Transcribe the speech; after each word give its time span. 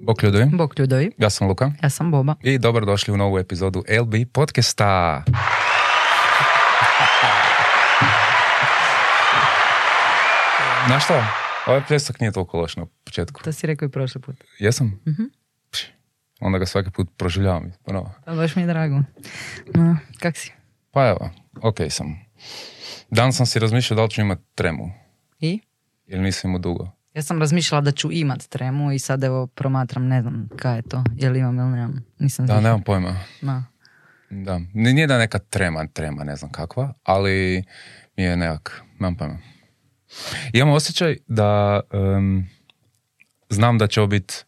Bok 0.00 0.22
ljudovi, 0.22 0.46
Bok 0.52 0.78
ljudovi, 0.78 1.10
ja 1.18 1.30
sam 1.30 1.48
Luka 1.48 1.72
ja 1.82 1.90
sam 1.90 2.10
Boba. 2.10 2.34
i 2.42 2.58
dobrodošli 2.58 3.14
u 3.14 3.16
novu 3.16 3.38
epizodu 3.38 3.84
LB 4.00 4.14
podcasta. 4.32 5.22
Znaš 10.86 11.04
šta? 11.04 11.26
Ovaj 11.66 11.82
pljesak 11.88 12.20
nije 12.20 12.32
toliko 12.32 12.58
loš 12.60 12.76
na 12.76 12.86
početku. 13.04 13.42
To 13.42 13.52
si 13.52 13.66
rekao 13.66 13.86
i 13.86 13.90
prošli 13.90 14.20
put. 14.20 14.36
Jesam? 14.58 15.00
Mhm. 15.08 15.22
Onda 16.40 16.58
ga 16.58 16.66
svaki 16.66 16.90
put 16.90 17.08
proživljavam. 17.16 17.72
ponovo. 17.84 18.12
Pa 18.24 18.34
baš 18.34 18.56
mi 18.56 18.62
je 18.62 18.66
drago. 18.66 18.94
No, 19.74 19.96
kak 20.20 20.36
si? 20.36 20.52
Pa 20.90 21.08
evo, 21.08 21.30
ok 21.62 21.76
sam. 21.90 22.06
Dan 23.10 23.32
sam 23.32 23.46
si 23.46 23.58
razmišljao 23.58 23.96
da 23.96 24.02
li 24.02 24.10
ću 24.10 24.20
imat 24.20 24.38
tremu. 24.54 24.92
I? 25.40 25.60
Jer 26.06 26.20
nisam 26.20 26.50
imao 26.50 26.58
dugo. 26.58 26.88
Ja 27.20 27.24
sam 27.24 27.40
razmišljala 27.40 27.80
da 27.80 27.92
ću 27.92 28.12
imat 28.12 28.42
tremu 28.42 28.92
i 28.92 28.98
sad 28.98 29.24
evo 29.24 29.46
promatram, 29.46 30.06
ne 30.06 30.22
znam 30.22 30.48
kaj 30.56 30.76
je 30.76 30.82
to, 30.82 31.04
je 31.16 31.30
li 31.30 31.38
imam 31.38 31.58
ili 31.58 31.68
nemam. 31.68 32.04
Nisam 32.18 32.46
Da, 32.46 32.60
nemam 32.60 32.82
pojma. 32.82 33.16
Da. 33.42 33.62
Da. 34.30 34.58
Ni- 34.58 34.92
Nije 34.92 35.06
da 35.06 35.18
neka 35.18 35.38
trema, 35.40 35.86
trema, 35.86 36.24
ne 36.24 36.36
znam 36.36 36.52
kakva, 36.52 36.92
ali 37.02 37.64
mi 38.16 38.22
je 38.22 38.36
nekak, 38.36 38.80
nemam 38.92 39.16
pojma. 39.16 39.38
Imam 40.52 40.70
osjećaj 40.70 41.16
da 41.26 41.80
em, 41.92 42.48
znam 43.50 43.78
da 43.78 43.86
će 43.86 44.00
ovo 44.00 44.06
bit, 44.06 44.46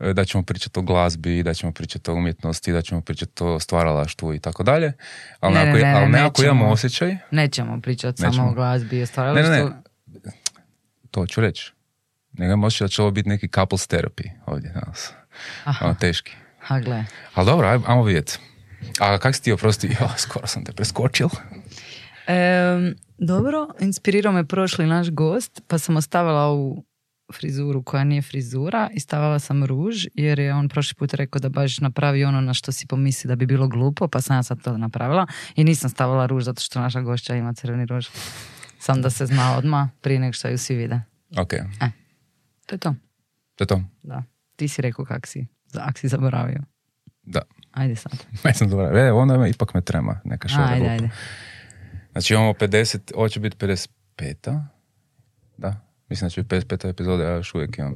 e, 0.00 0.12
da 0.12 0.24
ćemo 0.24 0.42
pričati 0.42 0.78
o 0.78 0.82
glazbi, 0.82 1.42
da 1.42 1.54
ćemo 1.54 1.72
pričati 1.72 2.10
o 2.10 2.14
umjetnosti, 2.14 2.72
da 2.72 2.82
ćemo 2.82 3.00
pričati 3.00 3.44
o 3.44 3.60
stvaralaštvu 3.60 4.34
i 4.34 4.40
tako 4.40 4.62
dalje, 4.62 4.92
ali 5.40 5.54
Ne, 5.54 5.60
ne, 5.60 5.66
nekako, 5.66 5.84
ne, 5.84 5.92
ali 5.92 6.02
ne, 6.02 6.10
nekako 6.12 6.42
nećemo. 6.42 6.52
imamo 6.52 6.72
osjećaj, 6.72 7.16
Nećemo 7.30 7.80
pričati 7.80 8.18
samo 8.18 8.50
o 8.50 8.54
glazbi 8.54 8.96
i 8.96 8.98
o 8.98 9.00
ne, 9.00 9.06
stvaralaštvu. 9.06 9.52
ne, 9.54 9.74
ne, 10.24 10.32
to 11.10 11.26
ću 11.26 11.40
reći. 11.40 11.72
Nego 12.32 12.52
imam 12.52 12.70
da 12.80 12.88
će 12.88 13.02
ovo 13.02 13.10
biti 13.10 13.28
neki 13.28 13.48
couples 13.48 13.88
therapy 13.88 14.30
ovdje 14.46 14.70
danas. 14.70 15.12
Aha. 15.64 15.84
Ono, 15.84 15.94
teški. 15.94 16.32
Ha, 16.60 16.80
gle. 16.80 17.04
Ali 17.34 17.46
dobro, 17.46 17.68
aj, 17.68 17.78
ajmo 17.86 18.02
vidjeti. 18.02 18.38
A 19.00 19.18
kak 19.18 19.34
si 19.34 19.42
ti 19.42 19.52
oprosti? 19.52 19.88
Jo, 20.00 20.08
skoro 20.16 20.46
sam 20.46 20.64
te 20.64 20.72
preskočil. 20.72 21.28
Em, 22.26 22.94
dobro, 23.18 23.68
inspirirao 23.80 24.32
me 24.32 24.46
prošli 24.46 24.86
naš 24.86 25.10
gost, 25.10 25.62
pa 25.66 25.78
sam 25.78 25.96
ostavila 25.96 26.44
ovu 26.44 26.84
frizuru 27.34 27.82
koja 27.82 28.04
nije 28.04 28.22
frizura 28.22 28.88
i 28.94 29.00
stavila 29.00 29.38
sam 29.38 29.64
ruž, 29.64 30.06
jer 30.14 30.38
je 30.38 30.54
on 30.54 30.68
prošli 30.68 30.94
put 30.94 31.14
rekao 31.14 31.40
da 31.40 31.48
baš 31.48 31.78
napravi 31.78 32.24
ono 32.24 32.40
na 32.40 32.54
što 32.54 32.72
si 32.72 32.86
pomisli 32.86 33.28
da 33.28 33.36
bi 33.36 33.46
bilo 33.46 33.68
glupo, 33.68 34.08
pa 34.08 34.20
sam 34.20 34.36
ja 34.36 34.42
sad 34.42 34.62
to 34.62 34.78
napravila 34.78 35.26
i 35.56 35.64
nisam 35.64 35.90
stavila 35.90 36.26
ruž 36.26 36.44
zato 36.44 36.62
što 36.62 36.80
naša 36.80 37.00
gošća 37.00 37.34
ima 37.34 37.54
crveni 37.54 37.86
ruž. 37.86 38.06
Sam 38.78 39.02
da 39.02 39.10
se 39.10 39.26
zna 39.26 39.56
odmah 39.58 39.88
prije 40.00 40.20
nego 40.20 40.32
što 40.32 40.48
ju 40.48 40.58
svi 40.58 40.76
vide. 40.76 41.00
Ok, 41.38 41.52
To 42.70 42.74
je 42.74 42.80
to. 42.80 42.94
to 43.56 43.64
je 43.64 43.68
to. 43.68 43.82
Da. 44.02 44.22
Ti 44.56 44.68
si 44.68 44.82
rekao 44.82 45.04
kak 45.04 45.26
si, 45.26 45.46
ak 45.74 45.98
si 45.98 46.08
zaboravio. 46.08 46.62
Da. 47.22 47.42
Ajde 47.72 47.96
sad. 47.96 48.12
Ja 48.44 48.54
sam 48.54 48.68
dobro. 48.68 48.98
E, 48.98 49.12
onda 49.12 49.34
ima, 49.34 49.48
ipak 49.48 49.74
me 49.74 49.80
trema 49.80 50.20
neka 50.24 50.48
šora 50.48 50.64
Ajde, 50.64 50.78
glupa. 50.78 50.92
ajde. 50.92 51.10
Znači 52.12 52.34
imamo 52.34 52.52
50, 52.52 52.98
ovo 53.14 53.28
će 53.28 53.40
biti 53.40 53.56
55. 53.56 54.62
Da, 55.56 55.76
mislim 56.08 56.26
da 56.26 56.30
će 56.30 56.42
biti 56.42 56.56
55. 56.56 56.88
epizoda, 56.88 57.24
ja 57.24 57.30
još 57.30 57.54
uvijek 57.54 57.78
imam. 57.78 57.94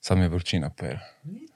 Sad 0.00 0.18
mi 0.18 0.24
je 0.24 0.28
vrućina 0.28 0.70
pera. 0.70 1.00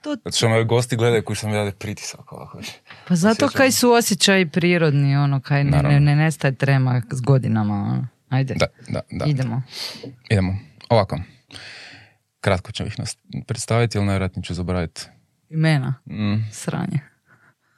To, 0.01 0.15
Zato 0.15 0.31
što 0.31 0.49
me 0.49 0.63
gosti 0.63 0.95
gledaju 0.95 1.23
koji 1.23 1.37
sam 1.37 1.53
rade 1.53 1.71
pritisak 1.71 2.31
ovako. 2.31 2.61
pa 3.07 3.15
zato 3.15 3.45
Osjećam. 3.45 3.57
kaj 3.57 3.71
su 3.71 3.91
osjećaji 3.91 4.45
prirodni, 4.47 5.15
ono, 5.17 5.39
kaj 5.41 5.63
ne, 5.63 5.83
ne, 5.83 5.99
ne 5.99 6.15
nestaje 6.15 6.55
trema 6.55 7.01
s 7.11 7.21
godinama. 7.21 7.73
Ono. 7.75 8.07
Ajde, 8.29 8.53
Da, 8.53 8.65
da, 8.89 9.01
da. 9.11 9.25
idemo. 9.25 9.61
Idemo. 10.29 10.57
Ovako. 10.89 11.19
Kratko 12.39 12.71
ću 12.71 12.83
ih 12.83 12.99
nas 12.99 13.17
predstaviti, 13.47 13.97
ali 13.97 14.07
najvjerojatnije 14.07 14.43
ću 14.43 14.53
zaboraviti. 14.53 15.01
Imena, 15.49 15.93
Mm, 16.05 16.35
sranje. 16.51 16.99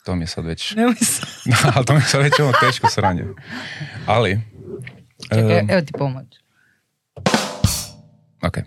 to 0.05 0.15
mi 0.15 0.23
je 0.23 0.27
sad 0.27 0.45
već... 0.45 0.75
Nemoj 0.75 0.95
ali 1.75 1.85
to 1.85 1.93
mi 1.93 1.99
je 1.99 2.05
sad 2.05 2.21
već 2.21 2.33
ono 2.39 2.51
teško 2.61 2.89
sranje. 2.89 3.23
Ali... 4.05 4.39
Čekaj, 5.23 5.59
em, 5.59 5.69
evo 5.69 5.81
ti 5.81 5.93
pomoć. 5.93 6.27
Ok. 8.41 8.57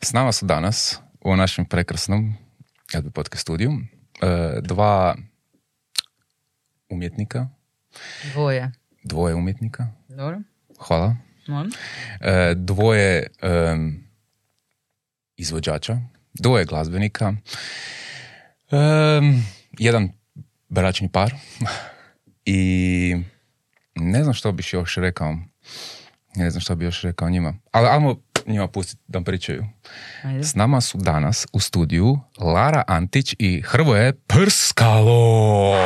S 0.00 0.12
nama 0.12 0.32
su 0.32 0.46
danas 0.46 0.98
u 1.20 1.36
našem 1.36 1.64
prekrasnom 1.64 2.34
LB 2.94 3.12
podcast 3.12 3.42
studiju 3.42 3.72
e, 4.22 4.60
dva 4.60 5.16
umjetnika, 6.88 7.48
Dvoje. 8.24 8.72
dvoje 9.04 9.34
umjetnika, 9.34 9.86
Dobro, 10.08 10.40
hvala, 10.78 11.16
molim. 11.48 11.72
e, 12.20 12.54
dvoje 12.56 13.26
em, 13.42 14.03
izvođača, 15.36 15.98
dvoje 16.34 16.64
glazbenika, 16.64 17.34
em, 18.70 19.46
jedan 19.78 20.12
bračni 20.68 21.08
par 21.12 21.34
i 22.44 23.16
ne 23.94 24.22
znam 24.22 24.34
što 24.34 24.52
bih 24.52 24.72
još 24.72 24.96
rekao, 24.96 25.36
ne 26.34 26.50
znam 26.50 26.60
što 26.60 26.74
bi 26.74 26.84
još 26.84 27.02
rekao 27.02 27.30
njima, 27.30 27.54
ali 27.70 27.88
ajmo 27.88 28.16
njima 28.46 28.68
pustiti 28.68 29.02
da 29.06 29.20
pričaju. 29.20 29.64
Ajde. 30.22 30.44
S 30.44 30.54
nama 30.54 30.80
su 30.80 30.98
danas 30.98 31.46
u 31.52 31.60
studiju 31.60 32.18
Lara 32.38 32.82
Antić 32.86 33.34
i 33.38 33.62
Hrvoje 33.62 34.12
Prskalo. 34.12 35.74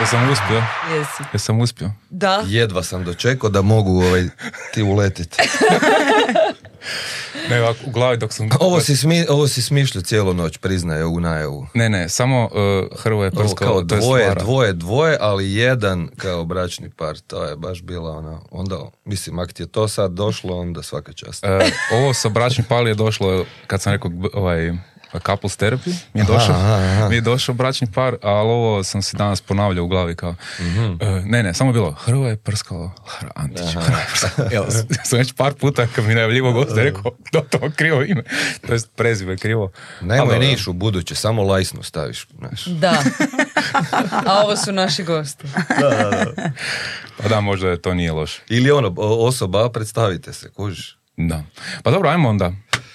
Jesam 0.00 0.30
uspio? 0.30 0.62
Jesi. 0.94 1.22
Jesam 1.32 1.60
uspio? 1.60 1.90
Da. 2.10 2.42
Jedva 2.46 2.82
sam 2.82 3.04
dočekao 3.04 3.50
da 3.50 3.62
mogu 3.62 4.02
ovaj, 4.02 4.28
ti 4.74 4.82
uletiti. 4.82 5.36
Ne, 7.50 7.62
ovako, 7.62 7.78
u 7.86 7.90
glavi 7.90 8.16
dok 8.16 8.32
sam... 8.32 8.48
Ovo 8.60 8.80
si, 8.80 8.96
smi, 8.96 9.26
ovo 9.28 9.48
si 9.48 9.62
smišljao 9.62 10.02
cijelu 10.02 10.34
noć, 10.34 10.58
priznaje 10.58 11.04
u 11.04 11.20
najavu. 11.20 11.66
Ne, 11.74 11.88
ne, 11.88 12.08
samo 12.08 12.44
uh, 12.44 12.98
Hrvoje 12.98 13.30
Ovo 13.34 13.42
Prskalo, 13.42 13.70
kao 13.70 13.82
to 13.82 13.94
je 13.94 14.00
dvoje, 14.00 14.34
dvoje, 14.34 14.72
dvoje, 14.72 15.18
ali 15.20 15.54
jedan 15.54 16.08
kao 16.16 16.44
bračni 16.44 16.90
par. 16.90 17.18
To 17.18 17.44
je 17.44 17.56
baš 17.56 17.82
bila 17.82 18.10
ona, 18.10 18.40
onda, 18.50 18.78
mislim, 19.04 19.38
ako 19.38 19.52
ti 19.52 19.62
je 19.62 19.66
to 19.66 19.88
sad 19.88 20.12
došlo, 20.12 20.60
onda 20.60 20.82
svaka 20.82 21.12
čast. 21.12 21.44
E, 21.44 21.70
ovo 21.92 22.14
sa 22.14 22.28
bračnim 22.28 22.64
pali 22.68 22.90
je 22.90 22.94
došlo 22.94 23.44
kad 23.66 23.82
sam 23.82 23.92
rekao 23.92 24.10
ovaj 24.32 24.72
couples 25.18 25.56
therapy 25.56 25.94
mi 26.14 26.20
je 26.20 26.24
došao, 26.24 26.54
aha, 26.54 26.74
aha. 26.74 27.08
mi 27.08 27.14
je 27.14 27.20
došao 27.20 27.54
bračni 27.54 27.92
par, 27.94 28.16
ali 28.22 28.48
ovo 28.48 28.84
sam 28.84 29.02
si 29.02 29.16
danas 29.16 29.40
ponavljao 29.40 29.84
u 29.84 29.88
glavi 29.88 30.14
kao 30.16 30.34
e, 31.00 31.22
ne, 31.24 31.42
ne, 31.42 31.54
samo 31.54 31.70
je 31.70 31.74
bilo 31.74 31.92
Hrvoje 31.92 32.36
prskalo 32.36 32.80
Lara 32.82 33.32
Antić, 33.34 33.70
Hrvoje 33.70 34.06
prskalo. 34.10 34.48
Evo, 34.52 34.66
sam 35.08 35.18
već 35.18 35.32
par 35.32 35.54
puta 35.54 35.86
kad 35.94 36.04
mi 36.04 36.14
najavljivo 36.14 36.52
gost 36.52 36.76
rekao 36.76 37.12
da 37.32 37.40
to 37.40 37.58
krivo 37.76 38.02
ime, 38.02 38.22
to 38.66 38.72
jest 38.72 38.90
prezime 38.96 39.36
krivo. 39.36 39.70
Ali 40.00 40.08
Nemoj 40.08 40.38
niš 40.38 40.66
u 40.66 40.72
buduće, 40.72 41.14
samo 41.14 41.42
lajsnu 41.42 41.82
staviš. 41.82 42.26
Znaš. 42.38 42.64
Da. 42.64 43.02
A 44.26 44.42
ovo 44.44 44.56
su 44.56 44.72
naši 44.72 45.02
gosti. 45.02 45.44
Pa 47.22 47.28
da, 47.28 47.40
možda 47.40 47.76
to 47.76 47.94
nije 47.94 48.12
loše. 48.12 48.42
Ili 48.48 48.70
ono, 48.70 48.94
osoba, 48.98 49.70
predstavite 49.70 50.32
se, 50.32 50.50
kužiš. 50.50 50.98
Da. 51.16 51.42
Pa 51.82 51.90
dobro, 51.90 52.08
ajmo 52.08 52.28
onda. 52.28 52.52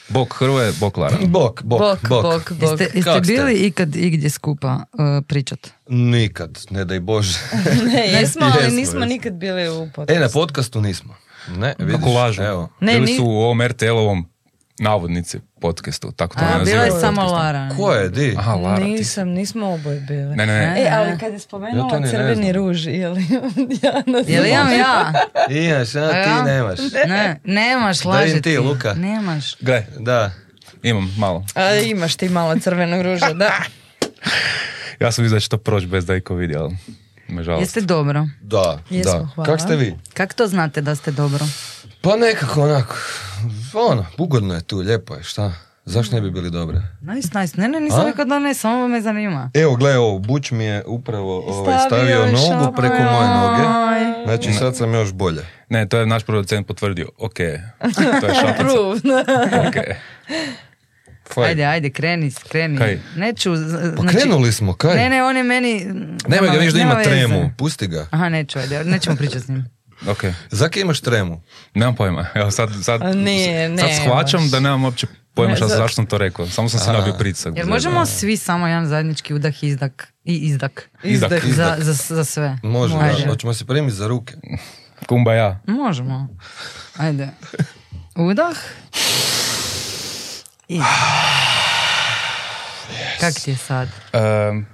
Bok 0.09 0.33
Hrvoje, 0.33 0.71
bok 0.73 0.97
Lara. 0.97 1.17
Bok, 1.19 1.61
bok, 1.63 1.79
Bok, 1.79 1.99
bok. 2.01 2.23
bok, 2.23 2.51
bok. 2.51 2.61
Jeste, 2.61 2.83
jeste 2.85 3.01
Kak 3.03 3.25
ste? 3.25 3.33
bili 3.33 3.53
ikad 3.55 3.95
igdje 3.95 4.29
skupa 4.29 4.83
uh, 4.93 4.99
pričat? 5.27 5.67
Nikad, 5.87 6.59
ne 6.69 6.85
daj 6.85 6.99
Bože. 6.99 7.37
Ne, 7.85 8.07
jesmo, 8.09 8.41
ali 8.43 8.53
Jesmo, 8.55 8.69
nismo 8.69 8.79
jesmo. 8.79 9.05
nikad 9.05 9.33
bili 9.33 9.69
u 9.69 9.85
podcastu. 9.85 10.13
E, 10.13 10.19
na 10.19 10.29
podcastu 10.29 10.81
nismo. 10.81 11.15
Ne, 11.49 11.75
vidiš, 11.79 11.95
Kako 11.95 12.09
lažu. 12.09 12.41
Evo. 12.43 12.69
Ne, 12.79 12.93
Bili 12.93 13.05
ni- 13.05 13.17
su 13.17 13.25
u 13.25 13.37
ovom 13.37 13.59
RTL-ovom 13.59 14.23
navodnici 14.79 15.39
podcastu, 15.61 16.11
tako 16.11 16.35
to 16.35 16.45
A, 16.45 16.57
nazivaju. 16.57 16.83
bila 16.85 16.95
je 16.95 17.01
samo. 17.01 17.21
Lara. 17.23 17.69
Ko 17.77 17.91
je, 17.93 18.09
di? 18.09 18.35
Aha, 18.37 18.53
Lara, 18.55 18.77
ti 18.77 18.83
Nisam, 18.83 19.27
nismo 19.29 19.69
oboje 19.69 19.99
bili. 19.99 20.35
Ne, 20.35 20.45
ne, 20.45 20.59
ne. 20.59 20.75
E, 20.77 20.89
ali 20.91 21.17
kad 21.19 21.27
je 21.27 21.33
Ja 21.33 21.39
spomenula 21.39 21.99
ne 21.99 22.09
crveni 22.09 22.51
ruž, 22.51 22.85
je 22.87 23.09
li 23.09 23.21
ja 23.83 24.03
na 24.05 24.19
Je 24.27 24.41
li 24.41 24.49
imam 24.49 24.71
ja? 24.71 25.13
Imaš, 25.49 25.95
a, 25.95 25.99
ja? 25.99 26.23
ti 26.23 26.43
nemaš. 26.45 26.79
Ne, 27.07 27.39
nemaš, 27.43 27.99
Daj 27.99 28.11
laži 28.11 28.31
im 28.31 28.41
ti, 28.41 28.57
Luka. 28.57 28.93
Nemaš. 28.93 29.55
Gle, 29.59 29.85
Da. 29.99 30.31
imam 30.83 31.15
malo. 31.17 31.45
A 31.55 31.75
imaš 31.75 32.15
ti 32.15 32.29
malo 32.29 32.59
crvenog 32.59 33.01
ruža, 33.01 33.33
da. 33.33 33.51
Ja 34.99 35.11
sam 35.11 35.23
vidio 35.23 35.35
da 35.35 35.39
će 35.39 35.49
to 35.49 35.57
proći 35.57 35.87
bez 35.87 36.05
da 36.05 36.15
iko 36.15 36.35
vidi, 36.35 36.55
ali 36.55 36.77
nažalost. 37.27 37.61
Jeste 37.61 37.81
dobro. 37.81 38.27
Da, 38.41 38.79
Jesmo, 38.89 39.11
da. 39.13 39.27
hvala. 39.35 39.45
Kak 39.45 39.61
ste 39.61 39.75
vi? 39.75 39.95
Kako 40.13 40.33
to 40.33 40.47
znate 40.47 40.81
da 40.81 40.95
ste 40.95 41.11
dobro? 41.11 41.45
Pa 42.01 42.15
nekako 42.15 42.61
onako, 42.63 42.95
ono, 43.73 44.05
ugodno 44.17 44.53
je 44.55 44.61
tu, 44.61 44.77
lijepo 44.77 45.15
je, 45.15 45.23
šta? 45.23 45.51
Zašto 45.85 46.15
ne 46.15 46.21
bi 46.21 46.31
bili 46.31 46.51
dobre? 46.51 46.81
Nice, 47.01 47.39
nice. 47.39 47.61
Ne, 47.61 47.67
ne, 47.67 47.79
nisam 47.79 48.07
rekao 48.07 48.25
da 48.25 48.39
ne, 48.39 48.53
samo 48.53 48.87
me 48.87 49.01
zanima. 49.01 49.51
Evo, 49.53 49.75
gle, 49.75 49.97
ovo, 49.97 50.19
Buć 50.19 50.51
mi 50.51 50.63
je 50.63 50.83
upravo 50.85 51.39
ovaj, 51.39 51.77
Stavio 51.79 52.15
stavio 52.15 52.25
nogu 52.25 52.63
šapu. 52.63 52.75
preko 52.75 52.95
moje 52.95 53.27
noge. 53.27 53.63
Znači, 54.25 54.53
sad 54.53 54.75
sam 54.75 54.93
još 54.93 55.13
bolje. 55.13 55.45
Ne, 55.69 55.87
to 55.87 55.97
je 55.97 56.05
naš 56.05 56.23
producent 56.23 56.67
potvrdio. 56.67 57.09
Ok, 57.17 57.33
to 58.21 58.27
je 58.27 58.35
šapica. 58.35 58.79
Ok. 59.67 59.75
Fajn. 61.33 61.47
Ajde, 61.47 61.63
ajde, 61.65 61.89
kreni, 61.89 62.31
kreni. 62.49 62.77
Kaj? 62.77 62.99
Neću... 63.15 63.51
Pa 63.95 64.01
znači- 64.01 64.17
krenuli 64.17 64.51
smo, 64.51 64.73
kaj? 64.73 64.95
Ne, 64.95 65.09
ne, 65.09 65.23
on 65.23 65.37
je 65.37 65.43
meni... 65.43 65.85
Nemoj 66.27 66.49
ga 66.49 66.57
viš 66.57 66.73
da 66.73 66.79
ima 66.79 66.93
veze. 66.93 67.09
tremu, 67.09 67.51
pusti 67.57 67.87
ga. 67.87 68.07
Aha, 68.11 68.29
neću, 68.29 68.59
ajde, 68.59 68.83
nećemo 68.83 69.15
pričati 69.15 69.39
s 69.39 69.47
njim. 69.47 69.65
Ok, 70.07 70.23
Zaki 70.49 70.81
imaš 70.81 71.01
tremu? 71.01 71.41
nemam 71.73 71.95
pojma. 71.95 72.27
Evo 72.33 72.51
sad, 72.51 72.69
sad, 72.83 73.01
A 73.01 73.13
nije, 73.13 73.77
sad 73.77 73.89
shvaćam 74.03 74.49
da 74.49 74.59
nemam 74.59 74.83
uopće 74.83 75.07
pojma 75.33 75.51
Ne, 75.51 75.55
šta, 75.57 75.67
zašto 75.67 75.95
sam 75.95 76.05
to 76.05 76.17
rekao. 76.17 76.47
Samo 76.47 76.69
sam 76.69 76.79
si 76.79 76.89
nabio 76.89 77.13
pritisak. 77.13 77.53
Jer 77.57 77.65
možemo 77.65 78.05
svi 78.05 78.37
samo 78.37 78.67
jedan 78.67 78.87
zajednički 78.87 79.33
udah 79.33 79.63
izdak 79.63 80.13
i 80.23 80.35
izdak. 80.35 80.89
Izdak. 81.03 81.45
Za, 81.45 81.75
za, 81.79 81.93
za 82.15 82.23
sve. 82.25 82.57
Može, 82.63 82.95
Može. 82.95 83.23
da. 83.23 83.29
Hoćemo 83.29 83.53
se 83.53 83.65
primiti 83.65 83.95
za 83.95 84.07
ruke. 84.07 84.33
Kumba 85.07 85.33
ja. 85.33 85.59
Možemo. 85.67 86.27
Ajde. 86.97 87.29
Udah. 88.15 88.57
I. 90.67 90.81
Kak 93.19 93.33
ti 93.33 93.51
je 93.51 93.57
sad? 93.57 93.89
Um, 94.13 94.65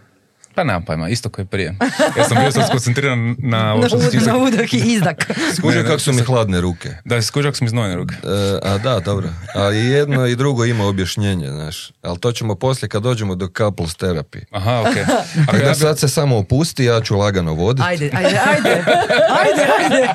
pa 0.55 0.63
nemam 0.63 0.85
pojma, 0.85 1.09
isto 1.09 1.29
koji 1.29 1.45
prije. 1.45 1.75
Ja 2.17 2.23
sam 2.23 2.37
bio 2.37 2.51
sad 2.51 2.67
skoncentriran 2.67 3.35
na 3.39 3.73
Na, 3.75 3.89
sam 3.89 3.99
ti 4.01 4.05
ud- 4.07 4.13
na 4.15 4.19
rekao. 4.23 4.39
udah 4.39 4.73
i 4.73 4.93
izdak. 4.93 5.31
Skužio 5.57 5.83
kako 5.83 5.99
su 5.99 6.13
mi 6.13 6.21
hladne 6.21 6.61
ruke. 6.61 6.89
Da, 7.05 7.21
skužak 7.21 7.55
sam 7.55 7.65
iz 7.65 7.71
znojne 7.71 7.95
ruke. 7.95 8.15
E, 8.15 8.27
a 8.63 8.77
da, 8.77 8.99
dobro. 8.99 9.29
A 9.55 9.71
i 9.71 9.85
jedno 9.85 10.25
i 10.25 10.35
drugo 10.35 10.65
ima 10.65 10.85
objašnjenje, 10.85 11.47
znaš. 11.49 11.91
Ali 12.01 12.19
to 12.19 12.31
ćemo 12.31 12.55
poslije 12.55 12.89
kad 12.89 13.03
dođemo 13.03 13.35
do 13.35 13.47
couples 13.47 13.91
therapy. 13.91 14.43
Aha, 14.51 14.81
ok. 14.81 14.97
A 15.39 15.51
Kad 15.51 15.61
ja 15.61 15.69
bi- 15.69 15.75
sad 15.75 15.99
se 15.99 16.07
samo 16.07 16.37
opusti, 16.37 16.83
ja 16.85 17.01
ću 17.01 17.15
lagano 17.15 17.53
voditi. 17.53 17.87
Ajde, 17.87 18.11
ajde, 18.13 18.39
ajde. 18.47 18.83
Ajde, 19.31 19.67
ajde. 19.79 20.09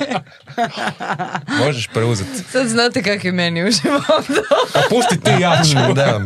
možeš 1.60 1.86
preuzeti. 1.86 2.30
Sad 2.44 2.68
znate 2.68 3.02
kak 3.02 3.24
je 3.24 3.32
meni 3.32 3.64
uživam. 3.64 4.00
A 4.74 4.80
pusti 4.90 5.20
ti 5.20 5.30
ja 5.40 5.62
ću. 5.64 5.94
Da. 5.94 6.20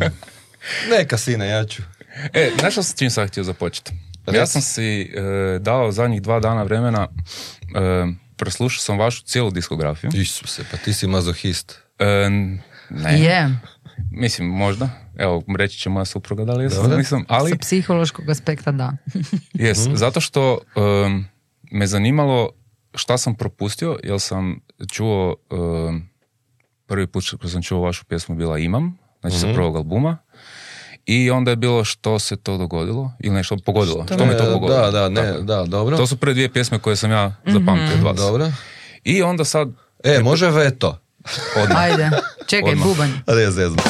Neka 0.89 1.17
sine, 1.17 1.47
ja 1.47 1.65
ću. 1.65 1.81
E, 2.33 2.51
znaš 2.59 2.73
što 2.73 2.83
sam 2.83 2.97
čim 2.97 3.09
sad 3.09 3.27
htio 3.27 3.43
započeti? 3.43 3.91
Ja 4.33 4.45
sam 4.45 4.61
si 4.61 5.01
e, 5.01 5.59
dao 5.59 5.91
zadnjih 5.91 6.21
dva 6.21 6.39
dana 6.39 6.63
vremena, 6.63 7.07
e, 7.75 8.05
preslušao 8.35 8.79
sam 8.79 8.99
vašu 8.99 9.23
cijelu 9.23 9.51
diskografiju. 9.51 10.11
Isuse, 10.13 10.63
pa 10.71 10.77
ti 10.77 10.93
si 10.93 11.07
mazohist. 11.07 11.79
E, 11.99 12.29
ne, 12.89 13.19
Je. 13.19 13.57
mislim 14.11 14.47
možda. 14.47 14.89
Evo, 15.17 15.43
reći 15.57 15.79
će 15.79 15.89
moja 15.89 16.05
supruga 16.05 16.45
da 16.45 16.53
li 16.53 16.63
jesam, 16.63 16.83
Dobro. 16.83 16.97
nisam, 16.97 17.25
ali 17.27 17.51
Sa 17.51 17.57
psihološkog 17.57 18.29
aspekta 18.29 18.71
da. 18.71 18.93
jes, 19.53 19.77
zato 19.93 20.21
što 20.21 20.57
em, 20.75 21.27
me 21.71 21.87
zanimalo 21.87 22.49
šta 22.95 23.17
sam 23.17 23.35
propustio, 23.35 23.99
jer 24.03 24.19
sam 24.19 24.59
čuo, 24.91 25.35
em, 25.89 26.09
prvi 26.85 27.07
put 27.07 27.23
kad 27.41 27.51
sam 27.51 27.61
čuo 27.61 27.81
vašu 27.81 28.05
pjesmu 28.05 28.35
bila 28.35 28.57
Imam, 28.59 28.97
znači 29.21 29.39
sa 29.39 29.47
prvog 29.53 29.75
albuma, 29.75 30.17
i 31.05 31.31
onda 31.31 31.51
je 31.51 31.57
bilo 31.57 31.83
što 31.83 32.19
se 32.19 32.35
to 32.35 32.57
dogodilo, 32.57 33.11
ili 33.19 33.35
nešto 33.35 33.57
pogodilo, 33.57 34.05
što, 34.05 34.25
me 34.25 34.37
to 34.37 34.53
pogodilo. 34.53 34.81
Da, 34.81 34.91
da, 34.91 35.09
ne, 35.09 35.21
Tako. 35.23 35.41
da, 35.41 35.63
dobro. 35.63 35.97
To 35.97 36.07
su 36.07 36.17
prve 36.17 36.33
dvije 36.33 36.53
pjesme 36.53 36.79
koje 36.79 36.95
sam 36.95 37.11
ja 37.11 37.35
zapamtio 37.45 37.95
od 37.95 38.03
vas. 38.03 38.17
Dobro. 38.17 38.51
I 39.03 39.21
onda 39.23 39.45
sad, 39.45 39.69
E, 40.03 40.19
može 40.19 40.49
veto. 40.49 40.99
odmah, 41.57 41.77
Ajde. 41.77 42.09
Čekaj, 42.47 42.71
Odmah. 42.71 42.87
bubanj. 42.87 43.09
Ne, 43.27 43.51
zezno. 43.51 43.83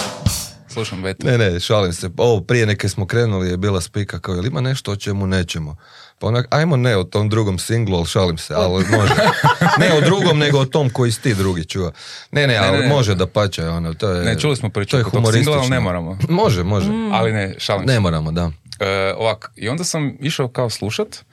slušam 0.67 1.03
veto. 1.03 1.27
Ne, 1.27 1.37
ne, 1.37 1.59
šalim 1.59 1.93
se. 1.93 2.09
Ovo 2.17 2.41
prije 2.41 2.65
neke 2.65 2.89
smo 2.89 3.05
krenuli 3.07 3.49
je 3.49 3.57
bila 3.57 3.81
spika 3.81 4.19
kao, 4.19 4.35
jel 4.35 4.45
ima 4.45 4.61
nešto 4.61 4.91
o 4.91 4.95
čemu 4.95 5.27
nećemo? 5.27 5.75
Pa 6.19 6.27
onak, 6.27 6.47
ajmo 6.49 6.77
ne 6.77 6.97
o 6.97 7.03
tom 7.03 7.29
drugom 7.29 7.59
singlu, 7.59 7.97
ali 7.97 8.05
šalim 8.05 8.37
se, 8.37 8.53
ali 8.53 8.85
može. 8.97 9.13
Ne 9.79 9.93
o 9.93 10.01
drugom, 10.01 10.37
nego 10.37 10.59
o 10.59 10.65
tom 10.65 10.89
koji 10.89 11.11
si 11.11 11.21
ti 11.21 11.33
drugi 11.33 11.65
čuo. 11.65 11.91
Ne, 12.31 12.47
ne, 12.47 12.57
ali 12.57 12.79
ne. 12.79 12.87
može 12.87 13.15
da 13.15 13.27
pače, 13.27 13.63
ono, 13.67 13.93
to 13.93 14.09
je... 14.09 14.25
Ne, 14.25 14.39
čuli 14.39 14.55
smo 14.55 14.69
priču 14.69 14.97
to 14.97 15.09
tog 15.09 15.33
singla, 15.33 15.57
ali 15.57 15.69
ne 15.69 15.79
moramo. 15.79 16.17
Može, 16.29 16.63
može. 16.63 16.91
Ali 17.11 17.31
ne, 17.31 17.55
šalim 17.57 17.87
se. 17.87 17.93
Ne 17.93 17.99
moramo, 17.99 18.31
da. 18.31 18.51
E, 18.79 19.13
ovak, 19.17 19.51
i 19.55 19.69
onda 19.69 19.83
sam 19.83 20.17
išao 20.19 20.47
kao 20.47 20.69
slušat 20.69 21.25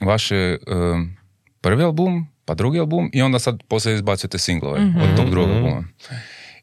vaše 0.00 0.58
em, 0.66 1.16
prvi 1.60 1.82
album, 1.82 2.28
pa 2.44 2.54
drugi 2.54 2.78
album 2.78 3.10
i 3.12 3.22
onda 3.22 3.38
sad 3.38 3.62
poslije 3.68 3.94
izbacujete 3.94 4.38
singlove 4.38 4.80
od 5.02 5.16
tog 5.16 5.30
drugog 5.30 5.50
albuma. 5.50 5.84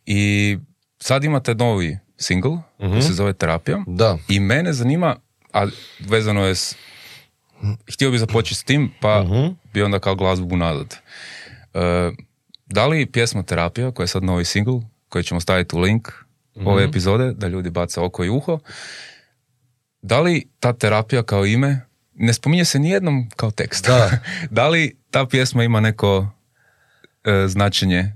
I 0.05 0.57
sad 0.99 1.23
imate 1.23 1.55
novi 1.55 1.97
single 2.17 2.57
koji 2.77 3.01
se 3.01 3.13
zove 3.13 3.33
Terapija 3.33 3.83
Da. 3.87 4.17
i 4.29 4.39
mene 4.39 4.73
zanima, 4.73 5.15
a 5.53 5.67
vezano 5.99 6.45
je 6.45 6.55
s 6.55 6.75
htio 7.93 8.11
bi 8.11 8.17
započeti 8.17 8.55
s 8.55 8.63
tim, 8.63 8.91
pa 9.01 9.25
bi 9.73 9.83
onda 9.83 9.99
kao 9.99 10.15
glazbu 10.15 10.57
nazad. 10.57 10.97
E, 11.73 12.11
da 12.65 12.87
li 12.87 13.05
pjesma 13.05 13.43
Terapija, 13.43 13.91
koja 13.91 14.03
je 14.03 14.07
sad 14.07 14.23
novi 14.23 14.45
single, 14.45 14.81
koji 15.09 15.23
ćemo 15.23 15.39
staviti 15.39 15.75
u 15.75 15.79
link 15.79 16.07
ove 16.65 16.83
epizode, 16.83 17.33
da 17.33 17.47
ljudi 17.47 17.69
baca 17.69 18.03
oko 18.03 18.23
i 18.25 18.29
uho, 18.29 18.59
da 20.01 20.19
li 20.19 20.47
ta 20.59 20.73
terapija 20.73 21.23
kao 21.23 21.45
ime, 21.45 21.81
ne 22.13 22.33
spominje 22.33 22.65
se 22.65 22.79
nijednom 22.79 23.29
kao 23.35 23.51
tekst. 23.51 23.85
Da. 23.85 24.11
da 24.49 24.67
li 24.67 24.97
ta 25.11 25.25
pjesma 25.25 25.63
ima 25.63 25.79
neko 25.79 26.27
e, 27.23 27.47
značenje? 27.47 28.13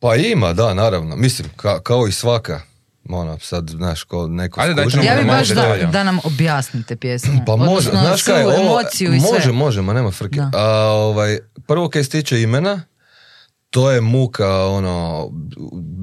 Pa 0.00 0.16
ima, 0.16 0.52
da, 0.52 0.74
naravno. 0.74 1.16
Mislim, 1.16 1.48
ka- 1.56 1.82
kao 1.82 2.08
i 2.08 2.12
svaka. 2.12 2.60
Ono, 3.08 3.38
sad, 3.38 3.70
znaš, 3.70 4.02
ko 4.02 4.28
neko 4.28 4.60
Ajde, 4.60 4.82
skuži. 4.82 5.06
Ja 5.06 5.16
bi 5.16 5.24
baš 5.24 5.48
da, 5.48 5.88
da 5.92 6.04
nam 6.04 6.18
objasnite 6.24 6.96
pjesmu. 6.96 7.42
Pa 7.46 7.56
može, 7.56 7.70
Odnosno, 7.70 8.00
znaš 8.00 8.22
kaj, 8.22 8.44
ovo, 8.44 8.54
emociju 8.54 9.14
i 9.14 9.20
sve. 9.20 9.30
može, 9.32 9.52
može, 9.52 9.82
ma 9.82 9.92
nema 9.92 10.10
frke. 10.10 10.36
Da. 10.36 10.50
A, 10.54 10.90
ovaj, 10.92 11.38
prvo 11.66 11.88
kaj 11.88 12.04
se 12.04 12.10
tiče 12.10 12.42
imena, 12.42 12.82
to 13.70 13.90
je 13.90 14.00
muka, 14.00 14.66
ono, 14.66 15.28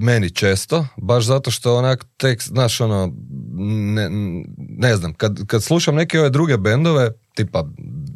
meni 0.02 0.30
često, 0.30 0.88
baš 0.98 1.24
zato 1.24 1.52
što 1.52 1.78
onak 1.78 2.06
tekst, 2.18 2.48
znaš, 2.48 2.82
ono, 2.82 3.14
ne, 3.94 4.10
ne 4.58 4.96
znam, 4.96 5.14
kad, 5.14 5.48
kad 5.48 5.64
slušam 5.64 5.96
neke 5.96 6.20
ove 6.20 6.30
druge 6.30 6.58
bendove, 6.58 7.12
tipa 7.36 7.66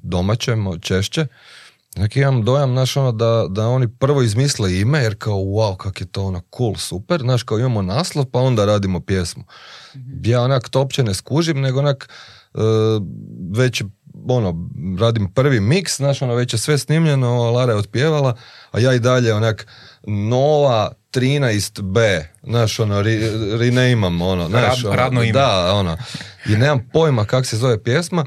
domaće, 0.03 0.55
češće, 0.81 1.27
neki 1.95 2.19
imam 2.19 2.43
dojam, 2.43 2.71
znaš, 2.71 2.97
ono, 2.97 3.11
da, 3.11 3.45
da 3.49 3.67
oni 3.67 3.87
prvo 3.87 4.21
izmisle 4.21 4.79
ime, 4.79 4.99
jer 4.99 5.15
kao, 5.17 5.37
wow, 5.37 5.77
kak 5.77 6.01
je 6.01 6.07
to 6.07 6.23
ono 6.23 6.41
cool, 6.57 6.75
super, 6.75 7.21
znaš, 7.21 7.43
kao 7.43 7.59
imamo 7.59 7.81
naslov, 7.81 8.25
pa 8.25 8.39
onda 8.39 8.65
radimo 8.65 8.99
pjesmu. 8.99 9.43
Ja 10.23 10.41
onak 10.41 10.69
to 10.69 10.79
uopće 10.79 11.03
ne 11.03 11.13
skužim, 11.13 11.61
nego 11.61 11.79
onak, 11.79 12.09
e, 12.53 12.59
već 13.51 13.83
ono, 14.27 14.69
radim 14.99 15.33
prvi 15.33 15.59
miks, 15.59 15.97
znaš, 15.97 16.21
ono, 16.21 16.35
već 16.35 16.53
je 16.53 16.59
sve 16.59 16.77
snimljeno, 16.77 17.51
Lara 17.51 17.73
je 17.73 17.79
otpjevala, 17.79 18.35
a 18.71 18.79
ja 18.79 18.93
i 18.93 18.99
dalje 18.99 19.33
onak, 19.33 19.67
nova 20.07 20.91
13b, 21.13 22.23
znaš, 22.43 22.79
ono, 22.79 23.01
ri, 23.01 23.19
renameam, 23.57 24.21
ono, 24.21 24.47
znaš, 24.49 24.83
Rad- 24.83 24.85
ono, 24.85 24.95
radno 24.95 25.23
ime. 25.23 25.33
Da, 25.33 25.73
ono, 25.73 25.97
i 26.45 26.55
nemam 26.55 26.89
pojma 26.93 27.25
kak 27.25 27.45
se 27.45 27.57
zove 27.57 27.83
pjesma, 27.83 28.25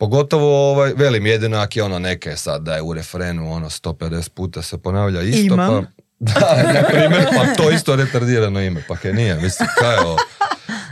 pogotovo, 0.00 0.46
ovaj, 0.70 0.92
velim, 0.96 1.26
jedino 1.26 1.56
ako 1.58 1.72
je 1.74 1.82
ono 1.82 1.98
neke 1.98 2.36
sad 2.36 2.62
da 2.62 2.74
je 2.74 2.82
u 2.82 2.92
refrenu, 2.92 3.52
ono, 3.52 3.70
150 3.70 4.30
puta 4.30 4.62
se 4.62 4.78
ponavlja 4.78 5.22
isto, 5.22 5.54
Imam. 5.54 5.84
pa... 5.84 5.90
Da, 6.22 6.40
na 6.74 6.82
primjer, 6.84 7.26
pa 7.30 7.54
to 7.54 7.70
isto 7.70 7.96
retardirano 7.96 8.60
ime, 8.60 8.82
pa 8.88 8.96
kaj 8.96 9.12
nije, 9.12 9.34
mislim, 9.36 9.68
kaj 9.78 9.94
je 9.94 10.00
ovo? 10.00 10.16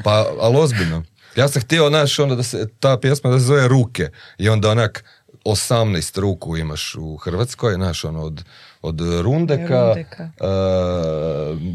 Pa, 0.04 0.10
ali 0.40 0.56
ozbiljno. 0.56 1.02
Ja 1.36 1.48
sam 1.48 1.62
htio, 1.62 1.88
znaš, 1.88 2.18
onda 2.18 2.34
da 2.34 2.42
se, 2.42 2.68
ta 2.70 2.98
pjesma 2.98 3.30
da 3.30 3.38
se 3.38 3.44
zove 3.44 3.68
Ruke 3.68 4.08
i 4.38 4.48
onda 4.48 4.70
onak 4.70 5.04
18 5.44 6.20
ruku 6.20 6.56
imaš 6.56 6.94
u 6.94 7.16
Hrvatskoj, 7.16 7.74
znaš, 7.74 8.04
ono, 8.04 8.22
od, 8.22 8.44
od 8.82 9.00
Rundeka, 9.22 9.84
Rundeka. 9.86 10.30
uh, 10.40 10.48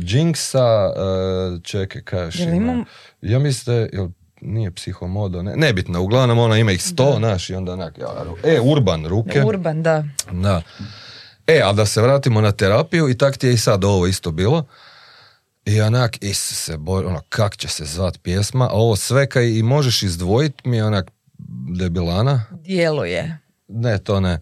Jinxa, 0.04 0.92
uh, 1.56 1.62
čekaj, 1.63 2.02
kaj 2.02 2.25
još 2.25 2.36
ima? 2.38 2.52
imam- 2.52 2.86
Ja 3.22 3.40
mislim 3.40 3.75
da 3.75 3.82
je, 3.82 4.10
nije 4.45 4.71
psihomodo, 4.71 5.43
ne, 5.43 5.55
nebitno, 5.55 6.01
uglavnom 6.01 6.39
ona 6.39 6.57
ima 6.57 6.71
ih 6.71 6.81
100, 6.81 7.17
znaš, 7.17 7.50
i 7.50 7.55
onda 7.55 7.73
onak, 7.73 7.97
ja, 7.97 8.07
e, 8.43 8.59
Urban, 8.62 9.05
Ruke. 9.05 9.43
Urban, 9.43 9.83
da. 9.83 10.03
Da. 10.31 10.62
E, 11.47 11.62
a 11.63 11.73
da 11.73 11.85
se 11.85 12.01
vratimo 12.01 12.41
na 12.41 12.51
terapiju 12.51 13.09
i 13.09 13.17
tak 13.17 13.38
ti 13.38 13.47
je 13.47 13.53
i 13.53 13.57
sad 13.57 13.83
ovo 13.83 14.07
isto 14.07 14.31
bilo. 14.31 14.65
I 15.65 15.81
onak, 15.81 16.17
se 16.33 16.77
boj, 16.77 17.05
ono, 17.05 17.21
kak 17.29 17.57
će 17.57 17.67
se 17.67 17.85
zvat 17.85 18.17
pjesma, 18.23 18.65
a 18.65 18.73
ovo 18.73 18.95
sve 18.95 19.29
kaj 19.29 19.50
i 19.50 19.63
možeš 19.63 20.03
izdvojit 20.03 20.53
mi 20.65 20.77
je 20.77 20.85
onak 20.85 21.12
debilana. 21.79 22.45
Djeluje. 22.51 23.42
Ne, 23.67 23.98
to 23.98 24.20
ne. 24.20 24.39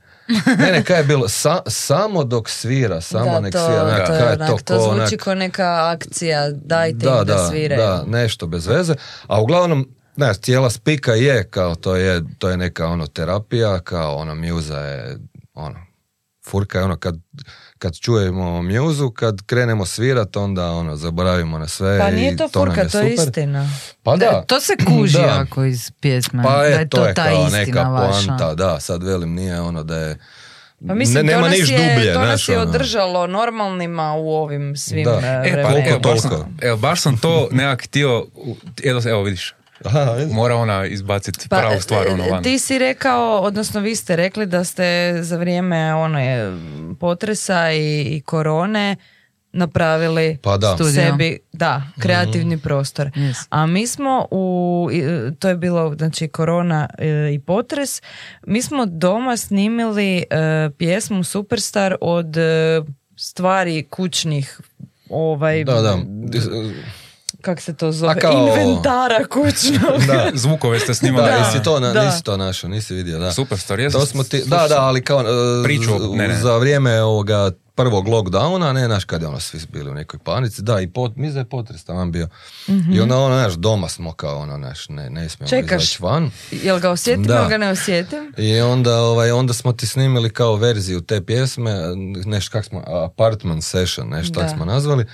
Ne, 0.58 0.72
ne, 0.72 0.84
kaj 0.84 0.98
je 0.98 1.04
bilo, 1.04 1.28
Sa- 1.28 1.62
samo 1.68 2.24
dok 2.24 2.50
svira, 2.50 3.02
samo 3.02 3.26
da, 3.26 3.40
nek 3.40 3.54
to, 3.54 3.60
svira, 3.60 3.84
onak, 3.84 4.00
to, 4.00 4.06
kaj 4.08 4.20
je 4.20 4.34
onak, 4.34 4.50
to, 4.50 4.58
to 4.58 4.74
ko 4.76 4.82
zvuči 4.82 4.98
onak- 4.98 5.18
kao 5.18 5.36
neka 5.36 5.90
akcija, 5.90 6.50
dajte 6.52 6.98
da, 6.98 7.10
im 7.12 7.18
da, 7.18 7.24
da, 7.26 7.48
sviraju. 7.50 7.82
da, 7.82 8.04
nešto 8.08 8.48
bez 8.48 8.68
veze. 8.68 8.96
A 9.28 9.42
uglavnom, 9.42 9.90
znaš, 10.16 10.38
cijela 10.38 10.70
spika 10.70 11.14
je 11.14 11.44
kao 11.44 11.76
to 11.76 11.96
je, 11.96 12.24
to 12.38 12.50
je 12.50 12.58
neka 12.58 12.88
ono 12.88 13.08
terapija, 13.08 13.80
kao 13.80 14.16
ono 14.16 14.36
mjuza 14.36 14.78
je 14.78 15.18
ono, 15.54 15.80
furka 16.46 16.78
je 16.78 16.84
ono 16.84 16.98
kad, 16.98 17.16
kad 17.82 18.00
čujemo 18.00 18.62
mjuzu, 18.62 19.10
kad 19.12 19.42
krenemo 19.42 19.86
svirat, 19.86 20.36
onda 20.36 20.72
ono, 20.72 20.96
zaboravimo 20.96 21.58
na 21.58 21.68
sve 21.68 22.00
Pa 22.00 22.10
i 22.10 22.16
nije 22.16 22.38
to 22.38 22.48
to 22.48 22.60
nam 22.60 22.68
furka, 22.68 22.82
je 22.82 22.90
to 22.90 23.00
je 23.00 23.14
istina. 23.14 23.70
Pa 24.04 24.16
da. 24.16 24.44
To 24.48 24.60
se 24.60 24.74
kuži 24.88 25.18
Da. 25.18 25.26
jako 25.26 25.64
iz 25.64 25.92
pjesme. 25.92 26.44
Pa 26.44 26.58
da 26.58 26.64
je, 26.64 26.72
je 26.72 26.90
to, 26.90 27.06
je 27.06 27.14
ta 27.14 27.24
kao 27.26 27.46
istina 27.46 27.60
neka 27.60 27.82
vaša. 27.84 28.28
poanta, 28.28 28.56
da, 28.56 28.80
sad 28.80 29.04
velim, 29.04 29.34
nije 29.34 29.62
ono 29.62 29.84
da 29.84 29.98
je 29.98 30.18
Pa 30.88 30.94
mislim, 30.96 31.26
ne, 31.26 31.32
to 31.32 31.38
nema 31.38 31.50
nas 31.50 31.60
niš 31.60 31.70
je, 31.70 31.78
dublje, 31.78 32.14
to 32.14 32.20
nas 32.20 32.28
znaš, 32.28 32.50
je 32.50 32.60
ono. 32.60 32.70
održalo 32.70 33.28
normalnima 33.28 34.14
u 34.14 34.30
ovim 34.30 34.78
svim 34.78 35.04
Da. 35.04 35.20
e, 35.24 35.42
E, 35.46 35.64
pa, 35.64 35.90
evo, 35.90 36.00
baš 36.00 36.22
sam, 36.22 36.58
evo, 36.62 36.78
baš 36.78 37.02
sam 37.02 37.18
to 37.18 37.48
nekak 37.52 37.84
htio, 37.86 38.26
evo 39.06 39.24
vidiš, 39.24 39.54
Aha. 39.86 40.16
Mora 40.32 40.56
ona 40.56 40.86
izbaciti 40.86 41.50
pravu 41.50 41.82
stvar 41.82 42.08
ono 42.08 42.24
van. 42.24 42.32
Pa, 42.32 42.42
Ti 42.42 42.60
si 42.60 42.80
rekao, 42.80 43.40
odnosno 43.40 43.82
vi 43.82 43.96
ste 43.96 44.16
rekli 44.16 44.46
da 44.46 44.64
ste 44.64 45.18
za 45.22 45.38
vrijeme 45.38 45.94
one 45.94 46.58
potresa 47.00 47.72
i, 47.72 48.02
i 48.02 48.22
korone 48.22 48.96
napravili 49.54 50.38
Pa 50.42 50.58
da. 50.58 50.76
Studio. 50.76 50.94
sebi, 50.94 51.40
da, 51.54 51.82
kreativni 52.00 52.58
prostor. 52.58 53.08
Yes. 53.08 53.46
A 53.50 53.66
mi 53.66 53.88
smo 53.88 54.28
u, 54.32 54.90
to 55.40 55.50
je 55.50 55.56
bilo 55.56 55.96
znači 55.98 56.28
korona 56.28 56.90
e, 56.98 57.34
i 57.34 57.40
potres, 57.40 58.02
mi 58.48 58.62
smo 58.62 58.86
doma 58.86 59.38
snimili 59.38 60.18
e, 60.18 60.24
pjesmu 60.78 61.24
Superstar 61.24 61.96
od 62.02 62.38
e, 62.38 62.82
stvari 63.16 63.84
kućnih 63.84 64.62
ovaj, 65.10 65.64
Da, 65.64 65.82
da. 65.82 65.98
Kak 67.42 67.62
se 67.62 67.74
to 67.74 67.92
zove, 67.92 68.16
kao- 68.16 68.48
inventara 68.48 69.26
kućnog. 69.26 70.02
Da. 70.08 70.32
Zvukove 70.34 70.80
ste 70.80 70.88
Da, 70.88 70.94
snimali. 70.94 71.30
jesi 71.30 71.64
to, 71.64 71.80
na, 71.80 71.92
Da. 71.92 72.06
nisi 72.06 72.24
to 72.24 72.38
našao, 72.38 72.70
nisi 72.70 72.94
vidio, 72.94 73.20
da. 73.20 73.34
Superstar, 73.34 73.80
jesam. 73.80 74.00
To 74.00 74.06
smo 74.06 74.24
ti, 74.24 74.44
da, 74.46 74.68
da, 74.68 74.80
ali 74.80 75.04
kao 75.04 75.22
e, 75.22 75.24
Priču, 75.64 75.92
ne, 76.10 76.28
ne. 76.28 76.36
za 76.36 76.58
vrijeme 76.58 77.02
ovoga 77.02 77.52
prvog 77.76 78.08
lockdowna, 78.08 78.74
ne, 78.74 78.86
znaš 78.86 79.06
kad 79.06 79.22
je 79.22 79.28
ono 79.28 79.40
svi 79.40 79.60
bili 79.70 79.92
u 79.92 79.94
nekoj 79.94 80.20
panici, 80.20 80.62
da, 80.62 80.80
i 80.82 80.88
pot, 80.88 81.16
mi 81.16 81.28
je 81.28 81.46
potres 81.46 81.84
tamo 81.84 82.06
bio. 82.06 82.28
I 82.92 83.00
onda 83.00 83.18
ono, 83.18 83.36
znaš, 83.36 83.54
doma 83.54 83.90
smo 83.90 84.14
kao 84.14 84.38
ono, 84.38 84.58
znaš, 84.58 84.90
ne, 84.90 85.10
ne 85.10 85.30
smijemo 85.30 85.50
Čekaš. 85.50 85.84
izaći 85.84 86.04
van. 86.04 86.32
Jel 86.54 86.80
ga 86.80 86.90
osjetim 86.90 87.24
Da. 87.24 87.36
ili 87.36 87.50
ga 87.50 87.58
ne 87.58 87.70
osjetim? 87.70 88.34
I 88.38 88.60
onda, 88.62 88.98
ovaj, 88.98 89.32
onda 89.32 89.54
smo 89.54 89.74
ti 89.74 89.88
snimili 89.88 90.30
kao 90.30 90.56
verziju 90.56 91.02
te 91.02 91.22
pjesme, 91.22 91.74
neš 92.26 92.48
kak 92.48 92.66
smo, 92.66 92.84
apartment 93.06 93.64
session, 93.64 94.10
nešto 94.10 94.34
tak 94.34 94.44
Da. 94.44 94.56
smo 94.56 94.66
nazvali, 94.66 95.06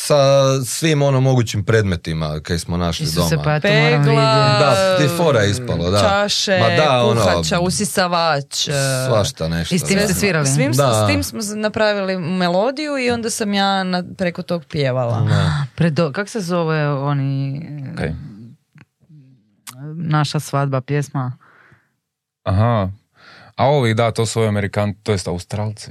sa 0.00 0.16
svim 0.64 1.02
ono 1.02 1.20
mogućim 1.20 1.64
predmetima 1.64 2.40
kaj 2.42 2.58
smo 2.58 2.76
našli 2.76 3.04
Isuse, 3.04 3.36
doma. 3.36 3.42
pa 3.44 3.60
Pegla. 3.60 4.22
Da, 4.58 4.96
ti 4.98 5.08
fora 5.16 5.40
je 5.40 5.50
ispalo, 5.50 5.90
da. 5.90 6.00
čaše, 6.00 6.58
Ma 6.60 6.76
da, 6.76 7.02
ono, 7.02 7.20
kuhača, 7.22 7.60
usisavač. 7.60 8.68
e, 8.68 8.72
Svašta 9.06 9.48
nešto. 9.48 9.74
I 9.74 9.78
s 9.78 9.82
tim 9.82 9.98
ste 10.00 10.14
svirali? 10.14 10.46
Svim, 10.46 10.72
Da. 10.72 11.04
S 11.04 11.10
tim 11.10 11.22
smo 11.22 11.40
napravili 11.56 12.16
melodiju 12.18 12.98
i 12.98 13.10
onda 13.10 13.30
sam 13.30 13.54
ja 13.54 13.84
na, 13.84 14.04
preko 14.18 14.42
tog 14.42 14.64
pjevala. 14.64 15.26
Predo, 15.74 16.12
kak 16.12 16.28
se 16.28 16.40
zove 16.40 16.88
oni, 16.88 17.60
Kaj? 17.96 18.12
naša 19.94 20.40
svadba 20.40 20.80
pjesma? 20.80 21.32
Aha. 22.44 22.88
A 23.58 23.66
ovi, 23.66 23.94
da, 23.94 24.10
to 24.10 24.26
su 24.26 24.40
ovi 24.40 24.48
Amerikanci, 24.48 24.98
to 25.02 25.12
jest 25.12 25.28
Australci. 25.28 25.90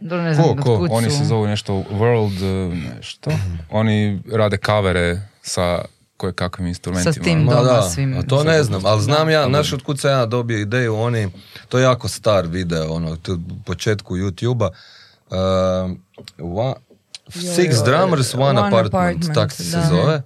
Dobro, 0.00 0.22
ne 0.24 0.34
znam 0.34 0.56
Ko, 0.56 0.62
ko? 0.62 0.86
Oni 0.90 1.10
se 1.10 1.24
zovu 1.24 1.46
nešto 1.46 1.74
World, 1.74 2.68
uh, 2.68 2.74
nešto. 2.96 3.30
Oni 3.70 4.22
rade 4.32 4.56
kavere 4.56 5.20
sa 5.42 5.84
koje 6.16 6.32
kakvim 6.32 6.66
instrumentima. 6.66 7.12
Sa 7.12 7.20
tim 7.20 7.38
Ma 7.38 7.54
da, 7.54 7.82
svim. 7.82 8.18
a 8.18 8.22
to 8.22 8.44
ne 8.44 8.62
znam, 8.62 8.86
ali 8.86 9.02
znam 9.02 9.30
ja, 9.30 9.46
znaš 9.48 9.72
od 9.72 9.82
kud 9.82 10.00
sam 10.00 10.10
ja 10.10 10.26
dobio 10.26 10.58
ideju, 10.58 10.96
oni, 10.96 11.28
to 11.68 11.78
je 11.78 11.82
jako 11.82 12.08
star 12.08 12.46
video, 12.46 12.92
ono, 12.92 13.16
to 13.16 13.32
je 13.32 13.36
u 13.36 13.62
početku 13.64 14.16
YouTube-a, 14.16 14.70
um, 15.84 16.02
wa- 16.38 16.74
Six 17.28 17.76
joj, 17.76 17.84
Drummers, 17.84 18.34
One, 18.34 18.44
One 18.44 18.58
Apartment, 18.60 18.94
Apartment, 18.94 19.34
tak 19.34 19.52
se 19.52 19.76
da. 19.76 19.86
zove. 19.88 20.22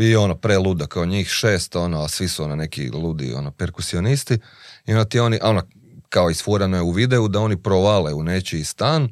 I 0.00 0.16
ono, 0.16 0.34
preluda, 0.34 0.86
kao 0.86 1.04
njih 1.06 1.28
šest, 1.28 1.76
ono, 1.76 2.02
a 2.02 2.08
svi 2.08 2.28
su 2.28 2.44
ono 2.44 2.56
neki 2.56 2.90
ludi, 2.90 3.32
ono, 3.34 3.50
perkusionisti. 3.50 4.38
I 4.86 4.92
onda 4.92 5.04
ti 5.04 5.20
oni, 5.20 5.38
ono, 5.42 5.62
kao 6.08 6.30
isfurano 6.30 6.76
je 6.76 6.82
u 6.82 6.90
videu, 6.90 7.28
da 7.28 7.40
oni 7.40 7.56
provale 7.56 8.14
u 8.14 8.22
nečiji 8.22 8.64
stan 8.64 9.08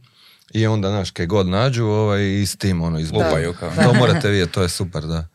i 0.52 0.66
onda, 0.66 0.88
znaš, 0.90 1.10
kaj 1.10 1.26
god 1.26 1.48
nađu, 1.48 1.84
ovaj, 1.84 2.22
i 2.22 2.46
s 2.46 2.56
tim, 2.56 2.82
ono, 2.82 2.98
izlupaju. 2.98 3.52
Kao. 3.52 3.70
To 3.76 3.94
morate 3.94 4.28
vidjeti, 4.28 4.52
to 4.52 4.62
je 4.62 4.68
super, 4.68 5.02
da. 5.02 5.28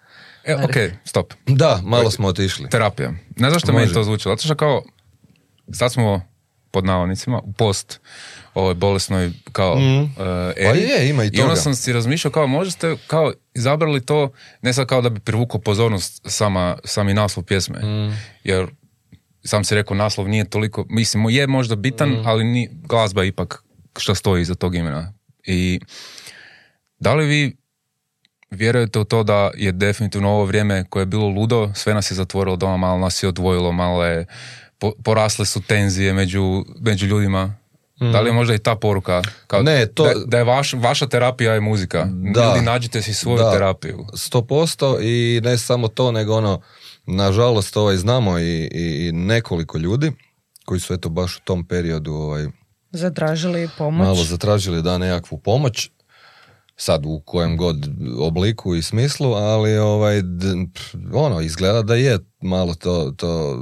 E, 0.44 0.56
ok, 0.56 0.74
stop. 1.06 1.34
Da, 1.48 1.80
malo 1.84 2.12
smo 2.12 2.28
otišli. 2.28 2.70
Terapija. 2.70 3.12
Ne 3.36 3.50
znaš 3.50 3.62
što 3.64 3.74
meni 3.74 3.94
to 3.94 4.04
zvuči? 4.04 4.24
Zato 4.24 4.44
što 4.44 4.56
kao, 4.56 4.84
sad 5.74 5.94
smo 5.94 6.22
pod 6.72 6.86
navodnicima, 6.86 7.40
u 7.40 7.54
post 7.54 8.00
ovoj 8.54 8.74
bolesnoj 8.74 9.32
kao 9.52 9.76
Mhm. 9.76 10.02
uh, 10.02 10.08
eri. 10.58 10.66
Pa 10.88 10.94
je, 10.94 11.10
ima 11.10 11.24
i 11.24 11.28
I 11.28 11.42
onda 11.42 11.44
toga. 11.44 11.56
sam 11.56 11.76
si 11.76 11.94
razmišljao 11.94 12.32
kao 12.32 12.48
možete 12.48 12.98
kao 13.08 13.34
izabrali 13.54 14.06
to 14.06 14.32
ne 14.62 14.74
sad 14.74 14.88
kao 14.88 15.02
da 15.02 15.10
bi 15.10 15.20
privukao 15.20 15.62
pozornost 15.62 16.22
sama, 16.26 16.78
sami 16.86 17.14
naslov 17.14 17.44
pjesme. 17.44 17.78
Mhm. 17.80 18.16
Jer 18.44 18.68
sam 19.44 19.64
si 19.64 19.76
rekao 19.76 19.96
naslov 19.96 20.28
nije 20.28 20.46
toliko, 20.46 20.86
mislim 20.90 21.30
je 21.30 21.48
možda 21.48 21.76
bitan, 21.76 22.10
Mhm. 22.10 22.22
ali 22.26 22.44
ni, 22.44 22.70
glazba 22.74 23.24
ipak 23.24 23.64
što 23.98 24.16
stoji 24.16 24.42
iza 24.42 24.56
tog 24.56 24.76
imena. 24.76 25.14
I 25.44 25.80
da 27.00 27.14
li 27.14 27.26
vi 27.26 27.58
vjerujete 28.52 29.00
u 29.00 29.04
to 29.04 29.24
da 29.24 29.52
je 29.56 29.72
definitivno 29.72 30.30
ovo 30.30 30.46
vrijeme 30.46 30.84
koje 30.84 31.02
je 31.02 31.06
bilo 31.06 31.28
ludo, 31.28 31.72
sve 31.76 31.94
nas 31.94 32.12
je 32.12 32.16
zatvorilo 32.16 32.56
doma, 32.56 32.78
malo 32.78 32.98
nas 33.00 33.24
je 33.24 33.30
odvojilo, 33.30 33.72
malo 33.72 34.06
je, 34.06 34.26
po- 34.80 34.94
porasle 35.04 35.46
su 35.46 35.62
tenzije 35.62 36.14
među, 36.14 36.42
među 36.80 37.06
ljudima. 37.06 37.56
Da 38.04 38.22
li 38.22 38.30
je 38.30 38.34
možda 38.34 38.54
i 38.54 38.60
ta 38.60 38.76
poruka? 38.76 39.22
Kao. 39.48 39.62
Ne, 39.64 39.86
to- 39.86 40.04
Da, 40.04 40.14
da 40.26 40.38
je 40.38 40.44
vaš, 40.44 40.74
vaša 40.74 41.08
terapija 41.08 41.54
je 41.54 41.60
muzika. 41.62 42.08
Da. 42.34 42.46
Ljudi 42.46 42.62
nađite 42.62 43.02
si 43.02 43.14
svoju 43.14 43.38
Da. 43.38 43.52
terapiju. 43.52 44.06
Sto 44.16 44.42
posto 44.42 44.98
i 45.02 45.42
ne 45.44 45.58
samo 45.58 45.88
to, 45.88 46.12
nego 46.12 46.36
ono, 46.36 46.62
nažalost, 47.06 47.78
ovaj, 47.78 47.98
znamo 47.98 48.40
i, 48.40 48.70
i, 48.74 49.08
i 49.08 49.12
nekoliko 49.12 49.78
ljudi 49.78 50.12
koji 50.66 50.80
su 50.80 50.94
eto 50.94 51.10
baš 51.10 51.38
u 51.38 51.42
tom 51.44 51.66
periodu 51.68 52.14
ovaj, 52.14 52.48
Zatražili 52.92 53.70
pomoć. 53.78 54.06
malo 54.06 54.24
zatražili 54.24 54.82
da 54.82 54.98
nekakvu 54.98 55.38
pomoć, 55.38 55.90
sad 56.76 57.06
u 57.06 57.22
kojem 57.26 57.58
god 57.58 57.90
obliku 58.20 58.76
i 58.76 58.82
smislu, 58.82 59.34
ali 59.34 59.78
ovaj, 59.78 60.22
ono, 61.14 61.42
izgleda 61.42 61.82
da 61.82 61.96
je 61.96 62.20
malo 62.42 62.74
to, 62.74 63.14
to 63.18 63.60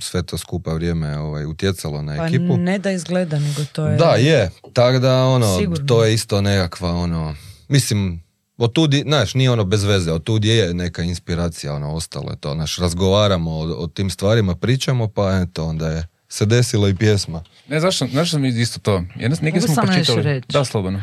sve 0.00 0.22
to 0.22 0.38
skupa 0.38 0.72
vrijeme 0.72 1.18
ovaj, 1.18 1.44
utjecalo 1.44 2.02
na 2.02 2.16
pa 2.16 2.26
ekipu. 2.26 2.56
ne 2.56 2.78
da 2.78 2.90
izgleda, 2.90 3.38
nego 3.38 3.62
to 3.72 3.86
je... 3.86 3.96
Da, 3.96 4.10
je. 4.10 4.50
Tako 4.72 4.98
da, 4.98 5.24
ono, 5.24 5.58
Sigurno. 5.58 5.86
to 5.86 6.04
je 6.04 6.14
isto 6.14 6.40
nekakva, 6.40 6.90
ono, 6.90 7.34
mislim, 7.68 8.22
otud, 8.58 8.94
je- 8.94 9.02
znaš, 9.02 9.34
nije 9.34 9.50
ono 9.50 9.64
bez 9.64 9.84
veze, 9.84 10.12
otud 10.12 10.44
je 10.44 10.74
neka 10.74 11.02
inspiracija, 11.02 11.74
ono, 11.74 11.94
ostalo 11.94 12.30
je 12.30 12.36
to, 12.36 12.54
znaš, 12.54 12.78
razgovaramo 12.78 13.50
o, 13.50 13.74
o 13.74 13.86
tim 13.86 14.10
stvarima, 14.10 14.54
pričamo, 14.54 15.08
pa 15.08 15.36
eto, 15.38 15.64
onda 15.64 15.88
je 15.88 16.06
se 16.28 16.46
desila 16.46 16.88
i 16.88 16.94
pjesma. 16.94 17.42
Ne, 17.68 17.80
zašto, 17.80 18.06
zašto 18.06 18.38
mi 18.38 18.48
isto 18.50 18.80
to? 18.80 19.02
Jedno, 19.16 19.36
nešto 19.42 19.82
pročitali. 19.82 20.22
reći? 20.22 20.46
Da, 20.48 20.64
slobodno. 20.64 21.02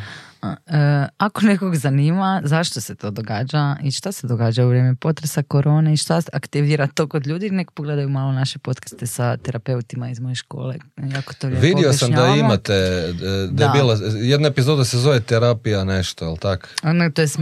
E, 0.67 1.07
ako 1.17 1.41
nekog 1.45 1.75
zanima 1.75 2.41
zašto 2.43 2.81
se 2.81 2.95
to 2.95 3.11
događa 3.11 3.75
i 3.83 3.91
šta 3.91 4.11
se 4.11 4.27
događa 4.27 4.65
u 4.65 4.69
vrijeme 4.69 4.95
potresa, 4.95 5.43
korone 5.43 5.93
i 5.93 5.97
šta 5.97 6.21
aktivira 6.33 6.87
to 6.87 7.07
kod 7.07 7.27
ljudi, 7.27 7.49
nek 7.49 7.71
pogledaju 7.71 8.09
malo 8.09 8.31
naše 8.31 8.59
podcaste 8.59 9.07
sa 9.07 9.37
terapeutima 9.37 10.09
iz 10.09 10.19
moje 10.19 10.35
škole. 10.35 10.75
Jako 11.15 11.33
to 11.33 11.47
Vidio 11.47 11.93
sam 11.93 12.11
da 12.11 12.27
imate, 12.27 12.73
e, 12.73 13.13
da, 13.13 13.29
je 13.29 13.47
Da. 13.47 13.71
bila, 13.73 13.97
jedna 14.15 14.47
epizoda 14.47 14.85
se 14.85 14.97
zove 14.97 15.19
terapija 15.19 15.83
nešto, 15.83 16.25
jel 16.25 16.37
tak? 16.37 16.75
Ono, 16.83 17.09
to 17.09 17.21
je 17.21 17.27
s 17.27 17.37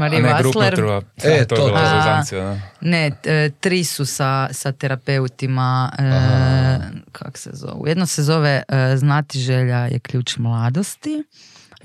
Vassler. 0.56 0.76
trva. 0.76 1.02
E, 1.24 1.38
Da, 1.40 1.46
to, 1.46 1.56
to 1.56 1.68
je 1.68 1.74
bila 1.74 2.24
to. 2.24 2.36
da. 2.36 2.60
Ne, 2.82 3.12
e, 3.24 3.50
tri 3.60 3.84
su 3.84 4.06
sa, 4.06 4.50
sa 4.52 4.72
terapeutima, 4.72 5.92
e, 6.00 6.04
Aha. 6.04 6.80
kak 7.12 7.38
se 7.38 7.50
zovu. 7.54 7.88
Jedno 7.88 8.06
se 8.06 8.24
zove 8.24 8.64
Znati 8.96 9.40
želja 9.40 9.78
je 9.78 10.00
ključ 10.00 10.38
mladosti, 10.38 11.24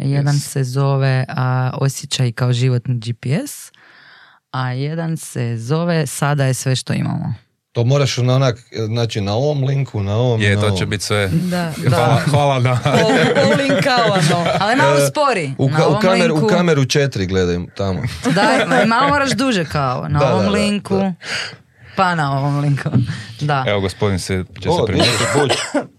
jedan 0.00 0.34
se 0.34 0.64
zove 0.64 1.24
a, 1.28 1.70
Osjećaj 1.74 2.32
kao 2.32 2.52
životni 2.52 2.94
GPS, 2.96 3.72
a 4.50 4.68
jedan 4.68 5.16
se 5.16 5.54
zove 5.58 6.06
Sada 6.06 6.44
je 6.44 6.54
sve 6.54 6.76
što 6.76 6.92
imamo. 6.92 7.34
To 7.72 7.84
moraš 7.84 8.16
na 8.16 8.34
onak, 8.34 8.56
znači 8.86 9.20
na 9.20 9.34
ovom 9.34 9.64
linku, 9.64 10.02
na 10.02 10.16
ovom, 10.16 10.40
Je, 10.40 10.54
na 10.54 10.60
to 10.60 10.66
ovom. 10.66 10.78
će 10.78 10.86
biti 10.86 11.04
sve. 11.04 11.28
Da, 11.28 11.72
Hvala, 11.88 12.20
hvala 12.30 12.60
da. 12.60 12.78
Polinkavano. 13.44 14.46
Ali 14.60 14.76
malo 14.76 14.96
spori. 15.02 15.44
E, 15.44 15.54
U, 15.58 15.68
Na 15.68 15.76
ka- 15.78 15.86
u, 15.88 16.00
kameru, 16.00 16.34
linku- 16.34 16.44
u 16.44 16.48
kameru 16.48 16.84
četiri 16.84 17.26
gledaj 17.26 17.56
tamo. 17.76 18.00
Da, 18.34 18.42
ma- 18.66 18.86
malo 18.86 19.08
moraš 19.08 19.30
duže 19.30 19.64
kao. 19.64 20.08
Na 20.08 20.18
Da, 20.18 20.32
ovom 20.32 20.44
da, 20.44 20.50
linku, 20.50 20.96
da. 20.96 21.12
pa 21.96 22.14
na 22.14 22.38
ovom 22.38 22.60
linku. 22.60 22.90
Da. 23.40 23.64
Evo, 23.68 23.80
gospodin 23.80 24.18
se, 24.18 24.44
će 24.54 24.62
se 24.62 24.68
O, 24.70 24.86
primijetiti. 24.86 25.24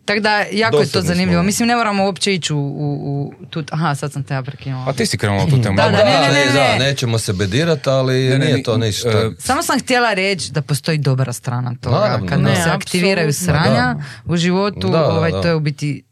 Tako 0.09 0.21
da, 0.21 0.45
jako 0.51 0.77
je 0.77 0.87
to 0.87 1.01
zanimljivo. 1.03 1.33
smo. 1.33 1.43
Mislim, 1.43 1.67
ne 1.67 1.75
moramo 1.75 2.05
uopće 2.05 2.33
ići 2.33 2.53
u, 2.53 2.59
u, 2.59 2.93
u 3.01 3.45
tu... 3.45 3.63
Aha, 3.71 3.95
sad 3.95 4.11
sam 4.11 4.23
te 4.23 4.33
ja 4.33 4.43
prekinula. 4.43 4.85
A 4.87 4.93
ti 4.93 5.05
si 5.05 5.17
krenula 5.17 5.45
tu 5.45 5.61
temu. 5.61 5.75
Da, 5.77 5.83
da, 5.83 5.91
ne, 5.91 6.03
ne, 6.03 6.45
ne, 6.45 6.53
Da, 6.53 6.73
ne. 6.73 6.79
nećemo 6.79 7.17
se 7.17 7.33
bedirati, 7.33 7.89
ali 7.89 8.13
Ne, 8.19 8.29
ne, 8.29 8.37
nije 8.39 8.57
ni- 8.57 8.63
to 8.63 8.77
ništa. 8.77 9.09
e, 9.09 9.29
Samo 9.39 9.61
sam 9.61 9.79
htjela 9.79 10.13
reći 10.13 10.51
da 10.51 10.61
postoji 10.61 10.97
dobra 10.99 11.33
strana 11.33 11.75
toga. 11.75 11.95
Naravno, 11.97 12.27
Kad 12.27 12.37
da. 12.37 12.43
nam 12.43 12.53
Ne, 12.53 12.63
se 12.63 12.69
aktiviraju 12.69 13.33
sranja 13.33 13.65
da. 13.93 13.99
u 14.25 14.37
životu, 14.37 14.79
Da, 14.81 14.87
da, 14.89 15.07
ovaj, 15.07 15.31
da. 15.31 15.41
to 15.41 15.47
je 15.47 15.55
u 15.55 15.59
biti 15.59 16.03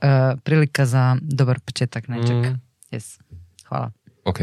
e, 0.00 0.06
prilika 0.36 0.86
za 0.86 1.16
dobar 1.22 1.60
početak 1.60 2.08
nečeg. 2.08 2.36
Mm. 2.36 2.60
Yes. 2.92 3.20
Hvala. 3.68 3.90
Ok. 4.24 4.40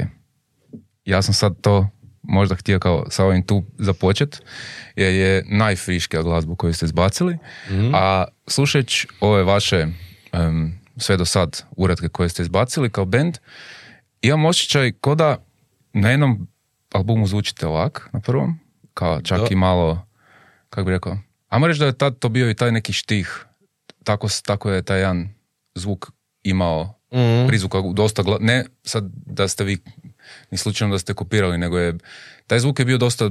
Ja 1.05 1.21
sam 1.21 1.33
sad 1.33 1.53
to 1.61 1.87
možda 2.27 2.55
htio 2.55 2.79
kao 2.79 3.05
sa 3.09 3.25
ovim 3.25 3.43
tu 3.43 3.63
započet, 3.77 4.41
jer 4.95 5.13
je 5.13 5.45
najfriškija 5.47 6.21
glazbu 6.21 6.55
koju 6.55 6.73
ste 6.73 6.85
izbacili, 6.85 7.37
a 7.93 8.25
slušajući 8.47 9.07
ove 9.19 9.43
vaše 9.43 9.87
em, 10.33 10.79
sve 10.97 11.17
do 11.17 11.25
sad 11.25 11.63
uratke 11.71 12.07
koje 12.09 12.29
ste 12.29 12.41
izbacili 12.41 12.89
kao 12.89 13.05
band, 13.05 13.37
imam 14.21 14.45
osjećaj 14.45 14.91
ko 14.91 15.15
da 15.15 15.37
na 15.93 16.09
jednom 16.09 16.47
albumu 16.91 17.27
zvučite 17.27 17.67
ovak, 17.67 18.09
na 18.13 18.19
prvom, 18.19 18.59
kao 18.93 19.21
čak 19.21 19.39
Da. 19.39 19.47
i 19.51 19.55
malo 19.55 20.07
kako 20.69 20.85
bi 20.85 20.91
rekao, 20.91 21.17
ajmo 21.49 21.67
reći 21.67 21.79
da 21.79 21.85
je 21.85 21.93
tad 21.93 22.19
to 22.19 22.29
bio 22.29 22.49
i 22.49 22.55
taj 22.55 22.71
neki 22.71 22.93
štih, 22.93 23.45
tako, 24.03 24.27
tako 24.45 24.71
je 24.71 24.81
taj 24.83 24.99
jedan 24.99 25.29
zvuk 25.75 26.05
imao 26.43 26.93
Mhm. 27.13 27.47
prizvuka 27.47 27.77
dosta, 27.93 28.23
gla- 28.23 28.41
ne 28.41 28.65
sad 28.83 29.03
da 29.15 29.47
ste 29.47 29.63
vi, 29.63 29.77
ni 30.51 30.57
slučajno 30.57 30.95
da 30.95 30.99
ste 30.99 31.13
kopirali, 31.13 31.57
nego 31.57 31.77
je, 31.77 31.93
taj 32.47 32.59
zvuk 32.59 32.79
je 32.79 32.85
bio 32.85 32.97
dosta 32.97 33.29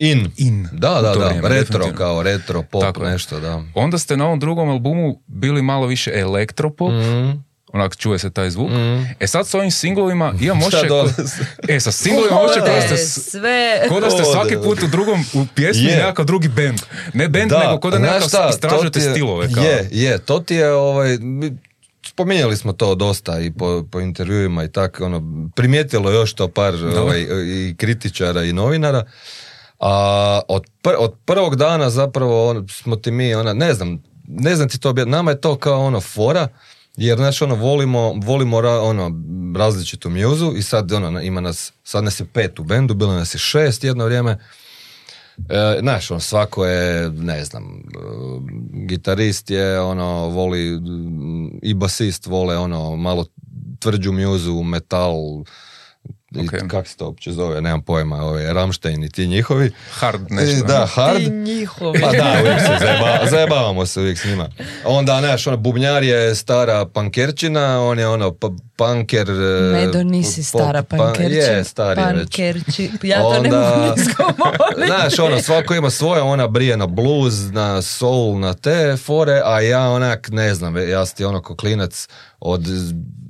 In. 0.00 0.30
in. 0.36 0.68
Da, 0.72 0.88
da, 0.92 1.00
da, 1.02 1.12
vrijeme, 1.26 1.48
retro 1.50 1.92
kao 1.92 2.22
retro 2.22 2.62
pop 2.62 2.82
Tako 2.82 3.04
nešto, 3.04 3.40
da. 3.40 3.62
Onda 3.74 3.98
ste 3.98 4.16
na 4.16 4.26
ovom 4.26 4.40
drugom 4.40 4.68
albumu 4.68 5.22
bili 5.26 5.62
malo 5.62 5.86
više 5.86 6.10
elektropop, 6.12 6.90
Mhm. 6.90 7.30
onak 7.68 7.96
čuje 7.96 8.18
se 8.18 8.30
taj 8.30 8.50
zvuk. 8.50 8.70
Mhm. 8.70 9.02
E 9.20 9.26
sad 9.26 9.46
s 9.46 9.54
ovim 9.54 9.70
singlovima 9.70 10.34
imam 10.40 10.58
dolazi? 10.88 11.14
E, 11.68 11.80
sa 11.80 11.92
singlovima 11.92 12.40
ošće 12.40 12.60
kao 12.60 12.68
da 12.68 12.80
ste... 12.82 12.96
Sve... 12.96 13.82
Ko 13.88 14.00
da 14.00 14.10
ste 14.10 14.24
svaki 14.24 14.54
put 14.56 14.82
u 14.82 14.86
drugom, 14.86 15.24
u 15.34 15.46
pjesmi 15.46 15.84
Je. 15.84 15.96
nekakav 15.96 16.24
drugi 16.24 16.48
band. 16.48 16.80
Ne 17.14 17.28
band, 17.28 17.50
Da, 17.50 17.58
nego 17.60 17.80
ko 17.80 17.90
da 17.90 17.98
nekakav 17.98 18.50
istražujete 18.50 18.90
ti 18.92 19.06
je- 19.06 19.10
stilove. 19.10 19.48
Kao. 19.52 19.64
Je, 19.64 19.88
je, 19.92 20.18
to 20.18 20.38
ti 20.38 20.54
je, 20.54 20.72
ovaj, 20.72 21.18
spominjali 22.06 22.56
smo 22.56 22.72
to 22.72 22.94
dosta 22.94 23.40
i 23.40 23.52
po, 23.52 23.84
po 23.90 24.00
intervjuima 24.00 24.64
i 24.64 24.68
tako, 24.68 25.04
ono, 25.04 25.48
primijetilo 25.56 26.10
je 26.10 26.14
još 26.14 26.34
to 26.34 26.48
par 26.48 26.74
ovaj, 26.74 27.26
i 27.46 27.74
kritičara 27.78 28.42
i 28.42 28.52
novinara. 28.52 29.04
A 29.80 30.40
od, 30.48 30.62
pr- 30.82 30.96
od 30.98 31.14
prvog 31.24 31.56
dana 31.56 31.90
zapravo 31.90 32.50
on, 32.50 32.68
smo 32.68 32.96
ti 32.96 33.10
mi, 33.10 33.34
ona, 33.34 33.52
ne 33.52 33.74
znam, 33.74 34.02
ne 34.28 34.56
znam 34.56 34.68
ti 34.68 34.80
to 34.80 34.92
nama 34.92 35.30
je 35.30 35.40
to 35.40 35.56
kao 35.56 35.84
ono 35.84 36.00
fora, 36.00 36.48
jer 36.96 37.18
znaš 37.18 37.42
ono 37.42 37.54
volimo, 37.54 38.12
volimo 38.16 38.60
ra- 38.60 38.80
ono 38.80 39.10
različitu 39.56 40.10
mjuzu 40.10 40.52
i 40.56 40.62
sad 40.62 40.92
ono 40.92 41.20
ima 41.20 41.40
nas, 41.40 41.72
sad 41.84 42.04
nas 42.04 42.20
je 42.20 42.26
pet 42.32 42.58
u 42.58 42.64
bendu, 42.64 42.94
bilo 42.94 43.12
nas 43.12 43.34
je 43.34 43.38
šest 43.38 43.84
jedno 43.84 44.04
vrijeme, 44.04 44.38
znaš, 45.80 46.10
on 46.10 46.20
svako 46.20 46.66
je, 46.66 47.10
ne 47.10 47.44
znam, 47.44 47.64
e, 47.64 47.82
gitarist 48.86 49.50
je, 49.50 49.80
ono, 49.80 50.28
voli, 50.28 50.80
i 51.62 51.74
basist 51.74 52.26
vole, 52.26 52.58
ono, 52.58 52.96
malo 52.96 53.26
tvrđu 53.78 54.12
mjuzu, 54.12 54.62
metal, 54.62 55.44
i 56.34 56.40
Ok. 56.40 56.68
kak 56.68 56.88
se 56.88 56.96
to 56.96 57.06
uopće 57.06 57.32
zove, 57.32 57.60
nemam 57.60 57.82
pojma, 57.82 58.16
ove, 58.18 58.52
Rammstein 58.52 59.04
i 59.04 59.10
ti 59.10 59.26
njihovi. 59.26 59.70
Hard 59.90 60.30
nešto. 60.30 60.56
E, 60.56 60.68
Da, 60.68 60.86
hard. 60.86 61.18
Ti 61.18 61.30
njihovi. 61.30 62.00
Pa 62.00 62.06
da, 62.08 62.36
uvijek 62.40 62.60
se 62.60 62.76
zajeba- 62.80 63.30
zajebavamo 63.30 63.86
se 63.86 64.00
uvijek 64.00 64.18
s 64.18 64.24
njima. 64.24 64.48
Onda, 64.84 65.18
znaš, 65.18 65.46
ono, 65.46 65.56
bubnjar 65.56 66.02
je 66.02 66.34
stara 66.34 66.86
pankerčina, 66.86 67.52
on 67.82 67.98
je 67.98 68.08
ono, 68.08 68.32
pa, 68.32 68.48
panker... 68.76 69.30
e, 69.30 69.32
Medo, 69.72 70.02
nisi 70.04 70.40
pop- 70.42 70.44
stara 70.44 70.82
pa- 70.82 70.96
pankerči. 70.96 71.34
Je, 71.34 71.64
stari 71.64 72.00
je 72.00 72.06
već. 72.08 72.16
Pankerči. 72.28 72.90
Ja 73.02 73.20
to 73.20 73.32
ne 73.32 73.38
Onda- 73.38 73.76
mogu 73.78 74.00
izgovoriti. 74.00 74.86
Znaš, 74.86 75.18
ono, 75.20 75.40
svako 75.40 75.74
ima 75.74 75.90
svoje, 75.90 76.22
ona 76.22 76.48
brije 76.48 76.76
na 76.76 76.86
blues, 76.86 77.34
na 77.50 77.82
soul, 77.82 78.38
na 78.38 78.54
te 78.54 78.96
fore, 78.98 79.42
a 79.44 79.60
ja 79.60 79.80
onak, 79.82 80.28
ne 80.30 80.54
znam, 80.54 80.76
ja 80.80 81.06
sam 81.06 81.16
ti 81.16 81.24
ono 81.24 81.42
ko 81.42 81.56
klinac 81.56 82.08
od, 82.40 82.66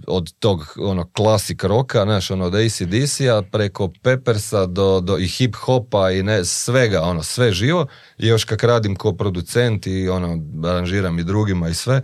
od 0.07 0.33
tog 0.33 0.75
ono 0.79 1.11
klasik 1.13 1.65
roka, 1.65 2.03
znaš, 2.03 2.31
ono 2.31 2.45
od 2.45 2.55
ACDC-a 2.55 3.43
preko 3.53 3.93
Peppersa 4.03 4.67
do, 4.67 5.01
do 5.01 5.19
i 5.19 5.27
hip 5.27 5.55
hopa 5.55 6.11
i 6.11 6.23
ne, 6.23 6.45
svega, 6.45 7.03
ono, 7.03 7.23
sve 7.23 7.53
živo. 7.53 7.87
I 8.19 8.27
još 8.27 8.45
kak 8.45 8.65
radim 8.65 8.97
ko 8.97 9.13
producent 9.13 9.87
i 9.87 10.09
ono, 10.09 10.39
aranžiram 10.65 11.19
i 11.19 11.25
drugima 11.25 11.69
i 11.69 11.75
sve, 11.75 12.03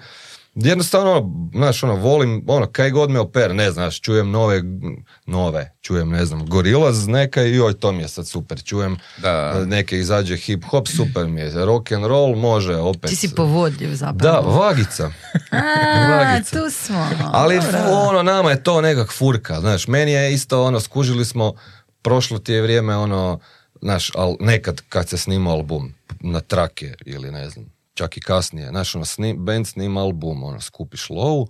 jednostavno, 0.58 1.10
ono, 1.12 1.50
znaš, 1.54 1.82
ono, 1.82 1.94
volim, 1.94 2.44
ono, 2.46 2.66
kaj 2.66 2.90
god 2.90 3.10
me 3.10 3.20
oper, 3.20 3.54
ne 3.54 3.70
znaš, 3.70 4.00
čujem 4.00 4.30
nove, 4.30 4.62
nove, 5.26 5.74
čujem, 5.80 6.08
ne 6.10 6.24
znam, 6.26 6.46
Gorillaz 6.46 7.06
neka 7.06 7.42
i 7.42 7.54
joj, 7.54 7.74
to 7.74 7.92
mi 7.92 8.02
je 8.02 8.08
sad 8.08 8.26
super, 8.26 8.62
čujem 8.62 8.96
Da. 9.18 9.54
e, 9.56 9.66
neke 9.66 9.98
izađe 9.98 10.36
hip 10.36 10.64
hop, 10.64 10.88
super 10.88 11.26
mi 11.26 11.40
je, 11.40 11.64
rock 11.66 11.92
and 11.92 12.04
roll 12.04 12.36
može 12.36 12.76
opet. 12.76 13.10
Ti 13.10 13.16
si 13.16 13.34
povodljiv 13.34 13.90
Da, 13.90 13.96
zapravo. 13.96 14.50
vagica. 14.50 15.10
A, 15.50 16.16
vagica. 16.18 16.58
tu 16.58 16.70
smo. 16.70 17.08
Ali 17.24 17.56
Dobro. 17.56 17.78
ono, 17.90 18.22
nama 18.22 18.50
je 18.50 18.62
to 18.62 18.80
nekak 18.80 19.12
furka, 19.12 19.60
znaš, 19.60 19.86
meni 19.88 20.12
je 20.12 20.32
isto 20.34 20.64
ono, 20.64 20.80
skužili 20.80 21.24
smo, 21.24 21.52
prošlo 22.02 22.38
ti 22.38 22.52
je 22.52 22.62
vrijeme 22.62 22.96
ono, 22.96 23.38
znaš, 23.82 24.10
al 24.14 24.36
nekad 24.40 24.80
kad 24.88 25.08
se 25.08 25.18
snima 25.18 25.50
album 25.50 25.94
na 26.20 26.40
trake 26.40 26.94
ili 27.06 27.30
ne 27.30 27.50
znam, 27.50 27.64
čak 27.98 28.16
i 28.16 28.20
kasnije, 28.20 28.68
znaš, 28.68 28.94
ono, 28.94 29.04
sni, 29.04 29.34
band 29.38 29.66
snima 29.66 30.00
album, 30.00 30.44
ono, 30.44 30.60
skupiš 30.60 31.10
lovu, 31.10 31.48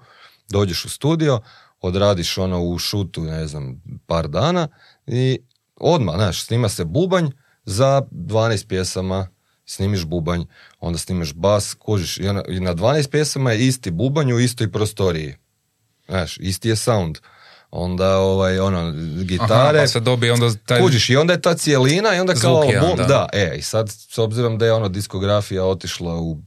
dođeš 0.49 0.85
u 0.85 0.89
studio, 0.89 1.41
odradiš 1.81 2.39
ono 2.39 2.63
u 2.63 2.79
šutu, 2.79 3.23
ne 3.23 3.47
znam, 3.47 3.83
par 4.07 4.29
dana 4.29 4.69
i 5.07 5.39
odmah, 5.77 6.15
znaš, 6.15 6.45
snima 6.45 6.69
se 6.69 6.85
bubanj 6.85 7.31
za 7.65 8.03
12 8.11 8.67
pjesama, 8.67 9.29
snimiš 9.67 10.05
bubanj, 10.05 10.45
onda 10.81 10.99
snimiš 10.99 11.35
bas, 11.35 11.75
kužiš, 11.75 12.19
i, 12.19 12.29
ona, 12.29 12.43
i 12.49 12.61
na 12.61 12.75
12 12.75 13.11
pjesama 13.11 13.53
je 13.53 13.67
isti 13.67 13.91
bubanj 13.91 14.33
u 14.33 14.41
istoj 14.41 14.73
prostoriji. 14.73 15.35
Znaš, 16.09 16.39
isti 16.41 16.69
je 16.69 16.77
sound. 16.77 17.19
Onda, 17.71 18.17
ovaj, 18.17 18.59
ono, 18.59 18.93
gitare, 19.25 19.79
Aha, 19.79 19.83
pa 19.83 19.87
se 19.87 20.01
dobije 20.01 20.33
onda 20.33 20.55
taj... 20.67 20.81
kužiš, 20.81 21.11
i 21.11 21.17
onda 21.17 21.33
je 21.33 21.41
ta 21.43 21.55
cijelina 21.55 22.17
i 22.17 22.21
onda 22.21 22.35
kao 22.35 22.63
Zvuk 22.63 22.75
album, 22.75 22.97
da. 22.97 23.05
da. 23.05 23.29
e, 23.33 23.57
i 23.59 23.63
sad, 23.63 23.91
s 23.91 24.19
obzirom 24.19 24.59
da 24.59 24.67
je 24.67 24.73
ono 24.73 24.89
diskografija 24.89 25.65
otišla 25.65 26.17
u 26.17 26.39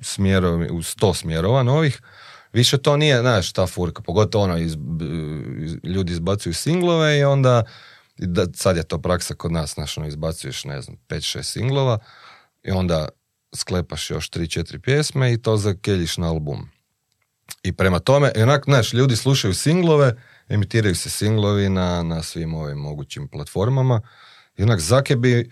smjerovi, 0.00 0.68
u 0.70 0.82
sto 0.82 1.14
smjerova 1.14 1.62
novih, 1.62 2.00
više 2.52 2.78
to 2.78 2.96
nije, 2.96 3.20
znaš, 3.20 3.52
ta 3.52 3.66
furka, 3.66 4.02
pogotovo 4.02 4.44
ono, 4.44 4.58
iz, 4.58 4.76
iz- 5.62 5.76
ljudi 5.84 6.12
izbacuju 6.12 6.54
singlove 6.54 7.18
i 7.18 7.24
onda, 7.24 7.62
da, 8.18 8.46
sad 8.54 8.76
je 8.76 8.82
to 8.82 8.98
praksa 8.98 9.34
kod 9.34 9.52
nas, 9.52 9.74
znaš, 9.74 9.98
ono, 9.98 10.06
izbacuješ, 10.06 10.64
ne 10.64 10.82
znam, 10.82 10.96
5-6 11.08 11.42
singlova 11.42 11.98
i 12.62 12.70
onda 12.70 13.08
sklepaš 13.54 14.10
još 14.10 14.30
3-4 14.30 14.78
pjesme 14.78 15.32
i 15.32 15.42
to 15.42 15.56
zakeljiš 15.56 16.16
na 16.16 16.28
album. 16.28 16.68
I 17.62 17.72
prema 17.72 17.98
tome, 17.98 18.32
onak, 18.36 18.64
znaš, 18.64 18.92
ljudi 18.92 19.16
slušaju 19.16 19.54
singlove, 19.54 20.16
emitiraju 20.48 20.94
se 20.94 21.10
singlovi 21.10 21.68
na, 21.68 22.02
na 22.02 22.22
svim 22.22 22.54
ovim 22.54 22.78
mogućim 22.78 23.28
platformama 23.28 24.00
i 24.56 24.62
onak, 24.62 24.80
zake 24.80 25.16
bi, 25.16 25.50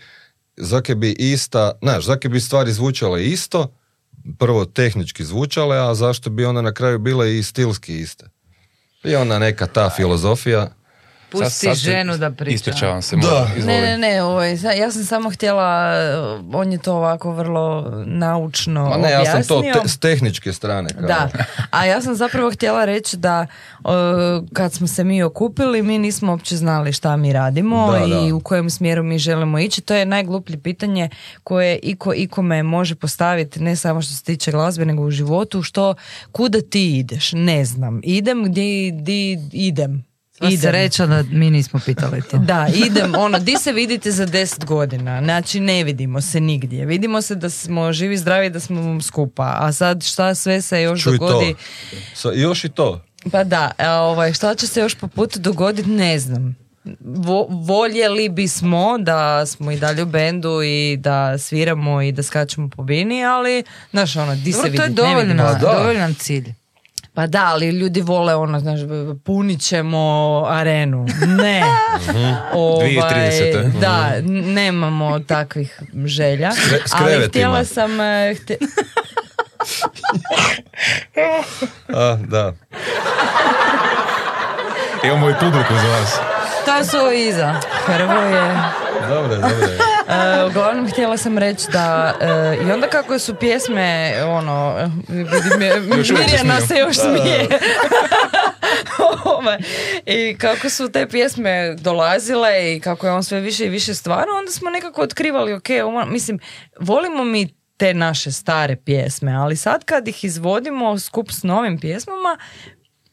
zake 0.57 0.95
bi 0.95 1.11
ista, 1.11 1.71
znaš, 1.81 2.05
zake 2.05 2.29
bi 2.29 2.39
stvari 2.39 2.71
zvučale 2.71 3.25
isto, 3.25 3.77
prvo 4.39 4.65
tehnički 4.65 5.23
zvučale, 5.23 5.77
a 5.77 5.93
zašto 5.93 6.29
bi 6.29 6.45
onda 6.45 6.61
na 6.61 6.73
kraju 6.73 6.99
bile 6.99 7.37
i 7.37 7.43
stilski 7.43 7.99
iste. 7.99 8.29
I 9.03 9.15
onda 9.15 9.39
neka 9.39 9.67
ta 9.67 9.89
filozofija, 9.89 10.69
Pusti 11.31 11.45
Sad- 11.49 11.59
sad 11.61 11.75
se- 11.75 11.81
ženu 11.81 12.17
da 12.17 12.31
priča. 12.31 12.55
Ispričavam 12.55 13.01
se, 13.01 13.15
Da. 13.15 13.47
Ne, 13.57 13.81
ne, 13.81 13.97
ne, 13.99 14.23
ovaj, 14.23 14.51
ja 14.73 14.91
sam 14.91 15.03
samo 15.03 15.29
htjela, 15.29 15.93
uh, 16.39 16.55
on 16.55 16.71
je 16.71 16.77
to 16.77 16.93
ovako 16.93 17.31
vrlo 17.31 17.81
naučno 18.05 18.85
ma 18.85 18.97
ne, 18.97 19.11
ja 19.11 19.25
sam 19.25 19.43
to 19.43 19.57
objasnio. 19.57 19.83
te- 19.83 19.89
s 19.89 19.97
tehničke 19.97 20.53
strane. 20.53 20.89
Kao. 20.91 21.01
Da, 21.01 21.29
a 21.71 21.85
ja 21.85 22.01
sam 22.01 22.15
zapravo 22.15 22.51
htjela 22.51 22.85
reći 22.85 23.17
da 23.17 23.47
uh, 23.79 23.89
kad 24.53 24.73
smo 24.73 24.87
se 24.87 25.03
mi 25.03 25.23
okupili, 25.23 25.81
mi 25.81 25.99
nismo 25.99 26.31
uopće 26.31 26.57
znali 26.57 26.93
šta 26.93 27.15
mi 27.17 27.33
radimo 27.33 27.91
Da, 27.91 28.05
i 28.05 28.27
da. 28.27 28.35
u 28.35 28.39
kojem 28.39 28.69
smjeru 28.69 29.03
mi 29.03 29.19
želimo 29.19 29.59
ići. 29.59 29.81
To 29.81 29.93
je 29.93 30.05
najgluplje 30.05 30.57
pitanje 30.59 31.09
koje 31.43 31.77
iko 31.77 32.13
ikome 32.13 32.63
može 32.63 32.95
postaviti, 32.95 33.59
ne 33.59 33.75
samo 33.75 34.01
što 34.01 34.13
se 34.13 34.23
tiče 34.23 34.51
glazbe, 34.51 34.85
nego 34.85 35.03
u 35.03 35.11
životu, 35.11 35.61
što, 35.61 35.95
kuda 36.31 36.61
ti 36.61 36.97
ideš? 36.97 37.31
Ne 37.33 37.65
znam. 37.65 38.01
Idem 38.03 38.43
gdje 38.43 38.61
di, 38.93 39.39
idem. 39.53 40.10
Sva 40.41 40.57
sreća 40.61 41.05
da 41.05 41.23
mi 41.31 41.49
nismo 41.49 41.79
pitali 41.85 42.21
to. 42.31 42.37
Da, 42.37 42.67
idem, 42.73 43.15
ono, 43.15 43.39
di 43.39 43.55
se 43.57 43.71
vidite 43.71 44.11
za 44.11 44.25
deset 44.25 44.65
godina? 44.65 45.21
Znači, 45.23 45.59
ne 45.59 45.83
vidimo 45.83 46.21
se 46.21 46.39
nigdje. 46.39 46.85
Vidimo 46.85 47.21
se 47.21 47.35
da 47.35 47.49
smo 47.49 47.93
živi, 47.93 48.17
zdravi, 48.17 48.49
da 48.49 48.59
smo 48.59 49.01
skupa. 49.01 49.57
A 49.59 49.71
sad 49.71 50.03
šta 50.03 50.35
sve 50.35 50.61
se 50.61 50.81
još 50.81 51.03
Čuj 51.03 51.17
to. 51.17 51.27
dogodi? 51.27 51.55
Sa- 52.13 52.31
još 52.33 52.63
i 52.63 52.69
to. 52.69 53.01
Pa 53.31 53.43
da, 53.43 53.71
a 53.77 53.91
ovaj, 53.93 54.33
šta 54.33 54.55
će 54.55 54.67
se 54.67 54.79
još 54.79 54.95
po 54.95 55.07
putu 55.07 55.39
dogoditi, 55.39 55.89
ne 55.89 56.19
znam. 56.19 56.55
Vo, 56.99 57.47
voljeli 57.49 58.29
bismo 58.29 58.97
da 58.97 59.45
smo 59.45 59.71
i 59.71 59.77
dalje 59.79 60.03
u 60.03 60.05
bendu 60.05 60.61
i 60.63 60.97
da 60.97 61.37
sviramo 61.37 62.01
i 62.01 62.11
da 62.11 62.23
skačemo 62.23 62.69
po 62.69 62.83
bini, 62.83 63.25
ali, 63.25 63.63
znaš, 63.91 64.15
ono, 64.15 64.35
di 64.35 64.51
se 64.51 64.57
Dobro, 64.57 64.71
vidi, 64.71 64.77
to 64.77 64.83
je 64.83 64.89
ne 64.89 64.95
dovoljno, 64.95 65.21
vidimo. 65.21 65.43
Pa 65.43 65.53
da. 65.53 65.77
dovoljan 65.77 66.15
cilj. 66.15 66.53
Pa 67.13 67.27
da, 67.27 67.45
ali 67.45 67.69
ljudi 67.69 68.01
vole 68.01 68.35
ono, 68.35 68.59
znaš, 68.59 68.79
punit 69.25 69.61
ćemo 69.61 69.99
arenu. 70.47 71.05
Ne. 71.27 71.63
Ovaj, 72.53 72.89
2030. 72.89 73.71
da, 73.71 74.13
n- 74.17 74.23
nemamo 74.45 75.19
takvih 75.19 75.79
želja. 76.05 76.51
Skre- 76.51 76.95
ali 76.95 77.27
htjela 77.27 77.65
sam... 77.65 77.99
eh, 78.01 78.35
hte- 78.35 78.57
A, 81.89 82.17
da. 82.21 82.53
Imamo 85.03 85.29
i 85.29 85.33
publiku 85.33 85.73
za 85.75 85.89
vas. 85.89 86.19
To 86.65 86.83
su 86.85 86.97
iza. 87.13 87.53
Hrvoje. 87.85 88.55
Dobre, 89.09 89.35
dobre. 89.35 89.77
E, 90.11 90.45
uglavnom 90.45 90.91
htjela 90.91 91.17
sam 91.17 91.37
reći 91.37 91.65
da 91.71 92.13
e, 92.21 92.57
i 92.67 92.71
onda 92.71 92.87
kako 92.87 93.19
su 93.19 93.35
pjesme 93.35 94.13
ono 94.27 94.75
Mirjana 96.19 96.61
se 96.67 96.75
još 96.75 96.97
smije. 96.97 97.47
Ovaj, 99.37 99.57
I 100.05 100.37
kako 100.37 100.69
su 100.69 100.91
te 100.91 101.07
pjesme 101.07 101.75
dolazile 101.79 102.75
i 102.75 102.79
kako 102.79 103.07
je 103.07 103.13
on 103.13 103.23
sve 103.23 103.39
više 103.39 103.65
i 103.65 103.69
više 103.69 103.95
stvarno, 103.95 104.33
onda 104.39 104.51
smo 104.51 104.69
nekako 104.69 105.01
otkrivali, 105.01 105.53
ok, 105.53 105.67
mislim, 106.07 106.39
volimo 106.79 107.23
mi 107.23 107.55
te 107.77 107.93
naše 107.93 108.31
stare 108.31 108.75
pjesme, 108.75 109.33
ali 109.33 109.55
sad 109.55 109.85
kad 109.85 110.07
ih 110.07 110.23
izvodimo 110.23 110.99
skup 110.99 111.31
s 111.31 111.43
novim 111.43 111.79
pjesmama, 111.79 112.37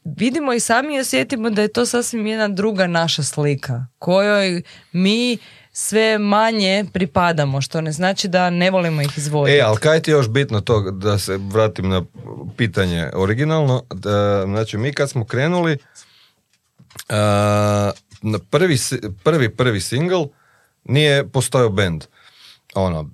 vidimo 0.03 0.53
i 0.53 0.59
sami 0.59 0.95
i 0.95 0.99
osjetimo 0.99 1.49
da 1.49 1.61
je 1.61 1.73
to 1.73 1.85
sasvim 1.85 2.27
jedna 2.27 2.47
druga 2.47 2.87
naša 2.87 3.23
slika, 3.23 3.85
kojoj 3.99 4.61
mi 4.91 5.37
sve 5.79 6.17
manje 6.17 6.85
pripadamo, 6.93 7.61
što 7.61 7.81
ne 7.81 7.91
znači 7.91 8.27
da 8.27 8.49
ne 8.49 8.71
volimo 8.71 9.01
ih 9.01 9.17
izvoditi. 9.17 9.57
E, 9.57 9.61
ali 9.61 9.77
kaj 9.77 9.99
ti 9.99 10.11
još 10.11 10.29
bitno 10.29 10.61
to, 10.61 10.81
da 10.81 11.19
se 11.19 11.37
vratim 11.37 11.89
na 11.89 12.03
pitanje 12.57 13.09
originalno, 13.13 13.83
da, 13.89 14.43
znači 14.45 14.77
mi 14.77 14.93
kad 14.93 15.09
smo 15.09 15.25
krenuli, 15.25 15.77
a, 17.09 17.91
na 18.21 18.39
prvi, 18.41 18.77
prvi, 19.23 19.49
prvi 19.49 19.81
single 19.81 20.25
nije 20.83 21.27
postojao 21.27 21.69
band. 21.69 22.03
Ono, 22.75 23.09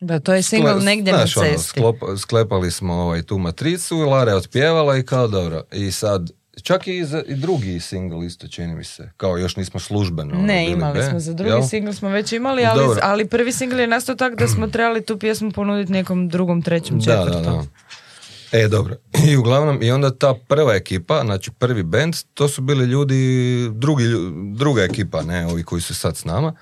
Da, 0.00 0.20
to 0.20 0.34
je 0.34 0.42
single 0.42 0.70
Sklep- 0.72 0.84
negdje 0.84 1.12
znaš, 1.14 1.36
na 1.36 1.42
ono, 1.42 1.50
cesti. 1.50 1.80
sklop- 1.80 2.18
sklepali 2.18 2.70
smo 2.70 2.94
ovaj, 2.94 3.22
tu 3.22 3.38
matricu, 3.38 3.98
Lara 3.98 4.30
je 4.30 4.36
otpjevala 4.36 4.98
i 4.98 5.02
kao 5.02 5.28
dobro. 5.28 5.62
I 5.72 5.92
sad, 5.92 6.30
čak 6.62 6.86
i, 6.86 7.04
za, 7.04 7.22
i 7.26 7.34
drugi 7.34 7.80
single 7.80 8.26
isto 8.26 8.48
čini 8.48 8.74
mi 8.74 8.84
se. 8.84 9.10
Kao 9.16 9.36
još 9.36 9.56
nismo 9.56 9.80
službeno. 9.80 10.34
ono, 10.34 10.46
Ne, 10.46 10.60
bili 10.60 10.72
imali 10.72 10.98
band, 10.98 11.10
smo, 11.10 11.20
za 11.20 11.32
drugi 11.32 11.50
jel? 11.50 11.62
single 11.62 11.92
smo 11.94 12.08
već 12.08 12.32
imali, 12.32 12.64
ali, 12.64 12.78
Dobro. 12.78 13.00
ali 13.02 13.28
prvi 13.28 13.52
single 13.52 13.80
je 13.80 13.86
nastao 13.86 14.14
tako 14.14 14.36
da 14.36 14.48
smo 14.48 14.66
trebali 14.66 15.04
tu 15.04 15.18
pjesmu 15.18 15.50
ponuditi 15.50 15.92
nekom 15.92 16.28
drugom, 16.28 16.62
trećem, 16.62 16.98
Da, 16.98 17.04
četvrtom. 17.04 17.42
da, 17.44 17.50
da. 17.50 17.64
E, 18.52 18.68
dobro. 18.68 18.96
I 19.26 19.36
uglavnom, 19.36 19.82
i 19.82 19.90
onda 19.90 20.14
ta 20.14 20.34
prva 20.48 20.74
ekipa, 20.74 21.22
znači 21.24 21.50
prvi 21.50 21.82
band, 21.82 22.16
to 22.34 22.48
su 22.48 22.62
bili 22.62 22.84
ljudi, 22.84 23.16
drugi, 23.72 24.04
druga 24.54 24.82
ekipa, 24.82 25.22
ne, 25.22 25.46
ovi 25.46 25.62
koji 25.64 25.82
su 25.82 25.94
sad 25.94 26.16
s 26.16 26.24
nama. 26.24 26.54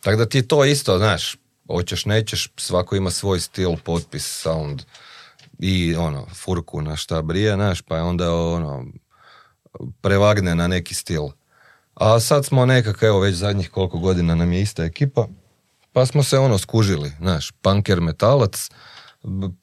Tako 0.00 0.16
da 0.16 0.26
ti 0.26 0.38
je 0.38 0.48
to 0.48 0.64
isto, 0.64 0.98
znaš, 0.98 1.36
hoćeš, 1.66 2.04
nećeš, 2.06 2.48
svako 2.56 2.96
ima 2.96 3.10
svoj 3.10 3.40
stil, 3.40 3.76
potpis, 3.84 4.40
sound 4.42 4.82
i 5.58 5.94
ono, 5.94 6.26
furku 6.34 6.82
na 6.82 6.96
šta 6.96 7.22
brije, 7.22 7.54
znaš, 7.54 7.80
pa 7.82 7.96
je 7.96 8.02
onda 8.02 8.34
ono, 8.34 8.84
prevagne 10.00 10.54
na 10.54 10.66
neki 10.68 10.94
stil. 10.94 11.22
A 11.94 12.20
sad 12.20 12.44
smo 12.44 12.66
nekako, 12.66 13.06
evo 13.06 13.20
već 13.20 13.34
zadnjih 13.34 13.70
koliko 13.70 13.98
godina 13.98 14.34
nam 14.34 14.52
je 14.52 14.60
ista 14.60 14.84
ekipa, 14.84 15.26
pa 15.92 16.06
smo 16.06 16.22
se 16.22 16.38
ono 16.38 16.58
skužili, 16.58 17.12
znaš, 17.18 17.50
punker 17.50 18.00
metalac, 18.00 18.70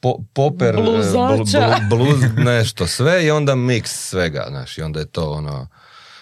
po, 0.01 0.17
poper, 0.33 0.75
e, 0.75 0.81
Bluzača. 0.81 1.19
bl- 1.19 1.87
bl- 1.89 1.89
bluz, 1.89 2.19
nešto 2.37 2.87
sve 2.87 3.25
i 3.25 3.31
onda 3.31 3.55
miks 3.55 4.09
svega, 4.09 4.45
znaš, 4.49 4.77
i 4.77 4.81
onda 4.81 4.99
je 4.99 5.05
to 5.05 5.31
ono, 5.31 5.67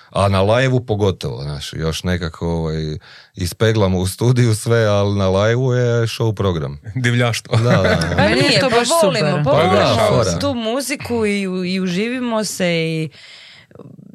a 0.10 0.28
na 0.28 0.42
live 0.42 0.86
pogotovo, 0.86 1.44
znaš, 1.44 1.74
još 1.74 2.04
nekako 2.04 2.48
ovaj, 2.48 2.98
ispeglamo 3.36 4.00
u 4.00 4.08
studiju 4.08 4.56
sve, 4.56 4.86
ali 4.86 5.18
na 5.18 5.30
live 5.30 5.78
je 5.80 6.08
show 6.08 6.36
program. 6.36 6.80
Divljaštvo. 7.04 7.58
Da, 7.58 7.64
da, 7.64 7.82
da. 7.82 8.16
Pa 8.18 8.28
nije, 8.30 8.60
to 8.60 8.70
pa 8.70 8.76
baš 8.76 8.88
volimo, 9.04 9.30
super. 9.30 9.44
pa 9.44 9.52
Pa 9.52 10.24
da, 10.24 10.40
tu 10.40 10.54
muziku 10.54 11.26
i, 11.26 11.42
i 11.74 11.80
uživimo 11.80 12.44
se 12.44 12.74
i 12.76 13.10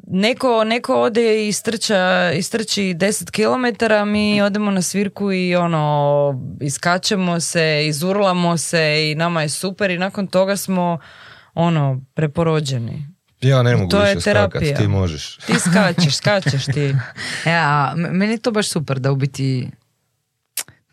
neko, 0.07 0.63
neko 0.63 1.01
ode 1.01 1.47
i 1.47 1.53
strča, 1.53 2.31
istrči 2.31 2.81
10 2.81 3.31
km, 3.31 4.09
mi 4.09 4.41
odemo 4.41 4.71
na 4.71 4.81
svirku 4.81 5.31
i 5.31 5.55
ono, 5.55 6.39
iskačemo 6.61 7.39
se, 7.39 7.83
izurlamo 7.87 8.57
se 8.57 9.11
i 9.11 9.15
nama 9.15 9.41
je 9.41 9.49
super 9.49 9.91
i 9.91 9.97
nakon 9.97 10.27
toga 10.27 10.57
smo 10.57 10.99
ono, 11.53 12.01
preporođeni. 12.13 13.07
Ja 13.41 13.63
ne 13.63 13.75
mogu 13.75 13.89
To 13.89 14.03
je 14.03 14.15
više 14.15 14.21
skakat, 14.21 14.51
terapija. 14.51 14.77
ti 14.77 14.87
možeš. 14.87 15.37
Ti 15.37 15.53
skačeš, 15.59 16.15
skačeš 16.15 16.65
ti. 16.65 16.95
Ja, 17.45 17.93
meni 17.95 18.33
je 18.33 18.37
to 18.37 18.51
baš 18.51 18.69
super 18.69 18.99
da 18.99 19.11
u 19.11 19.15
biti 19.15 19.69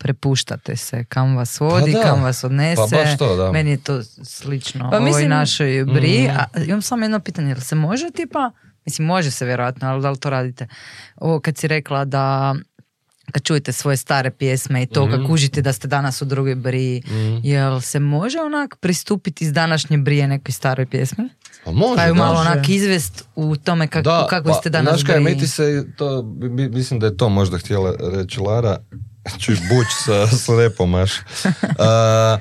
prepuštate 0.01 0.75
se 0.75 1.03
kam 1.05 1.35
vas 1.35 1.59
vodi, 1.59 1.91
Pa 1.93 1.99
da. 1.99 2.03
kam 2.03 2.23
vas 2.23 2.43
odnese. 2.43 2.81
Pa 2.83 2.97
baš 2.97 3.17
to, 3.17 3.35
da. 3.35 3.51
Meni 3.51 3.71
je 3.71 3.77
to 3.79 4.03
slično 4.23 4.79
Pa 4.81 4.97
ovoj 4.97 5.01
mislim- 5.01 5.29
našoj 5.29 5.85
bri. 5.85 6.21
Mm. 6.23 6.31
A, 6.31 6.63
imam 6.63 6.81
samo 6.81 7.03
jedno 7.03 7.19
pitanje, 7.19 7.49
jel 7.49 7.59
se 7.59 7.75
može 7.77 8.05
tipa, 8.11 8.51
mislim 8.85 9.05
može 9.07 9.31
se 9.31 9.45
vjerojatno, 9.45 9.87
ali 9.87 10.01
da 10.01 10.09
li 10.09 10.17
to 10.17 10.29
radite? 10.29 10.67
Ovo 11.17 11.39
kad 11.39 11.57
si 11.57 11.67
rekla 11.67 12.05
da 12.05 12.55
kad 13.27 13.43
čujete 13.43 13.71
svoje 13.73 13.97
stare 13.97 14.31
pjesme 14.31 14.83
i 14.83 14.87
to, 14.87 15.05
Mhm. 15.05 15.11
kad 15.11 15.27
kužite 15.27 15.61
da 15.61 15.73
ste 15.73 15.87
danas 15.87 16.21
u 16.21 16.25
drugoj 16.25 16.55
briji, 16.55 17.03
jel 17.43 17.81
se 17.81 17.99
može 17.99 18.39
onak 18.39 18.75
pristupiti 18.75 19.43
iz 19.43 19.53
današnje 19.53 19.97
brije 19.97 20.27
nekoj 20.27 20.51
staroj 20.51 20.85
pjesmi? 20.85 21.29
Pa 21.65 21.71
može, 21.71 21.95
Pa 21.97 22.07
da. 22.07 22.13
malo 22.13 22.33
Može. 22.35 22.49
onak 22.49 22.69
izvest 22.69 23.23
u 23.35 23.55
tome 23.57 23.87
kak, 23.87 24.03
Da, 24.03 24.23
u 24.25 24.29
kakvoj 24.29 24.53
pa, 24.53 24.59
ste 24.59 24.69
danas 24.69 24.89
Znaš 24.91 25.03
kaj, 25.03 25.15
briji. 25.15 25.35
mi 25.35 25.41
ti 25.41 25.47
se, 25.47 25.85
to, 25.97 26.23
mi- 26.23 26.69
mislim 26.69 26.99
da 26.99 27.05
je 27.05 27.17
to 27.17 27.29
možda 27.29 27.57
htjela 27.57 27.93
reći 28.11 28.39
Lara, 28.39 28.77
čuj 29.39 29.55
buć 29.55 29.87
sa, 30.05 30.27
s 30.27 30.49
repom. 30.49 30.95
A, 31.79 32.37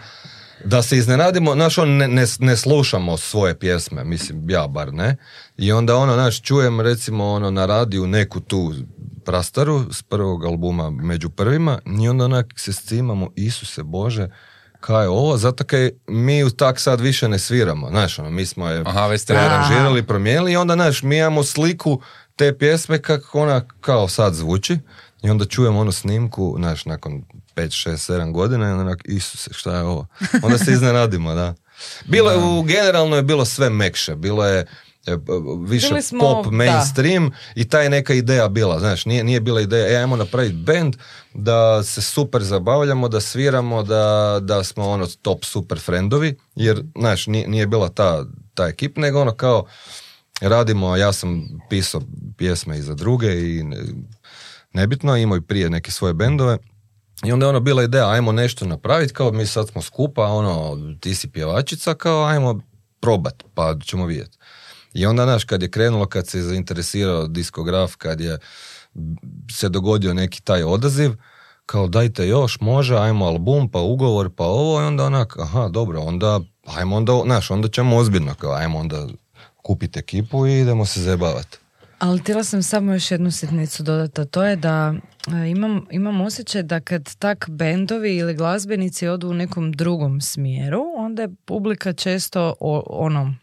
da 0.64 0.82
se 0.82 0.96
iznenadimo, 0.96 1.54
znaš, 1.54 1.78
on 1.78 1.96
ne, 1.96 2.08
ne, 2.08 2.24
ne 2.38 2.56
slušamo 2.56 3.16
svoje 3.16 3.58
pjesme, 3.58 4.04
mislim, 4.04 4.50
ja 4.50 4.66
bar 4.66 4.94
ne. 4.94 5.16
I 5.56 5.72
onda 5.72 5.96
ono, 5.96 6.14
znaš, 6.14 6.42
čujem 6.42 6.80
recimo 6.80 7.30
ono 7.30 7.50
na 7.50 7.66
radiju 7.66 8.06
neku 8.06 8.40
tu 8.40 8.74
prastaru 9.24 9.92
s 9.92 10.02
prvog 10.02 10.44
albuma 10.44 10.90
među 10.90 11.30
prvima 11.30 11.78
i 12.00 12.08
onda 12.08 12.24
onak 12.24 12.46
se 12.56 12.72
scimamo, 12.72 13.30
Isuse 13.36 13.82
Bože, 13.82 14.28
kaj 14.80 15.04
je 15.04 15.08
ovo? 15.08 15.36
Zato 15.36 15.64
kaj 15.64 15.90
mi 16.06 16.56
tak 16.56 16.80
sad 16.80 17.00
više 17.00 17.28
ne 17.28 17.38
sviramo, 17.38 17.88
znaš, 17.90 18.18
ono, 18.18 18.30
mi 18.30 18.46
smo 18.46 18.68
je 18.68 18.82
Aha, 18.86 19.06
već 19.06 19.26
promijenili 20.06 20.52
i 20.52 20.56
onda, 20.56 20.74
znaš, 20.74 21.02
mi 21.02 21.18
imamo 21.18 21.44
sliku 21.44 22.00
te 22.36 22.58
pjesme 22.58 23.02
kako 23.02 23.40
ona 23.40 23.62
kao 23.80 24.08
sad 24.08 24.34
zvuči 24.34 24.78
i 25.22 25.30
onda 25.30 25.44
čujemo 25.44 25.80
onu 25.80 25.92
snimku, 25.92 26.54
znaš, 26.58 26.84
nakon 26.84 27.24
5, 27.56 27.88
6, 27.90 28.12
7 28.12 28.32
godina 28.32 28.68
i 28.68 28.72
onda 28.72 28.94
Isuse, 29.04 29.50
šta 29.52 29.76
je 29.76 29.82
ovo? 29.82 30.06
Onda 30.42 30.58
se 30.58 30.72
iznenadimo, 30.72 31.34
da. 31.34 31.54
Bilo 32.04 32.30
je, 32.30 32.38
u 32.38 32.62
generalno 32.62 33.16
je 33.16 33.22
bilo 33.22 33.44
sve 33.44 33.70
mekše, 33.70 34.16
bilo 34.16 34.46
je 34.46 34.66
e, 35.06 35.16
b- 35.16 35.32
više 35.66 35.88
Bili 35.88 36.02
smo, 36.02 36.20
pop 36.20 36.44
da. 36.44 36.50
mainstream 36.50 37.30
i 37.54 37.68
ta 37.68 37.80
je 37.80 37.90
neka 37.90 38.14
ideja 38.14 38.48
bila, 38.48 38.78
znaš, 38.78 39.06
nije, 39.06 39.24
nije 39.24 39.40
bila 39.40 39.60
ideja, 39.60 39.90
e, 39.90 39.96
ajmo 39.96 40.16
napraviti 40.16 40.54
band, 40.54 40.96
da 41.34 41.82
se 41.82 42.02
super 42.02 42.42
zabavljamo, 42.42 43.08
da 43.08 43.20
sviramo, 43.20 43.82
da, 43.82 44.38
da 44.42 44.64
smo 44.64 44.88
ono 44.88 45.06
top 45.22 45.44
super 45.44 45.80
friendovi, 45.80 46.36
jer, 46.54 46.82
znaš, 46.98 47.26
nije, 47.26 47.48
nije 47.48 47.66
bila 47.66 47.88
ta, 47.88 48.24
ta 48.54 48.68
ekip, 48.68 48.96
nego 48.96 49.20
ono 49.20 49.32
kao, 49.32 49.66
radimo, 50.40 50.96
ja 50.96 51.12
sam 51.12 51.48
pisao 51.68 52.02
pjesme 52.36 52.78
i 52.78 52.82
za 52.82 52.94
druge 52.94 53.26
i 53.26 53.64
nebitno, 54.72 55.16
imao 55.16 55.36
i 55.36 55.40
prije 55.40 55.70
neke 55.70 55.90
svoje 55.90 56.14
bendove, 56.14 56.58
i 57.24 57.32
onda 57.32 57.46
je 57.46 57.50
ono 57.50 57.60
bila 57.60 57.82
ideja, 57.82 58.10
ajmo 58.10 58.32
nešto 58.32 58.66
napraviti, 58.66 59.14
kao 59.14 59.32
mi 59.32 59.46
sad 59.46 59.68
smo 59.68 59.82
skupa, 59.82 60.22
ono, 60.22 60.78
ti 61.00 61.14
si 61.14 61.30
pjevačica, 61.30 61.94
kao 61.94 62.24
ajmo 62.24 62.60
probat, 63.00 63.44
pa 63.54 63.76
ćemo 63.84 64.06
vidjeti. 64.06 64.38
I 64.92 65.06
onda, 65.06 65.24
znaš, 65.24 65.44
kad 65.44 65.62
je 65.62 65.70
krenulo, 65.70 66.06
kad 66.06 66.28
se 66.28 66.42
zainteresirao 66.42 67.26
diskograf, 67.26 67.96
kad 67.96 68.20
je 68.20 68.38
se 69.52 69.68
dogodio 69.68 70.14
neki 70.14 70.42
taj 70.42 70.62
odaziv, 70.62 71.12
kao 71.66 71.88
dajte 71.88 72.28
još, 72.28 72.60
može, 72.60 72.96
ajmo 72.96 73.26
album, 73.26 73.70
pa 73.70 73.80
ugovor, 73.80 74.30
pa 74.36 74.44
ovo, 74.44 74.80
i 74.80 74.84
onda 74.84 75.04
onak, 75.04 75.36
aha, 75.38 75.68
dobro, 75.68 76.00
onda, 76.00 76.40
ajmo 76.66 76.96
onda, 76.96 77.22
znaš, 77.24 77.50
onda 77.50 77.68
ćemo 77.68 77.96
ozbiljno, 77.96 78.34
kao 78.34 78.52
ajmo 78.52 78.78
onda 78.78 79.06
kupiti 79.56 79.98
ekipu 79.98 80.46
i 80.46 80.60
idemo 80.60 80.86
se 80.86 81.00
zebavati. 81.00 81.58
Ali 82.00 82.18
htjela 82.18 82.44
sam 82.44 82.62
samo 82.62 82.92
još 82.92 83.10
jednu 83.10 83.30
sitnicu 83.30 83.82
dodati, 83.82 84.20
a 84.20 84.24
to 84.24 84.44
je 84.44 84.56
da 84.56 84.94
e, 85.44 85.50
imam, 85.50 85.86
imam 85.90 86.20
osjećaj 86.20 86.62
da 86.62 86.80
kad 86.80 87.16
tak 87.16 87.48
bendovi 87.50 88.16
ili 88.16 88.34
glazbenici 88.34 89.08
odu 89.08 89.28
u 89.28 89.34
nekom 89.34 89.72
drugom 89.72 90.20
smjeru, 90.20 90.82
onda 90.96 91.22
je 91.22 91.28
publika 91.44 91.92
često 91.92 92.54
o, 92.60 92.82
ono, 92.86 93.34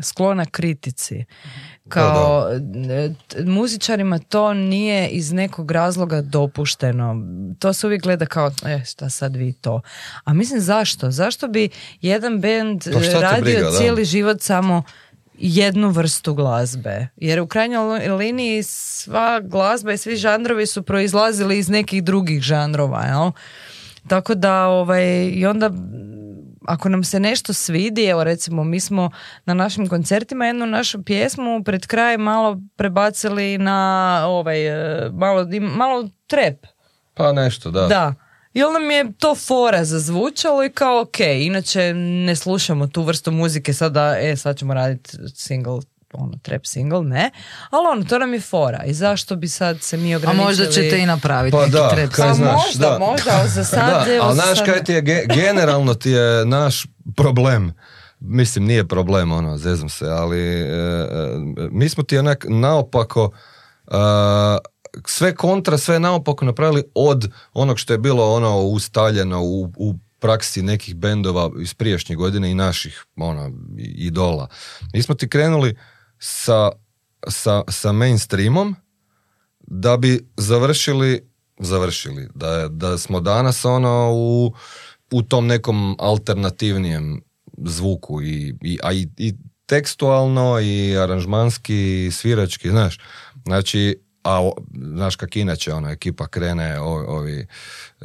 sklona 0.00 0.46
kritici. 0.46 1.24
Kao 1.88 2.48
e, 2.90 3.14
t- 3.28 3.44
muzičarima 3.44 4.18
to 4.18 4.54
nije 4.54 5.08
iz 5.08 5.32
nekog 5.32 5.70
razloga 5.70 6.20
dopušteno. 6.20 7.16
To 7.58 7.72
se 7.72 7.86
uvijek 7.86 8.02
gleda 8.02 8.26
kao, 8.26 8.50
e, 8.66 8.84
šta 8.84 9.10
sad 9.10 9.36
vi 9.36 9.52
to. 9.52 9.80
A 10.24 10.32
mislim 10.32 10.60
zašto? 10.60 11.10
Zašto 11.10 11.48
bi 11.48 11.68
jedan 12.00 12.40
bend 12.40 12.84
Pa 12.92 13.00
te 13.00 13.20
radio 13.20 13.44
briga, 13.44 13.60
da. 13.60 13.76
cijeli 13.78 14.04
život 14.04 14.40
samo 14.40 14.82
jednu 15.42 15.90
vrstu 15.90 16.34
glazbe. 16.34 17.08
Jer 17.16 17.40
u 17.40 17.46
krajnjoj 17.46 17.84
li- 17.84 18.08
liniji 18.08 18.62
sva 18.62 19.40
glazba 19.40 19.92
i 19.92 19.98
svi 19.98 20.16
žanrovi 20.16 20.66
su 20.66 20.82
proizlazili 20.82 21.58
iz 21.58 21.68
nekih 21.68 22.04
drugih 22.04 22.42
žanrova, 22.42 23.04
jel? 23.04 23.30
Tako 24.08 24.34
da, 24.34 24.66
ovaj, 24.66 25.30
i 25.34 25.46
onda 25.46 25.70
ako 26.66 26.88
nam 26.88 27.04
se 27.04 27.20
nešto 27.20 27.52
svidi, 27.52 28.04
evo 28.04 28.24
recimo 28.24 28.64
mi 28.64 28.80
smo 28.80 29.10
na 29.44 29.54
našim 29.54 29.88
koncertima 29.88 30.46
jednu 30.46 30.66
našu 30.66 31.02
pjesmu 31.02 31.62
pred 31.64 31.86
kraj 31.86 32.18
malo 32.18 32.60
prebacili 32.76 33.58
na 33.58 34.22
ovaj, 34.26 34.66
e, 34.66 35.10
malo, 35.10 35.46
malo 35.60 36.08
trep. 36.26 36.66
Pa 37.14 37.32
nešto, 37.32 37.70
da. 37.70 37.86
Da. 37.86 38.14
I 38.54 38.62
onda 38.62 38.78
mi 38.78 38.94
je 38.94 39.12
to 39.12 39.34
fora 39.34 39.84
zazvučalo 39.84 40.64
i 40.64 40.70
kao 40.70 41.00
ok, 41.00 41.20
inače 41.20 41.94
ne 41.94 42.36
slušamo 42.36 42.86
tu 42.86 43.02
vrstu 43.02 43.30
muzike 43.30 43.72
sada, 43.72 44.16
e 44.20 44.36
sad 44.36 44.56
ćemo 44.56 44.74
raditi 44.74 45.16
single 45.34 45.80
ono, 46.14 46.38
trap 46.42 46.66
single, 46.66 47.04
ne. 47.04 47.30
Ali 47.70 47.86
ono, 47.92 48.04
to 48.04 48.18
nam 48.18 48.34
je 48.34 48.40
fora. 48.40 48.82
I 48.84 48.94
zašto 48.94 49.36
bi 49.36 49.48
sad 49.48 49.82
se 49.82 49.96
mi 49.96 50.14
A 50.14 50.16
ograničili... 50.16 50.44
možda 50.44 50.66
ćete 50.66 50.98
i 50.98 51.06
napraviti 51.06 51.52
Pa 51.52 51.60
neki 51.60 51.72
da, 51.72 51.88
trap 51.88 52.10
Pa 52.10 52.16
song. 52.16 52.34
znaš, 52.34 52.52
možda, 52.66 52.90
da. 52.90 52.98
možda, 52.98 53.30
ali 53.40 53.48
za 53.48 53.64
sad... 53.74 54.06
da, 54.06 54.22
ali 54.22 54.34
znaš 54.34 54.58
sad 54.58 54.66
kaj 54.66 54.84
ti 54.84 54.92
je, 54.92 55.02
ge- 55.02 55.26
generalno 55.34 55.94
ti 55.94 56.10
je 56.10 56.46
naš 56.46 56.86
problem, 57.16 57.72
mislim 58.20 58.64
nije 58.64 58.88
problem, 58.88 59.32
ono, 59.32 59.56
zezam 59.58 59.88
se, 59.88 60.06
ali 60.06 60.60
e, 60.60 60.66
e, 60.66 61.06
mi 61.70 61.88
smo 61.88 62.02
ti 62.02 62.18
onak 62.18 62.46
naopako 62.48 63.30
e, 63.86 63.94
sve 65.06 65.34
kontra, 65.34 65.78
sve 65.78 66.00
naopako 66.00 66.44
napravili 66.44 66.82
od 66.94 67.32
onog 67.52 67.78
što 67.78 67.92
je 67.92 67.98
bilo 67.98 68.34
ono 68.34 68.58
ustaljeno 68.58 69.42
u, 69.42 69.72
u 69.76 69.94
praksi 70.18 70.62
nekih 70.62 70.94
bendova 70.94 71.50
iz 71.60 71.74
prijašnjih 71.74 72.18
godine 72.18 72.50
i 72.50 72.54
naših 72.54 73.04
ono, 73.16 73.52
idola. 73.78 74.48
Mi 74.94 75.02
smo 75.02 75.14
ti 75.14 75.28
krenuli 75.28 75.76
sa, 76.18 76.70
sa, 77.28 77.62
sa 77.68 77.92
mainstreamom, 77.92 78.76
da 79.60 79.96
bi 79.96 80.28
završili 80.36 81.32
završili 81.58 82.28
da, 82.34 82.68
da 82.68 82.98
smo 82.98 83.20
danas 83.20 83.64
ono 83.64 84.12
u, 84.14 84.54
u 85.10 85.22
tom 85.22 85.46
nekom 85.46 85.96
alternativnijem 85.98 87.22
zvuku 87.64 88.22
i, 88.22 88.54
i, 88.62 88.78
a 88.82 88.92
i, 88.92 89.08
i 89.16 89.34
tekstualno 89.66 90.60
i 90.60 90.96
aranžmanski 90.96 92.06
i 92.06 92.10
svirački 92.10 92.70
znaš 92.70 92.98
znači 93.44 94.02
a 94.24 94.50
znaš 94.86 95.16
kak 95.16 95.36
inače 95.36 95.72
ono 95.72 95.90
ekipa 95.90 96.26
krene 96.26 96.80
ovi 96.80 97.46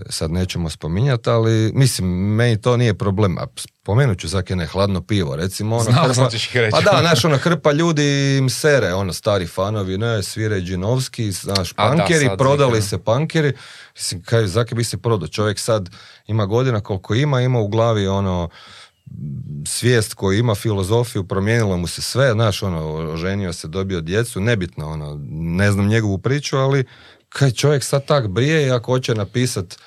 sad 0.10 0.32
nećemo 0.32 0.70
spominjati 0.70 1.30
ali 1.30 1.72
mislim 1.74 2.08
meni 2.36 2.62
to 2.62 2.78
nije 2.78 2.94
problem. 2.94 3.38
A 3.38 3.48
spomenut 3.58 4.20
ću 4.20 4.30
svake 4.30 4.56
ne 4.56 4.66
hladno 4.66 5.02
pivo 5.02 5.36
recimo 5.36 5.76
ono 5.76 5.84
Znao 5.84 6.06
hrpa- 6.06 6.32
ćeš 6.32 6.52
reći. 6.54 6.72
pa 6.72 6.82
da 6.82 6.98
znaš 7.00 7.26
ono 7.26 7.38
hrpa 7.38 7.72
ljudi 7.72 8.04
im 8.38 8.50
sere 8.50 8.94
ono 8.94 9.14
stari 9.14 9.48
fanovi 9.48 9.98
ne 9.98 10.24
svire 10.24 10.58
Džinovski 10.58 11.32
znaš 11.32 11.70
da, 11.70 11.76
pankeri 11.78 12.30
prodali 12.38 12.78
ih, 12.78 12.84
se 12.84 12.98
pankeri 12.98 13.54
mislim 13.96 14.22
kaj 14.22 14.48
zake 14.48 14.76
bi 14.76 14.84
se 14.84 14.98
prodao? 14.98 15.28
Čovjek 15.28 15.60
sad 15.60 15.90
ima 16.28 16.46
godina 16.46 16.82
koliko 16.82 17.16
ima 17.16 17.42
ima 17.42 17.60
u 17.60 17.68
glavi 17.68 18.08
ono 18.08 18.50
svijest 19.66 20.14
koju 20.14 20.40
ima 20.40 20.56
filozofiju, 20.56 21.28
promijenilo 21.28 21.78
mu 21.78 21.88
se 21.88 22.02
sve, 22.02 22.32
znaš, 22.32 22.64
ono, 22.64 22.94
oženio 22.94 23.54
se, 23.54 23.68
dobio 23.68 24.02
djecu, 24.02 24.42
nebitno, 24.42 24.90
ono, 24.90 25.20
ne 25.32 25.72
znam 25.72 25.88
njegovu 25.88 26.18
priču, 26.18 26.58
ali 26.58 26.86
kaj 27.30 27.52
čovjek 27.52 27.84
sad 27.84 28.06
tak 28.06 28.28
brije 28.28 28.68
i 28.68 28.72
ako 28.72 28.92
hoće 28.92 29.16
napisat 29.16 29.78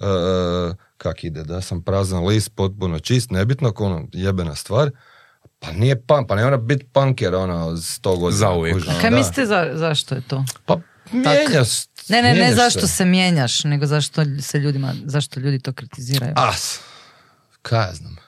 uh, 0.00 0.76
kak 0.96 1.24
ide, 1.24 1.42
da 1.44 1.60
sam 1.60 1.82
prazan 1.82 2.26
list, 2.26 2.54
potpuno 2.54 2.98
čist, 2.98 3.30
nebitno, 3.30 3.72
ko 3.72 3.84
ono, 3.84 4.06
jebena 4.12 4.54
stvar, 4.54 4.90
pa 5.58 5.72
nije 5.72 6.02
pan, 6.02 6.26
pa 6.26 6.34
ne 6.34 6.44
mora 6.44 6.56
biti 6.56 6.84
punker, 6.84 7.34
ono, 7.34 7.76
sto 7.76 8.16
godina. 8.16 8.38
Zauvijek. 8.38 8.74
kužiš, 8.74 8.88
A 8.88 9.00
kaj 9.00 9.10
da. 9.10 9.16
mislite 9.16 9.46
za, 9.46 9.70
zašto 9.74 10.14
je 10.14 10.20
to? 10.20 10.44
Pa 10.66 10.78
mijenjaš, 11.12 11.68
Ne, 12.08 12.22
ne, 12.22 12.34
ne 12.34 12.54
zašto 12.54 12.80
se. 12.80 12.86
se 12.86 13.04
mijenjaš, 13.04 13.64
nego 13.64 13.86
zašto 13.86 14.22
se 14.40 14.58
ljudima, 14.58 14.94
zašto 15.04 15.40
ljudi 15.40 15.58
to 15.58 15.72
kritiziraju. 15.72 16.32
As, 16.36 16.78
kaj 17.62 17.86
ja 17.86 17.94
znam. 17.94 18.25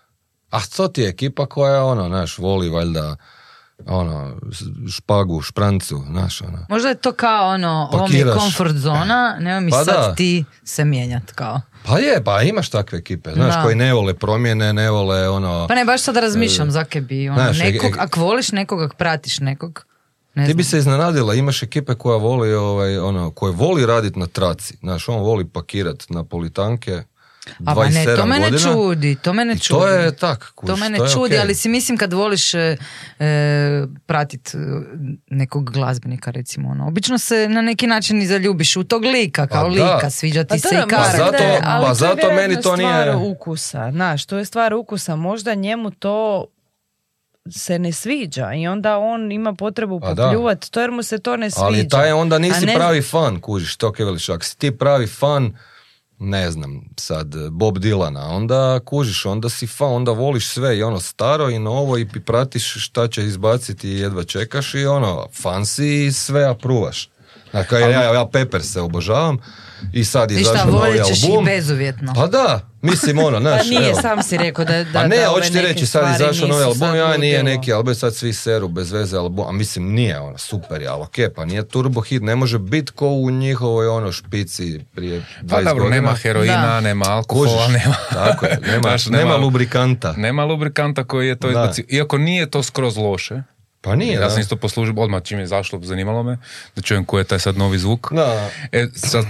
A 0.51 0.61
to 0.67 0.89
ti 0.89 1.01
je 1.01 1.09
ekipa 1.09 1.47
koja, 1.47 1.85
ono, 1.85 2.09
naš, 2.09 2.39
voli 2.39 2.69
valjda, 2.69 3.17
ono, 3.87 4.37
špagu, 4.91 5.43
šprancu, 5.43 6.03
znaš, 6.07 6.43
ono. 6.43 6.67
Možda 6.69 6.89
je 6.89 6.95
to 6.95 7.13
kao 7.13 7.49
ono, 7.49 7.89
ovo 7.93 8.07
mi 8.07 8.15
je 8.15 8.25
Pakiraš. 8.25 8.43
comfort 8.43 8.77
zona, 8.77 9.37
nema 9.41 9.61
mi 9.61 9.71
Pa 9.71 9.85
sad 9.85 9.95
da. 9.97 10.15
ti 10.15 10.45
se 10.65 10.85
mijenjat 10.85 11.33
kao. 11.33 11.61
Pa 11.85 11.99
je, 11.99 12.25
pa 12.25 12.43
imaš 12.43 12.71
takve 12.71 12.99
ekipe, 12.99 13.33
znaš, 13.33 13.55
Da. 13.55 13.63
koji 13.63 13.77
ne 13.77 13.95
vole 13.95 14.15
promjene, 14.15 14.73
ne 14.73 14.91
vole, 14.91 15.29
ono... 15.29 15.67
Pa 15.69 15.75
ne, 15.75 15.85
baš 15.85 16.03
sad 16.03 16.17
razmišljam, 16.17 16.71
zake 16.71 17.01
bi, 17.01 17.29
ono, 17.29 17.39
znaš, 17.39 17.61
e- 17.61 17.65
nekog, 17.65 17.91
e- 17.91 17.99
ako 17.99 18.21
voliš 18.21 18.53
nekog, 18.53 18.83
ako 18.83 18.97
pratiš 18.97 19.41
nekog, 19.41 19.85
ne 20.35 20.47
Ti 20.47 20.55
bi 20.55 20.65
se 20.65 20.79
iznenadila, 20.79 21.35
imaš 21.35 21.63
ekipe 21.63 21.95
koja 21.95 22.17
voli, 22.17 22.55
ovaj, 22.55 22.99
ono, 22.99 23.31
koje 23.31 23.53
voli 23.53 23.87
radit 23.87 24.17
na 24.17 24.27
traci, 24.27 24.77
znaš, 24.77 25.09
on 25.09 25.21
voli 25.21 25.45
pakirat 25.45 26.05
na 26.09 26.25
politanke, 26.25 27.03
A 27.59 27.75
ma 27.75 27.85
ne, 27.85 27.91
27 27.91 28.17
to 28.17 28.27
mene 28.27 28.51
godina. 28.51 28.73
čudi, 28.73 29.15
to 29.17 29.33
mene 29.33 29.53
I 29.53 29.59
čudi. 29.59 29.81
to 29.81 29.89
je 29.89 30.17
tak, 30.17 30.53
kužiš, 30.53 30.71
To 30.71 30.79
mene 30.79 30.99
je 30.99 31.09
čudi, 31.09 31.25
okej. 31.25 31.39
ali 31.39 31.55
si 31.55 31.69
mislim 31.69 31.99
kad 31.99 32.13
voliš 32.13 32.55
e, 32.55 32.77
e, 33.19 33.27
pratit 33.99 34.49
e, 34.49 34.59
nekog 35.29 35.71
glazbenika 35.71 36.31
recimo 36.31 36.69
ono. 36.71 36.87
Obično 36.89 37.19
se 37.19 37.49
na 37.49 37.61
neki 37.63 37.87
način 37.87 38.23
i 38.23 38.27
zaljubiš 38.27 38.77
u 38.77 38.85
tog 38.85 39.05
lika, 39.05 39.47
kao 39.47 39.65
Pa 39.65 39.71
da. 39.71 39.95
lika, 39.95 40.11
sviđa 40.11 40.45
ti 40.45 40.49
Pa 40.49 40.59
se 40.59 40.69
to 40.69 40.75
i 40.75 40.79
je 40.79 40.87
karakter. 40.87 41.17
zato- 41.19 41.43
je- 41.45 41.61
ali 41.65 41.83
pa 41.83 41.89
to 41.89 42.05
je 42.05 42.11
zato 42.11 42.33
meni 42.33 42.55
to 42.57 42.77
nije- 42.77 43.03
stvar 43.03 43.17
ukusa, 43.25 43.91
znaš, 43.91 44.27
to 44.27 44.39
je 44.39 44.45
stvar 44.45 44.75
ukusa, 44.75 45.17
možda 45.17 45.55
njemu 45.55 45.91
to 45.91 46.47
se 47.51 47.79
ne 47.79 47.93
sviđa 47.93 48.53
i 48.53 48.67
onda 48.67 48.99
on 48.99 49.33
ima 49.33 49.55
potrebu 49.55 50.01
Pa 50.01 50.07
popljuvati 50.09 50.71
to 50.71 50.81
jer 50.81 50.91
mu 50.91 51.03
se 51.03 51.19
to 51.19 51.37
ne 51.37 51.51
sviđa. 51.51 51.65
Ali 51.65 51.89
taj 51.89 52.13
onda 52.13 52.39
nisi 52.39 52.67
ne- 52.67 52.75
pravi 52.75 53.03
fan, 53.03 53.41
kužiš, 53.41 53.77
to 53.77 53.93
kaj 53.93 54.05
veliš. 54.05 54.29
Ako 54.29 54.45
si 54.45 54.59
ti 54.59 54.71
pravi 54.73 55.07
fan, 55.09 55.57
ne 56.19 56.51
znam, 56.51 56.85
sad 56.97 57.51
Bob 57.51 57.79
Dylana, 57.79 58.29
onda 58.29 58.81
kužiš, 58.85 59.27
onda 59.27 59.49
si 59.49 59.67
fan, 59.67 59.93
onda 59.93 60.13
voliš 60.13 60.49
sve 60.49 60.79
i 60.79 60.83
ono 60.83 61.01
staro 61.01 61.51
i 61.51 61.59
novo 61.59 61.99
i 61.99 62.07
pratiš 62.27 62.75
šta 62.85 63.09
će 63.09 63.25
izbaciti 63.25 63.89
i 63.89 63.99
jedva 63.99 64.25
čekaš 64.25 64.75
i 64.75 64.87
ono, 64.87 65.27
fan 65.43 65.67
si 65.67 66.05
i 66.05 66.13
sve 66.13 66.45
apruvaš. 66.45 67.11
Dakle, 67.53 67.81
ja, 67.81 68.03
ja 68.03 68.29
Pepper 68.33 68.63
se 68.63 68.81
obožavam 68.81 69.39
i 69.93 70.05
sad 70.05 70.31
je 70.31 70.39
I 70.39 70.41
izašao 70.41 70.71
novi 70.71 71.01
album. 71.01 71.45
bezuvjetno. 71.45 72.13
Pa 72.15 72.27
da, 72.27 72.61
mislim 72.83 73.19
ono, 73.19 73.37
Pa 73.37 73.41
znaš, 73.41 73.69
nije, 73.69 73.89
evo. 73.89 74.01
sam 74.01 74.23
si 74.23 74.37
rekao 74.37 74.65
da, 74.65 74.85
da, 74.85 74.99
A 74.99 75.07
ne, 75.07 75.17
da 75.17 75.27
hoću 75.29 75.53
ti 75.53 75.61
reći, 75.61 75.87
sad 75.87 76.15
izašao 76.15 76.49
novi 76.49 76.65
album, 76.65 76.97
ja 76.97 77.17
nije 77.17 77.43
neki 77.43 77.73
album, 77.73 77.95
sad 77.95 78.15
svi 78.15 78.33
seru 78.33 78.69
bez 78.69 78.93
veze 78.93 79.17
album, 79.17 79.49
a 79.49 79.53
mislim 79.53 79.93
nije 79.93 80.21
ono, 80.21 80.39
super 80.39 80.83
je, 80.83 80.89
ali 80.89 81.03
okej, 81.03 81.31
pa 81.31 81.45
nije 81.45 81.69
turbo 81.69 82.01
hit, 82.01 82.23
ne 82.23 82.37
može 82.37 82.59
biti 82.59 82.93
ko 82.93 83.09
u 83.09 83.31
njihovoj 83.31 83.89
ono 83.89 84.13
špici 84.13 84.81
prije 84.95 85.23
20 85.43 85.51
Pa 85.51 85.63
dobro, 85.63 85.89
nema 85.89 86.15
heroina, 86.15 86.63
Da. 86.67 86.81
nema 86.81 87.05
alkohola, 87.09 87.67
Kužiš, 87.67 87.83
nema... 87.83 87.95
tako 88.11 88.47
je, 88.47 88.59
nema, 88.67 88.83
Znaš, 88.89 89.07
nema, 89.07 89.37
lubrikanta. 89.37 90.15
Nema 90.17 90.45
lubrikanta 90.45 91.05
koji 91.05 91.29
je 91.29 91.37
to 91.39 91.49
izbacio. 91.49 91.85
Iako 91.89 92.19
nije 92.19 92.51
to 92.51 92.63
skroz 92.63 92.97
loše. 92.97 93.43
Pa 93.81 93.95
nije, 93.97 94.15
ja 94.15 94.21
da. 94.21 94.31
sam 94.31 94.41
isto 94.41 94.57
poslužio, 94.57 94.95
odmah 94.97 95.23
čim 95.23 95.39
je 95.39 95.47
zašlo, 95.47 95.81
zanimalo 95.83 96.23
me, 96.23 96.39
da 96.77 96.83
čujem 96.83 97.05
koji 97.05 97.21
je 97.21 97.25
taj 97.25 97.39
sad 97.39 97.57
novi 97.57 97.79
zvuk. 97.79 98.13
Da. 98.13 98.51
E, 98.73 98.87
sad, 98.95 99.25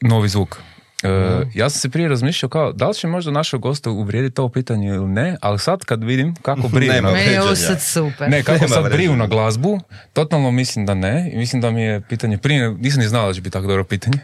novi 0.00 0.28
zvuk. 0.28 0.58
E, 1.02 1.46
ja 1.54 1.70
sam 1.70 1.80
se 1.80 1.88
prije 1.90 2.08
razmišljao 2.08 2.50
kao, 2.50 2.72
da 2.72 2.88
li 2.88 2.94
će 2.94 3.06
možda 3.06 3.30
našeg 3.30 3.60
gosta 3.60 3.90
uvrijediti 3.90 4.34
to 4.34 4.48
pitanje 4.48 4.88
ili 4.88 5.08
ne, 5.08 5.36
ali 5.40 5.58
sad 5.58 5.84
kad 5.84 6.04
vidim 6.04 6.34
kako 6.34 6.68
briju 6.74 6.92
Nema 6.92 7.08
na, 7.08 7.14
Meni 7.14 7.32
je 7.32 7.42
ovo 7.42 7.56
sad 7.56 7.82
super. 7.82 8.30
ne, 8.30 8.42
kako 8.42 8.64
Nema 8.64 8.74
sad 8.74 8.92
briju 8.92 9.16
na 9.16 9.26
glazbu, 9.26 9.80
totalno 10.12 10.50
mislim 10.50 10.86
da 10.86 10.94
ne. 10.94 11.30
I 11.32 11.36
mislim 11.36 11.62
da 11.62 11.70
mi 11.70 11.82
je 11.82 12.00
pitanje, 12.00 12.38
prije 12.38 12.70
nisam 12.70 13.00
ni 13.00 13.08
znao 13.08 13.26
da 13.26 13.34
će 13.34 13.40
biti 13.40 13.52
tako 13.52 13.66
dobro 13.66 13.84
pitanje. 13.84 14.18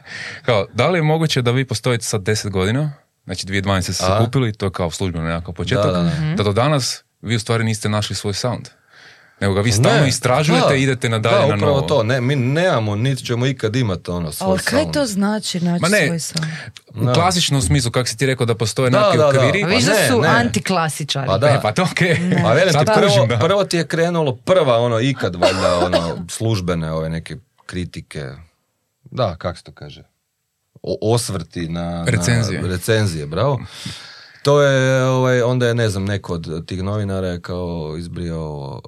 Kao, 0.45 0.67
da 0.75 0.89
li 0.89 0.99
je 0.99 1.03
moguće 1.03 1.43
da 1.43 1.51
vi 1.51 1.65
postojite 1.65 2.05
sad 2.05 2.23
10 2.23 2.51
godina, 2.51 2.93
znači 3.25 3.47
2012 3.47 3.83
ste 3.83 3.93
se 3.93 4.07
kupili, 4.25 4.53
to 4.53 4.67
je 4.67 4.71
kao 4.71 4.91
službeno 4.91 5.25
nekakav 5.25 5.55
početak, 5.55 5.87
Da, 5.87 5.93
da, 5.93 6.03
da, 6.03 6.35
da. 6.37 6.43
do 6.43 6.53
danas 6.53 7.05
vi 7.23 7.37
u 7.37 7.41
stvari 7.41 7.65
niste 7.65 7.89
našli 7.89 8.17
svoj 8.17 8.35
sound. 8.35 8.69
Nego 9.41 9.55
ga 9.55 9.61
vi 9.61 9.73
stalno 9.73 10.01
Ne, 10.01 10.09
istražujete 10.09 10.69
da, 10.69 10.75
i 10.75 10.83
idete 10.83 11.09
nadalje 11.09 11.37
da, 11.39 11.47
na 11.47 11.55
upravo 11.57 11.73
novo. 11.73 11.89
to, 11.89 12.03
ne, 12.03 12.21
mi 12.21 12.37
nemamo, 12.37 12.97
niti 12.97 13.25
ćemo 13.25 13.47
ikad 13.47 13.77
imati 13.77 14.11
ono 14.11 14.33
svoj 14.33 14.49
Ali 14.49 14.59
kaj 14.61 14.81
sound. 14.81 14.95
to 14.95 15.07
znači 15.07 15.61
naći 15.61 15.83
Ma 15.83 15.89
ne, 15.89 16.07
svoj 16.07 16.19
sound? 16.19 16.47
U 16.95 17.05
Da. 17.05 17.13
klasičnom 17.13 17.63
smislu, 17.63 17.91
kako 17.91 18.09
si 18.09 18.17
ti 18.17 18.27
rekao 18.27 18.47
da 18.47 18.55
postoje 18.55 18.91
Da, 18.91 19.01
neki 19.01 19.19
da, 19.19 19.23
da. 19.23 19.29
okviri. 19.31 19.63
A 19.63 19.67
Pa 19.67 19.69
viš 19.69 19.85
da 19.85 19.93
ne, 19.93 20.09
su 20.09 20.21
ne. 20.21 20.29
antiklasičari. 20.31 21.27
Pa 21.27 21.39
da. 21.39 21.49
E, 21.49 21.61
pa 21.63 21.73
to 21.73 21.83
okej. 21.85 22.13
A 22.47 22.53
velim 22.53 22.75
ti, 22.75 22.85
prvo, 22.87 23.27
da. 23.27 23.39
prvo 23.39 23.65
ti 23.65 23.77
je 23.77 23.87
krenulo 23.87 24.37
prva 24.37 24.77
ono 24.77 25.01
ikad 25.01 25.35
valjda 25.37 25.79
ono 25.79 26.25
službene 26.29 26.93
ove 26.93 27.09
neke 27.09 27.37
kritike. 27.67 28.29
Da, 29.05 29.37
kak 29.37 29.57
se 29.57 29.63
to 29.63 29.73
kaže? 29.73 30.03
O, 30.83 30.99
osvrti 31.05 31.69
na, 31.69 32.05
Recenzije. 32.05 32.63
na 32.63 32.69
recenzije, 32.69 33.27
bravo. 33.27 33.61
To 34.43 34.63
je, 34.63 35.05
ovaj, 35.05 35.43
onda 35.43 35.67
je, 35.67 35.75
ne 35.75 35.89
znam, 35.89 36.05
neko 36.05 36.35
od 36.35 36.67
tih 36.67 36.83
novinara 36.83 37.27
je 37.29 37.41
kao 37.41 37.95
izbrio 37.99 38.67
uh, 38.67 38.81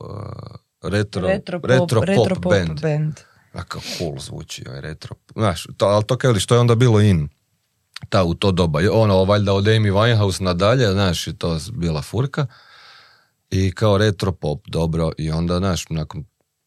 retro, 0.82 1.28
Retro 1.28 1.60
pop, 1.60 1.70
retro 1.70 2.00
pop 2.00 2.08
retro 2.08 2.34
pop 2.34 2.52
band. 2.52 2.80
band. 2.80 3.20
A 3.52 3.64
kao 3.64 3.80
cool 3.98 4.18
zvuči, 4.18 4.64
ovaj 4.68 4.80
retro. 4.80 5.16
Znaš, 5.36 5.66
to, 5.76 5.86
ali 5.86 6.04
to 6.04 6.16
kao 6.16 6.34
što 6.34 6.54
je 6.54 6.60
onda 6.60 6.74
bilo 6.74 7.00
in. 7.00 7.28
Ta, 8.08 8.24
u 8.24 8.34
to 8.34 8.52
doba. 8.52 8.80
Ono, 8.92 9.24
valjda 9.24 9.52
od 9.52 9.64
Amy 9.64 9.92
Winehouse 9.92 10.42
nadalje, 10.42 10.92
znaš, 10.92 11.26
je 11.26 11.38
to 11.38 11.58
bila 11.72 12.02
furka. 12.02 12.46
I 13.50 13.72
kao 13.72 13.98
retro 13.98 14.32
pop, 14.32 14.60
dobro. 14.66 15.12
I 15.18 15.30
onda, 15.30 15.58
znaš, 15.58 15.88
nakon 15.88 16.24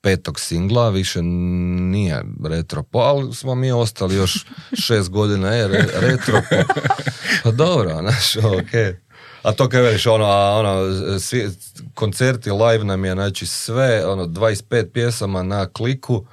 petog 0.07 0.39
singla 0.39 0.89
više 0.89 1.21
nije 1.21 2.23
retro 2.45 2.83
pop, 2.83 3.01
ali 3.01 3.33
smo 3.33 3.55
mi 3.55 3.71
ostali 3.71 4.15
još 4.15 4.45
šest 4.85 5.09
godina, 5.09 5.49
je 5.49 5.67
re- 5.67 5.87
retro. 5.93 6.41
Pa 7.43 7.51
dobro, 7.51 7.97
znaš, 7.99 8.35
okej. 8.35 8.95
A 9.43 9.51
to 9.51 9.69
kaj 9.69 9.81
veliš, 9.81 10.07
ono, 10.07 10.25
ono, 10.59 11.19
svi, 11.19 11.49
koncerti 11.93 12.51
live 12.51 12.83
nam 12.83 13.05
je, 13.05 13.13
znači 13.13 13.45
sve, 13.45 14.05
ono, 14.05 14.25
25 14.25 14.91
pjesama 14.93 15.43
na 15.43 15.69
kliku 15.69 16.25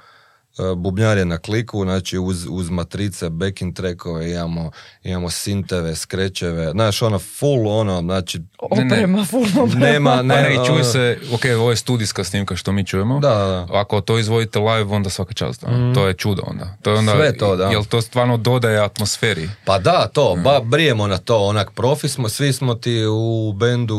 bubnjar 0.75 1.17
je 1.17 1.25
na 1.25 1.37
kliku, 1.37 1.83
znači 1.83 2.17
uz, 2.19 2.47
uz 2.49 2.69
matrice, 2.69 3.29
backing 3.29 3.75
trackove, 3.75 4.31
imamo, 4.31 4.71
imamo 5.03 5.29
sinteve, 5.29 5.95
skrečeve, 5.95 6.71
znaš, 6.71 7.01
ono, 7.01 7.19
full 7.19 7.67
ono, 7.69 8.01
znači, 8.01 8.41
Oprema, 8.59 9.25
full 9.25 9.45
oprema. 9.55 9.79
nema, 9.81 10.09
Pa 10.09 10.21
ne, 10.21 10.35
ne, 10.35 10.51
i 10.51 10.57
čuje 10.57 10.69
ono- 10.71 10.83
se, 10.83 11.17
ok, 11.33 11.41
ovo 11.55 11.69
je 11.69 11.75
studijska 11.75 12.23
snimka 12.23 12.55
što 12.55 12.71
mi 12.71 12.85
čujemo. 12.85 13.19
Da, 13.19 13.29
da. 13.29 13.67
Ako 13.71 14.01
to 14.01 14.19
izvodite 14.19 14.59
live, 14.59 14.83
onda 14.85 15.09
svaka 15.09 15.33
čast. 15.33 15.63
ono. 15.63 15.93
To 15.93 16.07
je 16.07 16.13
čudo 16.13 16.41
onda. 16.45 16.77
To 16.81 16.91
je 16.91 16.97
onda 16.97 17.11
Sve 17.11 17.37
to, 17.37 17.55
da. 17.55 17.63
Jel 17.65 17.83
to 17.85 18.01
stvarno 18.01 18.37
dodaje 18.37 18.79
atmosferi? 18.79 19.49
Pa 19.65 19.79
da, 19.79 20.07
to, 20.07 20.35
ba, 20.35 20.59
brijemo 20.61 21.07
na 21.07 21.17
to, 21.17 21.37
onak 21.39 21.71
profi 21.71 22.09
smo, 22.09 22.29
svi 22.29 22.53
smo 22.53 22.75
ti 22.75 23.05
u 23.05 23.53
bendu, 23.53 23.97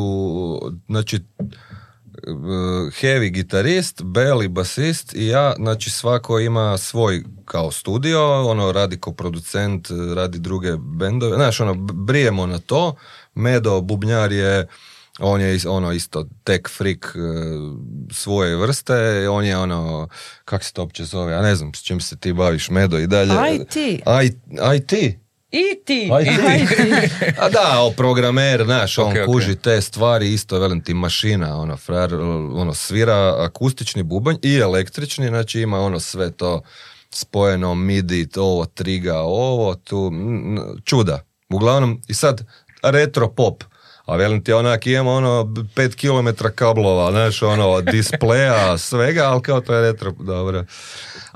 znači 0.89 1.21
heavy 3.01 3.31
gitarist, 3.31 4.03
beli 4.03 4.49
basist 4.49 5.15
i 5.15 5.27
ja, 5.27 5.55
znači 5.57 5.91
svako 5.91 6.39
ima 6.39 6.79
svoj 6.79 7.25
kao 7.45 7.71
studio, 7.71 8.51
ono 8.51 8.73
radi 8.73 8.97
ko 8.97 9.13
producent, 9.13 9.89
radi 10.15 10.39
druge 10.39 10.77
bendove, 10.77 11.37
znaš 11.37 11.61
ono, 11.61 11.75
brijemo 11.75 12.47
na 12.47 12.59
to, 12.59 12.95
Medo, 13.35 13.81
bubnjar 13.81 14.33
je, 14.33 14.67
on 15.19 15.41
je 15.41 15.59
ono 15.69 15.93
isto 15.93 16.27
tech 16.45 16.63
freak 16.77 17.17
eh, 17.17 17.21
svoje 18.13 18.57
vrste, 18.57 19.29
on 19.29 19.45
je 19.45 19.59
ono, 19.59 20.09
kak 20.45 20.65
se 20.65 20.73
to 20.73 20.83
uopće 20.83 21.05
zove, 21.05 21.33
ja 21.33 21.43
ne 21.43 21.55
znam 21.55 21.75
s 21.75 21.83
čim 21.83 22.01
se 22.01 22.17
ti 22.17 22.33
baviš, 22.33 22.71
Medo 22.71 22.99
i 22.99 23.07
dalje. 23.07 23.33
IT. 23.55 23.77
I, 23.77 24.03
IT? 24.77 25.26
I 25.51 25.81
ti. 25.85 26.11
Aj 26.15 26.25
ti. 26.77 26.83
A 27.39 27.49
da, 27.49 27.81
o 27.81 27.91
programer, 27.91 28.65
znaš, 28.65 28.99
on 28.99 29.07
Ok, 29.11 29.17
ok. 29.19 29.27
kuži 29.27 29.57
te 29.57 29.81
stvari, 29.81 30.33
isto, 30.33 30.59
velim 30.59 30.81
ti, 30.81 30.95
mašina, 30.95 31.57
ono, 31.61 31.77
frajer, 31.77 32.15
ono, 32.15 32.75
svira 32.75 33.45
akustični 33.45 34.03
bubanj 34.03 34.37
i 34.43 34.57
električni, 34.57 35.29
znači 35.29 35.61
ima 35.61 35.81
ono 35.81 36.01
sve 36.01 36.31
to 36.31 36.63
spojeno, 37.11 37.75
midi, 37.75 38.29
to, 38.29 38.43
ovo, 38.43 38.65
triga, 38.67 39.19
ovo, 39.19 39.75
tu, 39.75 40.11
mm, 40.11 40.59
čuda. 40.85 41.21
Uglavnom, 41.49 42.03
i 42.09 42.15
sad, 42.15 42.45
retro 42.83 43.29
pop. 43.29 43.65
A 44.05 44.17
velim 44.17 44.45
ti, 44.45 44.53
onak, 44.53 44.87
imamo 44.87 45.13
ono, 45.13 45.55
pet 45.75 45.95
kilometra 45.95 46.51
kablova, 46.51 47.11
znaš, 47.11 47.43
ono, 47.43 47.81
displeja, 47.81 48.79
svega, 48.79 49.25
ali 49.25 49.43
kao 49.43 49.61
to 49.61 49.75
je 49.75 49.93
retro, 49.93 50.13
dobro. 50.19 50.65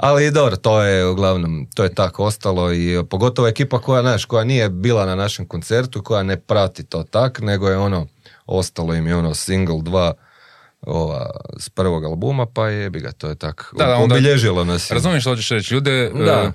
Ali 0.02 0.30
dobro, 0.30 0.56
to 0.56 0.82
je 0.82 1.06
uglavnom, 1.06 1.66
to 1.74 1.82
je 1.82 1.94
tako 1.94 2.24
ostalo 2.24 2.72
i 2.72 3.04
pogotovo 3.10 3.48
ekipa 3.48 3.78
koja, 3.78 4.02
znaš, 4.02 4.24
koja 4.24 4.44
nije 4.44 4.68
bila 4.68 5.06
na 5.06 5.14
našem 5.14 5.46
koncertu, 5.46 6.02
koja 6.02 6.22
ne 6.22 6.36
prati 6.36 6.84
to 6.84 7.02
tak, 7.02 7.40
nego 7.40 7.68
je 7.68 7.78
ono, 7.78 8.06
ostalo 8.46 8.94
im 8.94 9.06
je 9.06 9.16
ono 9.16 9.34
single 9.34 9.82
dva 9.82 10.12
ova, 10.82 11.30
s 11.58 11.68
prvog 11.68 12.04
albuma, 12.04 12.46
pa 12.46 12.68
jebi 12.68 13.00
ga, 13.00 13.12
to 13.12 13.28
je 13.28 13.34
tak. 13.34 13.74
Da, 13.78 13.86
da, 13.86 13.94
onda- 13.94 14.14
Obilježilo 14.14 14.64
nas. 14.64 14.90
je. 14.90 14.94
Razumiješ 14.94 15.22
što 15.22 15.30
hoćeš 15.30 15.48
reći? 15.48 15.74
Ljude, 15.74 16.10
Da. 16.10 16.32
e, 16.32 16.52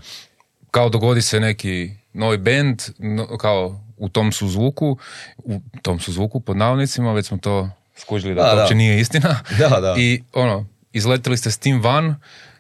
kao 0.72 0.90
dogodi 0.90 1.22
se 1.22 1.40
neki 1.40 1.92
novi 2.14 2.38
band, 2.38 2.82
no- 2.98 3.38
kao 3.38 3.80
u 3.98 4.10
tom 4.10 4.32
su 4.32 4.48
zvuku, 4.48 4.98
u 5.38 5.60
tom 5.82 6.00
su 6.00 6.12
zvuku 6.12 6.40
pod 6.40 6.58
navodnicima, 6.58 7.14
već 7.14 7.26
smo 7.26 7.38
to 7.38 7.70
skužili 7.98 8.36
da, 8.36 8.42
Da, 8.42 8.50
to 8.50 8.56
da. 8.56 8.62
uopće 8.62 8.76
nije 8.76 9.00
istina. 9.00 9.40
Da, 9.60 9.70
da. 9.72 9.96
I 9.98 10.24
ono, 10.34 10.66
izletili 10.94 11.38
ste 11.38 11.52
s 11.52 11.58
tim 11.58 11.82
van, 11.82 12.16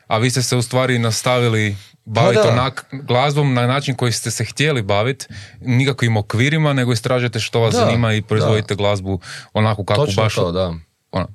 a 0.08 0.18
vi 0.18 0.30
ste 0.30 0.42
se 0.42 0.56
u 0.56 0.62
stvari 0.62 1.00
nastavili 1.00 1.76
baviti 2.06 2.42
da. 2.44 2.52
onak 2.52 2.86
glazbom 2.92 3.54
na 3.54 3.68
način 3.68 3.96
koji 3.96 4.12
ste 4.12 4.32
se 4.32 4.46
htjeli 4.46 4.82
baviti, 4.82 5.26
nikakvim 5.62 6.18
okvirima, 6.18 6.74
nego 6.74 6.94
istražujete 6.94 7.40
što 7.40 7.60
vas 7.60 7.74
Da, 7.74 7.80
zanima 7.80 8.14
i 8.14 8.22
proizvodite 8.22 8.76
glazbu 8.76 9.20
onako 9.54 9.84
kako 9.86 10.06
Točno 10.06 10.24
baš... 10.24 10.36
to, 10.36 10.52
da. 10.52 10.74
Ono, 11.12 11.28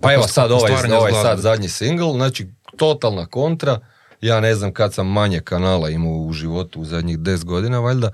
Pa 0.00 0.12
evo 0.12 0.22
sad 0.22 0.50
ovaj, 0.50 0.72
ovaj 0.98 1.12
sad 1.12 1.38
zadnji 1.38 1.68
single, 1.68 2.12
znači 2.12 2.46
totalna 2.76 3.26
kontra. 3.26 3.78
Ja 4.20 4.40
ne 4.40 4.54
znam 4.54 4.72
kad 4.72 4.94
sam 4.94 5.06
manje 5.06 5.40
kanala 5.40 5.90
imao 5.90 6.12
u 6.12 6.32
životu 6.32 6.80
u 6.80 6.84
zadnjih 6.84 7.18
10 7.18 7.44
godina, 7.44 7.78
valjda. 7.78 8.10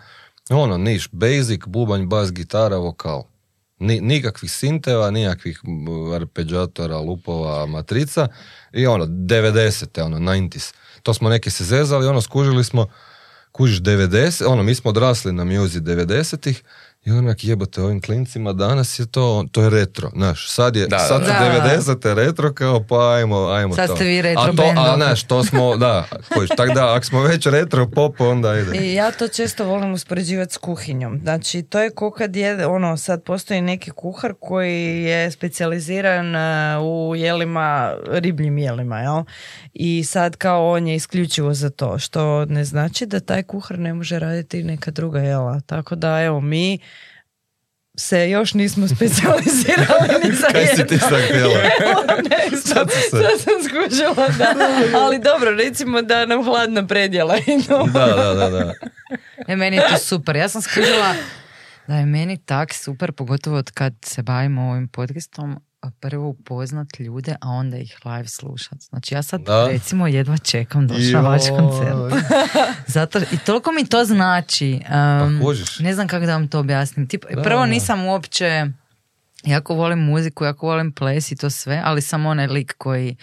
Ono, 0.51 0.79
niš, 0.79 1.09
basic, 1.13 1.61
bubanj, 1.67 2.07
bas, 2.07 2.33
gitara, 2.33 2.77
vokal. 2.77 3.25
Ni, 3.83 4.01
nikakvih 4.01 4.51
sinteva, 4.51 5.11
nikakvih 5.11 5.61
m, 5.67 5.89
arpeggiatora, 6.15 7.01
lupova, 7.01 7.67
matrica. 7.67 8.29
I 8.73 8.87
ono, 8.87 9.07
90-te, 9.07 10.03
ono, 10.03 10.19
90s. 10.19 10.75
To 11.03 11.15
smo 11.15 11.29
neki 11.29 11.51
se 11.51 11.65
zezali, 11.65 12.07
ono, 12.07 12.21
skužili 12.21 12.65
smo, 12.65 12.87
kužiš 13.53 13.81
90, 13.81 14.45
ono, 14.47 14.63
mi 14.63 14.75
smo 14.75 14.91
odrasli 14.91 15.33
na 15.33 15.45
music 15.45 15.83
90-ih 15.83 16.63
i 17.05 17.11
onak 17.11 17.45
jebote 17.45 17.83
ovim 17.83 18.01
klincima 18.01 18.53
danas 18.53 18.99
je 18.99 19.07
to, 19.07 19.45
to 19.53 19.63
je 19.63 19.71
retro, 19.71 20.11
znaš, 20.15 20.51
sad 20.51 20.77
je, 20.77 20.87
Da, 20.87 20.99
sad 20.99 21.23
su 21.23 21.29
da. 21.29 21.63
90-te 21.79 22.15
retro 22.15 22.53
kao 22.53 22.85
pa 22.89 23.15
ajmo, 23.15 23.47
ajmo 23.49 23.75
Sad 23.75 23.89
to. 23.89 23.97
ste 23.97 24.05
vi 24.05 24.23
retro 24.23 24.43
a 24.43 24.57
to, 24.57 24.73
A 24.77 24.97
znaš, 24.97 25.25
to 25.25 25.45
smo, 25.45 25.77
da, 25.77 26.05
kojiš, 26.35 26.51
tak 26.57 26.75
da, 26.75 26.95
ako 26.95 27.05
smo 27.05 27.23
već 27.23 27.47
retro 27.47 27.91
pop, 27.91 28.21
onda 28.21 28.59
ide. 28.59 28.79
I 28.79 28.95
ja 28.95 29.11
to 29.11 29.29
često 29.29 29.65
volim 29.65 29.93
uspoređivati 29.93 30.55
s 30.55 30.57
kuhinjom. 30.57 31.21
Znači, 31.23 31.63
to 31.63 31.81
je 31.81 31.91
ko 31.91 32.11
kad 32.11 32.37
je, 32.37 32.67
ono, 32.67 32.97
sad 32.97 33.23
postoji 33.23 33.61
neki 33.61 33.91
kuhar 33.91 34.35
koji 34.41 35.03
je 35.03 35.31
specijaliziran 35.31 36.37
e, 36.37 36.79
u 36.79 37.17
jelima, 37.17 37.95
ribljim 38.07 38.59
jelima, 38.59 39.01
jel? 39.01 39.23
I 39.75 40.05
sad 40.05 40.37
kao 40.37 40.71
on 40.71 40.87
je 40.87 40.95
isključivo 40.95 41.55
za 41.55 41.71
to, 41.71 41.99
što 41.99 42.45
ne 42.45 42.65
znači 42.65 43.07
da 43.07 43.21
taj 43.21 43.43
kuhar 43.43 43.79
ne 43.79 43.95
može 43.95 44.19
raditi 44.19 44.63
neka 44.63 44.91
druga 44.91 45.21
jela. 45.21 45.61
Tako 45.61 45.95
da, 45.95 46.23
evo, 46.23 46.41
mi 46.41 46.79
se 47.97 48.31
još 48.31 48.55
nismo 48.55 48.89
specijalizirali 48.89 50.25
ni 50.25 50.37
za 50.37 50.47
Kaj 50.47 50.67
si 50.67 50.87
ti 50.87 50.99
sad 50.99 51.21
htjela? 51.25 51.55
ne 52.31 52.57
Sad 52.57 52.91
sad 53.11 53.41
sam 53.41 53.55
skužila, 53.69 54.29
da. 54.39 54.55
Ali 55.01 55.19
dobro, 55.19 55.51
recimo 55.51 56.03
da 56.03 56.27
nam 56.27 56.45
hladna 56.45 56.87
predjela 56.87 57.37
idu. 57.47 57.93
Da, 57.93 58.07
da, 58.07 58.35
da, 58.35 58.51
da. 58.51 58.75
E, 59.49 59.57
meni 59.57 59.77
je 59.77 59.83
to 59.89 59.99
super. 59.99 60.37
Ja 60.37 60.49
sam 60.49 60.63
skužila 60.63 61.15
da 61.87 61.95
je 61.95 62.07
meni 62.07 62.37
tak 62.37 62.75
super, 62.75 63.13
pogotovo 63.13 63.57
od 63.57 63.71
kad 63.71 63.95
se 64.05 64.23
bavimo 64.23 64.63
ovim 64.63 64.89
podcastom, 64.89 65.61
prvo 65.91 66.29
upoznat 66.29 67.01
ljude, 67.01 67.37
a 67.41 67.49
onda 67.49 67.77
ih 67.77 67.97
live 68.05 68.29
slušat. 68.29 68.79
Znači 68.81 69.15
ja 69.15 69.23
sad 69.23 69.41
Da. 69.41 69.67
recimo 69.67 70.07
jedva 70.07 70.39
čekam 70.39 70.87
doći 70.87 71.13
na 71.13 71.21
vaš 71.21 71.43
koncert. 71.51 72.25
Zato, 72.87 73.19
I 73.19 73.39
toliko 73.47 73.73
mi 73.73 73.87
to 73.87 74.05
znači. 74.05 74.73
um, 74.75 75.41
Pa 75.43 75.83
ne 75.83 75.95
znam 75.95 76.09
kako 76.09 76.27
da 76.27 76.33
vam 76.33 76.49
to 76.49 76.59
objasnim. 76.59 77.09
Tip, 77.09 77.25
Da, 77.35 77.43
prvo 77.43 77.61
da. 77.61 77.67
nisam 77.67 78.05
uopće, 78.05 78.67
jako 79.45 79.75
volim 79.75 79.99
muziku, 79.99 80.45
jako 80.45 80.67
volim 80.67 80.93
ples 80.93 81.33
i 81.33 81.37
to 81.37 81.51
sve, 81.51 81.83
ali 81.85 82.03
sam 82.03 82.27
onaj 82.27 82.47
lik 82.47 82.75
koji 82.79 83.17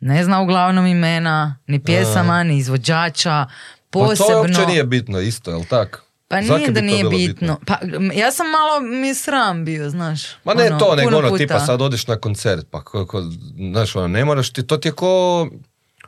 ne 0.00 0.24
zna 0.24 0.40
uglavnom 0.40 0.86
imena, 0.86 1.58
ni 1.66 1.84
pjesama, 1.84 2.42
ni 2.42 2.58
izvođača, 2.58 3.46
Pa 3.90 3.98
posebno... 3.98 4.32
to 4.32 4.38
uopće 4.38 4.66
nije 4.66 4.84
bitno 4.84 5.20
isto, 5.20 5.50
jel 5.50 5.64
tak? 5.64 6.03
Pa 6.28 6.42
Zaki 6.42 6.58
nije 6.60 6.70
da 6.70 6.80
nije 6.80 6.98
bilo 6.98 7.10
bitno. 7.10 7.58
Pa, 7.66 7.78
ja 8.14 8.32
sam 8.32 8.46
malo 8.50 8.80
mi 8.80 9.14
sram 9.14 9.64
bio, 9.64 9.90
znaš. 9.90 10.22
Ma 10.44 10.54
ne 10.54 10.66
Ono, 10.66 10.78
to, 10.78 10.94
nego 10.96 11.16
ono, 11.16 11.28
puta. 11.28 11.38
tipa 11.38 11.60
sad 11.60 11.82
odeš 11.82 12.06
na 12.06 12.16
koncert, 12.16 12.66
pa 12.70 12.84
kako, 12.84 13.22
znaš, 13.70 13.96
ono, 13.96 14.08
ne 14.08 14.24
moraš 14.24 14.52
ti, 14.52 14.66
to 14.66 14.76
ti 14.76 14.88
je 14.88 14.92
ko, 14.92 15.48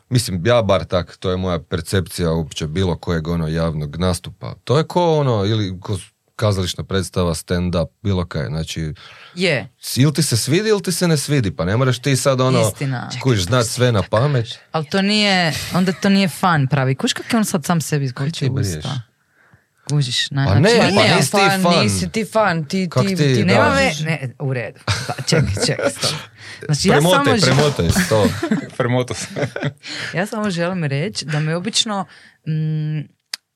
mislim, 0.08 0.46
ja 0.46 0.62
bar 0.62 0.84
tak, 0.84 1.16
to 1.16 1.30
je 1.30 1.36
moja 1.36 1.58
percepcija 1.58 2.32
uopće 2.32 2.66
bilo 2.66 2.96
kojeg 2.96 3.28
ono 3.28 3.48
javnog 3.48 3.96
nastupa. 3.96 4.54
To 4.64 4.78
je 4.78 4.84
ko 4.84 5.18
ono, 5.18 5.44
ili 5.44 5.80
ko 5.80 5.98
kazališna 6.36 6.84
predstava, 6.84 7.34
stand-up, 7.34 7.86
bilo 8.02 8.26
kaj, 8.26 8.46
znači, 8.46 8.92
Je. 9.34 9.68
ili 9.96 10.14
ti 10.14 10.22
se 10.22 10.36
svidi 10.36 10.68
ili 10.68 10.82
ti 10.82 10.92
se 10.92 11.08
ne 11.08 11.16
svidi, 11.16 11.50
pa 11.56 11.64
ne 11.64 11.76
moraš 11.76 11.98
ti 11.98 12.16
sad 12.16 12.40
ono, 12.40 12.60
Istina. 12.60 13.10
kužiš, 13.22 13.44
znat 13.44 13.66
sve 13.66 13.92
na 13.92 14.02
pamet. 14.02 14.58
Ali 14.72 14.86
to 14.86 15.02
nije, 15.02 15.52
onda 15.74 15.92
to 15.92 16.08
nije 16.08 16.28
fan 16.28 16.66
pravi. 16.66 16.94
Kuš 16.94 17.12
kak 17.12 17.32
je 17.32 17.36
on 17.36 17.44
sad 17.44 17.64
sam 17.64 17.80
sebi 17.80 18.04
izgočio 18.04 18.50
briješ? 18.50 18.76
usta. 18.76 19.00
Kužiš, 19.86 20.30
na, 20.30 20.46
Pa 20.46 20.54
ne, 20.54 20.70
znači, 20.70 20.94
pa 20.96 21.02
ne, 21.02 21.16
nisi 21.16 21.30
ti 21.30 21.36
fan, 21.40 21.62
fan. 21.62 21.82
nisi 21.82 22.08
ti 22.08 22.24
fan, 22.24 22.64
ti, 22.64 22.88
Kak 22.90 23.02
ti, 23.02 23.08
ti, 23.08 23.34
ti 23.34 23.44
nema 23.44 23.68
ve, 23.68 23.92
ne, 24.02 24.34
u 24.38 24.52
redu. 24.54 24.80
Pa, 25.06 25.14
čekaj, 25.22 25.54
čekaj, 25.66 25.90
stop. 25.90 26.10
Znači, 26.64 26.88
ja 26.88 26.92
Premotaj, 26.92 27.24
samo, 27.24 27.36
želim, 27.36 27.56
premotaj 27.56 28.08
to. 28.08 28.28
Premoto 28.78 29.14
se. 29.14 29.26
ja 30.14 30.26
samo 30.26 30.50
želim 30.50 30.84
reći 30.84 31.24
da 31.24 31.40
me 31.40 31.56
obično, 31.56 32.04
mm, 32.46 33.00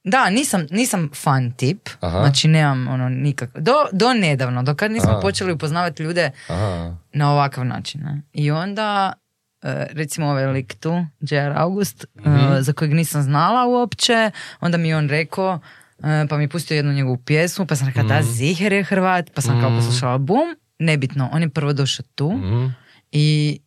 da, 0.04 0.30
nisam, 0.30 0.66
nisam 0.70 1.10
fan 1.14 1.52
tip, 1.52 1.88
Aha. 2.00 2.18
znači 2.18 2.48
nemam 2.48 2.88
ono 2.88 3.08
nikak, 3.08 3.50
do, 3.54 3.72
do 3.92 4.12
nedavno, 4.12 4.62
do 4.62 4.74
kad 4.74 4.92
nismo 4.92 5.10
Aha. 5.10 5.20
počeli 5.20 5.52
upoznavati 5.52 6.02
ljude 6.02 6.30
Aha. 6.48 6.96
na 7.12 7.32
ovakav 7.32 7.64
način. 7.64 8.00
Ne? 8.00 8.22
I 8.32 8.50
onda, 8.50 9.12
e, 9.62 9.86
recimo 9.90 10.26
ovaj 10.26 10.46
lik 10.46 10.74
tu, 10.74 10.90
J.R. 11.20 11.52
August, 11.56 12.04
Mhm. 12.16 12.60
za 12.60 12.72
kojeg 12.72 12.94
nisam 12.94 13.22
znala 13.22 13.66
uopće, 13.66 14.30
onda 14.60 14.78
mi 14.78 14.88
je 14.88 14.96
on 14.96 15.08
rekao, 15.08 15.58
pa 16.28 16.36
mi 16.36 16.44
je 16.44 16.48
pustio 16.48 16.74
jednu 16.74 16.92
njegovu 16.92 17.16
pjesmu, 17.18 17.66
pa 17.66 17.76
sam 17.76 17.86
rekla 17.86 18.02
da, 18.04 18.14
Mhm. 18.16 18.28
Ziher 18.28 18.72
je 18.72 18.84
Hrvat, 18.84 19.30
pa 19.34 19.40
sam 19.40 19.60
kao 19.60 19.70
poslušala 19.70 20.18
bum, 20.18 20.38
nebitno, 20.78 21.28
on 21.32 21.42
je 21.42 21.48
prvo 21.50 21.72
došao 21.72 22.04
tu 22.14 22.30
Mhm. 22.30 22.66
i 23.12 23.58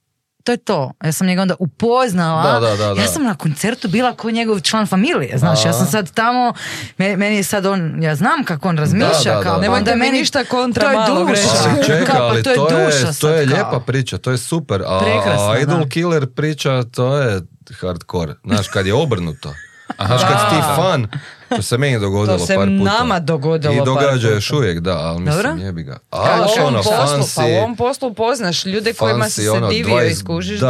to 0.43 0.51
je 0.51 0.57
to. 0.57 0.91
Ja 1.03 1.11
sam 1.11 1.27
njega 1.27 1.41
onda 1.41 1.55
upoznala. 1.59 2.43
Da, 2.43 2.59
da, 2.61 2.75
da, 2.77 2.93
da. 2.93 3.01
Ja 3.01 3.07
sam 3.07 3.23
na 3.23 3.35
koncertu 3.35 3.87
bila 3.87 4.13
kao 4.13 4.31
njegov 4.31 4.59
član 4.61 4.87
familije. 4.87 5.37
Znaš, 5.37 5.65
ja 5.65 5.73
sam 5.73 5.87
sad 5.87 6.11
tamo, 6.11 6.53
me- 6.97 7.17
meni 7.17 7.35
je 7.35 7.43
sad 7.43 7.65
on, 7.65 8.03
ja 8.03 8.15
znam 8.15 8.43
kako 8.43 8.69
on 8.69 8.77
razmišlja. 8.77 9.07
Da, 9.25 9.31
da, 9.31 9.41
kao, 9.41 9.51
da. 9.51 9.55
pa 9.55 9.61
Nemojte 9.61 9.91
mi 9.91 9.99
meni- 9.99 10.19
ništa 10.19 10.43
kontra 10.45 10.83
to 10.83 10.89
je 10.89 10.95
malog 10.95 11.27
duša. 11.29 11.41
Ali 11.65 11.83
čekaj, 11.85 12.05
Kao, 12.07 12.29
pa 12.29 12.33
to 12.33 12.49
je 12.49 12.55
to 12.55 12.69
je, 12.71 12.85
duša 12.85 13.13
to 13.13 13.29
je 13.29 13.45
kao. 13.45 13.53
lijepa 13.53 13.79
priča, 13.79 14.17
to 14.17 14.31
je 14.31 14.37
super. 14.37 14.81
A, 14.81 14.99
Prekrasna, 15.01 15.51
a 15.51 15.59
Idol 15.59 15.79
da. 15.79 15.89
Killer 15.89 16.27
priča, 16.27 16.83
to 16.85 17.17
je, 17.17 17.41
hardcore. 17.73 18.33
Znaš, 18.45 18.67
kad 18.67 18.85
je 18.85 18.93
obrnuto. 18.95 19.53
Znaš, 19.97 20.21
kad 20.21 20.39
si 20.39 20.45
ti 20.49 20.61
fan, 20.75 21.07
to 21.49 21.61
se 21.61 21.77
meni 21.77 21.99
dogodilo 21.99 22.37
To 22.37 22.45
se 22.45 22.55
par 22.55 22.67
puta. 22.69 22.83
nama 22.93 23.19
dogodilo 23.19 23.73
I 23.73 23.77
par 23.77 23.85
događa 23.85 24.29
još 24.29 24.51
uvijek, 24.51 24.79
da, 24.79 24.97
ali 24.97 25.19
mislim, 25.19 25.43
Dobro. 25.43 25.65
jebi 25.65 25.83
ga. 25.83 25.97
Pa 26.09 26.17
Ali 26.17 26.41
u 26.41 26.61
ovom 26.61 26.67
ono, 26.67 26.77
poslu, 26.77 26.93
fan 26.97 27.21
pa 27.35 27.45
u 27.45 27.55
ovom 27.55 27.75
poslu 27.75 28.13
poznaš 28.13 28.65
ljude 28.65 28.93
kojima 28.93 29.25
si 29.25 29.41
se 29.41 29.51
ono, 29.51 29.67
divio 29.69 29.95
20 29.95 30.11
i 30.11 30.15
skužiš 30.15 30.59
da, 30.59 30.67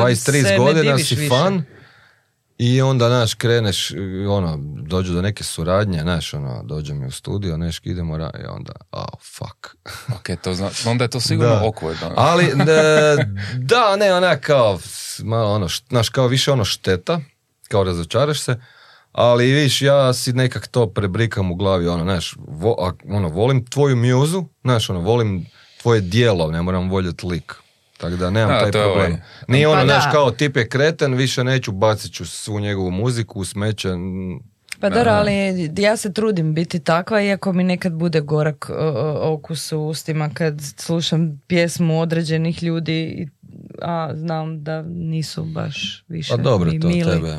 23 0.00 0.16
se 0.42 0.56
godina 0.58 0.82
ne 0.82 0.82
diviš 0.86 1.08
si 1.08 1.14
više. 1.14 1.28
fan 1.30 1.64
i 2.58 2.82
onda, 2.82 3.08
znaš, 3.08 3.34
kreneš, 3.34 3.90
ono, 4.28 4.58
dođu 4.78 5.12
do 5.12 5.22
neke 5.22 5.44
suradnje, 5.44 6.00
znaš, 6.00 6.34
ono, 6.34 6.62
dođe 6.64 6.94
mi 6.94 7.06
u 7.06 7.10
studio, 7.10 7.56
neški, 7.56 7.88
idemo, 7.88 8.16
ra- 8.16 8.30
i 8.36 8.46
onda, 8.46 8.72
oh, 8.92 9.04
fuck. 9.30 9.74
Ok, 10.10 10.40
to 10.42 10.54
zna, 10.54 10.70
onda 10.86 11.04
je 11.04 11.08
to 11.08 11.20
sigurno 11.20 11.54
Da. 11.54 11.60
awkward. 11.62 12.04
ono. 12.04 12.14
Ali, 12.16 12.44
ne, 12.56 13.16
da, 13.56 13.96
ne, 13.96 14.14
onak 14.14 14.40
kao, 14.40 14.78
malo 15.18 15.54
ono, 15.54 15.68
št- 15.68 15.88
znaš, 15.88 16.08
kao 16.08 16.26
više 16.26 16.52
ono 16.52 16.64
šteta, 16.64 17.20
kao 17.64 17.84
razočaraš 17.84 18.40
se, 18.40 18.56
ali 19.12 19.46
viš, 19.46 19.82
ja 19.82 20.12
si 20.12 20.32
nekak 20.32 20.66
to 20.66 20.86
prebrikam 20.86 21.50
u 21.50 21.54
glavi, 21.54 21.88
ono, 21.88 22.04
znaš, 22.04 22.34
vo- 22.38 22.76
a- 22.80 23.14
ono, 23.16 23.28
volim 23.28 23.64
tvoju 23.64 23.96
mjuzu, 23.96 24.44
znaš, 24.62 24.90
ono, 24.90 25.00
volim 25.00 25.46
tvoje 25.82 26.00
dijelo, 26.00 26.50
ne 26.50 26.62
moram 26.62 26.90
voljeti 26.90 27.26
lik. 27.26 27.54
Tako 27.98 28.16
da 28.16 28.30
nemam 28.30 28.50
Da, 28.50 28.60
taj 28.60 28.72
problem. 28.72 28.94
ovaj- 29.06 29.20
Nije 29.48 29.68
ono, 29.68 29.80
Pa 29.80 29.86
znaš, 29.86 30.04
kao 30.12 30.30
tip 30.30 30.56
je 30.56 30.68
kreten, 30.68 31.14
više 31.14 31.44
neću, 31.44 31.72
bacit 31.72 32.12
ću 32.12 32.26
svu 32.26 32.60
njegovu 32.60 32.90
muziku 32.90 33.40
u 33.40 33.44
smeće. 33.44 33.88
Pa 34.80 34.90
dobro, 34.90 35.10
ali 35.12 35.32
ja 35.76 35.96
se 35.96 36.12
trudim 36.12 36.54
biti 36.54 36.80
takva, 36.80 37.22
iako 37.22 37.52
mi 37.52 37.64
nekad 37.64 37.92
bude 37.92 38.20
gorak 38.20 38.70
o, 38.70 39.32
okus 39.32 39.72
u 39.72 39.80
ustima 39.80 40.30
kad 40.30 40.54
slušam 40.76 41.42
pjesmu 41.46 42.00
određenih 42.00 42.62
ljudi, 42.62 42.92
i- 43.02 43.28
a 43.82 44.10
znam 44.14 44.62
da 44.62 44.82
nisu 44.84 45.44
baš 45.44 46.04
više 46.08 46.30
Pa 46.30 46.36
dobro, 46.38 46.70
mi 46.70 46.80
to 46.80 46.88
mili. 46.88 47.10
tebe. 47.12 47.36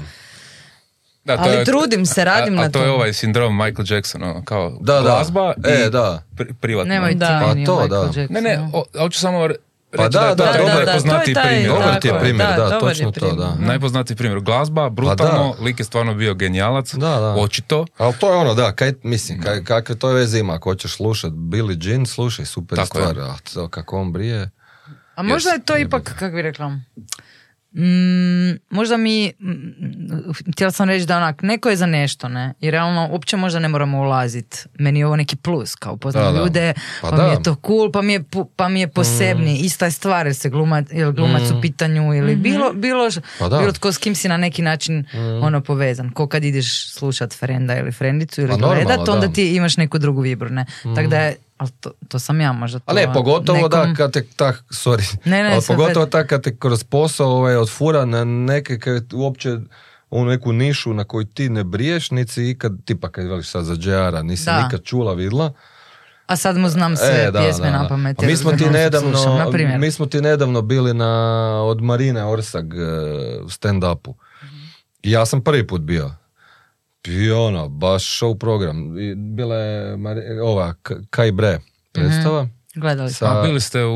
Da, 1.25 1.35
to 1.35 1.43
Ali 1.43 1.53
je- 1.53 1.65
trudim 1.65 2.05
se, 2.05 2.25
radim 2.25 2.53
a, 2.53 2.57
na 2.57 2.63
a 2.63 2.69
to 2.69 2.83
je 2.83 2.89
ovaj 2.89 3.13
sindrom 3.13 3.55
Michael 3.55 3.85
Jackson, 3.87 4.23
ono, 4.23 4.43
kao 4.43 4.77
Da, 4.81 4.93
da. 4.93 5.01
glazba 5.01 5.53
E, 5.65 5.85
i 5.87 5.89
da. 5.89 6.23
pri- 6.35 6.53
privatno. 6.53 6.89
Nemoj 6.89 7.09
ti 7.09 7.15
Da. 7.15 7.41
Pa 7.41 7.45
to, 7.45 7.55
Michael 7.55 7.87
da. 7.87 8.27
Ne, 8.29 8.41
ne, 8.41 8.69
hoću 8.97 9.19
samo 9.19 9.37
re- 9.39 9.55
reći 9.91 10.03
Pa 10.03 10.09
da, 10.09 10.19
da, 10.19 10.25
je 10.25 10.29
to 10.31 10.35
da, 10.35 10.51
taj 10.51 10.61
da, 10.65 10.67
da, 10.69 10.85
najpoznatiji 10.85 11.33
to 11.33 11.39
je 11.39 11.43
taj- 11.43 11.47
primjer. 11.47 11.71
Dobar 11.71 11.99
ti 11.99 12.07
je 12.07 12.19
primjer, 12.19 12.47
da, 12.49 12.55
dobar 12.55 12.79
točno 12.81 13.07
je 13.07 13.11
to, 13.11 13.19
primjer. 13.19 13.37
da. 13.37 13.55
Najpoznatiji 13.57 14.17
primjer. 14.17 14.39
Glazba, 14.39 14.89
brutalno, 14.89 15.55
lik 15.59 15.79
je 15.79 15.85
stvarno 15.85 16.13
bio 16.13 16.33
genijalac, 16.33 16.93
Da, 16.93 17.09
da. 17.09 17.29
očito. 17.33 17.85
Ali 17.97 18.13
to 18.13 18.29
je 18.29 18.37
ono, 18.37 18.53
da, 18.53 18.71
kaj, 18.71 18.93
mislim, 19.03 19.41
kaj, 19.41 19.63
kakve 19.63 19.95
to 19.95 20.07
veze 20.09 20.39
ima, 20.39 20.53
ako 20.53 20.69
hoćeš 20.69 20.91
slušat 20.93 21.31
Billie 21.31 21.77
Jean, 21.81 22.05
slušaj, 22.05 22.45
super 22.45 22.75
Tako 22.77 22.99
je. 22.99 23.05
stvar, 23.05 23.19
a 23.21 23.33
to 23.53 23.67
kako 23.67 23.97
on 23.97 24.11
brije. 24.11 24.49
A 25.15 25.23
možda 25.23 25.49
je 25.49 25.59
to 25.59 25.77
ipak, 25.77 26.15
kako 26.15 26.35
bi 26.35 26.41
rekla, 26.41 26.79
mm, 27.73 28.51
možda 28.69 28.97
mi, 28.97 29.31
mm, 29.39 29.51
htjela 30.49 30.71
sam 30.71 30.89
reći 30.89 31.05
da 31.05 31.17
onak, 31.17 31.41
neko 31.41 31.69
je 31.69 31.75
za 31.75 31.85
nešto, 31.87 32.29
ne? 32.29 32.53
I 32.59 32.71
realno, 32.71 33.07
uopće 33.11 33.37
možda 33.37 33.59
ne 33.59 33.67
moramo 33.67 33.99
ulazit. 33.99 34.67
Meni 34.75 34.99
je 34.99 35.05
ovo 35.05 35.15
neki 35.15 35.35
plus, 35.35 35.75
kao 35.75 35.97
poznam 35.97 36.23
ljude, 36.35 36.73
Pa 37.01 37.09
pa, 37.09 37.17
mi 37.17 37.29
je 37.29 37.43
to 37.43 37.55
cool, 37.57 37.91
pa 37.91 38.01
mi 38.01 38.13
je, 38.13 38.23
pa 38.55 38.69
mi 38.69 38.79
je 38.79 38.87
posebni. 38.89 39.57
Ista 39.57 39.85
je 39.85 39.91
stvar, 39.91 40.25
jer 40.25 40.35
se 40.35 40.49
glumac, 40.49 40.87
ili 40.91 41.13
glumac 41.13 41.41
u 41.49 41.61
pitanju, 41.61 42.13
ili 42.13 42.35
bilo, 42.35 42.73
bilo, 42.73 43.05
š- 43.07 43.21
Pa 43.39 43.49
bilo 43.49 43.71
tko 43.71 43.91
s 43.91 43.97
kim 43.97 44.15
si 44.15 44.27
na 44.27 44.37
neki 44.37 44.61
način 44.61 45.05
ono 45.41 45.61
povezan. 45.61 46.11
Ko 46.11 46.27
kad 46.27 46.43
ideš 46.43 46.65
slušat 46.87 47.33
frenda 47.33 47.75
ili 47.75 47.91
frendicu 47.91 48.41
ili 48.41 48.49
Pa 48.49 48.57
normalno, 48.57 48.85
gledat, 48.85 49.09
onda 49.09 49.27
da. 49.27 49.33
ti 49.33 49.47
imaš 49.47 49.77
neku 49.77 49.97
drugu 49.97 50.21
vibru, 50.21 50.49
ne? 50.49 50.65
Tako 50.85 51.07
da 51.07 51.17
je, 51.17 51.35
ali 51.57 51.69
to, 51.71 51.91
to 52.07 52.19
sam 52.19 52.41
ja 52.41 52.53
možda 52.53 52.79
to 52.79 52.85
A 52.87 52.93
ne, 52.95 53.13
pogotovo 53.13 53.67
da 53.67 53.77
nekom- 53.77 53.95
kad 53.95 54.13
te 54.13 54.23
tak, 54.35 54.63
sorry, 54.65 55.17
Ne, 55.25 55.43
ne, 55.43 55.51
ali 55.51 55.61
pogotovo 55.67 56.05
tak 56.05 56.27
kad 56.27 56.43
te 56.43 56.57
kroz 56.57 56.83
posao 56.83 57.27
ovaj, 57.29 57.55
odfura 57.55 58.05
na 58.05 58.23
neke 58.23 58.79
kaj 58.79 58.99
uopće 59.13 59.57
u 60.11 60.25
neku 60.25 60.51
nišu 60.53 60.93
na 60.93 61.03
koju 61.03 61.25
ti 61.25 61.49
ne 61.49 61.63
briješ, 61.63 62.11
niti 62.11 62.31
si 62.31 62.49
ikad, 62.49 62.73
tipa 62.85 63.09
kad 63.09 63.25
veliš 63.25 63.47
sad 63.47 63.63
za 63.63 63.75
Džara, 63.75 64.21
nisi 64.21 64.45
Da. 64.45 64.63
nikad 64.63 64.83
čula, 64.83 65.13
vidla. 65.13 65.53
A 66.27 66.35
sad 66.35 66.57
mu 66.57 66.69
znam 66.69 66.97
sve 66.97 67.07
E, 67.17 67.31
da, 67.31 67.39
pjesme 67.39 67.65
da, 67.65 67.71
da. 67.71 67.77
na 67.77 67.87
pamet. 67.87 68.19
A 68.19 68.25
mi 68.25 68.35
smo 68.35 68.51
ti 68.51 68.55
non-stop 68.55 68.73
nedavno, 68.73 69.17
slušam, 69.17 69.51
mi 69.79 69.91
smo 69.91 70.05
ti 70.05 70.21
nedavno 70.21 70.61
bili 70.61 70.93
na, 70.93 71.09
od 71.61 71.81
Marine 71.81 72.23
Orsag 72.23 72.73
e, 72.73 72.77
stand-upu. 73.43 74.13
I 75.03 75.11
ja 75.11 75.25
sam 75.25 75.41
prvi 75.41 75.67
put 75.67 75.81
bio. 75.81 76.11
I 77.07 77.31
ono, 77.31 77.69
baš 77.69 78.21
show 78.21 78.37
program. 78.37 78.99
I 78.99 79.15
bila 79.15 79.55
je 79.55 79.97
Mari- 79.97 80.39
ova 80.39 80.73
K- 80.73 80.93
Kaj 81.09 81.31
Bre 81.31 81.59
predstava. 81.91 82.47
Gledali 82.75 83.09
smo. 83.09 83.27
Sa- 83.27 83.39
A 83.39 83.41
bili 83.41 83.61
ste 83.61 83.83
u, 83.83 83.93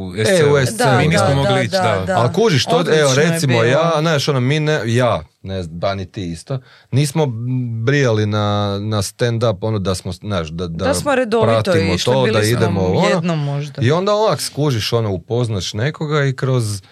u 0.00 0.14
E, 0.16 0.20
u 0.20 0.66
SC-u, 0.66 0.98
Mi 0.98 1.08
nismo 1.08 1.26
da, 1.26 1.34
mogli 1.34 1.48
da, 1.48 1.60
ići, 1.60 1.70
da, 1.72 1.96
da. 1.98 2.04
da. 2.04 2.18
Ali 2.18 2.32
kužiš, 2.32 2.64
to, 2.64 2.76
Odlično 2.76 3.00
evo 3.00 3.10
je 3.12 3.30
recimo 3.30 3.52
bilo. 3.52 3.64
ja, 3.64 3.92
znaš, 4.00 4.28
ono, 4.28 4.40
mi 4.40 4.60
ne, 4.60 4.80
ja, 4.86 5.22
ne 5.42 5.62
znam, 5.62 5.78
da 5.78 5.94
ni 5.94 6.06
ti 6.06 6.24
isto, 6.24 6.58
nismo 6.90 7.26
brijali 7.76 8.26
na, 8.26 8.38
na 8.80 8.98
stand-up, 8.98 9.56
ono 9.60 9.78
da 9.78 9.94
smo, 9.94 10.12
znaš, 10.12 10.48
da, 10.48 10.66
da, 10.66 10.84
Da 10.84 10.94
smo 10.94 11.14
redovito 11.14 11.62
pratimo 11.62 11.94
išli, 11.94 12.12
to, 12.12 12.22
bili 12.22 12.32
da 12.32 12.42
smo 12.42 12.50
idemo 12.50 12.80
ono. 12.82 13.08
jednom 13.08 13.38
možda. 13.40 13.82
I 13.82 13.92
onda 13.92 14.12
ovak 14.14 14.40
skužiš, 14.40 14.92
ono, 14.92 15.10
upoznaš 15.10 15.74
nekoga 15.74 16.24
i 16.24 16.32
kroz 16.34 16.82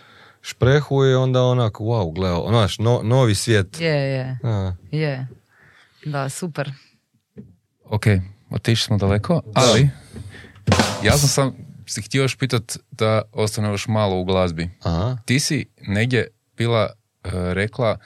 šprehu 0.41 1.05
i 1.05 1.15
onda 1.15 1.43
onak, 1.43 1.73
wow, 1.75 2.15
gledao, 2.15 2.47
znaš, 2.49 2.79
no, 2.79 3.01
novi 3.03 3.35
svijet. 3.35 3.81
Je, 3.81 3.89
je, 3.89 4.39
A, 4.43 4.73
je. 4.91 5.27
Da, 6.05 6.29
super. 6.29 6.73
Ok, 7.85 8.07
otišli 8.51 8.85
smo 8.85 8.97
daleko, 8.97 9.43
ali 9.55 9.91
ja 11.05 11.19
sam 11.19 11.29
sam 11.29 11.57
si 11.87 12.03
htio 12.03 12.23
još 12.23 12.37
pitat 12.37 12.77
da 12.91 13.23
ostane 13.33 13.69
još 13.69 13.89
malo 13.89 14.21
u 14.21 14.25
glazbi. 14.25 14.71
aha. 14.83 15.19
Ti 15.27 15.41
si 15.41 15.67
negdje 15.81 16.29
bila 16.57 16.91
e, 17.25 17.31
rekla 17.33 17.99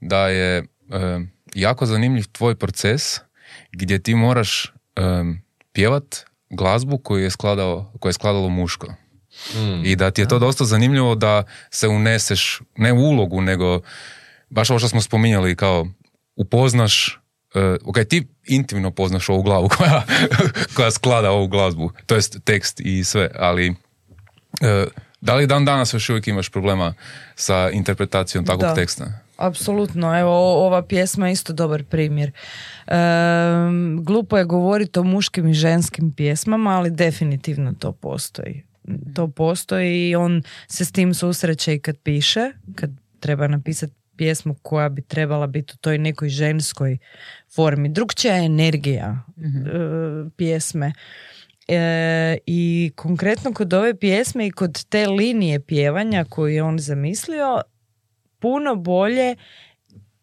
da 0.00 0.28
je 0.28 0.58
e, 0.58 0.64
jako 1.54 1.86
zanimljiv 1.86 2.24
tvoj 2.32 2.54
proces 2.54 3.20
gdje 3.72 4.02
ti 4.02 4.14
moraš 4.14 4.64
e, 4.64 5.00
pjevat 5.72 6.24
glazbu 6.50 6.98
koju 6.98 7.24
je 7.24 7.30
skladao, 7.30 7.92
koju 8.00 8.10
je 8.10 8.14
skladalo 8.14 8.48
muško. 8.48 8.94
Mm. 9.54 9.84
I 9.84 9.96
da 9.96 10.10
ti 10.10 10.20
je 10.20 10.28
to 10.28 10.38
dosta 10.38 10.64
zanimljivo 10.64 11.14
da 11.14 11.44
se 11.70 11.88
uneseš, 11.88 12.60
ne 12.76 12.92
u 12.92 12.96
ulogu, 12.96 13.40
nego 13.40 13.80
baš 14.50 14.70
ovo 14.70 14.78
što 14.78 14.88
smo 14.88 15.00
spominjali 15.00 15.56
kao 15.56 15.86
upoznaš 16.36 17.16
Uh, 17.16 17.21
ok, 17.84 17.96
ti 18.08 18.26
intimno 18.46 18.90
poznaš 18.90 19.28
ovu 19.28 19.42
glavu 19.42 19.68
koja, 19.76 20.02
koja 20.74 20.90
sklada 20.90 21.30
ovu 21.30 21.48
glazbu, 21.48 21.90
to 22.06 22.14
jest 22.14 22.38
tekst 22.44 22.80
i 22.80 23.04
sve, 23.04 23.30
ali 23.34 23.70
uh, 23.70 23.76
da 25.20 25.34
li 25.34 25.46
dan 25.46 25.64
danas 25.64 25.94
još 25.94 26.10
uvijek 26.10 26.28
imaš 26.28 26.48
problema 26.48 26.94
sa 27.34 27.70
interpretacijom 27.70 28.44
takvog 28.44 28.62
Da. 28.62 28.74
teksta? 28.74 29.12
Apsolutno, 29.36 30.18
evo 30.18 30.66
ova 30.66 30.82
pjesma 30.82 31.26
je 31.26 31.32
isto 31.32 31.52
dobar 31.52 31.84
primjer. 31.84 32.32
Ehm, 32.86 33.96
glupo 33.96 34.38
je 34.38 34.44
govoriti 34.44 34.98
o 34.98 35.02
muškim 35.02 35.48
i 35.48 35.54
ženskim 35.54 36.12
pjesmama, 36.12 36.70
ali 36.70 36.90
definitivno 36.90 37.72
to 37.78 37.92
postoji. 37.92 38.62
To 39.14 39.28
postoji 39.28 40.08
i 40.08 40.16
on 40.16 40.42
se 40.66 40.84
s 40.84 40.92
tim 40.92 41.14
susreće 41.14 41.74
i 41.74 41.80
kad 41.80 41.96
piše, 41.98 42.52
kad 42.74 42.90
treba 43.20 43.48
napisati 43.48 43.94
pjesmu 44.22 44.54
koja 44.62 44.88
bi 44.88 45.02
trebala 45.02 45.46
biti 45.46 45.72
u 45.74 45.76
toj 45.76 45.98
nekoj 45.98 46.28
ženskoj 46.28 46.98
formi. 47.54 47.88
Drugčija 47.88 48.34
je 48.34 48.46
energija 48.46 49.24
e, 49.36 49.42
pjesme. 50.36 50.92
E, 51.68 52.38
I 52.46 52.92
konkretno 52.96 53.52
kod 53.52 53.74
ove 53.74 53.98
pjesme 53.98 54.46
i 54.46 54.50
kod 54.50 54.84
te 54.84 55.06
linije 55.06 55.60
pjevanja 55.60 56.24
koju 56.24 56.54
je 56.54 56.62
on 56.62 56.78
zamislio, 56.78 57.60
puno 58.38 58.74
bolje 58.74 59.36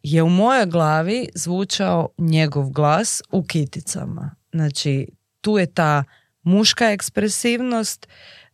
je 0.03 0.23
u 0.23 0.29
mojoj 0.29 0.65
glavi 0.65 1.27
zvučao 1.35 2.09
njegov 2.17 2.69
glas 2.69 3.21
u 3.31 3.43
kiticama. 3.43 4.35
Znači, 4.53 5.07
tu 5.41 5.57
je 5.57 5.65
ta 5.65 6.03
muška 6.43 6.91
ekspresivnost, 6.91 8.07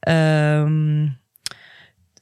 em, 0.07 1.15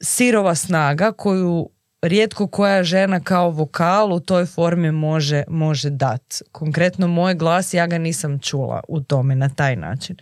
sirova 0.00 0.54
snaga 0.54 1.12
koju 1.12 1.70
rijetko 2.04 2.46
koja 2.46 2.84
žena 2.84 3.20
kao 3.20 3.50
vokal 3.50 4.12
u 4.12 4.20
toj 4.20 4.46
formi 4.46 4.92
može, 4.92 5.44
može 5.48 5.90
dat. 5.90 6.42
Konkretno 6.52 7.08
moj 7.08 7.34
glas, 7.34 7.74
ja 7.74 7.86
ga 7.86 7.98
nisam 7.98 8.38
čula 8.38 8.80
u 8.88 9.00
tome 9.00 9.36
na 9.36 9.48
taj 9.48 9.76
način. 9.76 10.16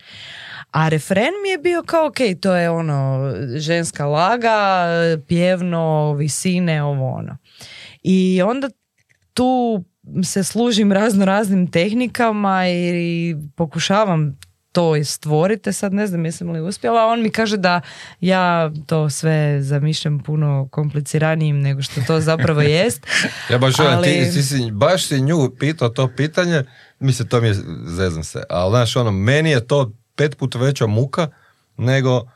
A 0.71 0.89
refren 0.89 1.31
mi 1.43 1.49
je 1.49 1.57
bio 1.57 1.83
kao, 1.83 2.07
ok, 2.07 2.17
to 2.41 2.55
je 2.55 2.69
ono, 2.69 3.33
ženska 3.55 4.05
laga, 4.05 4.85
pjevno, 5.27 6.13
visine, 6.13 6.83
ovo 6.83 7.11
ono. 7.11 7.37
I 8.03 8.41
onda 8.41 8.69
tu 9.33 9.83
se 10.23 10.43
služim 10.43 10.91
razno 10.91 11.25
raznim 11.25 11.71
tehnikama 11.71 12.67
i 12.67 13.35
pokušavam 13.55 14.37
to 14.73 14.95
i 14.95 15.03
stvorite, 15.03 15.73
sad 15.73 15.93
ne 15.93 16.07
znam 16.07 16.25
jesam 16.25 16.49
li 16.49 16.61
uspjela, 16.61 17.05
on 17.05 17.21
mi 17.21 17.29
kaže 17.29 17.57
da 17.57 17.81
ja 18.21 18.71
to 18.85 19.09
sve 19.09 19.61
zamišljam 19.61 20.19
puno 20.19 20.67
kompliciranijim 20.71 21.61
nego 21.61 21.81
što 21.81 22.01
to 22.07 22.19
zapravo 22.19 22.61
jest. 22.79 23.07
Ja 23.49 23.57
baš 23.57 23.75
želim, 23.75 23.93
Ali- 23.97 24.07
ti, 24.07 24.31
ti 24.33 24.43
si, 24.43 24.71
baš 24.71 25.07
si 25.07 25.21
nju 25.21 25.49
pitao 25.59 25.89
to 25.89 26.09
pitanje, 26.17 26.63
mislim 26.99 27.27
to 27.27 27.41
mi 27.41 27.47
je, 27.47 27.53
zezam 27.85 28.23
se, 28.23 28.43
ali 28.49 28.71
znaš 28.71 28.95
ono, 28.95 29.11
meni 29.11 29.49
je 29.49 29.67
to 29.67 29.91
pet 30.15 30.37
puta 30.37 30.59
veća 30.59 30.87
muka 30.87 31.27
nego 31.77 32.17
uh, 32.17 32.27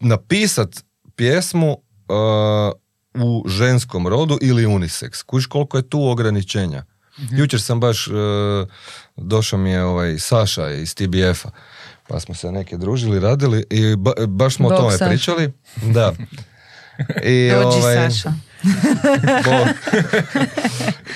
napisat 0.00 0.68
pjesmu 1.16 1.70
uh, 1.72 2.72
u 3.14 3.48
ženskom 3.48 4.08
rodu 4.08 4.38
ili 4.40 4.66
unisex. 4.66 5.22
Kužiš 5.22 5.46
koliko 5.46 5.76
je 5.76 5.88
tu 5.88 6.08
ograničenja. 6.08 6.84
Jučer 7.30 7.60
sam 7.60 7.80
baš, 7.80 8.08
e, 8.08 8.10
došao 9.16 9.58
mi 9.58 9.70
je 9.70 9.84
ovaj 9.84 10.18
Saša 10.18 10.70
iz 10.70 10.94
TBF-a, 10.94 11.50
pa 12.08 12.20
smo 12.20 12.34
se 12.34 12.52
neke 12.52 12.76
družili, 12.76 13.20
radili 13.20 13.64
i 13.70 13.96
ba- 13.96 14.26
baš 14.26 14.54
smo 14.54 14.66
o 14.66 14.70
Bog, 14.70 14.78
tome 14.78 14.92
Saša. 14.92 15.08
pričali. 15.08 15.52
Da. 15.82 16.12
I, 17.24 17.50
Dođi 17.52 17.78
ovaj, 17.78 18.10
Saša. 18.10 18.32
Bo- 19.44 19.66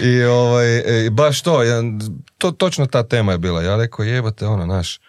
I 0.00 0.22
ovaj, 0.22 0.78
e, 1.06 1.10
baš 1.10 1.42
to, 1.42 1.62
ja, 1.62 1.82
to, 2.38 2.50
točno 2.50 2.86
ta 2.86 3.02
tema 3.02 3.32
je 3.32 3.38
bila. 3.38 3.62
Ja 3.62 3.76
rekao, 3.76 4.04
jebate, 4.04 4.46
ono, 4.46 4.66
naš, 4.66 5.00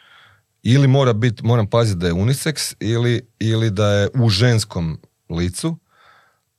ili 0.63 0.87
mora 0.87 1.13
biti, 1.13 1.45
moram 1.45 1.67
paziti 1.67 1.97
da 1.99 2.07
je 2.07 2.13
unisex, 2.13 2.75
ili, 2.79 3.27
ili 3.39 3.69
da 3.69 3.87
je 3.87 4.09
u 4.15 4.29
ženskom 4.29 4.99
licu, 5.29 5.77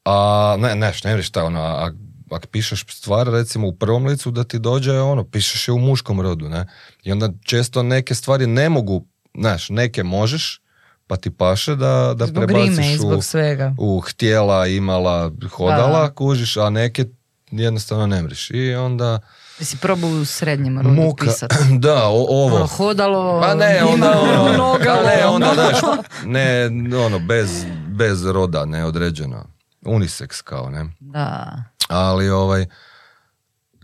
a 0.05 0.57
ne, 0.59 0.75
neš, 0.77 1.05
ne 1.05 1.23
šta, 1.23 1.45
ono, 1.45 1.61
a- 1.61 1.93
ako 2.31 2.47
pišeš 2.47 2.85
stvar, 2.89 3.27
recimo 3.29 3.69
u 3.69 3.73
prvom 3.73 4.07
licu, 4.07 4.31
da 4.31 4.45
ti 4.45 4.59
dođe, 4.59 4.93
ono, 4.93 5.25
pišeš 5.25 5.69
je 5.69 5.73
u 5.73 5.79
muškom 5.79 6.21
rodu, 6.21 6.49
ne? 6.49 6.67
I 7.03 7.13
onda 7.13 7.31
često 7.43 7.83
neke 7.83 8.15
stvari 8.15 8.47
ne 8.47 8.69
mogu, 8.69 9.07
znaš, 9.35 9.69
neke 9.69 10.03
možeš, 10.03 10.61
pa 11.07 11.17
ti 11.17 11.31
paše 11.31 11.77
da, 11.77 12.15
da 12.17 12.27
Zbog 12.27 12.45
prebaciš 12.45 12.77
rime 12.79 13.17
u, 13.17 13.23
svega. 13.23 13.75
u 13.79 14.01
htjela, 14.01 14.67
imala, 14.67 15.31
hodala, 15.49 16.01
Da. 16.01 16.11
kužiš, 16.11 16.57
a 16.57 16.71
neke 16.71 17.05
jednostavno 17.51 18.07
ne 18.07 18.23
mriš. 18.23 18.51
I 18.51 18.75
onda 18.75 19.19
Jesi 19.59 19.77
probao 19.77 20.11
u 20.11 20.25
srednjem 20.25 20.77
rodu 20.79 20.89
muka, 20.91 21.27
pisat? 21.27 21.51
da, 21.79 22.05
o- 22.05 22.27
ovo. 22.29 22.57
Ono, 22.57 22.67
hodalo, 22.67 23.41
Pa 23.41 23.55
ne, 23.55 23.85
onda, 23.93 24.21
ono, 24.21 24.53
nogalo. 24.65 25.01
a 25.01 25.17
ne, 25.17 25.27
onda, 25.27 25.51
znaš, 25.55 25.77
ne, 26.25 26.67
ono, 26.99 27.19
bez, 27.19 27.51
bez 27.89 28.25
roda, 28.25 28.65
neodređeno. 28.65 29.45
Unisex 29.83 30.43
kao, 30.43 30.71
ne. 30.71 30.87
Da. 31.01 31.63
Ali, 31.89 32.31
ovaj, 32.31 32.67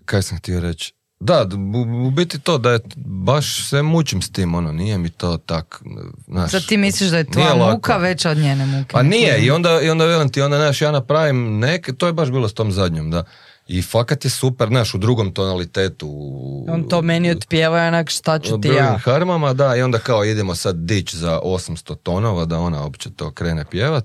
kaj 0.04 0.22
sam 0.22 0.38
htio 0.38 0.60
reći? 0.60 0.92
Da, 1.20 1.46
u, 1.74 2.06
u 2.06 2.10
biti 2.10 2.38
to 2.38 2.58
da 2.58 2.70
je 2.70 2.78
baš 2.96 3.68
se 3.68 3.82
mučim 3.82 4.22
s 4.22 4.30
tim, 4.30 4.54
ono, 4.54 4.72
nije 4.72 4.98
mi 4.98 5.10
to 5.10 5.36
tak, 5.36 5.82
znaš. 6.26 6.50
Sad 6.50 6.66
ti 6.66 6.76
misliš 6.76 7.10
da 7.10 7.18
je 7.18 7.24
tvoja 7.24 7.46
nije 7.46 7.60
lako. 7.60 7.72
muka 7.72 7.96
veća 7.96 8.30
od 8.30 8.36
njene 8.36 8.66
muke? 8.66 8.92
Pa 8.92 9.02
nije, 9.02 9.38
i 9.38 9.50
onda, 9.50 9.80
i 9.80 9.90
onda 9.90 10.04
velim 10.04 10.28
ti, 10.28 10.42
onda, 10.42 10.56
znaš, 10.56 10.82
ja 10.82 10.90
napravim 10.90 11.58
neke, 11.58 11.92
to 11.92 12.06
je 12.06 12.12
baš 12.12 12.30
bilo 12.30 12.48
s 12.48 12.54
tom 12.54 12.72
zadnjom, 12.72 13.10
da. 13.10 13.24
I 13.68 13.82
fakat 13.82 14.24
je 14.24 14.30
super, 14.30 14.68
znaš, 14.68 14.94
u 14.94 14.98
drugom 14.98 15.32
tonalitetu. 15.32 16.06
u- 16.08 16.66
On 16.68 16.84
to 16.84 17.02
meni 17.02 17.30
otpjeva 17.30 17.82
onak 17.82 18.10
šta 18.10 18.38
ću 18.38 18.60
ti 18.60 18.68
ja. 18.68 18.98
harmama, 18.98 19.52
da, 19.52 19.76
i 19.76 19.82
onda 19.82 19.98
kao 19.98 20.24
idemo 20.24 20.54
sad 20.54 20.76
dić 20.76 21.14
za 21.14 21.40
800 21.44 21.96
tonova, 21.96 22.44
da 22.44 22.58
ona 22.58 22.82
uopće 22.82 23.10
to 23.10 23.30
krene 23.30 23.64
pjevat. 23.64 24.04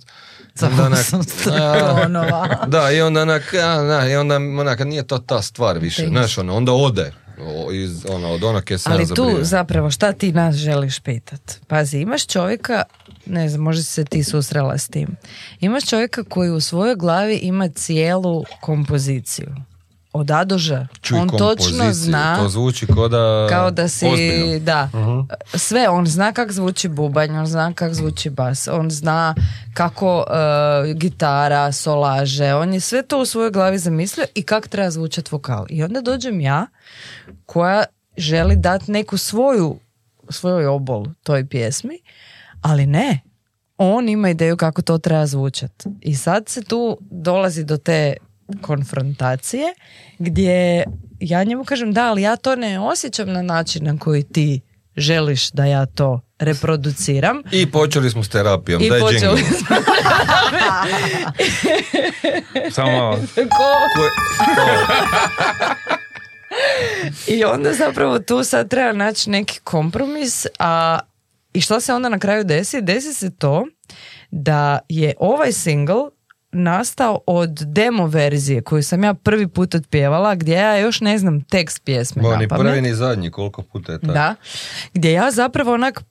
Za 0.56 0.68
Onda 0.68 0.86
onak, 0.86 1.00
800 1.00 1.52
a, 1.52 2.02
Tonova. 2.02 2.58
Da, 2.68 2.92
i 2.92 3.02
onda 3.02 3.22
onak, 3.22 3.54
a, 3.54 3.82
da, 3.82 4.10
i 4.10 4.16
onda 4.16 4.36
onak, 4.36 4.80
nije 4.80 5.08
to 5.08 5.18
ta 5.18 5.42
stvar 5.42 5.78
više, 5.78 6.08
znaš, 6.08 6.38
ono, 6.38 6.56
onda 6.56 6.72
ode 6.72 7.14
o, 7.42 7.72
iz, 7.72 8.06
ono, 8.10 8.30
od 8.30 8.44
onog 8.44 8.72
je 8.72 8.78
Ali 8.86 9.08
tu 9.16 9.38
zapravo 9.42 9.92
šta 9.92 10.14
ti 10.14 10.32
nas 10.32 10.56
želiš 10.56 11.00
pitat? 11.00 11.60
Pazi, 11.68 12.00
imaš 12.00 12.28
čovjeka, 12.28 12.84
ne 13.26 13.50
znam, 13.50 13.62
možda 13.62 13.84
se 13.84 14.06
ti 14.06 14.24
susrela 14.24 14.78
s 14.78 14.88
tim. 14.88 15.08
Imaš 15.60 15.86
čovjeka 15.90 16.24
koji 16.24 16.50
u 16.50 16.62
svojoj 16.62 16.96
glavi 16.96 17.36
ima 17.36 17.70
cijelu 17.70 18.44
kompoziciju. 18.62 19.56
Od 20.14 20.32
A 20.32 20.44
do 20.44 20.58
Ž. 20.58 20.88
Čuj 21.02 21.20
on 21.20 21.30
točno 21.30 21.94
zna 21.94 22.36
To 22.38 22.50
zvuči 22.50 22.88
ko 22.88 23.08
da... 23.08 23.48
kao 23.50 23.72
da 23.72 23.88
si, 23.88 24.08
ozbiljno. 24.08 24.60
da, 24.60 24.90
sve, 25.58 25.90
on 25.90 26.08
zna 26.08 26.32
kak 26.32 26.52
zvuči 26.52 26.88
bubanj, 26.88 27.38
on 27.38 27.46
zna 27.46 27.74
kak 27.74 27.94
zvuči 27.94 28.30
bas, 28.30 28.68
on 28.68 28.92
zna 28.92 29.36
kako 29.74 30.26
e, 30.30 30.94
gitara, 30.94 31.72
solaže, 31.72 32.54
on 32.54 32.74
je 32.74 32.80
sve 32.80 33.02
to 33.02 33.22
u 33.22 33.26
svojoj 33.26 33.52
glavi 33.52 33.78
zamislio 33.78 34.26
i 34.36 34.44
kak 34.44 34.68
treba 34.68 34.92
zvučat 34.92 35.32
vokal. 35.32 35.66
I 35.70 35.84
onda 35.84 36.02
dođem 36.02 36.42
ja, 36.42 36.68
koja 37.46 37.84
želi 38.18 38.56
dati 38.56 38.92
neku 38.92 39.18
svoju, 39.18 39.80
svoj 40.30 40.66
obol 40.66 41.06
toj 41.24 41.48
pjesmi, 41.48 42.00
ali 42.62 42.86
ne, 42.86 43.20
on 43.78 44.10
ima 44.10 44.30
ideju 44.30 44.58
kako 44.58 44.82
to 44.82 44.98
treba 44.98 45.26
zvučat. 45.26 45.84
I 46.02 46.16
sad 46.16 46.50
se 46.50 46.64
tu 46.64 46.98
dolazi 47.02 47.64
do 47.64 47.78
te 47.78 48.16
konfrontacije 48.62 49.64
gdje 50.20 50.84
ja 51.20 51.44
njemu 51.44 51.64
kažem 51.64 51.94
da, 51.94 52.06
ali 52.06 52.22
ja 52.22 52.36
to 52.36 52.56
ne 52.56 52.80
osjećam 52.80 53.32
na 53.34 53.42
način 53.42 53.84
na 53.86 53.98
koji 53.98 54.24
ti 54.24 54.62
želiš 54.98 55.52
da 55.52 55.66
ja 55.66 55.86
to 55.86 56.22
reproduciram. 56.40 57.42
I 57.52 57.72
počeli 57.72 58.10
smo 58.10 58.24
s 58.24 58.30
terapijom, 58.30 58.82
I 58.82 58.90
daj 58.90 59.00
počeli 59.00 59.42
smo 59.44 59.76
Samo 62.72 62.92
malo. 62.92 63.20
Ko- 63.36 64.10
I 67.28 67.44
onda 67.44 67.74
zapravo 67.74 68.20
tu 68.20 68.44
sad 68.44 68.70
treba 68.70 68.92
naći 68.92 69.30
neki 69.30 69.60
kompromis, 69.64 70.46
a 70.60 71.00
i 71.54 71.62
što 71.62 71.80
se 71.80 71.94
onda 71.94 72.10
na 72.10 72.20
kraju 72.20 72.44
desi? 72.44 72.82
Desi 72.82 73.14
se 73.14 73.32
to 73.38 73.66
da 74.32 74.80
je 74.90 75.14
ovaj 75.20 75.52
single 75.52 76.10
nastao 76.52 77.20
od 77.28 77.60
demo 77.66 78.08
verzije 78.08 78.62
koju 78.62 78.84
sam 78.84 79.04
ja 79.04 79.14
prvi 79.14 79.48
put 79.48 79.76
otpjevala 79.76 80.36
gdje 80.36 80.54
ja 80.54 80.78
još 80.78 81.02
ne 81.02 81.18
znam 81.18 81.42
tekst 81.42 81.86
pjesme 81.86 82.22
Bo, 82.22 82.36
ni 82.36 82.48
prvi 82.48 82.82
ni 82.82 82.94
zadnji, 82.94 83.32
koliko 83.32 83.62
puta 83.62 83.92
je 83.92 84.00
tako. 84.00 84.14
Da, 84.14 84.36
gdje 84.94 85.12
ja 85.12 85.32
zapravo 85.32 85.74
onak 85.74 86.04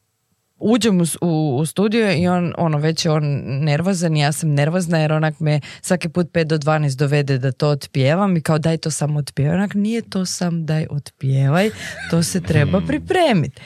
uđem 0.61 1.01
u, 1.01 1.05
u, 1.21 1.57
u 1.57 1.67
studio 1.67 2.13
i 2.13 2.29
on, 2.29 2.55
ono, 2.59 2.79
već 2.79 3.05
je 3.05 3.11
on 3.11 3.25
nervozan 3.45 4.17
i 4.17 4.21
ja 4.21 4.33
sam 4.33 4.51
nervozna 4.51 4.99
jer 4.99 5.13
onak 5.13 5.41
me 5.41 5.61
svaki 5.81 6.09
put 6.09 6.27
5 6.27 6.45
do 6.45 6.59
12 6.59 6.97
dovede 6.97 7.39
da 7.39 7.53
to 7.53 7.69
otpjevam 7.69 8.37
i 8.37 8.41
kao 8.41 8.59
daj 8.59 8.77
to 8.77 8.91
sam 8.91 9.17
otpjevaj. 9.17 9.55
Onak 9.55 9.75
nije 9.75 10.03
to 10.03 10.27
sam 10.27 10.67
daj 10.67 10.87
otpjevaj, 10.91 11.71
to 12.11 12.23
se 12.23 12.41
treba 12.41 12.81
pripremiti. 12.81 13.61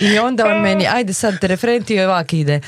I 0.00 0.18
onda 0.18 0.46
on 0.46 0.62
meni, 0.62 0.86
ajde 0.86 1.12
sad 1.12 1.40
te 1.40 1.46
refren 1.46 1.82
ti 1.82 2.00
ovak 2.00 2.32
ide. 2.32 2.60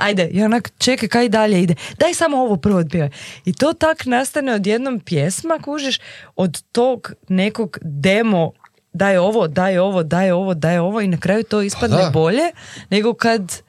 Ajde, 0.00 0.28
i 0.32 0.42
onak 0.42 0.70
čekaj 0.78 1.08
kaj 1.08 1.28
dalje 1.28 1.62
ide. 1.62 1.74
Daj 1.98 2.14
samo 2.14 2.36
ovo 2.36 2.56
prvo 2.56 2.78
otpjevaj. 2.78 3.10
I 3.44 3.52
to 3.52 3.72
tak 3.72 4.06
nastane 4.06 4.54
od 4.54 4.66
jednom 4.66 5.00
pjesma, 5.00 5.58
kužiš, 5.64 6.00
od 6.36 6.62
tog 6.72 7.12
nekog 7.28 7.78
demo 7.82 8.52
daj 8.92 9.16
ovo, 9.16 9.48
daj 9.48 9.78
ovo, 9.78 10.02
daj 10.02 10.30
ovo, 10.30 10.54
daj 10.54 10.78
ovo 10.78 11.00
i 11.00 11.08
na 11.08 11.16
kraju 11.16 11.44
to 11.44 11.62
ispadne 11.62 11.96
da. 11.96 12.10
bolje 12.10 12.52
nego 12.90 13.14
kad 13.14 13.62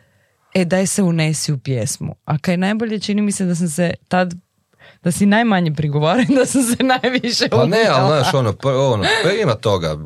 e 0.54 0.66
daj 0.66 0.88
se 0.88 1.04
unesi 1.04 1.54
u 1.54 1.58
pjesmu. 1.58 2.16
A 2.26 2.38
kaj 2.38 2.58
najbolje 2.58 3.00
čini 3.00 3.22
mi 3.22 3.32
se 3.32 3.46
da 3.46 3.56
sam 3.56 3.70
se 3.70 3.94
tad 4.08 4.34
da 5.04 5.12
si 5.12 5.26
najmanje 5.26 5.74
prigovarao 5.74 6.26
i 6.30 6.36
da 6.36 6.46
sam 6.46 6.64
se 6.64 6.84
najviše 6.84 7.50
Pa 7.50 7.66
ne, 7.66 7.86
ali 7.90 8.08
znaš, 8.08 8.34
ono, 8.34 8.54
pa, 8.54 8.70
ono, 8.70 9.04
pa 9.24 9.32
ima 9.32 9.56
toga, 9.56 9.98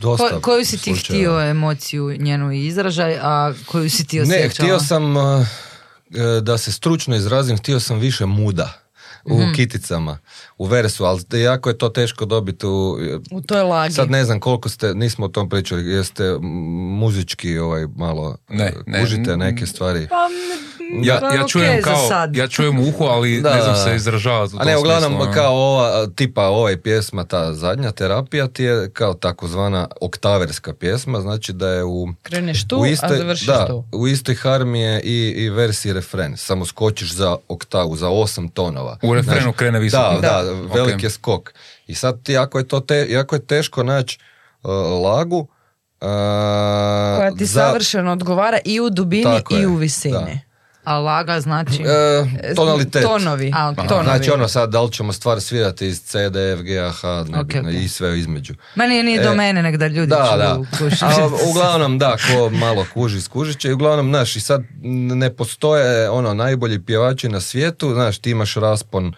dosta 0.00 0.28
Ko- 0.30 0.40
koju 0.42 0.64
si 0.64 0.78
ti 0.78 0.94
htio 0.94 1.40
emociju 1.40 2.16
njenu 2.18 2.52
izražaj, 2.52 3.18
a 3.18 3.52
koju 3.66 3.90
si 3.90 4.06
ti 4.06 4.20
osjećala? 4.20 4.42
Ne, 4.42 4.48
htio 4.50 4.78
sam 4.80 5.16
uh, 5.16 5.22
uh, 5.22 5.44
da 6.42 6.58
se 6.58 6.72
stručno 6.72 7.16
izrazim, 7.16 7.56
htio 7.56 7.80
sam 7.80 7.98
više 7.98 8.26
muda 8.26 8.72
u 9.24 9.38
Mhm. 9.38 9.52
kiticama, 9.52 10.18
u 10.58 10.64
versu, 10.64 11.04
ali 11.04 11.22
jako 11.34 11.68
je 11.68 11.78
to 11.78 11.88
teško 11.88 12.24
dobiti 12.24 12.66
u... 12.66 12.98
U 13.30 13.40
toj 13.40 13.62
lagi. 13.62 13.94
Sad 13.94 14.10
ne 14.10 14.24
znam 14.24 14.40
koliko 14.40 14.68
ste, 14.68 14.94
nismo 14.94 15.26
o 15.26 15.30
tom 15.30 15.48
pričali, 15.48 15.86
jeste 15.86 16.36
muzički 16.90 17.58
ovaj 17.58 17.86
malo 17.96 18.36
Ne, 18.48 18.72
uh, 18.76 18.82
ne, 18.86 19.00
kužite 19.00 19.32
n- 19.32 19.38
neke 19.38 19.66
stvari. 19.66 20.06
Pa, 20.08 20.28
Ja, 20.94 21.18
Pa 21.20 21.26
ja 21.26 21.32
okej 21.34 21.48
čujem 21.48 21.76
za 21.76 21.84
kao, 21.84 22.08
ja 22.32 22.48
čujem 22.48 22.78
u 22.78 22.84
uhu, 22.84 23.04
ali 23.04 23.40
Da, 23.40 23.50
ne 23.50 23.62
znam 23.62 23.74
da, 23.74 23.78
se 23.78 23.88
da. 23.88 23.94
izražavati 23.94 24.56
u 24.56 24.58
A 24.58 24.64
ne, 24.64 24.76
uglavnom 24.76 25.02
smislu, 25.04 25.22
ono. 25.22 25.32
kao 25.32 25.52
ova, 25.54 26.06
tipa 26.06 26.42
ova 26.42 26.76
pjesma, 26.76 27.24
ta 27.24 27.52
zadnja 27.54 27.92
terapija 27.92 28.48
ti 28.48 28.64
je 28.64 28.90
kao 28.90 29.14
takozvana 29.14 29.88
oktaverska 30.00 30.74
pjesma, 30.74 31.20
znači 31.20 31.52
da 31.52 31.68
je 31.68 31.84
u... 31.84 32.08
Kreneš 32.22 32.68
tu, 32.68 32.76
u 32.76 32.82
a 33.02 33.08
završiš 33.08 33.46
da, 33.46 33.66
tu. 33.66 33.84
u 33.92 34.08
istoj 34.08 34.34
harmi 34.34 34.80
je 34.80 35.00
i, 35.00 35.14
i 35.28 35.50
vers 35.50 35.84
i 35.84 35.92
refren, 35.92 36.36
samo 36.36 36.66
skočiš 36.66 37.12
za 37.12 37.36
oktavu, 37.48 37.96
za 37.96 38.08
osam 38.08 38.48
tonova. 38.48 38.98
U 39.02 39.14
refrenu 39.14 39.40
Znaš, 39.42 39.54
krene 39.56 39.78
visoko. 39.78 40.14
Da, 40.14 40.42
da, 40.42 40.52
Ok. 40.64 40.74
velik 40.74 41.02
je 41.02 41.10
skok. 41.10 41.52
I 41.86 41.94
sad 41.94 42.22
ti, 42.22 42.32
jako 42.32 42.58
je 42.58 42.68
to 42.68 42.80
te, 42.80 43.06
jako 43.10 43.34
je 43.34 43.46
teško 43.46 43.82
naći 43.82 44.18
uh, 44.62 44.70
lagu 45.02 45.38
uh, 45.38 45.46
koja 47.16 47.30
ti 47.30 47.46
za- 47.46 47.60
savršeno 47.60 48.12
odgovara 48.12 48.58
i 48.64 48.80
u 48.80 48.90
dubini 48.90 49.24
Tako 49.24 49.54
i 49.54 49.58
je, 49.58 49.66
u 49.66 49.74
visini. 49.74 50.14
da. 50.14 50.49
A 50.84 50.98
laga 50.98 51.40
znači... 51.40 51.82
E, 52.42 52.54
tonalitet. 52.54 53.02
Tonovi. 53.02 53.52
A, 53.54 53.68
ok. 53.70 53.88
Tonovi. 53.88 54.04
Znači 54.04 54.30
ono 54.30 54.48
sad, 54.48 54.70
da 54.70 54.82
li 54.82 54.92
ćemo 54.92 55.12
stvar 55.12 55.40
svirati 55.40 55.86
iz 55.86 56.02
C, 56.02 56.30
D, 56.30 56.52
F, 56.52 56.60
G, 56.62 56.78
A, 56.78 56.90
H, 56.90 57.08
nebitno, 57.08 57.60
Ok, 57.60 57.66
ok. 57.66 57.72
i 57.72 57.88
sve 57.88 58.18
između. 58.18 58.54
Meni 58.74 59.02
nije 59.02 59.22
do 59.22 59.32
E, 59.32 59.34
mene, 59.34 59.62
nek 59.62 59.76
da 59.76 59.86
ljudi 59.86 60.10
Da, 60.10 60.26
čuju, 60.78 60.90
da. 60.90 61.06
A, 61.06 61.28
uglavnom, 61.50 61.98
da, 61.98 62.16
ko 62.16 62.50
malo 62.50 62.86
kuži, 62.94 63.20
skužit 63.20 63.58
će. 63.58 63.68
I 63.68 63.72
uglavnom, 63.72 64.08
znaš, 64.08 64.36
i 64.36 64.40
sad 64.40 64.62
ne 65.14 65.36
postoje 65.36 66.10
ono 66.10 66.34
najbolji 66.34 66.84
pjevači 66.84 67.28
na 67.28 67.40
svijetu, 67.40 67.92
znaš, 67.92 68.18
ti 68.18 68.30
imaš 68.30 68.54
raspon 68.54 69.06
uh, 69.06 69.12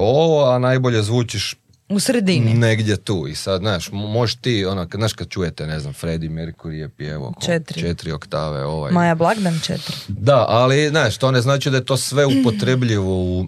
ovo, 0.00 0.50
a 0.50 0.58
najbolje 0.58 1.02
zvučiš 1.02 1.56
U 1.90 2.00
sredini. 2.00 2.54
negdje 2.54 2.96
tu. 2.96 3.26
I 3.28 3.34
sad, 3.34 3.60
znaš, 3.60 3.88
mo- 3.88 4.06
možeš 4.08 4.36
ti, 4.36 4.64
ono, 4.64 4.86
znaš 4.94 5.12
kad 5.12 5.28
čujete, 5.28 5.66
ne 5.66 5.80
znam, 5.80 5.92
Freddie 5.92 6.30
Mercury 6.30 6.70
je 6.70 6.88
pjevao 6.88 7.32
ko- 7.32 7.46
Četiri. 7.46 7.80
četiri 7.80 8.12
oktave, 8.12 8.64
ovaj. 8.64 8.92
Maja 8.92 9.14
Blagdan 9.14 9.60
četiri. 9.60 9.96
Da, 10.08 10.46
ali, 10.48 10.88
znaš, 10.88 11.16
to 11.16 11.30
ne 11.30 11.40
znači 11.40 11.70
da 11.70 11.76
je 11.76 11.84
to 11.84 11.96
sve 11.96 12.26
upotrebljivo 12.26 13.14
u, 13.16 13.46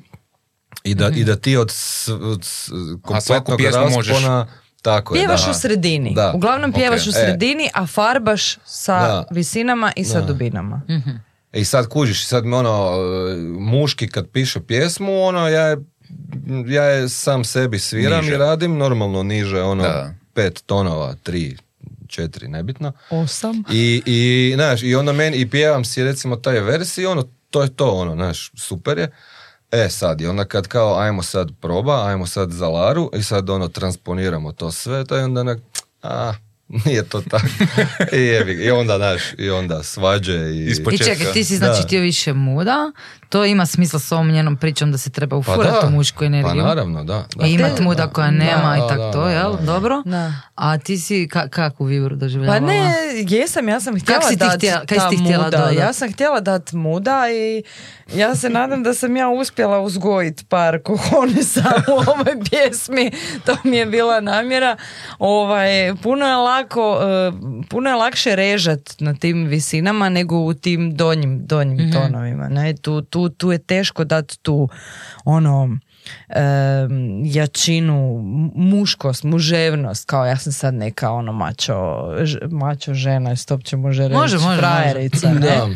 i, 0.84 0.94
da, 0.94 1.08
i 1.08 1.24
da 1.24 1.36
ti 1.36 1.56
od, 1.56 1.70
s- 1.70 2.08
od 2.10 2.44
s- 2.44 2.70
kompletnog 3.02 3.58
pjesmu 3.58 3.80
raspona, 3.98 4.46
tako 4.82 5.14
je, 5.14 5.20
Pjevaš 5.20 5.44
da. 5.44 5.50
u 5.50 5.54
sredini. 5.54 6.14
Da. 6.14 6.32
Uglavnom 6.32 6.72
pjevaš 6.72 7.00
Ok, 7.00 7.06
u 7.06 7.10
e. 7.10 7.12
sredini, 7.14 7.70
a 7.74 7.86
farbaš 7.86 8.58
sa 8.64 8.98
Da. 8.98 9.24
visinama 9.30 9.92
i 9.96 10.04
sa 10.04 10.20
Da. 10.20 10.26
dubinama. 10.26 10.80
I 11.52 11.64
sad 11.64 11.88
kužiš, 11.88 12.26
sad 12.26 12.44
mi 12.44 12.54
ono, 12.54 12.90
e, 13.28 13.36
muški 13.60 14.08
kad 14.08 14.28
piše 14.28 14.60
pjesmu, 14.60 15.22
ono, 15.22 15.48
ja 15.48 15.62
je, 15.62 15.76
ja 16.66 16.84
je 16.84 17.08
sam 17.08 17.44
sebi 17.44 17.78
sviram 17.78 18.20
Niže. 18.24 18.34
i 18.34 18.38
radim 18.38 18.76
normalno 18.76 19.22
niže, 19.22 19.62
ono, 19.62 19.82
Da. 19.82 20.14
pet 20.34 20.62
tonova, 20.66 21.14
tri, 21.22 21.56
četiri, 22.06 22.48
nebitno. 22.48 22.92
Osam. 23.10 23.64
I, 23.70 24.02
i, 24.06 24.52
znaš, 24.54 24.82
i 24.82 24.94
onda 24.94 25.12
meni, 25.12 25.36
i 25.36 25.50
pjevam 25.50 25.84
si 25.84 26.04
recimo 26.04 26.36
taj 26.36 26.60
vers 26.60 26.98
i 26.98 27.06
ono, 27.06 27.24
to 27.50 27.62
je 27.62 27.76
to, 27.76 27.90
ono, 27.90 28.14
znaš, 28.14 28.50
super 28.56 28.98
je. 28.98 29.10
E 29.70 29.88
sad, 29.88 30.20
i 30.20 30.26
onda 30.26 30.44
kad 30.44 30.68
kao, 30.68 30.98
ajmo 30.98 31.22
sad 31.22 31.50
proba, 31.60 32.06
ajmo 32.06 32.26
sad 32.26 32.50
za 32.50 32.68
Laru 32.68 33.10
i 33.18 33.22
sad 33.22 33.50
ono, 33.50 33.68
transponiramo 33.68 34.52
to 34.52 34.70
sve, 34.70 35.04
to 35.04 35.16
je 35.16 35.24
onda 35.24 35.40
onak, 35.40 35.58
a, 36.02 36.32
nije 36.84 37.04
to 37.04 37.20
tako. 37.20 37.46
I, 38.12 38.20
jebi. 38.20 38.52
I 38.52 38.70
onda, 38.70 38.96
znaš, 38.96 39.22
i 39.38 39.50
onda 39.50 39.82
svađe 39.82 40.32
i... 40.34 40.72
I 40.92 40.98
čekaj, 40.98 41.32
ti 41.32 41.44
si 41.44 41.56
znači 41.56 41.82
htio 41.82 42.00
više 42.00 42.32
muda, 42.32 42.92
to 43.28 43.44
ima 43.44 43.66
smisla 43.66 43.98
s 43.98 44.12
ovom 44.12 44.30
njenom 44.30 44.56
pričom 44.56 44.92
da 44.92 44.98
se 44.98 45.10
treba 45.10 45.36
ufurati 45.36 45.86
u 45.86 45.90
mušku 45.90 46.18
pa 46.18 46.24
energiju. 46.24 46.62
naravno, 46.64 47.04
da. 47.04 47.26
da. 47.36 47.46
I 47.46 47.52
imat 47.52 47.76
Te- 47.76 47.82
muda 47.82 48.06
koja 48.06 48.26
da, 48.26 48.30
nema 48.30 48.70
da, 48.70 48.76
i 48.76 48.88
tak 48.88 48.98
da, 48.98 49.12
to, 49.12 49.24
da, 49.24 49.30
jel? 49.30 49.56
da. 49.56 49.62
Dobro? 49.62 50.02
Da. 50.04 50.32
A 50.54 50.78
ti 50.78 50.98
si 50.98 51.14
ka- 51.26 51.48
kakvu 51.48 51.84
vibru 51.84 52.16
doživljavala? 52.16 52.60
Pa 52.60 52.66
ne, 52.66 52.94
jesam, 53.28 53.68
ja 53.68 53.80
sam 53.80 54.00
htjela 54.00 54.22
si 54.22 54.28
ti 54.28 54.36
dat 54.36 54.56
htjela- 54.56 54.86
kaj 54.86 54.98
si 54.98 55.04
ta 55.04 55.10
ti 55.10 55.16
htjela 55.16 55.44
muda. 55.44 55.58
dodat? 55.58 55.74
Ja 55.74 55.92
sam 55.92 56.12
htjela 56.12 56.40
dat 56.40 56.72
muda 56.72 57.24
i 57.30 57.62
ja 58.14 58.34
se 58.34 58.50
nadam 58.50 58.82
da 58.82 58.94
sam 58.94 59.16
ja 59.16 59.28
uspjela 59.28 59.80
uzgojit 59.80 60.48
par 60.48 60.78
kohonesa 60.82 61.64
u 61.88 62.10
ovoj 62.10 62.34
pjesmi. 62.50 63.10
To 63.46 63.56
mi 63.64 63.76
je 63.76 63.86
bila 63.86 64.20
namjera. 64.20 64.76
Ovaj, 65.18 65.68
puno 66.02 66.26
je 66.26 66.36
lako, 66.62 66.98
eh, 67.02 67.32
puno 67.68 67.90
je 67.90 67.96
lakše 67.96 68.36
režat 68.36 68.94
na 68.98 69.14
tim 69.14 69.46
visinama 69.46 70.08
nego 70.08 70.36
u 70.36 70.54
tim 70.54 70.96
donjim, 70.96 71.46
donjim 71.46 71.92
tonovima. 71.92 72.48
Ne? 72.48 72.74
Tu, 72.76 73.02
tu, 73.02 73.28
tu 73.28 73.52
je 73.52 73.58
teško 73.58 74.04
dati 74.04 74.38
tu 74.38 74.68
ono 75.24 75.76
em, 76.28 77.22
jačinu, 77.24 77.94
mu- 78.22 78.52
muškost, 78.54 79.24
muževnost, 79.24 80.06
kao 80.06 80.26
ja 80.26 80.36
sam 80.36 80.52
sad 80.52 80.74
neka 80.74 81.10
ono 81.10 81.32
mačo, 81.32 81.74
ž- 82.22 82.38
mačo 82.50 82.94
žena, 82.94 83.36
stop 83.36 83.62
će 83.62 83.76
može 83.76 84.02
reći, 84.02 84.14
Može, 84.14 84.38
može, 84.38 84.58
frajerica, 84.58 85.32
ne? 85.32 85.40
Da. 85.40 85.68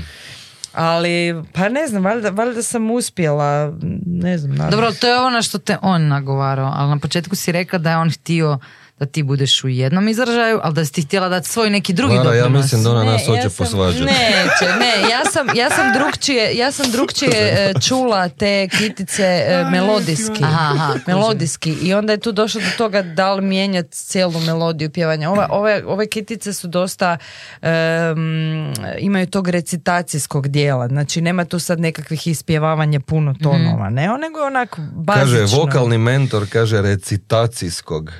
Ali, 0.72 1.43
pa 1.53 1.68
ne 1.68 1.87
znam, 1.87 2.05
valjda, 2.05 2.30
valjda 2.30 2.62
sam 2.62 2.91
uspjela, 2.91 3.72
ne 4.07 4.39
znam, 4.39 4.57
nadam 4.57 4.70
Dobro, 4.70 4.93
to 4.93 5.07
je 5.07 5.20
ono 5.20 5.43
što 5.43 5.59
te 5.59 5.76
on 5.82 6.09
nagovarao, 6.09 6.72
ali 6.74 6.91
na 6.91 6.99
početku 6.99 7.37
si 7.37 7.53
rekla 7.53 7.78
da 7.78 7.91
je 7.91 7.97
on 7.97 8.11
htio 8.11 8.59
da 8.99 9.07
ti 9.07 9.23
budeš 9.23 9.65
u 9.65 9.69
jednom 9.69 10.09
izražaju, 10.09 10.61
ali 10.63 10.75
da 10.75 10.85
si 10.85 10.93
ti 10.93 11.03
htjela 11.03 11.29
dati 11.29 11.49
svoj 11.49 11.71
neki 11.71 11.93
drugi 11.93 12.15
Lara, 12.15 12.35
ja 12.35 12.43
doprinos. 12.43 12.65
mislim 12.65 12.83
da 12.83 12.91
ona 12.91 13.05
Ne, 13.05 13.13
nas 13.13 13.27
hoće 13.27 13.41
ja 13.41 13.51
posvađati. 13.59 14.05
Neće, 14.05 14.77
ne, 14.79 15.11
ja 15.11 15.25
sam, 15.33 15.47
ja 15.57 15.71
sam 15.71 15.93
drugčije, 15.93 16.57
ja 16.57 16.73
sam 16.73 16.91
drugčije 16.91 17.31
e, 17.59 17.73
čula 17.81 18.29
te 18.29 18.69
kitice 18.79 19.23
e, 19.23 19.65
melodijski. 19.71 20.45
Aha, 20.45 20.95
melodijski 21.07 21.73
i 21.73 21.95
onda 21.95 22.13
je 22.13 22.21
tu 22.21 22.33
došlo 22.33 22.61
do 22.61 22.67
toga 22.79 23.03
da 23.03 23.33
li 23.35 23.43
mijenjati 23.43 23.91
cijelu 23.97 24.41
melodiju 24.41 24.91
pjevanja. 24.91 25.31
Ova, 25.31 25.49
ove, 25.51 25.83
ove 25.87 26.07
kitice 26.07 26.53
su 26.53 26.69
dosta 26.69 27.19
em, 27.63 28.73
imaju 28.99 29.27
tog 29.27 29.49
recitacijskog 29.49 30.49
dijela, 30.49 30.89
znači 30.89 31.21
nema 31.21 31.45
tu 31.45 31.59
sad 31.59 31.81
nekakvih 31.81 32.27
ispjevavanja 32.27 33.01
puno 33.01 33.35
tonova, 33.43 33.91
ne, 33.91 34.03
nego 34.19 34.39
je 34.39 34.47
onak 34.47 34.79
bazično. 34.95 35.39
Kaže, 35.41 35.57
vokalni 35.57 35.99
mentor, 35.99 36.47
kaže 36.53 36.83
recitacijskog. 36.83 38.13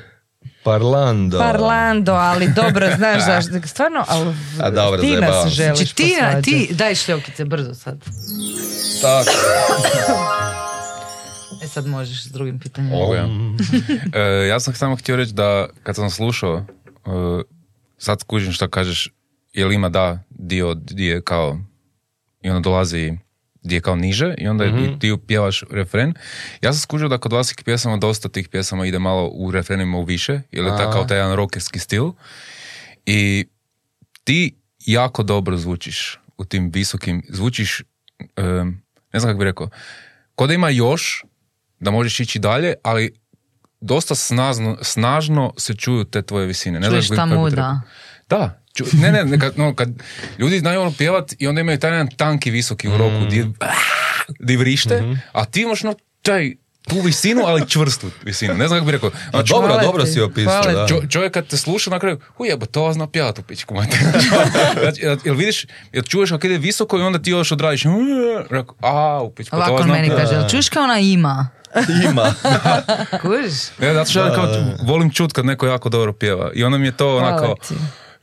Parlando. 0.67 1.39
Parlando, 1.39 2.13
ali 2.13 2.49
dobro, 2.53 2.87
znaš 2.97 3.25
zašto, 3.31 3.69
stvarno, 3.69 4.05
ali 4.09 4.35
A 4.61 4.71
dobro, 4.71 5.01
ti 5.01 5.11
nas 5.11 5.21
zajebavam 5.21 5.51
se. 5.51 5.55
želiš 5.55 5.79
Znači 5.79 5.95
ti, 5.95 6.15
posvađati. 6.19 6.51
ti 6.69 6.75
daj 6.75 6.95
šljokice 6.95 7.45
brzo 7.45 7.75
sad. 7.75 8.05
Tako. 9.03 9.31
E 11.63 11.69
sad 11.69 11.87
možeš 11.87 12.25
s 12.25 12.27
drugim 12.33 12.59
pitanjem. 12.61 12.91
Mogu 12.91 13.15
ja. 13.15 13.29
E, 14.23 14.47
ja 14.49 14.61
sam 14.61 14.75
samo 14.75 14.97
htio 14.97 15.17
reći 15.17 15.33
da 15.33 15.67
kad 15.83 15.97
sam 15.97 16.11
slušao, 16.11 16.57
e, 16.59 16.63
sad 17.99 18.21
skužim 18.21 18.53
što 18.53 18.69
kažeš, 18.69 19.09
jel 19.53 19.73
ima 19.73 19.89
da 19.89 20.19
dio 20.31 20.75
gdje 20.75 21.09
je 21.11 21.23
kao, 21.23 21.59
i 22.43 22.51
onda 22.51 22.61
dolazi 22.61 23.19
gdje 23.67 23.77
je 23.77 23.81
kao 23.81 23.97
niže 23.97 24.35
i 24.39 24.49
onda 24.49 24.65
i 24.65 24.99
ti 24.99 25.17
pjevaš 25.27 25.65
refren. 25.71 26.15
Ja 26.61 26.73
sam 26.73 26.81
skužio 26.81 27.09
da 27.09 27.19
kod 27.19 27.33
vlastitih 27.33 27.65
pjesama 27.65 27.97
dosta 27.97 28.29
tih 28.29 28.49
pjesama 28.49 28.87
ide 28.87 28.99
malo 28.99 29.29
u 29.29 29.51
refrenima 29.51 29.99
u 29.99 30.05
više, 30.05 30.41
jer 30.51 30.65
je 30.65 30.71
ta, 30.71 30.91
kao 30.93 31.05
taj 31.05 31.19
jedan 31.19 31.35
rockerski 31.35 31.79
stil. 31.79 32.13
I 33.07 33.47
ti 34.25 34.55
jako 34.87 35.23
dobro 35.23 35.57
zvučiš 35.57 36.21
u 36.39 36.45
tim 36.45 36.71
visokim, 36.71 37.23
zvučiš, 37.29 37.83
em, 38.37 38.83
ne 39.13 39.21
znam 39.21 39.31
kako 39.31 39.39
bi 39.39 39.45
rekao, 39.45 39.69
ko 40.35 40.47
da 40.47 40.55
ima 40.55 40.71
još, 40.71 41.25
da 41.81 41.91
možeš 41.91 42.21
ići 42.21 42.39
dalje, 42.39 42.75
ali 42.83 43.15
dosta 43.81 44.15
snažno, 44.15 44.79
snažno 44.83 45.53
se 45.59 45.75
čuju 45.75 46.05
te 46.05 46.23
tvoje 46.23 46.47
visine. 46.47 46.81
Ne 46.81 46.89
Čuješ 46.89 47.09
ta 47.09 47.27
muda. 47.27 47.81
Da, 48.29 48.63
ču, 48.75 48.85
ne, 48.93 49.13
ne, 49.13 49.25
ne, 49.25 49.39
kad, 49.41 49.59
no, 49.59 49.75
kad 49.75 49.89
ljudi 50.39 50.59
znaju 50.59 50.81
ono 50.81 50.93
pjevat 50.99 51.33
i 51.39 51.47
onda 51.47 51.61
imaju 51.61 51.79
taj 51.79 51.91
jedan 51.91 52.09
tanki 52.17 52.51
visoki 52.51 52.89
u 52.89 52.97
roku, 52.97 53.27
di, 53.31 53.47
di 54.39 54.57
vrište, 54.57 55.03
a 55.33 55.45
ti 55.45 55.63
imaš 55.63 55.83
no, 55.83 55.95
taj, 56.23 56.55
tu 56.89 57.01
visinu, 57.01 57.43
ali 57.47 57.69
čvrstu 57.69 58.11
visinu. 58.25 58.55
Ne 58.55 58.69
znam 58.69 58.79
kako 58.79 58.87
bi 58.87 58.93
rekao. 58.93 59.11
A 59.33 59.43
dobro, 59.43 59.69
hvala 59.69 59.83
dobro 59.83 60.05
ti, 60.05 60.11
si 60.11 60.21
opisao, 60.21 60.63
hvala 60.63 60.81
da. 60.81 60.89
Čo, 60.89 61.03
čovjek 61.09 61.33
kad 61.33 61.47
te 61.47 61.57
sluša 61.57 61.91
na 61.91 61.99
kraju, 61.99 62.21
ujebo, 62.39 62.67
to 62.67 62.93
zna 62.93 63.07
pjevati 63.07 63.41
u 63.41 63.45
pičku 63.45 63.75
znači, 64.83 65.03
jel, 65.25 65.35
vidiš, 65.35 65.67
jel 65.93 66.03
čuješ 66.03 66.31
kako 66.31 66.47
ide 66.47 66.59
visoko 66.59 66.99
i 66.99 67.03
onda 67.03 67.19
ti 67.19 67.31
još 67.31 67.53
odradiš, 67.53 67.83
rekao, 68.51 68.75
a, 68.81 69.21
u 69.23 69.31
pičku, 69.31 69.57
to 69.57 69.57
Ovako 69.57 69.75
on 69.75 69.83
zna 69.83 69.93
meni 69.93 70.09
pjevat." 70.09 70.25
kaže, 70.25 70.35
jel 70.35 70.49
čuješ 70.49 70.69
kao 70.69 70.85
ona 70.85 70.99
ima? 70.99 71.49
Ima. 72.11 72.35
Kužiš? 73.23 73.79
Ne, 73.79 73.95
zato 73.95 74.11
što 74.11 74.21
ja 74.21 74.35
kao, 74.35 74.49
volim 74.83 75.11
čut 75.11 75.33
kad 75.33 75.45
neko 75.45 75.67
jako 75.67 75.89
dobro 75.89 76.13
pjeva. 76.13 76.51
I 76.55 76.65
onda 76.65 76.79
mi 76.79 76.87
je 76.87 76.97
to 76.97 77.19
Hvala 77.19 77.37
onako... 77.37 77.55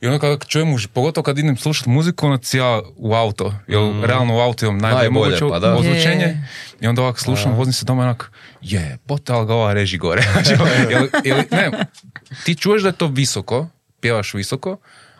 I 0.04 0.06
onda 0.06 0.18
kad 0.18 0.46
čujem, 0.46 0.76
pogotovo 0.92 1.22
kad 1.22 1.38
idem 1.38 1.56
slušati 1.56 1.90
muziku, 1.90 2.26
onda 2.26 2.42
si 2.42 2.58
ja 2.58 2.80
u 2.96 3.14
auto. 3.14 3.54
Jer 3.66 3.80
realno 4.02 4.36
u 4.36 4.40
auto 4.40 4.66
imam 4.66 4.78
najbolje, 4.78 5.02
Najbolje, 5.02 5.30
moguće 5.30 5.44
pa 5.50 5.58
da. 5.58 5.74
ozvučenje. 5.74 6.24
Je. 6.24 6.48
I 6.80 6.86
onda 6.86 7.02
ovako 7.02 7.20
slušam, 7.20 7.52
vozim 7.52 7.72
se 7.72 7.84
doma 7.84 8.02
i 8.02 8.06
onako, 8.06 8.26
je, 8.60 8.98
bote, 9.06 9.32
ali 9.32 9.46
ga 9.46 9.54
ova 9.54 9.72
reži 9.72 9.98
gore. 9.98 10.22
Znači, 10.32 10.50
jel- 10.90 11.08
jel- 11.24 11.44
ne, 11.50 11.70
ti 12.44 12.54
čuješ 12.54 12.82
da 12.82 12.88
je 12.88 12.92
to 12.92 13.06
visoko, 13.06 13.68
pjevaš 14.00 14.34
visoko, 14.34 14.76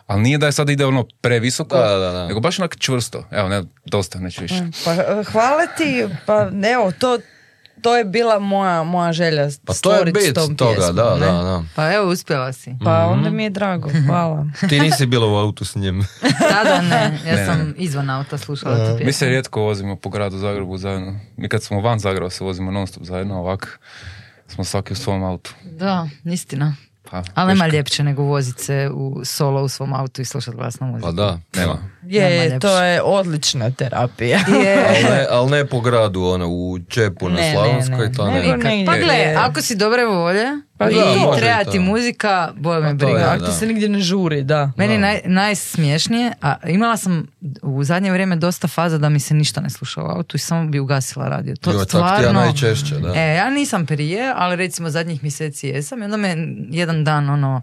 ali 0.07 0.23
nije 0.23 0.39
da 0.39 0.47
je 0.47 0.53
sad 0.53 0.71
ide 0.71 0.87
ono 0.87 1.07
previsoko, 1.21 1.77
Da, 1.77 1.89
da, 1.89 2.11
da. 2.13 2.27
nego 2.27 2.41
baš 2.41 2.59
onako 2.59 2.77
čvrsto. 2.77 3.25
Evo, 3.31 3.49
ne, 3.49 3.63
dosta, 3.85 4.19
neću 4.19 4.43
više. 4.43 4.63
Pa 4.85 4.93
eh, 4.93 5.25
hvala 5.25 5.67
ti, 5.69 6.05
pa 6.27 6.51
evo, 6.75 6.93
to, 6.93 7.19
to 7.85 7.97
je 7.97 8.05
bila 8.05 8.39
moja, 8.39 8.83
moja 8.83 9.13
želja 9.13 9.49
Pa 9.65 9.75
to 9.75 9.95
je 9.95 10.05
bit 10.05 10.35
tom 10.35 10.57
toga, 10.57 10.75
pjesmom, 10.75 10.97
da, 10.97 11.15
ne? 11.15 11.27
da, 11.27 11.33
da. 11.33 11.63
Pa 11.77 11.93
evo, 11.93 12.11
uspjela 12.11 12.53
si. 12.53 12.77
Pa 12.85 13.07
onda 13.07 13.31
mi 13.31 13.43
je 13.43 13.51
drago, 13.51 13.91
hvala. 14.07 14.47
Ti 14.69 14.81
nisi 14.81 15.07
bila 15.07 15.27
u 15.27 15.35
autu 15.37 15.65
s 15.65 15.75
njim. 15.75 16.07
Tada 16.53 16.83
ne, 16.83 17.19
ja 17.27 17.37
Ne, 17.37 17.47
sam 17.47 17.75
izvan 17.79 18.11
auta 18.11 18.39
slušala 18.39 18.99
tu 18.99 19.05
Mi 19.05 19.13
se 19.13 19.27
rijetko 19.27 19.61
vozimo 19.61 19.97
po 19.97 20.09
gradu 20.09 20.39
Zagrebu 20.39 20.77
zajedno. 20.77 21.21
Mi 21.37 21.49
kad 21.49 21.63
smo 21.63 21.81
van 21.81 21.99
Zagreba 21.99 22.31
se 22.31 22.45
vozimo 22.45 22.71
non 22.71 22.87
stop 22.87 23.05
zajedno, 23.05 23.39
ovak 23.39 23.81
smo 24.49 24.65
svaki 24.65 24.93
u 24.93 24.97
svom 24.97 25.25
autu. 25.25 25.55
Da, 25.65 26.09
istina. 26.25 26.75
Pa, 27.11 27.23
Ali 27.35 27.49
nema 27.49 27.67
ljepše 27.67 28.05
nego 28.05 28.23
vozit 28.23 28.59
se 28.59 28.91
u 28.95 29.25
solo 29.25 29.63
u 29.63 29.69
svom 29.69 29.93
autu 29.95 30.23
i 30.23 30.25
slušati 30.25 30.57
glasnu 30.57 30.87
muziku. 30.87 31.09
Pa 31.09 31.13
da. 31.13 31.39
Nema. 31.55 31.73
Nema 32.03 32.25
Je, 32.27 32.45
ljepše. 32.45 32.59
to 32.59 32.83
je 32.83 33.03
odlična 33.03 33.71
terapija. 33.71 34.39
Je. 34.65 34.85
Ali 34.89 35.05
ne, 35.05 35.27
al 35.31 35.49
ne 35.49 35.67
po 35.67 35.81
gradu, 35.81 36.23
ono, 36.23 36.49
u 36.49 36.79
Čepu 36.89 37.29
na 37.29 37.35
Ne, 37.35 37.43
ne, 37.43 37.53
Slavonskoj, 37.53 38.07
ne, 38.07 38.13
to 38.13 38.31
nego 38.31 38.57
ne. 38.57 38.57
negdje 38.57 38.87
Pa 38.87 38.97
gle, 38.97 39.35
ako 39.39 39.63
si 39.63 39.77
dobre 39.77 40.05
volje 40.05 40.47
Pa 40.79 40.91
i 40.91 40.95
da, 40.95 41.05
može 41.21 41.41
treba 41.41 41.65
to. 41.65 41.71
ti 41.71 41.79
muzika, 41.81 42.53
boje 42.57 42.81
me 42.81 42.87
Pa 42.89 42.99
to 42.99 43.07
briga. 43.07 43.19
je, 43.19 43.25
Ako 43.27 43.45
ti 43.45 43.53
se 43.53 43.67
nigdje 43.67 43.89
ne 43.89 44.01
žuri, 44.01 44.43
da. 44.43 44.71
Meni 44.77 44.99
naj, 44.99 45.21
najsmješnije, 45.25 46.33
a 46.43 46.57
imala 46.67 46.97
sam 46.97 47.27
u 47.63 47.85
zadnje 47.85 48.13
vrijeme 48.13 48.37
dosta 48.37 48.69
faza 48.69 48.99
da 48.99 49.09
mi 49.09 49.21
se 49.21 49.35
ništa 49.35 49.61
ne 49.61 49.71
sluša 49.71 50.03
u 50.03 50.07
autu 50.07 50.37
i 50.37 50.41
samo 50.41 50.69
bi 50.69 50.79
ugasila 50.79 51.29
radio. 51.29 51.57
To 51.57 51.73
Jo, 51.73 51.79
ti 51.79 51.85
stvarno... 51.85 52.27
ja 52.27 52.33
najčešće, 52.35 52.95
da. 52.95 53.13
E, 53.15 53.35
ja 53.35 53.51
nisam 53.51 53.87
prije, 53.87 54.33
ali 54.37 54.57
recimo 54.57 54.91
zadnjih 54.91 55.23
mjeseci 55.23 55.69
jesam 55.69 56.03
i 56.03 56.05
onda 56.05 56.17
me 56.17 56.37
jedan 56.71 57.05
dan 57.05 57.31
ono 57.31 57.63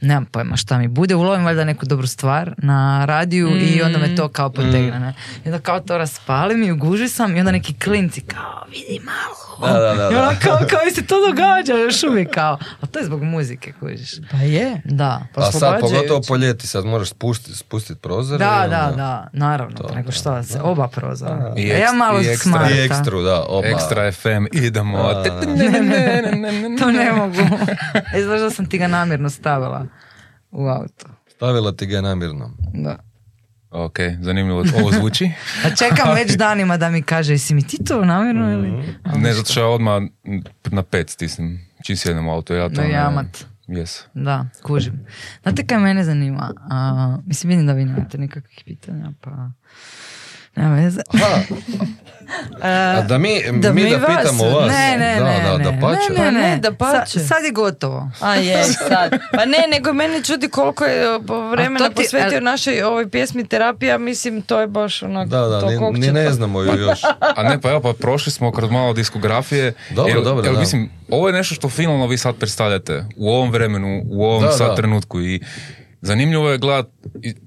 nemam 0.00 0.24
pojma 0.24 0.56
šta 0.56 0.78
mi 0.78 0.88
bude, 0.88 1.14
ulovim 1.14 1.44
valjda 1.44 1.64
neku 1.64 1.86
dobru 1.86 2.06
stvar 2.06 2.54
na 2.58 3.04
radiju 3.04 3.48
i 3.48 3.82
onda 3.82 3.98
me 3.98 4.16
to 4.16 4.28
kao 4.28 4.50
potegne. 4.50 5.00
ne. 5.00 5.14
I 5.44 5.48
onda 5.48 5.58
kao 5.58 5.80
to 5.80 5.98
raspalim 5.98 6.62
i 6.62 6.72
u 6.72 6.76
guži 6.76 7.08
sam 7.08 7.36
i 7.36 7.40
onda 7.40 7.52
neki 7.52 7.74
klinci 7.74 8.20
kao 8.20 8.64
vidi 8.66 9.00
malo. 9.00 9.48
Da, 9.62 9.80
da, 9.80 9.94
da, 9.94 10.08
I 10.10 10.14
da. 10.14 10.20
ona 10.20 10.34
kao, 10.34 10.58
kao 10.70 10.80
mi 10.84 10.90
se 10.90 11.06
to 11.06 11.14
događa 11.20 11.72
još 11.74 12.02
uvijek 12.02 12.30
kao. 12.30 12.58
A 12.80 12.86
to 12.86 12.98
je 12.98 13.04
zbog 13.04 13.22
muzike, 13.22 13.72
kužiš. 13.72 14.10
Pa 14.30 14.36
je. 14.36 14.80
Da. 14.84 15.22
A 15.34 15.52
sad 15.52 15.80
pogotovo 15.80 16.20
po 16.28 16.36
ljeti, 16.36 16.66
sad 16.66 16.84
moraš 16.84 17.08
spustiti 17.08 17.56
spustit 17.56 18.00
prozor. 18.00 18.38
Da, 18.38 18.64
i 18.66 18.70
da, 18.70 18.84
onda- 18.84 18.96
da, 18.96 19.28
naravno, 19.32 19.76
pa 19.88 19.94
nego 19.94 20.12
šta 20.12 20.42
se, 20.42 20.60
oba 20.60 20.88
prozora. 20.88 21.54
I 21.56 21.72
A 21.72 21.76
ja 21.76 21.92
malo 21.92 22.20
i 22.20 22.24
ekstra-. 22.24 22.70
I 22.70 22.80
ekstru, 22.80 23.22
da, 23.22 23.42
oba. 23.42 23.68
Ekstra 23.68 24.12
FM, 24.12 24.28
idemo. 24.52 24.98
A. 24.98 25.24
To 26.78 26.90
ne 26.90 27.12
mogu. 27.12 27.34
Izgleda 28.18 28.42
da 28.42 28.50
sam 28.50 28.66
ti 28.66 28.78
ga 28.78 28.86
namjerno 28.86 29.30
stavila 29.30 29.86
u 30.50 30.66
auto. 30.66 31.06
Stavila 31.28 31.72
ti 31.72 31.86
ga 31.86 32.00
namjerno. 32.00 32.50
Da. 32.74 32.98
Ok, 33.70 33.96
zanimljivo 34.20 34.64
ovo 34.80 34.92
zvuči. 34.92 35.30
A 35.64 35.76
čekam 35.76 36.14
već 36.14 36.36
danima 36.36 36.76
da 36.76 36.90
mi 36.90 37.02
kaže, 37.02 37.32
jesi 37.32 37.54
mi 37.54 37.66
ti 37.66 37.84
to 37.84 38.04
namjerno 38.04 38.52
ili? 38.52 38.94
Ne, 39.16 39.32
zato 39.34 39.52
što 39.52 39.60
ja 39.60 39.66
odmah 39.66 40.02
na 40.64 40.82
pet 40.82 41.10
stisnem. 41.10 41.68
Čim 41.84 41.96
sjednem 41.96 42.28
u 42.28 42.32
auto, 42.32 42.54
ja 42.54 42.68
to 42.68 42.82
jamat. 42.82 43.44
Yes. 43.68 44.02
Da, 44.14 44.46
kužim. 44.62 45.06
Znate 45.42 45.66
kaj 45.66 45.78
mene 45.78 46.04
zanima? 46.04 46.54
A, 46.70 47.18
mislim, 47.26 47.50
vidim 47.50 47.66
da 47.66 47.72
vi 47.72 47.84
nemate 47.84 48.18
nikakvih 48.18 48.62
pitanja, 48.64 49.12
pa... 49.20 49.50
Nema. 50.58 50.90
Aha, 51.14 51.40
A, 52.62 53.02
da 53.02 53.18
mi, 53.18 53.28
Da 53.52 53.72
mi 53.72 53.84
mi 53.84 53.90
da 53.90 53.96
vas- 53.96 54.06
pitamo 54.16 54.44
vas. 54.46 54.68
Ne, 54.68 54.96
ne, 54.98 55.16
da, 55.16 55.24
ne, 55.24 55.40
da, 55.42 55.58
ne, 55.58 55.64
da 55.64 55.70
pače. 55.72 56.12
ne, 56.12 56.14
ne, 56.14 56.16
Pa 56.16 56.30
ne, 56.30 56.40
ne, 56.40 56.56
dapače. 56.58 57.10
Sa- 57.10 57.26
sad 57.26 57.44
je 57.44 57.50
gotovo. 57.52 58.10
A 58.20 58.34
je, 58.34 58.64
sad. 58.88 59.10
Pa 59.32 59.44
ne, 59.44 59.58
nego 59.68 59.92
mene 59.92 60.22
čudi 60.22 60.48
koliko 60.48 60.84
je 60.84 61.18
vremena 61.50 61.88
ti- 61.88 61.94
posvetio 61.96 62.38
a- 62.38 62.42
našoj 62.42 62.82
ovoj 62.82 63.08
pjesmi 63.08 63.46
terapija, 63.46 63.98
mislim 63.98 64.42
to 64.42 64.60
je 64.60 64.66
baš 64.66 65.02
onak 65.02 65.28
Da, 65.28 65.40
da, 65.40 65.60
to 65.60 65.70
ni, 65.90 65.98
ni 65.98 66.12
ne 66.12 66.30
znamo 66.30 66.60
ju 66.60 66.74
još. 66.74 67.00
A 67.36 67.42
ne, 67.44 67.60
pa 67.60 67.70
evo, 67.70 67.80
pa 67.80 67.92
prošli 67.94 68.32
smo 68.32 68.52
kroz 68.52 68.70
malo 68.70 68.92
diskografije. 68.92 69.72
Dobro, 69.90 70.12
Jel- 70.12 70.24
dobro, 70.24 70.44
jel, 70.44 70.54
da. 70.54 70.60
mislim, 70.60 70.90
ovo 71.08 71.28
je 71.28 71.34
nešto 71.34 71.54
što 71.54 71.68
finalno 71.68 72.06
vi 72.06 72.18
sad 72.18 72.36
predstavljate 72.36 73.04
u 73.16 73.28
ovom 73.28 73.50
vremenu, 73.50 74.02
u 74.06 74.24
ovom 74.24 74.42
Da, 74.42 74.50
sad 74.50 74.68
da. 74.68 74.74
trenutku 74.74 75.20
i 75.20 75.40
zanimljivo 76.00 76.50
je 76.50 76.58
gledat 76.58 76.86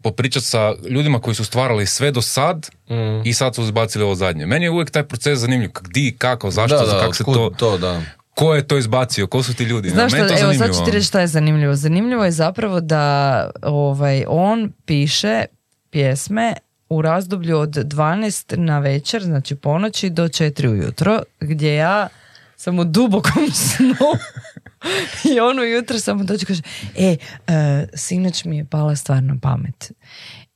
popričat 0.03 0.43
sa 0.43 0.73
ljudima 0.89 1.19
koji 1.19 1.35
su 1.35 1.45
stvarali 1.45 1.85
sve 1.85 2.11
do 2.11 2.21
sad 2.21 2.69
Mm. 2.89 3.21
i 3.27 3.33
sad 3.33 3.55
su 3.55 3.61
izbacili 3.61 4.03
ovo 4.03 4.15
zadnje. 4.15 4.45
Meni 4.45 4.65
je 4.65 4.69
uvijek 4.71 4.91
taj 4.91 5.03
proces 5.03 5.39
zanimljiv, 5.39 5.69
di, 5.93 6.15
kako, 6.17 6.51
zašto, 6.51 6.77
Da, 6.77 6.85
da, 6.85 6.99
kako 6.99 7.13
se 7.13 7.23
to, 7.23 7.51
to, 7.57 7.77
da. 7.77 8.01
ko 8.35 8.55
je 8.55 8.67
to 8.67 8.77
izbacio, 8.77 9.27
ko 9.27 9.43
su 9.43 9.53
ti 9.53 9.63
ljudi. 9.63 9.89
Znaš 9.89 10.11
što, 10.11 10.17
evo 10.19 10.27
sad 10.27 10.37
zanimljivo. 10.39 10.73
ću 10.73 10.85
ti 10.85 10.91
reći 10.91 11.05
šta 11.07 11.21
je 11.21 11.27
zanimljivo. 11.27 11.75
Zanimljivo 11.75 12.25
je 12.25 12.31
zapravo 12.31 12.79
da 12.81 13.49
ovaj, 13.61 14.23
on 14.27 14.71
piše 14.85 15.45
pjesme 15.89 16.53
u 16.89 17.01
razdoblju 17.01 17.57
od 17.57 17.69
12 17.69 18.57
na 18.57 18.79
večer, 18.79 19.23
znači 19.23 19.55
ponoći 19.55 20.09
do 20.09 20.23
4 20.27 20.67
ujutro, 20.71 21.21
gdje 21.39 21.75
ja 21.75 22.07
sam 22.55 22.79
u 22.79 22.83
dubokom 22.83 23.51
snu 23.69 23.95
i 25.35 25.39
on 25.39 25.59
ujutro 25.59 25.99
samo 25.99 26.23
dođe 26.23 26.45
kaže 26.45 26.61
e, 26.97 27.17
e, 27.47 27.87
sinoć 27.93 28.45
mi 28.45 28.57
je 28.57 28.65
pala 28.65 28.95
stvar 28.95 29.23
na 29.23 29.37
pamet. 29.41 29.91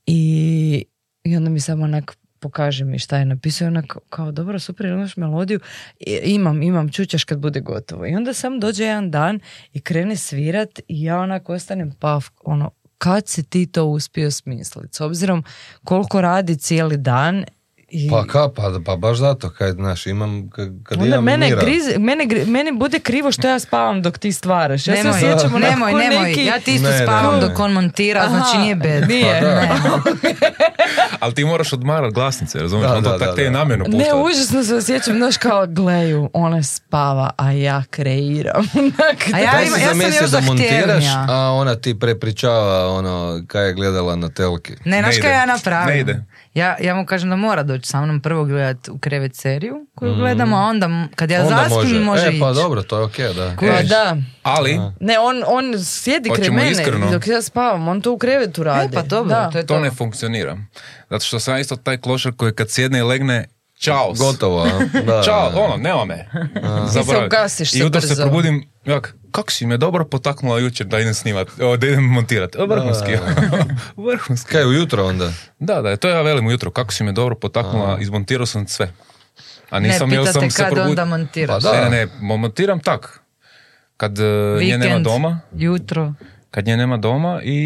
I, 0.05 0.85
I 1.23 1.37
onda 1.37 1.49
mi 1.49 1.59
samo 1.59 1.83
onak 1.83 2.17
pokaže 2.39 2.85
mi 2.85 2.99
šta 2.99 3.17
je 3.17 3.25
napisao 3.25 3.65
i 3.65 3.67
onak 3.67 3.97
kao 4.09 4.31
dobro 4.31 4.59
super 4.59 4.85
imaš 4.85 5.17
melodiju. 5.17 5.59
I, 5.99 6.19
imam 6.25 6.61
imam 6.61 6.89
čućeš 6.89 7.23
kad 7.23 7.39
bude 7.39 7.59
gotovo. 7.59 8.05
I 8.05 8.15
onda 8.15 8.33
sam 8.33 8.59
dođe 8.59 8.83
jedan 8.83 9.11
dan 9.11 9.39
i 9.73 9.81
krene 9.81 10.15
svirat 10.15 10.79
i 10.87 11.03
ja 11.03 11.19
onak 11.19 11.49
ostanem 11.49 11.91
paf 11.99 12.29
ono 12.43 12.71
kad 12.97 13.27
si 13.27 13.43
ti 13.43 13.65
to 13.65 13.85
uspio 13.85 14.31
smisliti 14.31 14.95
s 14.95 15.01
obzirom 15.01 15.43
koliko 15.83 16.21
radi 16.21 16.57
cijeli 16.57 16.97
dan 16.97 17.45
i 17.97 18.09
Pa 18.09 18.23
ka, 18.23 18.49
pa, 18.49 18.63
pa 18.85 18.95
baš 18.97 19.17
zato, 19.17 19.49
kaj, 19.49 19.71
znaš, 19.71 20.05
imam, 20.07 20.49
kad, 20.49 20.67
kad 20.83 20.97
onda 20.97 21.07
imam 21.07 21.23
mene, 21.23 21.45
mira. 21.45 21.61
grize, 21.61 21.99
mene, 21.99 22.25
gri- 22.25 22.47
mene 22.47 22.71
bude 22.73 22.99
krivo 22.99 23.31
što 23.31 23.47
ja 23.47 23.59
spavam 23.59 24.01
dok 24.01 24.17
ti 24.17 24.31
stvaraš. 24.31 24.87
Ja 24.87 24.95
se 24.95 25.03
Nemoj, 25.03 25.11
osjećam 25.13 25.55
onako 25.55 25.69
nemoj, 25.69 25.93
nemoj, 25.93 26.27
neki... 26.27 26.45
ja 26.45 26.59
ti 26.59 26.73
isto 26.73 26.89
Ne, 26.89 26.97
ne, 26.97 27.03
spavam 27.03 27.35
ne. 27.35 27.41
dok 27.41 27.59
on 27.59 27.71
montira, 27.73 28.19
Aha, 28.19 28.29
znači 28.29 28.57
nije 28.57 28.75
bed. 28.75 29.07
Nije. 29.07 29.41
Pa 29.41 29.47
da. 29.47 29.55
Ne. 29.55 29.69
Ali 31.19 31.33
ti 31.33 31.45
moraš 31.45 31.73
odmarat 31.73 32.13
glasnice, 32.13 32.59
razumiješ? 32.59 32.89
Da, 32.89 32.97
on 32.97 33.03
to 33.03 33.09
da, 33.09 33.17
tak 33.17 33.27
da, 33.27 33.35
te 33.35 33.41
je 33.41 33.49
da. 33.49 33.57
namjerno 33.59 33.85
Ne, 33.85 33.91
puštao. 33.93 34.23
užasno 34.23 34.63
se 34.63 34.75
osjećam, 34.75 35.15
znaš 35.15 35.37
kao, 35.37 35.67
gleju, 35.67 36.29
ona 36.33 36.63
spava, 36.63 37.29
a 37.37 37.51
ja 37.51 37.83
kreiram. 37.89 38.63
A 39.33 39.39
ja 39.39 39.51
si 39.65 39.81
ja 39.81 39.89
sam 39.89 40.01
još 40.21 40.31
da 40.31 40.41
montiraš, 40.41 41.03
a 41.29 41.51
ona 41.51 41.75
ti 41.75 41.99
prepričava 41.99 42.55
ono, 42.89 43.43
kaj 43.47 43.67
je 43.67 43.73
gledala 43.73 44.15
na 44.15 44.29
telki. 44.29 44.73
Ne, 44.85 44.99
znaš 44.99 45.15
Ne 45.15 45.21
kaj 45.21 45.31
ja 45.31 45.45
napravim? 45.45 45.87
Ne 45.87 45.99
ide. 45.99 46.23
Ja, 46.53 46.75
ja 46.81 46.95
mu 46.95 47.05
kažem 47.05 47.29
da 47.29 47.35
mora 47.35 47.63
doći 47.63 47.84
sa 47.85 48.01
mnom 48.01 48.21
prvo 48.21 48.43
gledat 48.45 48.89
u 48.89 48.97
krevet 48.97 49.35
seriju 49.35 49.87
koju 49.95 50.15
gledamo, 50.15 50.57
a 50.57 50.61
onda 50.61 50.89
kad 51.15 51.31
ja 51.31 51.41
Onda 51.41 51.65
zaspim 51.69 51.97
može, 51.97 52.21
E, 52.23 52.39
pa 52.39 52.49
ići. 52.49 52.55
dobro, 52.55 52.83
to 52.83 52.97
je 52.97 53.03
okej, 53.03 53.33
da. 53.33 53.55
Pa 53.59 53.81
da. 53.83 54.17
Ali, 54.43 54.79
Ne, 54.99 55.19
on, 55.19 55.43
on 55.47 55.63
sjedi 55.79 56.29
kraj 56.31 56.49
mene 56.49 56.71
iskreno? 56.71 57.11
dok 57.11 57.27
ja 57.27 57.41
spavam, 57.41 57.87
on 57.87 58.01
to 58.01 58.11
u 58.11 58.17
krevetu 58.17 58.63
radi. 58.63 58.85
E, 58.87 58.91
pa 58.91 59.01
dobro, 59.03 59.29
Da. 59.29 59.49
to 59.51 59.57
je 59.57 59.65
to 59.65 59.73
to. 59.73 59.79
ne 59.79 59.91
funkcionira. 59.91 60.57
Zato 61.09 61.25
što 61.25 61.39
sam 61.39 61.57
isto 61.57 61.75
taj 61.75 61.97
klošar 61.97 62.31
koji 62.33 62.53
kad 62.53 62.69
sjedne 62.69 62.99
i 62.99 63.03
legne, 63.03 63.45
čao. 63.85 64.13
Gotovo, 64.13 64.59
a? 64.59 64.69
Da, 65.01 65.21
Čao, 65.23 65.49
da. 65.51 65.59
ono, 65.59 65.77
nema 65.77 66.05
me. 66.05 66.27
Ti 66.87 67.03
se 67.05 67.17
ugasiš 67.17 67.69
I 67.69 67.71
se 67.71 67.79
jutro 67.79 68.01
se 68.01 68.15
probudim, 68.15 68.69
jak, 68.85 69.15
kako 69.31 69.51
si 69.51 69.65
me 69.65 69.77
dobro 69.77 70.05
potaknula 70.05 70.59
jučer 70.59 70.87
da 70.87 70.99
idem 70.99 71.13
snimat, 71.13 71.47
o, 71.61 71.77
da 71.77 71.87
idem 71.87 72.03
montirat. 72.05 72.55
O, 72.55 72.65
vrhunski. 72.65 73.11
vrhunski. 74.07 74.51
Kaj, 74.51 74.65
ujutro 74.65 75.05
onda? 75.05 75.31
Da, 75.59 75.81
da, 75.81 75.95
to 75.97 76.09
ja 76.09 76.21
velim 76.21 76.47
ujutro, 76.47 76.71
kako 76.71 76.93
si 76.93 77.03
me 77.03 77.11
dobro 77.11 77.35
potaknula, 77.35 77.97
izmontirao 77.99 78.45
sam 78.45 78.67
sve. 78.67 78.91
A 79.69 79.79
Ne, 79.79 79.87
nisam, 79.87 80.11
jel 80.11 80.23
pitate 80.23 80.39
sam 80.39 80.51
se 80.51 80.57
kad 80.57 80.65
probudio. 80.65 80.89
onda 80.89 81.05
montiraš. 81.07 81.63
Pa 81.63 81.71
da. 81.71 81.81
Ne, 81.81 81.89
ne, 81.89 82.05
ne, 82.21 82.35
montiram 82.35 82.79
tak. 82.79 83.19
Kad 83.97 84.19
uh, 84.19 84.61
nje 84.61 84.77
nema 84.77 84.99
doma, 84.99 85.39
jutro. 85.53 86.13
kad 86.51 86.65
nje 86.65 86.77
nema 86.77 86.97
doma 86.97 87.41
i 87.43 87.59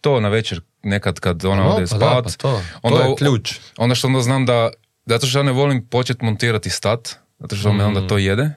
to 0.00 0.20
na 0.20 0.28
večer 0.28 0.60
nekad 0.82 1.20
kad 1.20 1.44
ona 1.44 1.62
No, 1.62 1.68
ode 1.68 1.86
pa 1.86 1.96
da, 1.96 2.06
spavat. 2.06 2.24
pa 2.24 2.30
to. 2.32 2.62
onda, 2.82 2.98
To 2.98 3.04
je 3.04 3.16
ključ. 3.16 3.54
Onda 3.76 3.94
što 3.94 4.06
onda 4.06 4.20
znam 4.20 4.46
da, 4.46 4.70
zato 5.06 5.26
što 5.26 5.38
ja 5.38 5.42
ne 5.42 5.52
volim 5.52 5.86
početi 5.86 6.24
montirati 6.24 6.70
stat, 6.70 7.08
zato 7.38 7.56
što 7.56 7.72
me 7.72 7.84
onda 7.84 8.06
to 8.06 8.18
jede, 8.18 8.50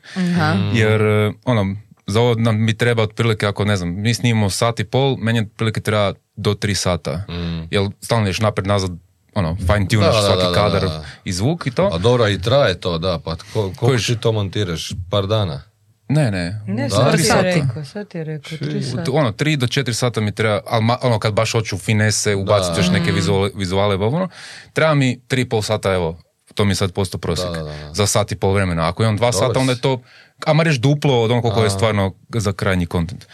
jer 0.73 1.01
eh, 1.01 1.31
ono, 1.45 1.75
za 2.07 2.21
ovo 2.21 2.35
nam 2.35 2.63
mi 2.65 2.77
treba 2.77 3.03
otprilike, 3.03 3.45
ako 3.45 3.65
ne 3.65 3.75
znam, 3.75 4.01
mi 4.01 4.13
snimamo 4.13 4.49
sat 4.49 4.79
i 4.79 4.83
pol, 4.83 5.17
meni 5.17 5.39
otprilike 5.39 5.81
treba 5.81 6.13
do 6.35 6.53
tri 6.53 6.75
sata, 6.75 7.23
jer 7.71 7.89
stalno 8.01 8.27
ješ 8.27 8.39
napred 8.39 8.67
nazad, 8.67 8.91
ono, 9.33 9.55
fine 9.55 9.87
da, 9.99 10.11
svaki 10.11 10.43
da, 10.43 10.49
da, 10.49 10.53
kadar 10.53 10.81
da. 10.81 11.05
i 11.23 11.33
zvuk 11.33 11.67
i 11.67 11.71
to. 11.71 11.89
A 11.93 11.97
dobro, 11.97 12.29
i 12.29 12.41
traje 12.41 12.79
to, 12.79 12.97
da, 12.97 13.19
pa 13.25 13.35
ko, 13.53 13.71
koliko 13.75 14.03
ti 14.03 14.17
to 14.17 14.31
montiraš? 14.31 14.91
Par 15.11 15.27
dana? 15.27 15.61
Ne, 16.09 16.31
ne, 16.31 16.61
Ne, 16.67 16.83
Da, 16.83 16.89
sad 16.89 17.11
tri 17.11 17.23
sata. 17.23 17.41
rekao, 17.41 17.85
sad 17.85 18.07
ti 18.07 18.17
je 18.17 18.23
rekao, 18.23 18.57
tri 18.57 18.83
sata. 18.83 19.11
ono, 19.11 19.31
tri 19.31 19.57
do 19.57 19.67
četiri 19.67 19.93
sata 19.93 20.21
mi 20.21 20.31
treba, 20.31 20.61
ali 20.65 20.85
ono, 21.01 21.19
kad 21.19 21.33
baš 21.33 21.51
hoću 21.51 21.77
finese, 21.77 22.35
ubaciti 22.35 22.79
još 22.79 22.89
neke 22.89 23.11
vizuale, 23.11 23.49
vizuale 23.55 23.95
ono, 23.95 24.29
treba 24.73 24.93
mi 24.93 25.19
tri 25.27 25.41
i 25.41 25.49
pol 25.49 25.61
sata, 25.61 25.93
evo, 25.93 26.17
to 26.55 26.65
mi 26.65 26.71
je 26.71 26.75
sad 26.75 26.93
posto 26.93 27.17
prosjek, 27.17 27.49
Da, 27.49 27.57
da, 27.57 27.63
da. 27.63 27.93
za 27.93 28.07
sat 28.07 28.31
i 28.31 28.35
pol 28.35 28.53
vremena. 28.53 28.89
Ako 28.89 29.03
imam 29.03 29.17
dva 29.17 29.31
Dobar 29.31 29.47
sata, 29.47 29.59
onda 29.59 29.71
je 29.73 29.81
to, 29.81 30.01
a 30.45 30.53
ma 30.53 30.63
reći 30.63 30.79
duplo 30.79 31.21
od 31.21 31.31
onog 31.31 31.43
koliko 31.43 31.63
je 31.63 31.69
stvarno 31.69 32.13
za 32.29 32.53
krajnji 32.53 32.85
kontent. 32.85 33.25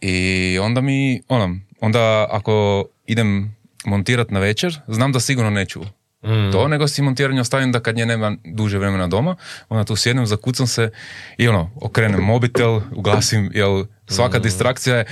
I 0.00 0.58
onda 0.62 0.80
mi, 0.80 1.22
ono, 1.28 1.56
onda 1.80 2.26
ako 2.30 2.84
idem 3.06 3.56
montirat 3.84 4.30
na 4.30 4.40
večer, 4.40 4.80
znam 4.88 5.12
da 5.12 5.20
sigurno 5.20 5.50
neću 5.50 5.80
Mm. 6.24 6.52
to, 6.52 6.68
nego 6.68 6.88
si 6.88 7.02
montiranje 7.02 7.40
ostavim 7.40 7.72
da 7.72 7.80
kad 7.80 7.96
nje 7.96 8.06
nema 8.06 8.36
duže 8.44 8.78
vremena 8.78 9.06
doma, 9.06 9.36
onda 9.68 9.84
tu 9.84 9.96
sjednem, 9.96 10.26
zakucam 10.26 10.66
se 10.66 10.90
i 11.38 11.48
ono, 11.48 11.70
okrenem 11.74 12.20
mobitel, 12.20 12.80
ugasim, 12.92 13.50
jel 13.54 13.84
svaka 14.08 14.38
distrakcija 14.38 14.96
je 14.96 15.04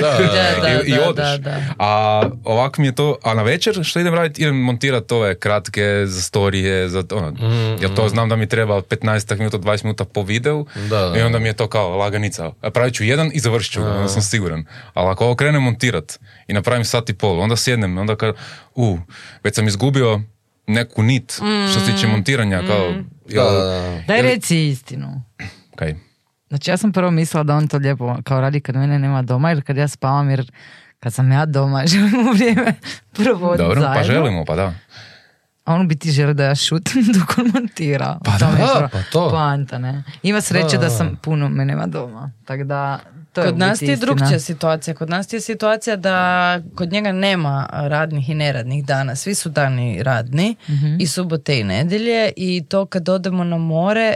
Da, 0.00 0.18
da, 0.62 0.68
I, 0.68 0.88
i 0.88 0.94
da, 0.96 1.08
odeš. 1.08 1.24
da, 1.24 1.38
da. 1.38 1.60
A 1.78 2.22
ovako 2.44 2.80
mi 2.80 2.86
je 2.88 2.94
to, 2.94 3.16
a 3.22 3.34
na 3.34 3.42
večer 3.42 3.84
što 3.84 4.00
idem 4.00 4.14
raditi, 4.14 4.42
idem 4.42 4.56
montirati 4.56 5.14
ove 5.14 5.34
kratke 5.38 6.02
za 6.06 6.22
storije, 6.22 6.88
za 6.88 7.04
ono, 7.12 7.32
jer 7.80 7.94
to 7.94 8.08
znam 8.08 8.28
da 8.28 8.36
mi 8.36 8.46
treba 8.46 8.82
15 8.82 9.38
minuta, 9.38 9.58
20 9.58 9.84
minuta 9.84 10.04
po 10.04 10.22
videu 10.22 10.66
Da, 10.90 11.08
da, 11.08 11.18
i 11.18 11.22
onda 11.22 11.38
mi 11.38 11.48
je 11.48 11.52
to 11.52 11.68
kao 11.68 11.96
laganica. 11.96 12.50
A 12.60 12.70
Pravit 12.70 12.94
ću 12.94 13.04
jedan 13.04 13.30
i 13.34 13.40
završit 13.40 13.72
ću 13.72 13.82
ga, 13.82 13.90
onda 13.90 14.08
sam 14.08 14.22
siguran. 14.22 14.64
Ali 14.94 15.08
ako 15.10 15.24
ovo 15.24 15.34
krenem 15.34 15.62
montirat 15.62 16.18
i 16.46 16.52
napravim 16.52 16.84
sat 16.84 17.10
i 17.10 17.14
pol, 17.14 17.40
onda 17.40 17.56
sjednem, 17.56 17.98
onda 17.98 18.16
kad, 18.16 18.34
u, 18.74 18.98
već 19.44 19.54
sam 19.54 19.68
izgubio 19.68 20.20
neku 20.66 21.02
nit 21.02 21.32
što 21.70 21.80
se 21.80 21.92
tiče 21.92 22.06
montiranja, 22.06 22.62
kao, 22.66 22.92
Da, 22.92 23.02
jel, 23.28 23.44
da, 23.44 23.62
da. 23.64 24.02
Daj 24.06 24.22
reci 24.22 24.68
istinu. 24.68 25.22
kaj? 25.76 25.94
Znači 26.52 26.70
ja 26.70 26.76
sam 26.76 26.92
prvo 26.92 27.10
mislila 27.10 27.42
da 27.44 27.54
on 27.54 27.68
to 27.68 27.78
lijepo 27.78 28.16
kao 28.24 28.40
radi 28.40 28.60
kad 28.60 28.76
mene 28.76 28.98
nema 28.98 29.22
doma 29.22 29.52
ili 29.52 29.62
kad 29.62 29.76
ja 29.76 29.88
spavam 29.88 30.30
jer 30.30 30.52
kad 31.00 31.14
sam 31.14 31.32
ja 31.32 31.46
doma 31.46 31.86
želimo 31.86 32.32
vrijeme 32.32 32.74
provoditi 33.12 33.62
Dobro, 33.62 33.80
zajedno. 33.80 33.96
pa 33.96 34.02
želimo, 34.04 34.44
pa 34.44 34.56
da. 34.56 34.72
a 35.64 35.74
on 35.74 35.80
u 35.80 35.86
biti 35.86 36.10
želi 36.10 36.34
da 36.34 36.44
ja 36.44 36.54
šutim 36.54 37.02
dok 37.18 37.38
on 37.38 37.50
montira. 37.54 38.18
Pa 38.24 38.30
da, 38.32 38.88
pa 38.92 38.98
to. 39.02 39.30
Poanta, 39.30 39.78
ne. 39.78 40.02
Ima 40.22 40.40
sreće 40.40 40.66
Da, 40.68 40.78
da 40.78 40.84
da. 40.84 40.90
sam 40.90 41.16
puno 41.16 41.48
me 41.48 41.64
nema 41.64 41.86
doma. 41.86 42.30
Tako 42.44 42.64
da, 42.64 42.98
to 43.32 43.40
je 43.40 43.46
Kod 43.46 43.58
nas 43.58 43.78
ti 43.78 43.84
je 43.84 43.96
drugčija 43.96 44.38
situacija. 44.40 44.94
Kod 44.94 45.10
nas 45.10 45.26
ti 45.26 45.36
je 45.36 45.40
situacija 45.40 45.96
da 45.96 46.16
kod 46.74 46.92
njega 46.92 47.12
nema 47.12 47.68
radnih 47.72 48.28
i 48.30 48.34
neradnih 48.34 48.84
dana. 48.84 49.16
Svi 49.16 49.34
su 49.34 49.48
dani 49.48 50.02
radni 50.02 50.56
Mhm. 50.68 50.96
i 51.00 51.06
subote 51.06 51.60
i 51.60 51.64
nedjelje 51.64 52.32
i 52.36 52.64
to 52.64 52.86
kad 52.86 53.08
odemo 53.08 53.44
na 53.44 53.58
more, 53.58 54.14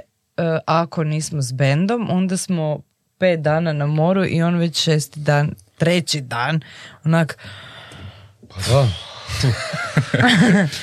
ako 0.66 1.05
nismo 1.05 1.43
s 1.43 1.53
bendom, 1.53 2.09
onda 2.11 2.37
smo 2.37 2.80
pet 3.18 3.41
dana 3.41 3.72
na 3.72 3.87
moru 3.87 4.24
i 4.26 4.43
on 4.43 4.57
već 4.57 4.82
šesti 4.82 5.20
dan, 5.20 5.55
treći 5.78 6.20
dan, 6.20 6.61
onak, 7.05 7.39
Pa 8.49 8.57
da. 8.72 8.89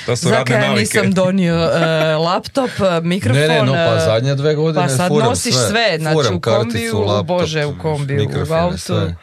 To 0.06 0.16
su 0.16 0.28
zaka 0.28 0.38
radne 0.38 0.54
ja 0.54 0.60
navike. 0.60 0.80
nisam 0.80 1.12
donio 1.12 1.54
e, 1.54 2.16
laptop, 2.16 2.70
e, 2.70 3.00
mikrofon. 3.02 3.40
Ne, 3.40 3.48
ne, 3.48 3.62
no 3.62 3.72
pa 3.72 3.96
e, 3.96 4.00
zadnje 4.04 4.34
dve 4.34 4.54
godine 4.54 4.82
Pa 4.82 4.88
sad 4.88 5.08
furam 5.08 5.28
nosiš 5.28 5.54
sve, 5.54 5.96
znači 5.98 6.14
Furam 6.14 6.34
u 6.36 6.40
karticu, 6.40 6.70
kombiju, 6.72 6.98
laptop, 7.00 7.26
bože, 7.26 7.66
u 7.66 7.78
kombiju, 7.78 8.28
u 8.50 8.54
autu. 8.54 8.78
sve. 8.78 9.14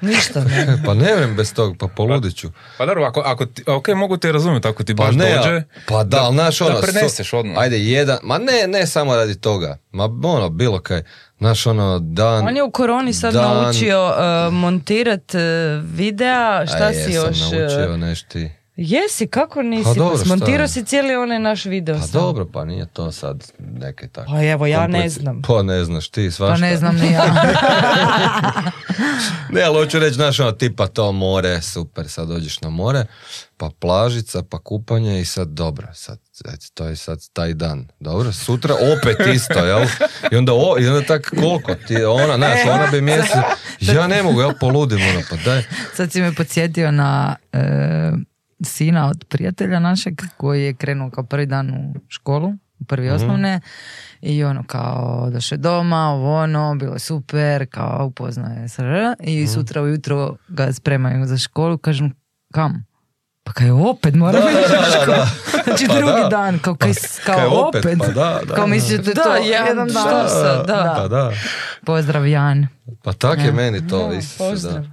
Ništa, 0.00 0.44
ne. 0.44 0.78
Pa 0.86 0.94
ne 0.94 1.14
vrem 1.14 1.36
bez 1.36 1.54
tog, 1.54 1.76
pa 1.78 1.86
poludit 1.88 2.36
ću. 2.36 2.50
Pa 2.78 2.86
dobro, 2.86 3.04
ako, 3.04 3.20
ako 3.20 3.46
ti, 3.46 3.62
ok, 3.66 3.88
mogu 3.88 4.16
te 4.16 4.32
razumjeti, 4.32 4.68
ako 4.68 4.84
ti 4.84 4.96
Pa 4.96 5.04
baš 5.04 5.14
ne, 5.14 5.36
dođe, 5.36 5.62
pa 5.88 6.04
da, 6.04 6.22
ali 6.22 6.34
znaš 6.34 6.60
ono... 6.60 6.70
da 6.70 6.76
so- 6.76 6.82
preneseš 6.82 7.32
odmah. 7.32 7.58
Ajde, 7.58 7.78
jedan, 7.78 8.18
ma 8.22 8.38
ne, 8.38 8.66
ne 8.68 8.86
samo 8.86 9.16
radi 9.16 9.40
toga, 9.40 9.78
ma 9.92 10.04
ono, 10.04 10.48
bilo 10.48 10.80
kaj, 10.80 11.02
znaš 11.38 11.66
ono, 11.66 11.98
dan... 11.98 12.48
On 12.48 12.56
je 12.56 12.62
u 12.62 12.70
koroni 12.70 13.12
sad 13.12 13.34
dan- 13.34 13.62
naučio 13.62 14.04
uh, 14.06 14.52
montirat 14.52 15.34
uh, 15.34 15.40
videa, 15.84 16.66
šta 16.66 16.84
A 16.84 16.92
si 16.92 17.12
još? 17.12 17.36
uh, 17.36 17.52
naučio 17.52 17.96
nešto. 17.96 18.38
Jesi, 18.76 19.26
kako 19.26 19.62
nisi? 19.62 19.84
Pa 19.84 19.94
dobro, 19.94 20.18
smontirao 20.18 20.68
si 20.68 20.84
cijeli 20.84 21.16
onaj 21.16 21.38
naš 21.38 21.64
video. 21.64 21.94
Pa 21.94 22.02
sam. 22.02 22.12
dobro, 22.12 22.46
pa 22.46 22.64
nije 22.64 22.86
to 22.86 23.12
sad 23.12 23.44
neke 23.58 24.08
tako. 24.08 24.30
Pa 24.30 24.44
evo, 24.44 24.66
ja 24.66 24.86
ne 24.86 24.98
komplici- 24.98 25.08
znam. 25.10 25.42
Pa 25.42 25.62
ne 25.62 25.84
znaš 25.84 26.08
ti, 26.08 26.30
svašta. 26.30 26.54
Pa 26.54 26.60
ne 26.60 26.76
znam 26.76 26.96
ni 26.96 27.12
ja. 27.12 27.24
Ne, 29.50 29.62
ali 29.62 29.78
hoću 29.78 29.98
reći, 29.98 30.14
znaš, 30.14 30.40
ono, 30.40 30.52
tipa 30.52 30.86
to 30.86 31.12
more, 31.12 31.62
super, 31.62 32.08
sad 32.08 32.28
dođeš 32.28 32.60
na 32.60 32.70
more, 32.70 33.06
pa 33.56 33.70
plažica, 33.80 34.42
pa 34.42 34.58
kupanje 34.58 35.20
i 35.20 35.24
sad 35.24 35.48
dobro, 35.48 35.86
sad, 35.94 36.18
eto, 36.44 36.66
to 36.74 36.86
je 36.86 36.96
sad 36.96 37.18
taj 37.32 37.54
dan, 37.54 37.88
dobro, 38.00 38.32
sutra 38.32 38.74
opet 38.74 39.16
isto, 39.34 39.58
jel? 39.58 39.86
I 40.32 40.36
onda, 40.36 40.52
o, 40.52 40.76
i 40.80 40.86
onda 40.88 41.06
tak 41.06 41.30
koliko 41.30 41.74
ti, 41.74 42.04
ona, 42.04 42.36
znaš, 42.36 42.58
ona 42.66 42.86
bi 42.86 43.00
mjesec, 43.00 43.36
ja 43.94 44.06
ne 44.06 44.22
mogu, 44.22 44.40
jel, 44.40 44.52
poludim, 44.60 44.98
ono, 45.08 45.20
pa 45.30 45.36
daj, 45.36 45.62
Sad 45.94 46.12
si 46.12 46.20
me 46.20 46.34
podsjetio 46.34 46.90
na 46.90 47.36
e, 47.52 47.58
sina 48.64 49.08
od 49.08 49.24
prijatelja 49.24 49.78
našeg 49.78 50.14
koji 50.36 50.64
je 50.64 50.74
krenuo 50.74 51.10
kao 51.10 51.24
prvi 51.24 51.46
dan 51.46 51.70
u 51.70 51.94
školu, 52.08 52.48
u 52.78 52.84
prvi 52.84 53.06
Mhm. 53.06 53.16
osnovne 53.16 53.60
i 54.20 54.44
ono 54.44 54.64
kao 54.64 55.28
došao 55.30 55.56
je 55.56 55.60
doma, 55.60 55.96
ovo 56.04 56.34
ono, 56.34 56.74
bilo 56.74 56.92
je 56.92 56.98
super, 56.98 57.66
kao 57.66 58.06
upoznaje 58.06 58.68
se 58.68 58.82
i 59.20 59.36
Mhm. 59.36 59.46
sutra 59.46 59.82
ujutro 59.82 60.36
ga 60.48 60.72
spremaju 60.72 61.26
za 61.26 61.36
školu, 61.38 61.78
kažem 61.78 62.12
kam? 62.52 62.84
Pa 63.44 63.52
kaj 63.52 63.70
opet 63.70 64.14
moram 64.14 64.40
Da, 64.42 64.50
da, 64.50 64.76
da, 64.76 64.90
školu. 64.92 65.06
da. 65.08 65.26
Znači 65.64 65.86
Pa 65.88 65.94
drugi 65.94 66.20
da. 66.22 66.28
dan, 66.28 66.58
kao, 66.58 66.74
kaj, 66.74 66.92
kao 67.26 67.36
kaj 67.36 67.46
opet. 67.46 67.84
opet, 67.84 67.98
pa 67.98 68.06
da, 68.06 68.12
da, 68.38 68.40
kao 68.46 68.56
da. 68.56 68.66
misliš 68.66 68.98
da 68.98 69.10
je 69.10 69.14
Da, 69.14 69.22
to 69.22 69.34
Jan, 69.34 69.66
jedan 69.66 69.76
dan. 69.78 69.90
šta 69.90 70.28
sad, 70.28 70.66
da. 70.66 70.94
pa 70.96 71.08
da, 71.08 71.32
Pozdrav 71.82 72.26
Jan. 72.26 72.66
pa 73.02 73.12
tak 73.12 73.38
je 73.38 73.46
Ja. 73.46 73.52
meni 73.52 73.88
to, 73.88 74.08
Da, 74.08 74.14
isto, 74.14 74.44
pozdrav. 74.44 74.74
da. 74.74 74.88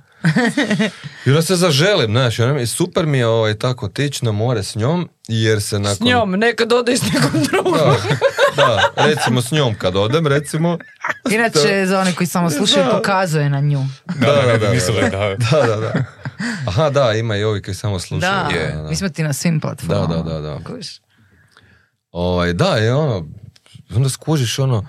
I 1.25 1.29
onda 1.29 1.41
se 1.41 1.55
zaželim, 1.55 2.11
znaš, 2.11 2.39
ona 2.39 2.53
mi- 2.53 2.67
super 2.67 3.05
mi 3.05 3.17
je 3.17 3.27
ovaj, 3.27 3.53
tako 3.53 3.87
tići 3.87 4.25
na 4.25 4.31
more 4.31 4.63
s 4.63 4.75
njom, 4.75 5.09
jer 5.27 5.61
se 5.61 5.79
nakon... 5.79 5.95
S 5.97 5.99
njom, 6.01 6.31
nekad 6.31 6.73
odeš 6.73 6.99
s 6.99 7.03
nekom 7.03 7.43
drugom. 7.51 7.73
Da, 8.55 8.65
da, 8.95 9.05
recimo 9.05 9.41
s 9.41 9.51
njom 9.51 9.75
kad 9.75 9.95
odem, 9.95 10.27
recimo. 10.27 10.77
Inače, 11.31 11.85
za 11.85 11.99
one 11.99 12.15
koji 12.15 12.27
samo 12.27 12.49
slušaju, 12.49 12.85
pokazuje 12.91 13.49
na 13.49 13.59
nju. 13.59 13.85
Da, 14.15 14.25
da, 14.27 14.57
da, 14.57 14.57
da. 15.11 15.35
Da, 15.51 15.67
da, 15.67 15.75
da. 15.77 15.93
Aha, 16.67 16.89
da, 16.89 17.13
ima 17.13 17.35
i 17.35 17.43
ovi 17.43 17.61
koji 17.61 17.75
samo 17.75 17.99
slušaju. 17.99 18.31
Da, 18.33 18.55
Je. 18.55 18.75
mi 18.89 18.95
smo 18.95 19.09
ti 19.09 19.23
na 19.23 19.33
svim 19.33 19.59
platformama. 19.59 20.07
Da, 20.07 20.23
da, 20.23 20.39
da, 20.41 20.59
da. 20.59 20.59
Ovaj, 22.11 22.53
da, 22.53 22.75
je 22.75 22.93
ono, 22.93 23.25
onda 23.91 24.09
skužiš 24.09 24.59
ono, 24.59 24.87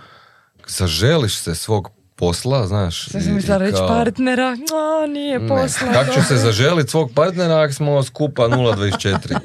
zaželiš 0.69 1.37
se 1.37 1.55
svog 1.55 1.91
posla, 2.23 2.67
znaš. 2.67 3.05
Sad 3.05 3.21
i- 3.21 3.25
sam 3.25 3.35
mislila 3.35 3.57
reći 3.59 3.77
kao- 3.77 3.89
partnera, 3.89 4.57
a 5.03 5.07
nije 5.07 5.39
Ne, 5.39 5.49
posla. 5.49 5.93
Kako 5.93 6.13
ću 6.13 6.23
se 6.23 6.37
zaželiti 6.37 6.91
svog 6.91 7.11
partnera 7.13 7.61
ako 7.61 7.73
smo 7.73 8.03
skupa 8.03 8.43
0.24? 8.45 9.39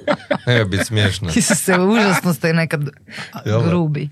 Ne 0.48 0.66
biti 0.66 0.86
smiješno. 0.86 1.30
Ti 1.30 1.42
se 1.42 1.76
užasno 1.76 2.34
ste 2.34 2.54
nekad 2.54 2.82
grubi. 3.66 4.10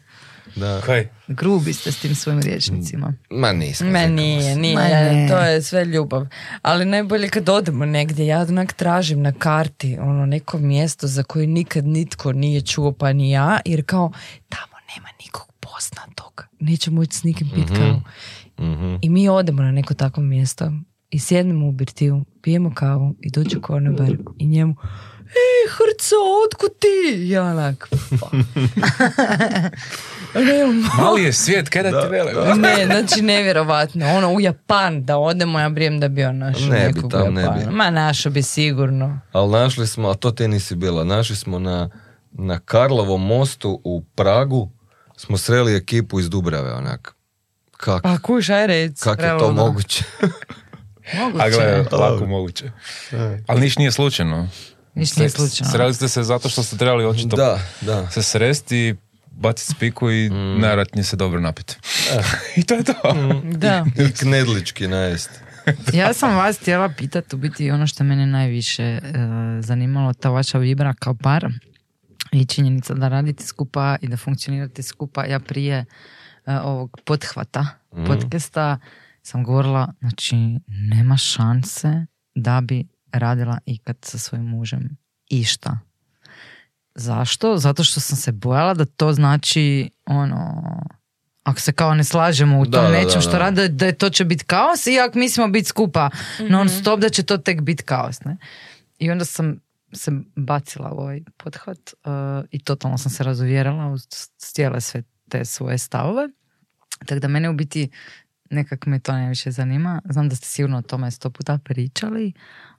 Da. 0.55 0.81
Kaj? 0.81 1.07
Grubi 1.27 1.73
ste 1.73 1.91
s 1.91 1.97
tim 1.97 2.15
svojim 2.15 2.41
riječnicima. 2.41 3.13
Ma 3.29 3.51
nismo. 3.53 3.87
Zekamo 3.87 4.07
nije, 4.07 4.55
nije, 4.55 4.75
Ma 4.75 4.81
ne. 4.81 5.27
to 5.29 5.37
je 5.37 5.61
sve 5.61 5.85
ljubav. 5.85 6.25
Ali 6.61 6.85
najbolje 6.85 7.29
kad 7.29 7.49
odemo 7.49 7.85
negdje, 7.85 8.27
ja 8.27 8.41
onak 8.41 8.73
tražim 8.73 9.21
na 9.21 9.31
karti 9.31 9.97
ono 10.01 10.25
neko 10.25 10.57
mjesto 10.59 11.07
za 11.07 11.23
koje 11.23 11.47
nikad 11.47 11.85
nitko 11.85 12.31
nije 12.33 12.61
čuo 12.61 12.91
pa 12.91 13.13
ni 13.13 13.31
ja, 13.31 13.59
jer 13.65 13.85
kao 13.85 14.11
tamo 14.49 14.73
nema 14.89 15.07
nikog 15.19 15.47
poznatog. 15.59 16.45
Nećemo 16.59 17.03
ići 17.03 17.17
s 17.17 17.23
nikim 17.23 17.49
pit 17.49 17.67
kavu. 17.69 18.01
Mhm. 18.59 18.95
I 19.01 19.09
mi 19.09 19.29
odemo 19.29 19.61
na 19.61 19.71
neko 19.71 19.93
takvo 19.93 20.23
mjesto 20.23 20.71
i 21.09 21.19
sjednemo 21.19 21.67
u 21.67 21.71
birtiju, 21.71 22.25
pijemo 22.41 22.73
kavu 22.73 23.15
i 23.19 23.31
dođe 23.31 23.61
konobar 23.61 24.17
i 24.37 24.47
njemu 24.47 24.75
Ej, 25.25 25.69
Hrco, 25.71 26.15
otkud 26.45 26.69
ti? 26.79 27.15
I 27.15 27.29
Ja 27.29 27.43
onak, 27.43 27.89
Mali 30.97 31.23
je 31.23 31.33
svijet, 31.33 31.69
kaj 31.69 31.83
da, 31.83 32.01
ti 32.01 32.07
vele? 32.11 32.55
ne, 32.55 32.85
znači 32.85 33.21
nevjerovatno. 33.21 34.05
Ono 34.07 34.33
u 34.33 34.41
Japan 34.41 35.03
da 35.05 35.17
odemo, 35.17 35.59
ja 35.59 35.69
brijem 35.69 35.99
da 35.99 36.07
bi 36.07 36.23
on 36.23 36.37
našao 36.37 36.67
Ne 36.67 36.87
bi 36.87 36.93
nekog 36.93 37.11
tam, 37.11 37.27
u 37.27 37.31
ne 37.31 37.41
bi. 37.41 37.71
Ma 37.71 37.89
našao 37.89 38.31
bi 38.31 38.41
sigurno. 38.41 39.19
Ali 39.31 39.51
našli 39.51 39.87
smo, 39.87 40.09
a 40.09 40.13
to 40.13 40.31
ti 40.31 40.47
nisi 40.47 40.75
bila, 40.75 41.03
našli 41.03 41.35
smo 41.35 41.59
na, 41.59 41.89
na 42.31 42.59
Karlovom 42.59 43.25
mostu 43.25 43.81
u 43.83 44.03
Pragu, 44.15 44.69
smo 45.17 45.37
sreli 45.37 45.75
ekipu 45.75 46.19
iz 46.19 46.29
Dubrave, 46.29 46.73
onak. 46.73 47.15
Kak, 47.77 48.03
Pa 48.03 48.17
kuš, 48.17 48.49
aj 48.49 48.67
rec. 48.67 48.99
kak 48.99 49.11
je 49.11 49.21
to 49.21 49.21
realno. 49.27 49.51
moguće? 49.63 50.03
A 51.13 51.49
gledaj, 51.49 51.83
lako 51.91 52.25
moguće. 52.25 52.71
Ali 53.47 53.61
niš 53.61 53.77
nije 53.77 53.91
slučajno. 53.91 54.49
Ništa 54.95 55.19
nije 55.19 55.29
slučajno. 55.29 55.71
Sreli 55.71 55.93
ste 55.93 56.07
se 56.07 56.23
zato 56.23 56.49
što 56.49 56.63
ste 56.63 56.77
trebali 56.77 57.05
očito 57.05 57.35
Da, 57.35 57.59
da. 57.81 58.09
se 58.09 58.23
sresti 58.23 58.77
i 58.79 58.95
baciti 59.31 59.71
spiku 59.71 60.11
i 60.11 60.29
Mm. 60.29 60.35
najvjerojatnije 60.51 61.03
se 61.03 61.15
dobro 61.15 61.39
napiti. 61.39 61.75
I 62.57 62.63
to 62.63 62.73
je 62.73 62.83
to. 62.83 62.93
Da. 63.43 63.85
I 63.99 64.13
knedlički 64.13 64.87
najest. 64.87 65.29
Ja 65.93 66.13
sam 66.13 66.35
vas 66.35 66.57
htjela 66.57 66.89
pitati 66.89 67.35
u 67.35 67.39
biti 67.39 67.71
ono 67.71 67.87
što 67.87 68.03
mene 68.03 68.25
najviše 68.27 68.83
e, 68.83 69.01
zanimalo, 69.59 70.13
ta 70.13 70.29
vaša 70.29 70.57
vibra 70.57 70.93
kao 70.93 71.13
par 71.13 71.47
i 72.31 72.45
činjenica 72.45 72.93
da 72.93 73.07
radite 73.07 73.43
skupa 73.43 73.95
i 74.01 74.07
da 74.07 74.17
funkcionirate 74.17 74.83
skupa. 74.83 75.25
Ja 75.25 75.39
prije 75.39 75.77
e, 75.77 75.85
ovog 76.47 76.99
pothvata 77.05 77.67
podcasta 78.07 78.79
sam 79.21 79.43
govorila, 79.43 79.93
znači 79.99 80.35
nema 80.67 81.17
šanse 81.17 82.05
da 82.35 82.61
bi 82.61 82.87
radila 83.11 83.57
ikad 83.65 83.97
sa 84.01 84.17
svojim 84.17 84.45
mužem 84.45 84.97
išta. 85.29 85.79
Zašto? 86.95 87.57
Zato 87.57 87.83
što 87.83 87.99
sam 87.99 88.17
se 88.17 88.31
bojala 88.31 88.73
da 88.73 88.85
to 88.85 89.13
znači 89.13 89.89
ono 90.05 90.63
ako 91.43 91.59
se 91.59 91.71
kao 91.71 91.93
ne 91.95 92.03
slažemo 92.03 92.59
u 92.59 92.65
Da, 92.65 92.81
tom 92.81 92.91
nečem 92.91 93.21
što 93.21 93.37
rade, 93.37 93.67
da 93.67 93.85
je 93.85 93.97
to 93.97 94.09
će 94.09 94.25
biti 94.25 94.43
kaos 94.45 94.87
i 94.87 94.99
ako 94.99 95.19
mislimo 95.19 95.47
biti 95.47 95.67
skupa 95.67 96.09
non 96.49 96.69
stop 96.69 96.99
da 96.99 97.09
će 97.09 97.23
to 97.23 97.37
tek 97.37 97.61
biti 97.61 97.83
kaos. 97.83 98.23
Ne? 98.23 98.37
I 98.99 99.11
onda 99.11 99.25
sam 99.25 99.59
se 99.93 100.11
bacila 100.35 100.91
u 100.91 100.97
ovaj 100.97 101.21
pothvat 101.37 101.77
uh, 101.93 102.11
i 102.51 102.59
totalno 102.59 102.97
sam 102.97 103.11
se 103.11 103.23
razuvjerila 103.23 103.87
u 103.87 103.97
s- 103.97 104.29
cijele 104.37 104.81
sve 104.81 105.03
te 105.29 105.45
svoje 105.45 105.77
stavove. 105.77 106.29
Tako 106.99 107.19
da 107.19 107.27
mene 107.27 107.49
u 107.49 107.53
biti 107.53 107.89
nekak 108.49 108.85
me 108.85 108.99
to 108.99 109.11
najviše 109.11 109.51
zanima. 109.51 110.01
Znam 110.05 110.29
da 110.29 110.35
ste 110.35 110.47
sigurno 110.47 110.77
o 110.77 110.81
tome 110.81 111.11
sto 111.11 111.29
puta 111.29 111.57
pričali. 111.57 112.33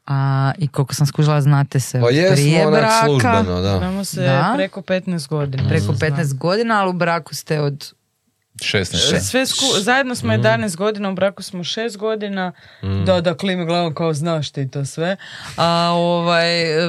A, 0.06 0.52
I 0.58 0.68
koliko 0.68 0.94
sam 0.94 1.06
skužila, 1.06 1.40
znate 1.40 1.80
se 1.80 2.00
Pa 2.00 2.06
prije 2.06 2.22
jesmo 2.22 2.68
onak 2.68 2.80
braka. 2.80 3.04
službeno, 3.04 3.60
da. 3.60 3.78
Znamo 3.78 4.04
se 4.04 4.20
Da. 4.22 4.52
preko 4.56 4.80
15 4.80 5.28
godina. 5.28 5.68
Preko 5.68 5.84
Znam. 5.84 5.96
15 6.12 6.34
godina, 6.34 6.80
ali 6.80 6.90
u 6.90 6.94
braku 6.94 7.34
ste 7.34 7.60
od 7.60 7.92
16. 8.56 9.20
Sve 9.20 9.46
sku- 9.46 9.80
zajedno 9.80 10.14
smo 10.14 10.32
11 10.32 10.76
godina, 10.76 11.10
u 11.10 11.14
braku 11.14 11.42
smo 11.42 11.60
6 11.60 11.96
godina. 11.96 12.52
Da, 13.06 13.20
da, 13.20 13.34
klime 13.34 13.64
glavom 13.64 13.94
kao 13.94 14.14
znaš 14.14 14.50
ti 14.50 14.70
to 14.70 14.84
sve. 14.84 15.16
A 15.56 15.90
ovaj, 15.92 16.62
e, 16.62 16.86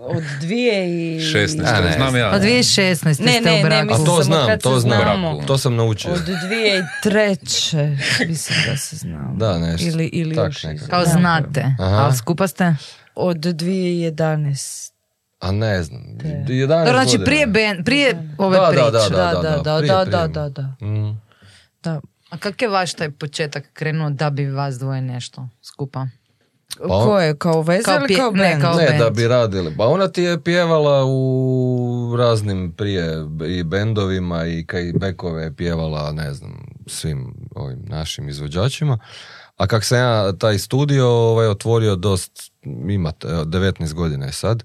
od 0.00 0.22
dvije 0.40 0.86
i... 0.86 1.20
16, 1.20 1.60
A, 1.66 1.80
ne. 1.80 1.92
znam 1.92 2.16
ja. 2.16 2.30
Od 2.30 2.42
2016 2.42 3.04
Ne, 3.04 3.14
ste 3.14 3.40
ne, 3.40 3.52
u 3.52 3.56
ne, 3.56 3.62
braku. 3.62 3.80
A 3.80 3.84
mislim 3.84 4.06
to 4.06 4.22
znam, 4.22 4.58
to 4.60 4.80
znam. 4.80 5.00
znamo. 5.00 5.42
To 5.46 5.58
sam 5.58 5.76
naučio. 5.76 6.12
Od 6.12 6.20
dvije 6.46 6.78
i 6.78 6.82
treće, 7.02 7.96
mislim 8.28 8.58
da 8.66 8.76
se 8.76 8.96
znamo. 8.96 9.36
Da, 9.36 9.58
nešto. 9.58 9.88
Ili, 9.88 10.04
ili 10.06 10.34
Tak 10.34 10.46
još 10.46 10.62
nekako. 10.62 10.90
Kao 10.90 11.04
znate, 11.04 11.64
Aha. 11.78 11.96
ali 11.96 12.16
skupa 12.16 12.48
ste? 12.48 12.74
Od 13.14 13.36
2011. 13.36 14.92
A 15.46 15.52
ne 15.52 15.82
znam. 15.82 16.02
Te. 16.18 16.44
11 16.46 16.66
Dobro, 16.68 16.84
znači 16.84 17.06
godina. 17.08 17.24
prije, 17.24 17.46
ben, 17.46 17.84
prije 17.84 18.34
ove 18.38 18.56
Da, 18.56 18.66
priče. 18.66 18.82
da, 18.82 18.90
Da, 18.90 19.32
da, 19.34 19.58
da, 19.58 19.80
da, 19.82 20.04
da, 20.06 20.26
da, 20.28 20.48
da. 20.50 20.62
Mm. 20.82 21.20
da. 21.84 22.00
A 22.30 22.38
kak 22.38 22.62
je 22.62 22.68
vaš 22.68 22.94
taj 22.94 23.10
početak 23.10 23.64
krenuo 23.72 24.10
da 24.10 24.30
bi 24.30 24.46
vas 24.46 24.74
dvoje 24.74 25.02
nešto 25.02 25.48
skupa? 25.62 26.06
Pa- 26.78 27.04
Ko 27.04 27.20
je, 27.20 27.36
kao 27.36 27.64
Kao 27.84 27.96
ili 27.96 28.06
pje- 28.06 28.16
kao 28.16 28.30
ne, 28.32 28.58
kao- 28.60 28.74
Ne, 28.74 28.86
band. 28.86 28.98
da 28.98 29.10
bi 29.10 29.28
radili. 29.28 29.74
Pa 29.76 29.86
ona 29.86 30.08
ti 30.08 30.22
je 30.22 30.42
pjevala 30.42 31.04
u 31.06 31.86
raznim 32.18 32.72
prije 32.72 33.14
i 33.48 33.62
bendovima 33.64 34.46
i 34.46 34.64
kaj 34.64 34.92
bekove 34.94 35.42
je 35.42 35.54
pjevala, 35.54 36.12
ne 36.12 36.34
znam, 36.34 36.52
svim 36.86 37.34
ovim 37.50 37.78
našim 37.80 38.28
izvođačima. 38.28 38.98
A 39.56 39.66
kak 39.66 39.84
sam 39.84 39.98
ja 39.98 40.32
taj 40.32 40.58
studio 40.58 41.06
ovaj, 41.08 41.46
otvorio 41.48 41.96
dost, 41.96 42.52
ima 42.88 43.12
t- 43.12 43.28
evo, 43.28 43.44
19 43.44 43.92
godina 43.92 44.26
je 44.26 44.32
sad. 44.32 44.64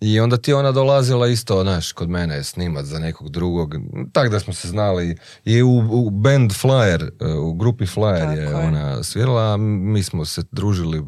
I 0.00 0.20
onda 0.20 0.36
ti 0.36 0.50
je 0.50 0.54
ona 0.54 0.72
dolazila 0.72 1.26
isto, 1.26 1.62
znaš, 1.62 1.92
kod 1.92 2.08
mene 2.08 2.44
snimat 2.44 2.84
za 2.84 2.98
nekog 2.98 3.30
drugog. 3.30 3.74
Tak 4.12 4.30
da 4.30 4.40
smo 4.40 4.52
se 4.52 4.68
znali. 4.68 5.16
I 5.44 5.62
u, 5.62 5.78
u 5.90 6.10
band 6.10 6.52
Flyer, 6.52 7.10
e, 7.20 7.32
u 7.32 7.54
grupi 7.54 7.84
Flyer 7.84 8.38
je, 8.38 8.46
Tako 8.46 8.60
je. 8.60 8.66
ona 8.66 9.02
svirala, 9.02 9.54
a 9.54 9.56
mi 9.56 10.02
smo 10.02 10.24
se 10.24 10.42
družili 10.52 11.02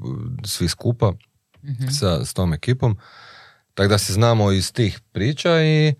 svi 0.44 0.68
skupa 0.68 1.12
sa, 1.98 2.24
s 2.24 2.34
tom 2.34 2.52
ekipom. 2.52 2.98
Tako 3.74 3.88
da 3.88 3.98
se 3.98 4.12
znamo 4.12 4.52
iz 4.52 4.72
tih 4.72 5.00
priča 5.12 5.62
i 5.62 5.94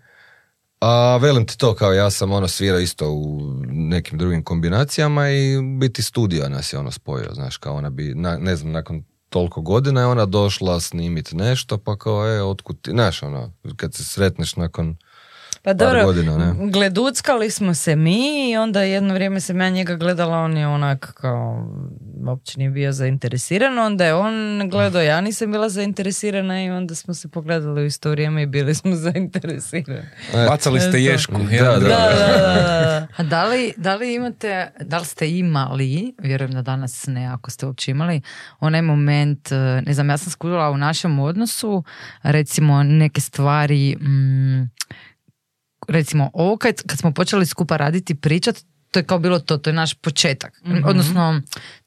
a 0.79 1.17
velim 1.17 1.45
ti 1.45 1.57
to 1.57 1.75
kao 1.75 1.93
ja 1.93 2.09
sam 2.09 2.31
ono 2.31 2.47
svirao 2.47 2.79
isto 2.79 3.11
u 3.11 3.53
nekim 3.65 4.17
drugim 4.17 4.43
kombinacijama 4.43 5.29
i 5.29 5.61
biti 5.79 6.03
studio 6.03 6.49
nas 6.49 6.73
je 6.73 6.79
ono 6.79 6.91
spojio, 6.91 7.33
znaš, 7.33 7.57
kao 7.57 7.75
ona 7.75 7.89
bi, 7.89 8.13
na, 8.15 8.37
ne 8.37 8.55
znam, 8.55 8.71
nakon 8.71 9.03
toliko 9.29 9.61
godina 9.61 10.01
je 10.01 10.07
ona 10.07 10.25
došla 10.25 10.79
snimit 10.79 11.31
nešto, 11.33 11.77
pa 11.77 11.97
kao, 11.97 12.27
e, 12.27 12.43
otkud 12.43 12.81
ti, 12.81 12.91
znaš, 12.91 13.23
ono, 13.23 13.51
kad 13.75 13.93
se 13.93 14.03
sretneš 14.03 14.55
nakon 14.55 14.97
Pa 15.61 15.69
par 15.69 15.75
dobro, 15.75 16.05
godina, 16.05 16.37
ne? 16.37 16.71
gleduckali 16.71 17.49
smo 17.51 17.73
se 17.73 17.95
mi 17.95 18.51
i 18.51 18.57
onda 18.57 18.81
jedno 18.81 19.13
vrijeme 19.13 19.39
sam 19.39 19.61
ja 19.61 19.69
njega 19.69 19.95
gledala, 19.95 20.37
on 20.37 20.57
je 20.57 20.67
onak 20.67 21.13
kao, 21.13 21.67
uopće 22.27 22.57
nije 22.57 22.69
bio 22.69 22.91
zainteresiran, 22.91 23.79
onda 23.79 24.05
je 24.05 24.13
on 24.13 24.69
gledao, 24.69 25.01
ja 25.01 25.21
nisam 25.21 25.51
bila 25.51 25.69
zainteresirana 25.69 26.63
i 26.63 26.69
onda 26.69 26.95
smo 26.95 27.13
se 27.13 27.27
pogledali 27.27 27.81
u 27.81 27.85
isto 27.85 28.09
vrijeme 28.09 28.43
i 28.43 28.45
bili 28.45 28.75
smo 28.75 28.95
zainteresirani. 29.05 30.07
Bacali 30.33 30.79
ste 30.79 30.97
E, 30.97 31.01
ješku. 31.01 31.33
Da, 31.59 31.65
da. 31.65 31.79
Da, 31.79 31.79
da, 31.79 31.87
da, 31.87 32.79
da. 32.89 33.07
A 33.17 33.23
da 33.23 33.45
li, 33.45 33.73
da 33.77 33.95
li 33.95 34.15
imate, 34.15 34.71
da 34.79 34.97
li 34.97 35.05
ste 35.05 35.29
imali, 35.37 36.13
vjerujem 36.17 36.51
da 36.51 36.61
danas 36.61 37.07
ne, 37.07 37.27
ako 37.27 37.51
ste 37.51 37.65
uopće 37.65 37.91
imali, 37.91 38.21
onaj 38.59 38.81
moment, 38.81 39.51
eh, 39.51 39.81
ne 39.85 39.93
znam, 39.93 40.09
ja 40.09 40.17
sam 40.17 40.31
skužila 40.31 40.69
u 40.71 40.77
našem 40.77 41.19
odnosu, 41.19 41.83
recimo 42.23 42.83
neke 42.83 43.21
stvari, 43.21 43.95
mm, 43.95 44.69
recimo 45.87 46.29
ovo 46.33 46.57
kad, 46.57 46.75
kad 46.87 46.99
smo 46.99 47.11
počeli 47.11 47.45
skupa 47.45 47.77
raditi, 47.77 48.15
pričat, 48.15 48.55
to 48.91 48.99
je 48.99 49.03
kao 49.03 49.19
bilo 49.19 49.39
to, 49.39 49.57
to 49.57 49.69
je 49.69 49.73
naš 49.73 49.93
početak. 49.93 50.61
Odnosno, 50.85 51.41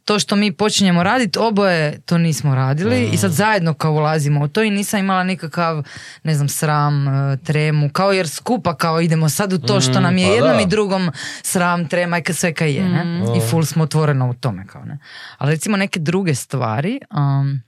to 0.05 0.19
što 0.19 0.37
mi 0.37 0.53
počinjemo 0.53 1.03
raditi, 1.03 1.39
oboje 1.39 2.01
to 2.01 2.19
nismo 2.19 2.55
radili 2.55 3.09
i 3.13 3.17
sad 3.17 3.31
zajedno 3.31 3.75
kao 3.75 3.93
ulazimo 3.93 4.45
u 4.45 4.49
to 4.49 4.63
i 4.63 4.71
nisam 4.71 5.01
imala 5.01 5.25
nikakav, 5.25 5.85
ne 6.23 6.35
znam, 6.35 6.49
sram, 6.49 7.09
eh, 7.09 7.37
tremu, 7.37 7.91
kao 7.93 8.13
jer 8.13 8.29
skupa 8.29 8.77
kao 8.77 9.01
idemo 9.01 9.29
sad 9.29 9.53
u 9.53 9.59
to 9.59 9.81
što 9.81 10.01
nam 10.01 10.19
je 10.19 10.27
pa 10.27 10.33
jednom 10.33 10.57
da. 10.57 10.63
i 10.63 10.67
drugom 10.67 11.11
sram, 11.43 11.89
trema 11.89 12.19
i 12.19 12.33
sve 12.33 12.55
kaj 12.55 12.73
je, 12.73 12.89
ne? 12.89 13.23
I 13.37 13.51
full 13.51 13.65
smo 13.65 13.85
otvoreno 13.85 14.31
u 14.31 14.35
tome, 14.35 14.67
kao 14.67 14.85
ne. 14.85 14.99
Ali 15.39 15.51
recimo 15.51 15.77
neke 15.77 16.01
druge 16.01 16.35
stvari, 16.35 17.01
um, 17.11 17.61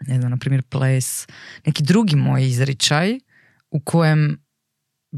ne 0.00 0.18
znam, 0.18 0.30
na 0.30 0.36
primjer 0.36 0.62
ples, 0.62 1.26
neki 1.66 1.82
drugi 1.82 2.16
moj 2.16 2.46
izričaj 2.46 3.18
u 3.70 3.80
kojem 3.80 4.45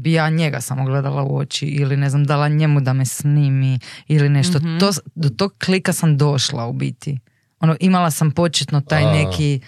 bi 0.01 0.13
ja 0.13 0.29
njega 0.29 0.61
samo 0.61 0.85
gledala 0.85 1.23
u 1.23 1.37
oči 1.37 1.65
ili 1.65 1.97
ne 1.97 2.09
znam, 2.09 2.25
dala 2.25 2.47
njemu 2.47 2.81
da 2.81 2.93
me 2.93 3.05
snimi 3.05 3.79
ili 4.07 4.29
nešto. 4.29 4.59
To, 4.79 4.91
do 5.15 5.29
tog 5.29 5.53
klika 5.65 5.93
sam 5.93 6.17
došla 6.17 6.67
u 6.67 6.73
biti. 6.73 7.19
Ono, 7.59 7.75
imala 7.79 8.11
sam 8.11 8.31
početno 8.31 8.81
taj 8.81 9.03
A. 9.03 9.11
neki 9.11 9.59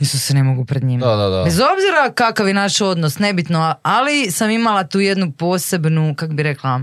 Isuse, 0.00 0.34
ne 0.34 0.42
mogu 0.42 0.64
pred 0.64 0.84
njima. 0.84 1.06
Da, 1.06 1.16
da, 1.16 1.28
da. 1.28 1.44
Bez 1.44 1.54
obzira 1.54 2.12
kakav 2.14 2.48
je 2.48 2.54
naš 2.54 2.80
odnos, 2.80 3.18
nebitno, 3.18 3.74
ali 3.82 4.30
sam 4.30 4.50
imala 4.50 4.84
tu 4.84 5.00
jednu 5.00 5.32
posebnu, 5.32 6.14
kak 6.16 6.32
bi 6.32 6.42
rekla, 6.42 6.80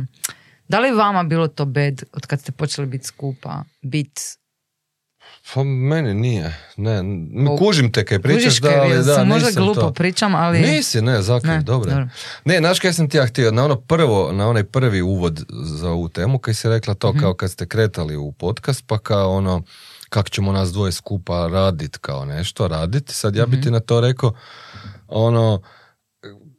da 0.68 0.80
li 0.80 0.92
vama 0.92 1.24
bilo 1.24 1.48
to 1.48 1.66
bed 1.66 2.04
od 2.14 2.26
kad 2.26 2.42
ste 2.42 2.52
počeli 2.52 2.88
biti 2.88 3.06
skupa, 3.06 3.64
bit 3.82 4.41
Pa 5.46 5.64
meni 5.64 6.14
nije, 6.14 6.58
ne, 6.78 7.02
kužim 7.60 7.92
te 7.92 8.06
kaj 8.06 8.20
pričaš, 8.20 8.44
Kužiš 8.44 8.60
da, 8.62 8.70
ali 8.72 8.92
ja 8.92 8.98
da, 8.98 9.16
sam 9.16 9.28
možda 9.28 9.52
glupo 9.54 9.82
to. 9.82 9.94
pričam, 9.94 10.36
ali... 10.36 10.60
Nisi, 10.62 11.02
ne, 11.02 11.22
zakaj, 11.22 11.50
Ne, 11.50 11.62
dobro. 11.62 11.90
dobro. 11.90 12.08
Ne, 12.46 12.58
znaš 12.60 12.80
kaj 12.80 12.94
sam 12.94 13.10
ti 13.10 13.18
ja 13.18 13.26
htio, 13.26 13.52
na 13.52 13.66
ono 13.66 13.76
prvo, 13.78 14.32
na 14.32 14.48
onaj 14.48 14.64
prvi 14.64 15.02
uvod 15.02 15.44
za 15.50 15.90
ovu 15.90 16.10
temu, 16.10 16.40
kaj 16.40 16.54
si 16.54 16.70
rekla 16.70 16.94
to, 16.94 17.10
Mhm. 17.10 17.20
kao 17.20 17.34
kad 17.34 17.52
ste 17.52 17.66
kretali 17.66 18.16
u 18.18 18.32
podcast, 18.32 18.84
pa 18.88 18.98
kao 19.00 19.32
ono, 19.32 19.64
kako 20.10 20.30
ćemo 20.30 20.52
nas 20.52 20.70
dvoje 20.70 20.92
skupa 20.92 21.48
radit, 21.48 21.98
kao 21.98 22.26
nešto, 22.26 22.68
radit. 22.68 23.10
Sad 23.10 23.36
ja 23.36 23.44
Mhm. 23.44 23.52
bi 23.52 23.62
ti 23.62 23.72
na 23.72 23.80
to 23.80 24.02
rekao, 24.02 24.34
ono, 25.08 25.62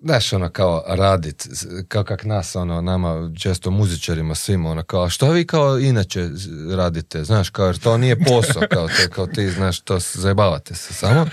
znaš, 0.05 0.33
ono, 0.33 0.49
kao 0.49 0.85
radit, 0.87 1.49
kao 1.89 2.05
kak 2.05 2.25
nas, 2.25 2.57
ono, 2.57 2.81
nama, 2.81 3.31
često 3.39 3.71
muzičarima, 3.71 4.35
svima, 4.35 4.71
ono, 4.71 4.83
kao, 4.83 5.11
što 5.11 5.31
vi 5.31 5.47
kao 5.47 5.79
inače 5.79 6.29
radite, 6.77 7.25
znaš, 7.25 7.51
kao, 7.51 7.67
jer 7.67 7.79
to 7.79 7.99
nije 7.99 8.25
posao, 8.25 8.63
kao, 8.71 8.89
to, 8.89 9.15
kao 9.15 9.27
ti, 9.27 9.51
znaš, 9.51 9.81
to 9.81 9.99
zajebavate 10.15 10.75
se 10.75 10.95
samo. 10.95 11.27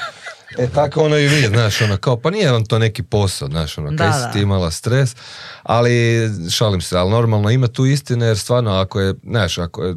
E 0.58 0.68
tako 0.68 1.04
ono 1.04 1.18
i 1.18 1.28
vi, 1.28 1.48
znaš, 1.48 1.82
ono 1.82 1.98
kao, 1.98 2.18
pa 2.18 2.30
nije 2.30 2.52
vam 2.52 2.66
to 2.66 2.80
neki 2.80 3.04
posao, 3.04 3.48
znaš, 3.48 3.78
ono, 3.78 3.98
kaj 3.98 4.12
si 4.12 4.34
ti 4.34 4.42
imala 4.42 4.72
stres, 4.72 5.16
ali 5.64 5.92
šalim 6.52 6.82
se, 6.82 6.98
ali 6.98 7.12
normalno 7.12 7.50
ima 7.50 7.68
tu 7.68 7.86
istine, 7.86 8.26
jer 8.26 8.38
stvarno 8.38 8.72
ako 8.72 9.00
je, 9.00 9.14
znaš, 9.24 9.58
ako 9.58 9.84
je, 9.84 9.96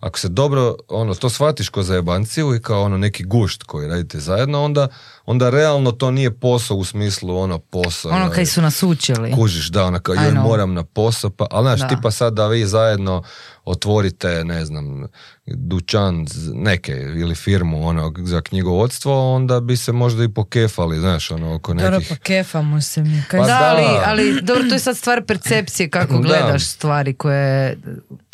ako 0.00 0.18
se 0.18 0.28
dobro, 0.28 0.76
ono, 0.88 1.14
to 1.14 1.30
shvatiš 1.30 1.68
ko 1.68 1.82
zajebanciju 1.82 2.54
i 2.54 2.62
kao 2.62 2.82
ono 2.82 2.98
neki 2.98 3.24
gušt 3.24 3.62
koji 3.62 3.88
radite 3.88 4.20
zajedno, 4.20 4.64
onda, 4.64 4.88
onda 5.30 5.50
realno 5.50 5.92
to 5.92 6.10
nije 6.10 6.30
posao 6.30 6.76
u 6.76 6.84
smislu 6.84 7.38
ono 7.38 7.58
posao. 7.58 8.12
Ono 8.12 8.30
kaj 8.30 8.46
su 8.46 8.62
nas 8.62 8.82
učili. 8.82 9.32
Kužiš, 9.32 9.68
da, 9.68 9.84
ono 9.84 10.00
kao, 10.00 10.14
joj, 10.14 10.32
moram 10.32 10.74
na 10.74 10.84
posao, 10.84 11.30
pa, 11.30 11.46
ali 11.50 11.64
znaš, 11.64 11.80
Da. 11.80 11.88
tipa 11.88 12.10
sad 12.10 12.34
da 12.34 12.46
vi 12.46 12.66
zajedno 12.66 13.22
otvorite, 13.64 14.44
ne 14.44 14.64
znam, 14.64 15.06
dućan 15.46 16.26
neke 16.54 16.92
ili 16.92 17.34
firmu 17.34 17.88
ono, 17.88 18.12
za 18.18 18.40
knjigovodstvo, 18.40 19.34
onda 19.34 19.60
bi 19.60 19.76
se 19.76 19.92
možda 19.92 20.24
i 20.24 20.28
pokefali, 20.28 20.98
znaš, 20.98 21.30
ono, 21.30 21.54
oko 21.54 21.74
Dobro, 21.74 21.90
nekih... 21.90 22.08
pa 22.08 22.16
kefamo 22.16 22.80
se 22.80 23.02
mi. 23.02 23.22
Kaj 23.28 23.40
Pa 23.40 23.46
da, 23.46 23.58
da. 23.58 23.70
ali, 23.70 23.84
ali 24.06 24.42
dobro, 24.42 24.62
to 24.68 24.74
je 24.74 24.78
sad 24.78 24.96
stvar 24.96 25.24
percepcije 25.24 25.90
kako 25.90 26.12
Da. 26.18 26.18
gledaš 26.18 26.66
stvari 26.66 27.14
koje... 27.14 27.78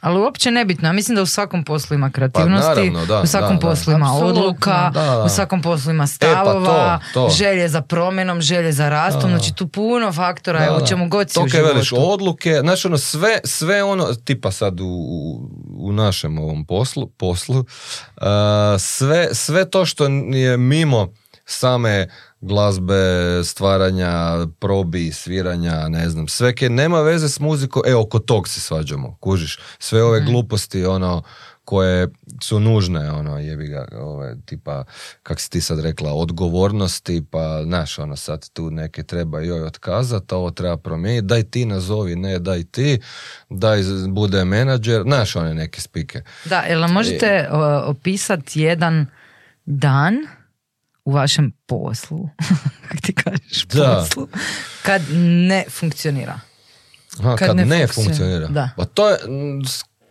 Ali 0.00 0.20
uopće 0.20 0.50
nebitno. 0.50 0.88
Ja 0.88 0.92
mislim 0.92 1.16
da 1.16 1.22
u 1.22 1.26
svakom 1.26 1.64
poslu 1.64 1.94
ima 1.94 2.10
kreativnosti, 2.10 2.68
Pa 2.68 2.74
naravno, 2.74 3.06
da, 3.06 3.20
u 3.20 3.26
svakom 3.26 3.56
da, 3.56 3.60
da. 3.62 3.68
poslu 3.68 3.92
ima 3.92 4.12
odluka, 4.12 4.90
Da, 4.94 5.02
da. 5.02 5.22
u 5.24 5.28
svakom 5.28 5.62
poslu 5.62 5.90
ima 5.90 6.04
E, 6.20 6.34
pa 6.44 6.60
to, 6.84 7.00
to. 7.14 7.30
želje 7.30 7.68
za 7.68 7.80
promjenom, 7.80 8.40
želje 8.40 8.72
za 8.72 8.88
rastom. 8.88 9.30
Znači 9.30 9.54
tu 9.54 9.68
puno 9.68 10.12
faktora 10.12 10.60
je 10.60 10.66
Da, 10.66 10.76
u 10.76 10.80
da. 10.80 10.86
čemu 10.86 11.08
god 11.08 11.30
si 11.30 11.34
To 11.34 11.42
u 11.42 11.48
životu. 11.48 11.66
veliš, 11.66 11.92
odluke, 11.94 12.58
znaš 12.60 12.84
ono, 12.84 12.98
sve, 12.98 13.38
sve 13.44 13.82
ono, 13.84 14.14
tipa 14.14 14.50
sad 14.50 14.80
u, 14.80 14.86
u, 14.86 15.50
u 15.78 15.92
našem 15.92 16.38
ovom 16.38 16.66
poslu, 16.66 17.06
poslu 17.08 17.58
uh, 17.58 17.64
sve, 18.78 19.28
sve 19.32 19.70
to 19.70 19.84
što 19.84 20.04
je 20.32 20.56
mimo 20.56 21.12
same 21.46 22.08
glazbe, 22.40 22.94
stvaranja, 23.44 24.12
probi, 24.50 25.12
sviranja, 25.12 25.88
ne 25.88 26.10
znam, 26.10 26.28
sve 26.28 26.54
ke 26.54 26.68
nema 26.68 27.00
veze 27.00 27.28
s 27.28 27.40
muzikom, 27.40 27.82
e, 27.86 27.94
oko 27.94 28.18
tog 28.18 28.48
se 28.48 28.60
svađamo, 28.60 29.16
kužiš, 29.16 29.58
sve 29.78 30.02
ove 30.04 30.20
Mhm. 30.20 30.30
gluposti, 30.30 30.84
ono, 30.86 31.22
koje 31.64 32.08
su 32.42 32.60
nužne, 32.60 33.10
ono, 33.10 33.38
jebi 33.38 33.66
ga, 33.66 33.88
ove, 33.94 34.36
tipa, 34.46 34.84
kak 35.22 35.40
si 35.40 35.50
ti 35.50 35.60
sad 35.60 35.80
rekla, 35.80 36.12
odgovornosti, 36.12 37.24
pa, 37.30 37.62
znaš, 37.64 37.98
ono, 37.98 38.16
sad 38.16 38.48
tu 38.50 38.70
neke 38.70 39.02
treba 39.02 39.40
joj 39.40 39.62
otkazat, 39.62 40.32
a 40.32 40.36
ovo 40.36 40.50
treba 40.50 40.76
promijeniti, 40.76 41.26
daj 41.26 41.42
ti 41.42 41.64
nazovi, 41.64 42.16
ne, 42.16 42.38
daj 42.38 42.64
ti, 42.64 43.00
daj 43.50 43.80
bude 44.08 44.44
menadžer, 44.44 45.02
znaš, 45.02 45.36
one 45.36 45.54
neke 45.54 45.80
spike. 45.80 46.22
Da, 46.44 46.60
jel 46.60 46.88
možete 46.88 47.48
opisati 47.84 48.60
jedan 48.60 49.06
dan 49.64 50.14
u 51.04 51.12
vašem 51.12 51.52
poslu, 51.66 52.28
kako 52.82 52.96
ti 53.02 53.14
kažeš, 53.14 53.66
Da. 53.66 53.96
poslu, 54.00 54.28
kad 54.82 55.02
ne 55.20 55.64
funkcionira. 55.70 56.40
Aha, 57.20 57.36
Kad 57.36 57.46
kad, 57.48 57.56
ne 57.56 57.64
funkcionira. 57.64 57.92
funkcionira. 57.94 58.46
Da. 58.48 58.70
Pa 58.76 58.84
to 58.84 59.08
je, 59.10 59.16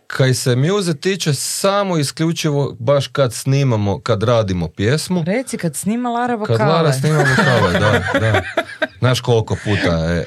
kaj 0.06 0.34
se 0.34 0.56
muse 0.56 0.94
tiče, 0.94 1.34
samo 1.34 1.98
isključivo 1.98 2.76
baš 2.78 3.06
kad 3.06 3.32
snimamo, 3.32 4.00
kad 4.00 4.22
radimo 4.22 4.68
pjesmu, 4.68 5.22
Reci, 5.26 5.58
kad 5.58 5.76
snima 5.76 6.08
Lara 6.10 6.32
kad 6.36 6.40
vokale. 6.40 6.72
Lara 6.72 6.92
snima 6.92 7.18
vokale, 7.18 7.72
da, 7.72 7.90
da. 8.20 8.42
Znaš 8.98 9.20
koliko 9.20 9.56
puta 9.64 9.96
je, 9.96 10.20
e, 10.20 10.26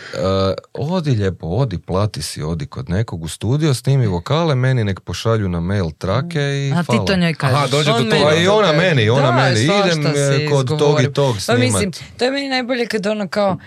odi 0.73 1.11
lijepo, 1.11 1.47
odi, 1.47 1.77
plati 1.77 2.21
si, 2.21 2.43
odi 2.43 2.65
kod 2.65 2.89
nekog 2.89 3.23
u 3.23 3.27
studio, 3.27 3.73
snimi 3.73 4.07
vokale, 4.07 4.55
meni 4.55 4.83
nek 4.83 4.99
pošalju 4.99 5.49
na 5.49 5.59
mail 5.59 5.91
trake 5.97 6.39
i 6.39 6.71
A 6.71 6.83
ti 6.83 6.85
hvala. 6.87 7.05
to 7.05 7.15
njoj 7.15 7.33
kažeš. 7.33 7.55
Aha, 7.57 7.67
dođe 7.67 7.91
do 7.91 7.97
On 7.97 8.03
toga. 8.03 8.09
meni 8.11 8.25
Pa 8.25 8.35
i 8.35 8.47
ona 8.47 8.73
meni, 8.73 9.09
ona 9.09 9.21
Da, 9.21 9.31
meni. 9.31 9.63
Idem, 9.63 10.07
e, 10.07 10.49
kod 10.49 10.67
tog 10.79 11.01
i 11.01 11.13
tog 11.13 11.35
Pa 11.35 11.39
snimat. 11.41 11.61
mislim, 11.61 11.91
to 12.17 12.25
je 12.25 12.31
meni 12.31 12.49
najbolje 12.49 12.87
kad 12.87 13.07
ono 13.07 13.27
kao, 13.27 13.57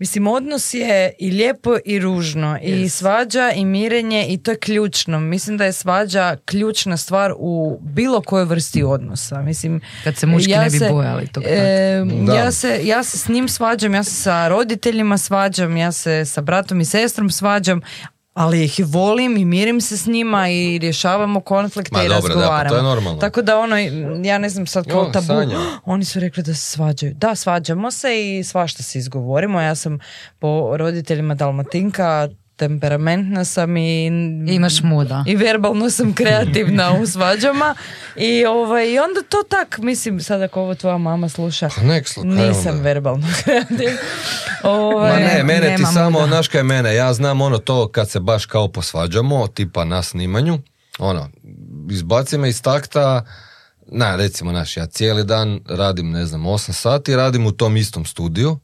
Mislim, 0.00 0.26
odnos 0.26 0.74
je 0.74 1.12
i 1.18 1.30
lijepo 1.30 1.76
i 1.84 1.98
ružno 1.98 2.58
i 2.62 2.88
svađa 2.88 3.50
i 3.50 3.64
mirenje 3.64 4.26
i 4.28 4.38
to 4.38 4.50
je 4.50 4.58
ključno. 4.58 5.20
Mislim 5.20 5.56
da 5.56 5.64
je 5.64 5.72
svađa 5.72 6.36
ključna 6.44 6.96
stvar 6.96 7.32
u 7.36 7.78
bilo 7.82 8.20
kojoj 8.20 8.44
vrsti 8.44 8.82
odnosa. 8.82 9.42
Mislim, 9.42 9.80
Kad 10.04 10.16
se 10.16 10.26
muški 10.26 10.50
ne 10.52 10.64
bi 10.64 10.78
se- 10.78 10.88
bojali 10.90 11.26
toga 11.26 11.46
e, 11.48 12.02
Da. 12.26 12.34
ja, 12.34 12.52
se, 12.52 12.80
ja 12.84 13.02
se 13.02 13.18
s 13.18 13.28
njim 13.28 13.48
svađam, 13.48 13.94
ja 13.94 14.04
se 14.04 14.10
sa 14.12 14.48
roditeljima 14.48 15.18
svađam, 15.18 15.76
ja 15.76 15.92
se 15.92 16.24
sa 16.24 16.40
bratom 16.40 16.80
i 16.80 16.84
sestrom 16.84 17.30
svađam, 17.30 17.80
ali 18.40 18.64
ih 18.64 18.80
volim 18.86 19.36
i 19.36 19.44
mirim 19.44 19.80
se 19.80 19.96
s 19.96 20.06
njima 20.06 20.48
i 20.48 20.78
rješavamo 20.78 21.40
konflikte 21.40 21.96
Ma 21.96 22.04
i 22.04 22.08
dobro, 22.08 22.20
da, 22.20 22.28
pa 22.28 22.34
to 22.34 22.40
razgovaramo. 22.40 22.76
je 22.76 22.82
normalno. 22.82 23.20
Tako 23.20 23.42
da 23.42 23.58
ono, 23.58 23.76
ja 24.24 24.38
ne 24.38 24.48
znam 24.48 24.66
sad 24.66 24.86
kao 24.90 25.04
tabu, 25.04 25.26
Sanja. 25.26 25.58
oni 25.84 26.04
su 26.04 26.20
rekli 26.20 26.42
da 26.42 26.54
se 26.54 26.60
svađaju. 26.60 27.14
Da, 27.14 27.34
svađamo 27.34 27.90
se 27.90 28.38
i 28.38 28.44
svašta 28.44 28.82
se 28.82 28.98
izgovorimo. 28.98 29.60
Ja 29.60 29.74
sam 29.74 29.98
po 30.38 30.76
roditeljima 30.76 31.34
dalmatinka, 31.34 32.28
temperamentna 32.60 33.44
sam 33.44 33.76
i... 33.76 34.06
Imaš 34.48 34.82
muda. 34.82 35.24
I 35.26 35.36
verbalno 35.36 35.90
sam 35.90 36.12
kreativna 36.14 36.92
u 36.92 37.06
svađama. 37.06 37.74
I, 38.16 38.44
ovaj, 38.46 38.86
I 38.86 38.98
onda 38.98 39.22
to 39.22 39.36
tak, 39.44 39.78
mislim, 39.78 40.20
sad 40.20 40.42
ako 40.42 40.60
ovo 40.60 40.74
tvoja 40.74 40.98
mama 40.98 41.28
sluša, 41.28 41.68
Pa 41.76 41.82
nek 41.82 42.06
slu- 42.06 42.36
kaj 42.36 42.48
nisam 42.48 42.70
onda? 42.70 42.82
verbalno 42.82 43.26
kreativna. 43.44 43.98
Ovaj, 44.62 45.10
Ma 45.12 45.18
ne, 45.18 45.44
mene 45.44 45.60
ti 45.66 45.72
nema 45.72 45.86
samo, 45.88 46.10
muda. 46.10 46.26
znaš 46.26 46.48
kaj 46.48 46.58
je 46.58 46.64
mene, 46.64 46.94
ja 46.94 47.12
znam 47.12 47.40
ono 47.40 47.58
to 47.58 47.88
kad 47.88 48.10
se 48.10 48.20
baš 48.20 48.46
kao 48.46 48.68
posvađamo, 48.68 49.46
tipa 49.46 49.84
na 49.84 50.02
snimanju, 50.02 50.58
ono, 50.98 51.28
izbaci 51.90 52.38
me 52.38 52.48
iz 52.48 52.62
takta, 52.62 53.24
na, 53.86 54.16
recimo, 54.16 54.52
naš, 54.52 54.76
ja 54.76 54.86
cijeli 54.86 55.24
dan 55.24 55.60
radim, 55.68 56.10
ne 56.10 56.26
znam, 56.26 56.42
8 56.42 56.72
sati, 56.72 57.16
radim 57.16 57.46
u 57.46 57.52
tom 57.52 57.76
istom 57.76 58.04
studiju 58.04 58.58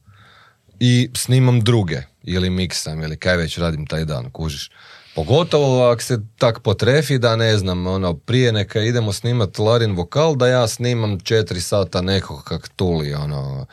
i 0.79 1.09
snimam 1.15 1.61
druge, 1.61 2.01
ili 2.27 2.49
miksam, 2.49 3.01
ili 3.01 3.17
kaj 3.17 3.37
već 3.37 3.57
radim 3.57 3.85
taj 3.85 4.05
dan, 4.05 4.31
kužiš. 4.31 4.71
Pogotovo 5.15 5.89
ako 5.89 6.01
se 6.01 6.19
tak 6.37 6.59
potrefi 6.59 7.17
da 7.17 7.35
ne 7.35 7.57
znam, 7.57 7.87
ono, 7.87 8.13
prije 8.13 8.51
neka 8.51 8.81
idemo 8.81 9.13
snimat 9.13 9.59
Larin 9.59 9.95
vokal, 9.95 10.35
da 10.35 10.47
ja 10.47 10.67
snimam 10.67 11.19
4 11.19 11.59
sata 11.59 12.01
nekog 12.01 12.43
kak 12.43 12.69
tuli, 12.75 13.13
ono, 13.13 13.65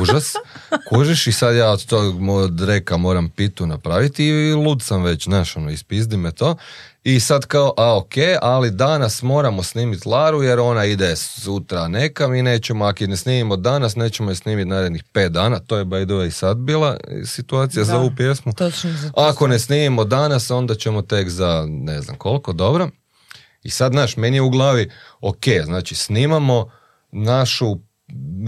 užas, 0.00 0.32
kužiš 0.88 1.26
i 1.26 1.32
sad 1.32 1.56
ja 1.56 1.70
od 1.70 1.86
tog 1.86 2.20
mo- 2.20 2.66
reka 2.66 2.96
moram 2.96 3.28
pitu 3.28 3.66
napraviti 3.66 4.24
i 4.26 4.52
lud 4.52 4.82
sam 4.82 5.02
već, 5.02 5.24
znaš, 5.24 5.56
ono, 5.56 5.70
ispizdi 5.70 6.16
me 6.16 6.32
to. 6.32 6.56
I 7.04 7.20
sad 7.20 7.46
kao, 7.46 7.74
a 7.76 7.96
ok, 7.96 8.12
ali 8.42 8.70
danas 8.70 9.22
moramo 9.22 9.62
snimiti 9.62 10.08
Laru 10.08 10.42
jer 10.42 10.58
ona 10.58 10.84
ide 10.84 11.16
sutra 11.16 11.88
nekam 11.88 12.34
i 12.34 12.42
nećemo, 12.42 12.84
ako 12.84 13.04
je 13.04 13.08
ne 13.08 13.16
snimimo 13.16 13.56
danas, 13.56 13.96
nećemo 13.96 14.30
je 14.30 14.34
snimiti 14.34 14.68
narednih 14.68 15.04
pet 15.12 15.32
dana, 15.32 15.58
to 15.58 15.76
je 15.76 15.84
by 15.84 16.04
the 16.06 16.14
way 16.14 16.30
sad 16.30 16.56
bila 16.56 16.96
situacija 17.26 17.84
za 17.84 17.92
Da, 17.92 17.98
ovu 17.98 18.10
pjesmu. 18.16 18.52
Točno 18.52 18.92
za 18.92 19.10
to 19.12 19.20
Ako 19.20 19.46
ne 19.46 19.58
snimimo 19.58 20.04
danas, 20.04 20.50
onda 20.50 20.74
ćemo 20.74 21.02
tek 21.02 21.28
za 21.28 21.66
ne 21.68 22.02
znam 22.02 22.16
koliko, 22.16 22.52
dobro. 22.52 22.88
I 23.62 23.70
sad, 23.70 23.92
znaš, 23.92 24.16
meni 24.16 24.36
je 24.36 24.42
u 24.42 24.50
glavi, 24.50 24.90
ok, 25.20 25.44
znači 25.64 25.94
snimamo 25.94 26.70
našu, 27.12 27.78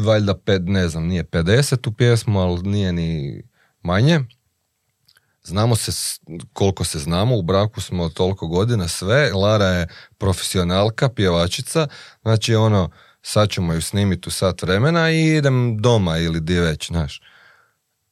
valjda, 0.06 0.34
pet, 0.34 0.62
ne 0.64 0.88
znam, 0.88 1.06
nije 1.06 1.24
50 1.24 1.94
pjesmu, 1.94 2.40
ali 2.40 2.62
nije 2.62 2.92
ni 2.92 3.42
manje. 3.82 4.20
Znamo 5.42 5.76
se 5.76 6.20
koliko 6.52 6.84
se 6.84 6.98
znamo, 6.98 7.36
u 7.36 7.42
braku 7.42 7.80
smo 7.80 8.08
toliko 8.08 8.46
godina 8.46 8.88
sve, 8.88 9.32
Lara 9.32 9.64
je 9.64 9.88
profesionalka, 10.18 11.08
pjevačica, 11.08 11.88
znači 12.22 12.54
ono, 12.54 12.90
sad 13.22 13.50
ćemo 13.50 13.72
ju 13.72 13.82
snimiti 13.82 14.28
u 14.28 14.32
sat 14.32 14.62
vremena 14.62 15.10
i 15.10 15.36
idem 15.36 15.78
doma 15.80 16.18
ili 16.18 16.40
di 16.40 16.58
već, 16.58 16.86
znaš. 16.86 17.20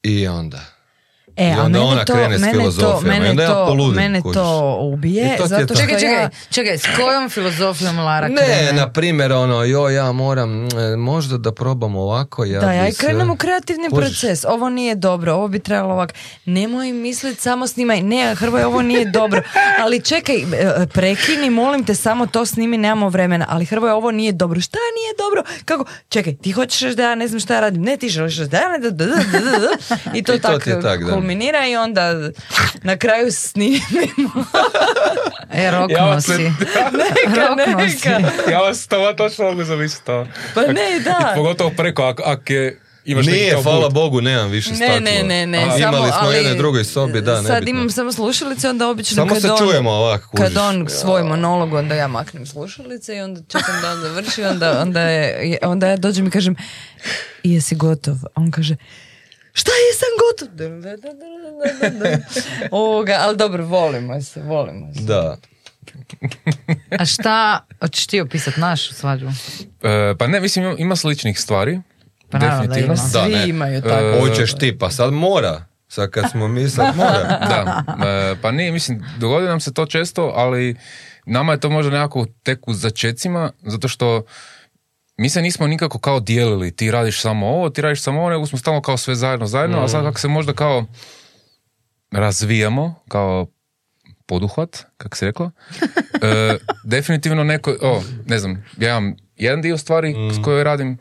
I 0.03 0.28
onda... 0.28 0.78
E, 1.39 1.49
I 1.49 1.53
a 1.53 1.62
onda 1.62 1.78
mene 1.78 1.91
ona 1.91 2.05
to, 2.05 2.12
krene 2.12 2.39
s 2.39 2.41
mene 2.41 2.53
to, 2.53 2.59
filozofijom, 2.59 3.14
mene 3.14 3.30
onda 3.30 3.43
ja 3.43 3.49
to, 3.49 3.66
poludim, 3.66 3.95
mene 4.03 4.22
to 4.34 4.78
ubije, 4.80 5.36
to 5.36 5.47
zato 5.47 5.66
to. 5.66 5.74
što 5.74 5.82
Čekaj, 5.82 5.95
ja... 5.95 6.01
čekaj, 6.01 6.28
čekaj, 6.51 6.78
s 6.78 6.97
kojom 6.97 7.30
filozofijom 7.30 7.99
Lara 7.99 8.28
Ne, 8.28 8.36
krene? 8.36 8.72
na 8.72 8.93
primjer, 8.93 9.32
ono, 9.32 9.64
jo, 9.64 9.89
ja 9.89 10.12
moram, 10.12 10.64
mm, 10.64 10.68
možda 10.99 11.39
da 11.39 11.53
probam 11.53 11.97
ovako, 11.97 12.45
ja 12.45 12.61
Da, 12.61 12.72
ja 12.72 12.89
i 12.89 12.93
krenem 12.93 13.30
u 13.30 13.36
kreativni 13.36 13.89
Kužiš? 13.91 14.20
proces. 14.20 14.45
Ovo 14.45 14.68
nije 14.68 14.95
dobro, 14.95 15.34
ovo 15.34 15.49
bi 15.49 15.59
trebalo 15.59 15.95
ovak. 15.95 16.14
Nemoj 16.45 16.93
misliti, 16.93 17.41
samo 17.43 17.66
snimaj. 17.66 18.03
Ne, 18.03 18.34
Hrvoj, 18.34 18.64
ovo 18.64 18.82
nije 18.82 19.05
dobro. 19.05 19.43
Ali 19.82 20.03
čekaj, 20.03 20.36
e, 20.36 20.86
prekini, 20.95 21.51
molim 21.51 21.84
te, 21.84 21.95
samo 21.95 22.26
to 22.26 22.47
snimi, 22.47 22.78
nemamo 22.78 23.09
vremena. 23.09 23.47
Ali 23.49 23.64
Hrvoj, 23.64 23.91
ovo 23.91 24.11
nije 24.11 24.32
dobro. 24.32 24.61
Šta 24.61 24.78
nije 24.97 25.14
dobro? 25.18 25.43
Kako? 25.64 25.84
Čekaj, 26.09 26.36
ti 26.36 26.53
hoćeš 26.53 26.93
da 26.93 27.03
ja 27.03 27.14
ne 27.14 27.28
znam 27.28 27.41
šta 27.41 27.55
ja 27.55 27.61
radim. 27.61 27.82
Ne, 27.82 27.97
ti 27.97 28.09
želiš 28.09 28.36
da 28.36 28.57
ja 28.57 28.68
ne... 28.68 28.78
I 30.14 30.22
to, 30.22 30.34
I 30.34 30.39
to 30.41 30.49
tako 30.49 30.59
ti 30.59 30.70
je 30.70 30.80
tak, 30.80 31.05
da. 31.05 31.12
Kulminira 31.29 31.66
i 31.66 31.76
onda 31.76 32.12
na 32.83 32.97
kraju 32.97 33.33
snimimo. 33.33 34.45
E, 35.53 35.70
rokno 35.70 35.97
Ja 35.97 36.05
vas 36.05 36.24
si. 36.26 36.33
ne- 36.33 36.55
Rokno 37.39 37.89
si. 37.89 38.09
neka. 38.09 38.51
ja 38.51 38.59
vas 38.59 38.87
to 38.87 39.12
točno 39.12 39.45
mogu 39.45 39.64
zamisliti. 39.64 40.07
to. 40.07 40.26
Pa 40.55 40.61
ne, 40.62 41.01
da. 41.01 41.31
I 41.33 41.37
pogotovo 41.37 41.70
preko, 41.70 42.03
ak, 42.05 42.20
ak 42.22 42.51
je, 42.51 42.81
imaš 43.05 43.26
neki 43.26 43.39
Nije, 43.39 43.55
hvala. 43.55 43.89
Bogu, 43.91 44.20
nemam 44.20 44.51
više 44.51 44.70
Ne, 44.70 44.76
staklo. 44.76 45.01
ne, 45.01 45.22
ne, 45.24 45.47
ne, 45.47 45.59
Aha, 45.59 45.70
samo, 45.70 45.79
Imali 45.89 46.09
smo 46.09 46.18
ali, 46.20 46.31
u 46.31 46.37
jednoj 46.37 46.57
drugoj 46.57 46.85
sobi, 46.85 47.20
da, 47.20 47.37
Sad 47.37 47.45
nebitno. 47.45 47.70
imam 47.70 47.91
samo 47.91 48.12
slušalice, 48.12 48.68
onda 48.68 48.89
obično 48.89 49.14
Samo 49.14 49.29
kad 49.29 49.43
se 49.43 49.53
on, 49.53 49.59
čujemo 49.61 49.91
ovako, 49.93 50.37
Kad 50.37 50.57
on 50.59 50.87
svoj 50.91 51.22
monolog, 51.24 51.72
onda 51.72 51.95
ja 51.95 52.09
maknem 52.09 52.47
slušalice 52.47 53.16
i 53.16 53.20
onda 53.20 53.41
čekam 53.43 53.81
da 53.83 53.91
on 53.91 54.01
završi, 54.01 54.43
onda, 54.45 54.81
onda, 54.81 55.01
je, 55.01 55.59
onda 55.62 55.87
ja 55.87 55.97
dođem 55.97 56.26
i 56.26 56.31
kažem, 56.31 56.57
"I 57.43 57.55
jesi 57.55 57.74
gotov? 57.74 58.14
A 58.24 58.31
on 58.35 58.51
kaže, 58.51 58.76
šta 59.59 59.70
jesam 59.82 60.09
gotov? 60.20 60.48
Da, 60.50 60.68
da, 60.80 60.96
da, 60.96 61.09
da, 61.12 61.90
da, 61.90 62.11
da. 62.11 62.16
Ovoga, 62.70 63.16
ali 63.18 63.36
dobro, 63.36 63.64
volimo 63.64 64.22
se, 64.22 64.42
volimo 64.42 64.94
se. 64.94 65.00
Da. 65.00 65.36
A 66.90 67.04
šta, 67.06 67.61
hoćeš 67.80 68.06
ti 68.06 68.20
opisat 68.20 68.56
našu 68.56 68.94
svađu? 68.94 69.26
E, 69.82 70.14
pa 70.18 70.26
ne, 70.26 70.40
mislim, 70.40 70.64
ima- 70.64 70.76
ima 70.78 70.96
sličnih 70.96 71.40
stvari. 71.40 71.80
Pa 72.30 72.38
naravno 72.38 72.62
da 72.62 72.74
definitivno. 72.74 72.94
ima. 72.94 73.11
Da, 73.12 73.24
Svi 73.24 73.32
ne. 73.34 73.48
imaju 73.48 73.78
E, 73.78 73.82
tako. 73.82 74.20
Hoćeš 74.20 74.54
ti, 74.54 74.78
pa 74.78 74.90
sad 74.90 75.12
mora. 75.12 75.64
Sad 75.88 76.11
kad 76.11 76.30
smo 76.30 76.48
mi, 76.48 76.68
sad 76.68 76.96
mora. 76.96 77.38
Da, 77.48 77.84
e, 78.06 78.36
pa 78.42 78.50
nije, 78.50 78.72
mislim, 78.72 79.04
dogodi 79.18 79.46
nam 79.46 79.61
se 79.61 79.74
to 79.74 79.86
često, 79.86 80.32
ali 80.34 80.76
nama 81.26 81.52
je 81.52 81.61
to 81.61 81.70
možda 81.70 81.90
nekako 81.92 82.26
tek 82.42 82.68
u 82.68 82.74
začecima, 82.74 83.52
zato 83.62 83.88
što 83.88 84.22
mi 85.18 85.28
se 85.28 85.42
nismo 85.42 85.66
nikako 85.66 85.98
kao 85.98 86.20
dijelili, 86.20 86.76
ti 86.76 86.90
radiš 86.90 87.20
samo 87.20 87.46
ovo, 87.48 87.70
ti 87.70 87.82
radiš 87.82 88.02
samo 88.02 88.20
ovo, 88.20 88.30
nego 88.30 88.46
smo 88.46 88.58
stalno 88.58 88.82
kao 88.82 88.96
sve 88.96 89.14
zajedno, 89.14 89.46
zajedno, 89.46 89.78
a 89.78 89.88
sad 89.88 90.04
kako 90.04 90.20
se 90.20 90.28
možda 90.28 90.52
kao 90.52 90.84
razvijamo, 92.10 92.94
kao 93.08 93.46
poduhvat, 94.26 94.84
kako 94.96 95.16
se 95.16 95.26
reklo, 95.26 95.50
e, 96.22 96.56
definitivno 96.84 97.44
neko, 97.44 97.76
o, 97.82 98.02
ne 98.26 98.38
znam, 98.38 98.64
ja 98.78 98.88
imam 98.90 99.16
jedan 99.36 99.62
dio 99.62 99.78
stvari 99.78 100.14
s 100.32 100.44
koje 100.44 100.64
radim, 100.64 100.98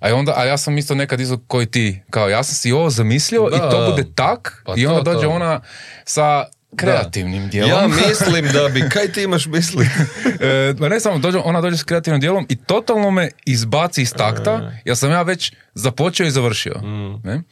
a, 0.00 0.14
onda, 0.14 0.32
a 0.36 0.44
ja 0.44 0.56
sam 0.58 0.78
isto 0.78 0.94
nekad 0.94 1.20
isto 1.20 1.38
koji 1.46 1.66
ti, 1.66 2.02
kao 2.10 2.28
ja 2.28 2.42
sam 2.42 2.54
si 2.54 2.72
ovo 2.72 2.90
zamislio 2.90 3.48
Da, 3.50 3.56
i 3.56 3.58
to 3.58 3.90
bude 3.90 4.04
tak 4.14 4.62
Pa 4.66 4.74
i 4.76 4.86
onda 4.86 5.04
to, 5.04 5.12
dođe 5.12 5.26
to. 5.26 5.30
ona 5.30 5.60
sa 6.04 6.44
kreativnim 6.76 7.42
Ja 7.42 7.48
dijelom. 7.48 7.92
mislim 8.08 8.46
da 8.52 8.68
bi, 8.68 8.88
kaj 8.88 9.12
ti 9.12 9.22
imaš 9.22 9.46
misli? 9.46 9.88
E, 10.40 10.74
ne 10.88 11.00
samo, 11.00 11.18
dođe, 11.18 11.38
ona 11.38 11.60
dođe 11.60 11.76
s 11.76 11.82
kreativnim 11.82 12.20
dijelom 12.20 12.46
i 12.48 12.56
totalno 12.56 13.10
me 13.10 13.30
izbaci 13.46 14.02
iz 14.02 14.12
takta, 14.12 14.72
jer 14.84 14.96
sam 14.96 15.10
ja 15.10 15.22
već 15.22 15.52
započeo 15.74 16.26
i 16.26 16.30
završio. 16.30 16.74
Ne? 17.24 17.42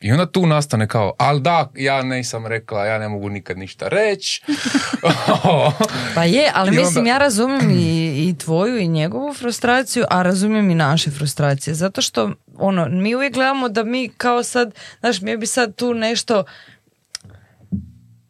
I 0.00 0.12
onda 0.12 0.26
tu 0.26 0.46
nastane 0.46 0.88
kao, 0.88 1.12
ali 1.18 1.40
da, 1.40 1.70
ja 1.74 2.02
nisam 2.02 2.46
rekla, 2.46 2.86
ja 2.86 2.98
ne 2.98 3.08
mogu 3.08 3.28
nikad 3.28 3.58
ništa 3.58 3.88
reći. 3.88 4.42
Pa 6.14 6.24
je, 6.24 6.50
ali 6.54 6.68
I 6.68 6.70
onda- 6.70 6.80
mislim 6.80 7.06
ja 7.06 7.18
razumijem 7.18 7.70
i, 7.70 8.28
i 8.28 8.38
tvoju 8.38 8.78
i 8.78 8.88
njegovu 8.88 9.34
frustraciju, 9.34 10.04
a 10.10 10.22
razumijem 10.22 10.70
i 10.70 10.74
naše 10.74 11.10
frustracije. 11.10 11.74
Zato 11.74 12.02
što 12.02 12.30
ono, 12.56 12.88
mi 12.88 13.14
uvijek 13.14 13.34
gledamo 13.34 13.68
da 13.68 13.84
mi 13.84 14.08
kao 14.16 14.42
sad, 14.42 14.74
znaš, 15.00 15.20
mi 15.20 15.36
bi 15.36 15.46
sad 15.46 15.74
tu 15.74 15.94
nešto 15.94 16.44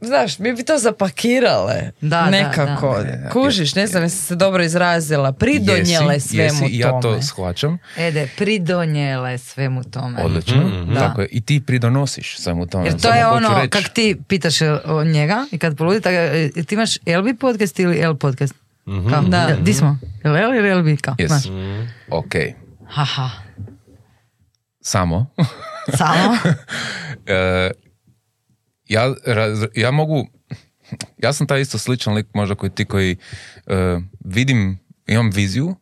Znaš, 0.05 0.39
mi 0.39 0.53
bi 0.53 0.65
to 0.65 0.79
zapakirale 0.79 1.91
Da, 2.01 2.09
da, 2.09 2.27
nekako. 2.27 2.99
da. 3.01 3.31
Kužiš, 3.31 3.75
ne 3.75 3.87
znam, 3.87 4.03
jesam 4.03 4.19
se 4.19 4.35
dobro 4.37 4.63
izrazila. 4.63 5.33
Pridonjele 5.35 6.15
Jesi, 6.15 6.29
svemu 6.29 6.43
jesi, 6.45 6.65
i 6.67 6.79
ja 6.79 6.91
to 6.91 7.01
tome. 7.03 7.23
shvaćam. 7.23 7.79
Ede, 7.97 8.29
pridonjele 8.37 9.39
svemu 9.39 9.85
tome. 9.85 10.23
Odlično. 10.23 10.85
Da. 10.85 11.01
Tako 11.01 11.21
je. 11.21 11.29
I 11.29 11.41
ti 11.41 11.63
pridonosiš 11.63 12.39
svemu 12.39 12.67
tome. 12.67 12.85
Jer 12.85 12.93
to 12.95 12.99
Samo 13.01 13.15
je 13.15 13.27
ono, 13.27 13.49
reći. 13.57 13.71
kak 13.71 13.89
ti 13.89 14.17
pitaš 14.29 14.61
e, 14.61 14.79
o 14.85 15.05
njega 15.05 15.47
i 15.51 15.59
kad 15.59 15.77
poludi, 15.77 16.01
tako, 16.01 16.15
e, 16.15 16.63
ti 16.63 16.75
imaš 16.75 16.97
LB 16.99 17.39
podcast 17.41 17.79
ili 17.79 17.99
L 17.99 18.15
podcast? 18.15 18.55
Kao, 19.11 19.23
Da. 19.23 19.37
jel- 19.41 19.63
Di 19.63 19.75
smo? 19.75 19.99
Jel 20.25 20.37
L 20.37 20.55
ili 20.55 20.71
LB? 20.73 20.97
Kao, 20.97 21.15
Yes. 21.15 21.27
znaš. 21.29 21.43
Ok. 22.11 22.33
Haha. 22.89 23.31
samo. 24.81 25.27
Samo? 25.91 26.37
E, 27.27 27.71
ja, 28.89 29.15
raz- 29.27 29.67
ja 29.75 29.91
mogu, 29.91 30.27
ja 31.19 31.33
sam 31.33 31.47
taj 31.47 31.61
isto 31.61 31.79
sličan 31.79 32.15
lik 32.15 32.27
možda 32.35 32.55
koji 32.55 32.71
ti 32.71 32.85
koji 32.85 33.17
e, 33.67 33.99
vidim, 34.25 34.79
imam 35.07 35.31
viziju 35.31 35.77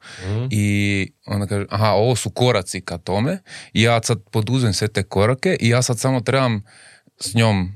i 0.51 1.09
onda 1.27 1.47
kažem, 1.47 1.67
aha, 1.71 1.91
ovo 1.91 2.17
su 2.17 2.31
koraci 2.31 2.81
ka 2.81 2.99
tome 2.99 3.39
i 3.73 3.83
ja 3.83 4.03
sad 4.03 4.19
poduzem 4.31 4.73
sve 4.73 4.89
te 4.89 5.03
korake 5.03 5.57
i 5.61 5.69
ja 5.69 5.83
sad 5.83 5.99
samo 5.99 6.21
trebam 6.21 6.65
s 7.21 7.35
njom 7.35 7.73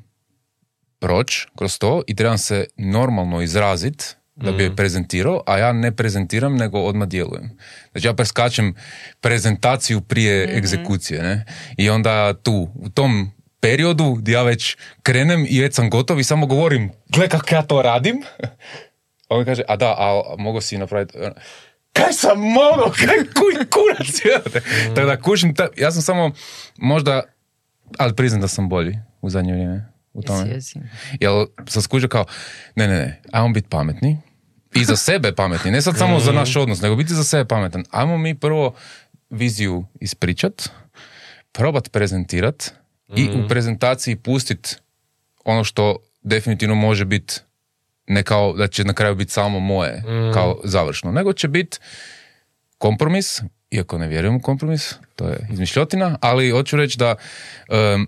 proći 0.98 1.47
kroz 1.57 1.78
to 1.78 2.03
i 2.07 2.15
trebam 2.16 2.39
se 2.39 2.66
normalno 2.77 3.43
izrazit 3.43 4.16
da 4.36 4.53
bi 4.53 4.62
je 4.62 4.77
prezentirao, 4.77 5.43
a 5.47 5.59
ja 5.59 5.73
ne 5.73 5.97
prezentiram, 5.97 6.57
nego 6.57 6.78
odmah 6.78 7.09
djelujem. 7.09 7.51
Znači 7.93 8.07
ja 8.07 8.15
preskačem 8.15 8.74
prezentaciju 9.20 10.01
prije 10.01 10.57
egzekucije, 10.59 11.23
ne? 11.23 11.44
I 11.77 11.90
onda 11.90 12.35
tu, 12.43 12.69
u 12.74 12.89
tom 12.89 13.31
periodu 13.67 14.15
gdje 14.15 14.33
ja 14.33 14.43
već 14.43 14.77
krenem 15.03 15.47
i 15.49 15.61
već 15.61 15.75
sam 15.75 15.91
gotov 15.91 16.21
i 16.21 16.25
samo 16.25 16.47
govorim, 16.47 16.91
gle 17.09 17.29
kako 17.29 17.55
ja 17.55 17.63
to 17.63 17.83
radim. 17.83 18.23
On 19.29 19.39
mi 19.39 19.45
kaže, 19.45 19.63
a 19.69 19.77
da, 19.77 19.95
a 19.99 20.35
mogu 20.39 20.61
si 20.61 20.79
napraviti... 20.79 21.19
Kaj 21.93 22.13
sam 22.13 22.39
mogao, 22.39 22.91
kaj 22.91 23.17
kuj 23.17 23.67
kurac, 23.71 24.21
jebote. 24.25 24.61
Tako 24.95 25.07
da 25.07 25.21
kušim, 25.21 25.55
ta- 25.55 25.69
ja 25.77 25.91
sam 25.93 26.03
samo 26.03 26.31
možda, 26.77 27.23
ali 27.99 28.15
priznam 28.17 28.41
da 28.41 28.49
sam 28.49 28.69
bolji 28.69 28.99
u 29.21 29.31
zadnje 29.31 29.53
vrijeme. 29.53 29.93
U 30.13 30.23
tome. 30.23 30.39
Jesi, 30.39 30.55
jesi. 30.55 30.81
Jel 31.21 31.47
sam 31.69 31.83
skužio 31.83 32.09
kao, 32.09 32.25
ne, 32.77 32.89
ne, 32.89 32.95
ne, 32.95 33.21
ajmo 33.33 33.49
biti 33.49 33.69
pametni. 33.69 34.19
I 34.75 34.85
za 34.85 34.97
sebe 34.97 35.33
pametni, 35.33 35.71
ne 35.71 35.83
sad 35.83 35.99
samo 35.99 36.21
za 36.21 36.33
naš 36.33 36.57
odnos, 36.57 36.81
nego 36.81 36.97
biti 36.97 37.15
za 37.15 37.25
sebe 37.25 37.45
pametan. 37.49 37.85
Ajmo 37.91 38.19
mi 38.19 38.35
prvo 38.35 38.75
viziju 39.31 39.85
ispričat, 40.01 40.69
probat 41.53 41.93
prezentirat 41.93 42.73
i 43.16 43.28
u 43.28 43.49
prezentaciji 43.49 44.16
pustit 44.16 44.77
ono 45.45 45.65
što 45.65 45.97
definitivno 46.23 46.74
može 46.74 47.05
biti 47.05 47.35
ne 48.07 48.23
kao 48.23 48.53
da 48.53 48.69
će 48.69 48.85
na 48.85 48.93
kraju 48.93 49.15
biti 49.15 49.33
samo 49.33 49.61
moje 49.61 50.03
kao 50.35 50.61
završno, 50.65 51.12
nego 51.12 51.33
će 51.33 51.49
biti 51.49 51.78
kompromis, 52.78 53.43
iako 53.70 53.99
ne 53.99 54.09
vjerujem 54.09 54.37
u 54.37 54.41
kompromis, 54.41 54.95
to 55.16 55.28
je 55.28 55.49
izmišljotina, 55.53 56.19
ali 56.20 56.51
hoću 56.51 56.77
reći 56.77 56.99
da 56.99 57.15
em, 57.69 58.07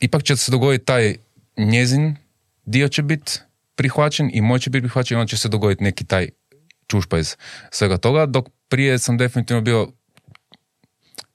ipak 0.00 0.22
će 0.22 0.36
se 0.36 0.52
dogoditi 0.52 0.84
taj 0.84 1.14
njezin 1.56 2.16
dio 2.64 2.88
će 2.88 3.02
biti 3.02 3.32
prihvaćen 3.74 4.30
i 4.32 4.40
moj 4.40 4.58
će 4.58 4.70
biti 4.70 4.82
prihvaćen 4.82 5.18
i 5.18 5.20
onda 5.20 5.30
će 5.30 5.36
se 5.36 5.48
dogoditi 5.48 5.84
neki 5.84 6.04
taj 6.04 6.28
čušpa 6.86 7.18
iz 7.18 7.36
svega 7.70 7.96
toga, 7.96 8.26
dok 8.26 8.48
prije 8.68 8.98
sam 8.98 9.18
definitivno 9.18 9.60
bio 9.60 9.88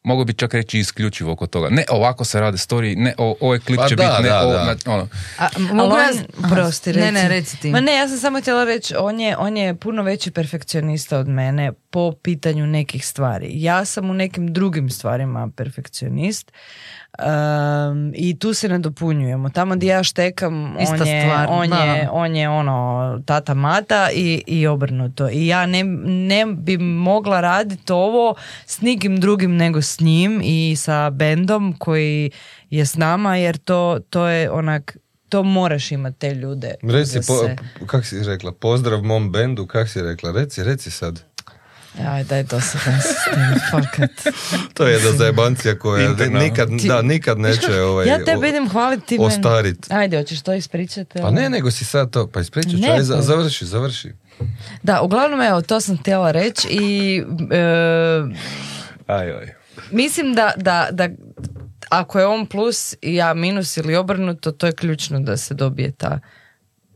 mogu 0.08 0.26
bi 0.26 0.34
čak 0.34 0.54
reći 0.54 0.80
isključivo 0.80 1.32
oko 1.32 1.48
toga. 1.48 1.70
Ne, 1.70 1.84
ovako 1.90 2.26
se 2.26 2.40
rade 2.40 2.58
story, 2.58 2.98
ne, 2.98 3.14
o, 3.18 3.36
ovaj 3.40 3.60
klip 3.60 3.78
Pa 3.78 3.88
će 3.88 3.96
da, 3.96 4.04
biti, 4.04 4.24
ne, 4.24 4.30
da, 4.30 4.48
o, 4.48 4.52
da. 4.52 4.66
na- 4.66 4.76
ono. 4.86 5.08
A, 5.40 5.48
mogu 5.60 5.96
ja... 5.96 6.10
on, 6.12 6.44
Aha, 6.44 6.56
prosti, 6.56 6.90
Ne, 6.90 6.96
reci. 6.96 7.14
ne, 7.14 7.28
reci 7.28 7.58
ti. 7.58 7.70
Ma 7.72 7.82
ne, 7.82 7.96
ja 7.96 8.08
sam 8.08 8.18
samo 8.18 8.42
htjela 8.42 8.64
reći, 8.64 8.94
on 8.98 9.20
je, 9.20 9.38
on 9.38 9.58
je 9.58 9.76
puno 9.76 10.04
veći 10.04 10.32
perfekcionista 10.32 11.18
od 11.18 11.28
mene 11.28 11.72
po 11.90 12.12
pitanju 12.14 12.68
nekih 12.68 13.06
stvari. 13.08 13.50
Ja 13.54 13.86
sam 13.86 14.10
u 14.10 14.14
nekim 14.14 14.54
drugim 14.54 14.90
stvarima 14.90 15.50
perfekcionist 15.56 16.52
um, 17.20 18.14
i 18.16 18.40
tu 18.40 18.54
se 18.54 18.70
nadopunjujemo. 18.70 19.50
Tamo 19.50 19.76
gdje 19.76 19.88
ja 19.88 20.04
štekam, 20.04 20.78
Ista 20.80 20.96
on 20.96 21.08
je, 21.08 21.22
stvar, 21.22 21.48
on, 21.50 21.70
da. 21.70 21.76
je, 21.76 22.10
on 22.12 22.36
je 22.36 22.50
ono 22.50 23.20
tata 23.26 23.54
mata 23.54 24.10
i, 24.14 24.44
i 24.48 24.68
obrnuto. 24.68 25.30
I 25.30 25.48
ja 25.48 25.66
ne, 25.66 25.84
ne 26.04 26.46
bi 26.46 26.78
mogla 26.78 27.42
raditi 27.42 27.92
ovo 27.94 28.36
s 28.66 28.82
nikim 28.82 29.20
drugim 29.20 29.56
nego 29.56 29.82
s 29.82 30.00
njim 30.00 30.42
i 30.44 30.76
sa 30.78 31.10
bendom 31.10 31.76
koji 31.78 32.32
je 32.70 32.86
s 32.86 32.96
nama 32.96 33.38
jer 33.38 33.58
to, 33.58 34.00
to 34.10 34.28
je 34.28 34.52
onak 34.52 34.98
to 35.30 35.44
moraš 35.44 35.92
imati 35.92 36.20
te 36.20 36.34
ljude. 36.34 36.76
Reci, 36.84 37.20
po, 37.28 37.38
se. 37.38 37.56
kak 37.86 38.06
si 38.06 38.24
rekla, 38.24 38.52
pozdrav 38.52 39.04
mom 39.04 39.32
bendu, 39.32 39.68
kak 39.68 39.90
si 39.90 40.02
rekla, 40.02 40.32
reci, 40.32 40.64
reci 40.64 40.92
sad. 40.92 41.24
Aj, 42.00 42.24
daj 42.24 42.44
to 42.44 42.62
se 42.62 42.78
da 42.86 43.02
se 43.02 43.08
s 43.10 43.24
tim, 43.26 43.60
fakat. 43.72 44.12
To 44.74 44.88
je 44.88 44.94
jedna 44.94 45.12
zajebancija 45.12 45.80
koja 45.80 46.10
nikad, 46.30 46.70
Ti- 46.72 46.88
da, 46.88 47.02
nikad 47.02 47.40
neće 47.40 47.82
ovaj, 47.82 48.08
ja 48.08 48.26
tebe 48.26 48.50
idem 48.50 48.70
hvaliti 48.70 49.06
ti 49.08 49.18
ostarit. 49.20 49.92
Ajde, 49.92 50.18
hoćeš 50.18 50.42
to 50.42 50.54
ispričati? 50.54 51.20
Pa 51.22 51.32
ne, 51.32 51.50
nego 51.50 51.72
si 51.72 51.86
sad 51.86 52.10
to, 52.10 52.28
pa 52.28 52.40
ispričat 52.40 52.72
ću, 52.72 52.78
za- 53.00 53.16
pa- 53.16 53.22
završi, 53.22 53.66
završi. 53.66 54.12
Da, 54.84 55.02
uglavnom, 55.02 55.42
evo, 55.42 55.62
to 55.62 55.82
sam 55.82 55.98
htjela 55.98 56.32
reći 56.32 56.68
i 56.70 57.18
e, 57.52 57.58
Aj, 59.08 59.32
aj. 59.32 59.54
mislim 59.92 60.34
da, 60.34 60.52
da, 60.58 60.88
da 60.92 61.10
ako 61.90 62.20
je 62.20 62.26
on 62.26 62.46
plus 62.46 62.94
i 62.94 63.16
ja 63.16 63.34
minus 63.34 63.78
ili 63.78 63.96
obrnuto, 63.96 64.52
to 64.52 64.66
je 64.66 64.72
ključno 64.74 65.20
da 65.20 65.38
se 65.38 65.54
dobije 65.54 65.92
ta 65.92 66.20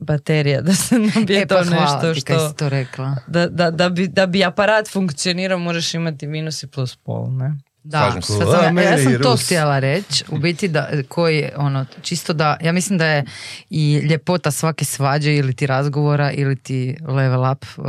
baterija, 0.02 0.62
da 0.62 0.74
se 0.74 0.96
dobije 1.16 1.42
E, 1.42 1.46
to 1.46 1.56
pa 1.56 1.64
hvala 1.66 1.82
nešto 1.82 2.14
ti 2.14 2.20
što... 2.22 2.50
si 2.50 2.56
to 2.56 2.70
rekla. 2.70 3.16
Da, 3.28 3.48
da, 3.48 3.72
da, 3.72 3.90
bi, 3.90 4.08
da 4.08 4.26
bi 4.26 4.44
aparat 4.46 4.88
funkcionirao 4.88 5.60
moraš 5.60 5.94
imati 5.94 6.28
minus 6.28 6.64
i 6.64 6.68
plus 6.68 6.96
pol, 6.96 7.32
ne? 7.32 7.58
Da, 7.84 8.12
sad 8.12 8.24
sam- 8.24 8.38
ja 8.38 8.72
Mary 8.74 9.04
sam 9.04 9.14
to 9.14 9.32
Rus. 9.32 9.46
htjela 9.46 9.80
reći, 9.80 10.24
u 10.30 10.38
biti 10.38 10.68
da, 10.68 10.90
koji 11.08 11.38
je 11.38 11.54
ono, 11.58 11.86
čisto 12.02 12.34
da, 12.34 12.58
ja 12.62 12.72
mislim 12.72 12.98
da 12.98 13.06
je 13.06 13.26
i 13.70 13.94
ljepota 13.96 14.52
svake 14.52 14.86
svađe 14.86 15.36
ili 15.36 15.54
ti 15.54 15.68
razgovora 15.68 16.32
ili 16.32 16.56
ti 16.56 16.98
level 17.08 17.52
up 17.52 17.66
uh, 17.78 17.86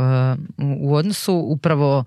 u- 0.79 0.95
odnosu 0.95 1.33
upravo 1.35 2.03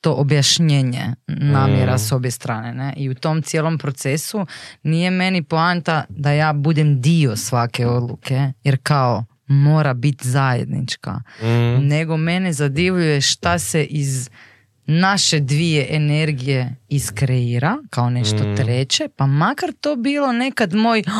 to 0.00 0.12
objašnjenje 0.12 1.04
namjera 1.26 1.98
s 1.98 2.12
obje 2.12 2.30
strane. 2.30 2.74
Ne? 2.74 2.92
I 2.96 3.08
u 3.10 3.14
tom 3.14 3.42
cijelom 3.42 3.78
procesu 3.78 4.46
nije 4.82 5.10
meni 5.10 5.42
poanta 5.42 6.04
da 6.08 6.32
ja 6.32 6.52
budem 6.52 7.00
dio 7.00 7.36
svake 7.36 7.86
odluke, 7.86 8.52
jer 8.64 8.78
kao 8.82 9.24
mora 9.50 9.94
biti 9.94 10.28
zajednička. 10.28 11.20
Nego 11.80 12.16
mene 12.16 12.52
zadivljuje 12.52 13.20
šta 13.20 13.58
se 13.58 13.84
iz 13.84 14.30
naše 14.92 15.40
dvije 15.40 15.86
energije 15.90 16.76
iskreira 16.88 17.76
kao 17.90 18.10
nešto 18.10 18.54
treće, 18.56 19.08
pa 19.16 19.26
makar 19.26 19.70
to 19.72 19.96
bilo 19.96 20.32
nekad 20.34 20.74
moj 20.74 21.02
"Ah, 21.06 21.12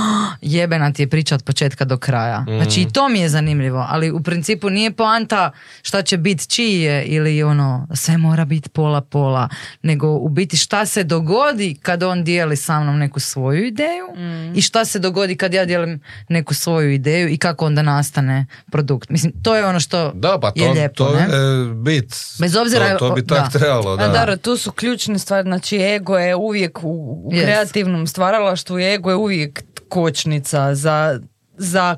jebena 0.42 0.92
ti 0.92 1.02
je 1.02 1.08
priča 1.08 1.34
od 1.34 1.42
početka 1.42 1.84
do 1.84 1.96
kraja. 1.98 2.44
Znači 2.46 2.80
i 2.80 2.86
to 2.86 3.08
mi 3.08 3.20
je 3.20 3.28
zanimljivo, 3.28 3.86
ali 3.88 4.10
u 4.10 4.20
principu 4.20 4.70
nije 4.70 4.90
poanta 4.92 5.50
šta 5.82 6.02
će 6.02 6.16
biti 6.16 6.46
čije 6.46 7.04
ili 7.04 7.42
ono 7.42 7.86
sve 7.92 8.18
mora 8.18 8.44
biti 8.44 8.68
pola 8.68 9.00
pola, 9.02 9.48
nego 9.82 10.08
u 10.08 10.28
biti 10.28 10.56
šta 10.56 10.86
se 10.86 11.04
dogodi 11.04 11.76
kad 11.76 12.02
on 12.02 12.24
dijeli 12.24 12.56
sa 12.56 12.80
mnom 12.80 12.98
neku 12.98 13.20
svoju 13.20 13.64
ideju 13.64 14.06
i 14.54 14.62
šta 14.62 14.84
se 14.84 14.98
dogodi 14.98 15.36
kad 15.36 15.54
ja 15.54 15.64
dijelim 15.64 16.00
neku 16.28 16.54
svoju 16.54 16.92
ideju 16.92 17.28
i 17.28 17.38
kako 17.38 17.66
onda 17.66 17.82
nastane 17.82 18.46
produkt. 18.66 19.08
Mislim, 19.10 19.32
to 19.34 19.56
je 19.56 19.66
ono 19.66 19.80
što 19.80 20.12
Da, 20.12 20.38
pa 20.38 20.46
je 20.48 20.52
to, 20.58 20.72
lijepo, 20.72 20.94
to 20.96 21.12
ne? 21.12 21.20
je 21.20 21.74
bit. 21.74 22.14
Bez 22.38 22.52
obzira- 22.52 22.90
To, 22.90 22.98
to 23.00 23.14
bi 23.14 23.26
tak 23.26 23.52
da. 23.52 23.59
Trebalo, 23.60 23.96
da. 23.96 24.04
A 24.04 24.08
Daro, 24.08 24.36
tu 24.36 24.56
su 24.56 24.72
ključne 24.72 25.18
stvari, 25.18 25.42
znači 25.42 25.76
ego 25.78 26.18
je 26.18 26.34
uvijek 26.36 26.78
u, 26.78 26.88
u 27.24 27.30
Yes. 27.30 27.42
kreativnom 27.42 28.06
stvaralaštvu, 28.06 28.78
ego 28.78 29.10
je 29.10 29.16
uvijek 29.16 29.60
kočnica 29.88 30.74
za, 30.74 31.20
za 31.54 31.96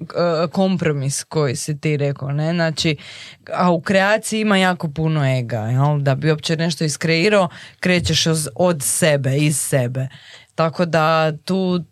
e, 0.00 0.04
kompromis 0.48 1.24
koji 1.24 1.56
si 1.56 1.80
ti 1.80 1.96
rekao, 1.96 2.28
ne? 2.30 2.52
Znači, 2.52 2.96
a 3.52 3.70
u 3.70 3.80
kreaciji 3.80 4.40
ima 4.40 4.56
jako 4.56 4.88
puno 4.88 5.24
ega, 5.28 5.58
jel? 5.58 5.98
Da 5.98 6.14
bi 6.14 6.30
uopće 6.30 6.56
nešto 6.56 6.84
iskreirao, 6.84 7.48
krećeš 7.80 8.24
od- 8.56 8.82
sebe, 8.82 9.36
iz 9.36 9.56
sebe. 9.58 10.08
Tako 10.54 10.84
da 10.84 11.32
tu 11.36 11.84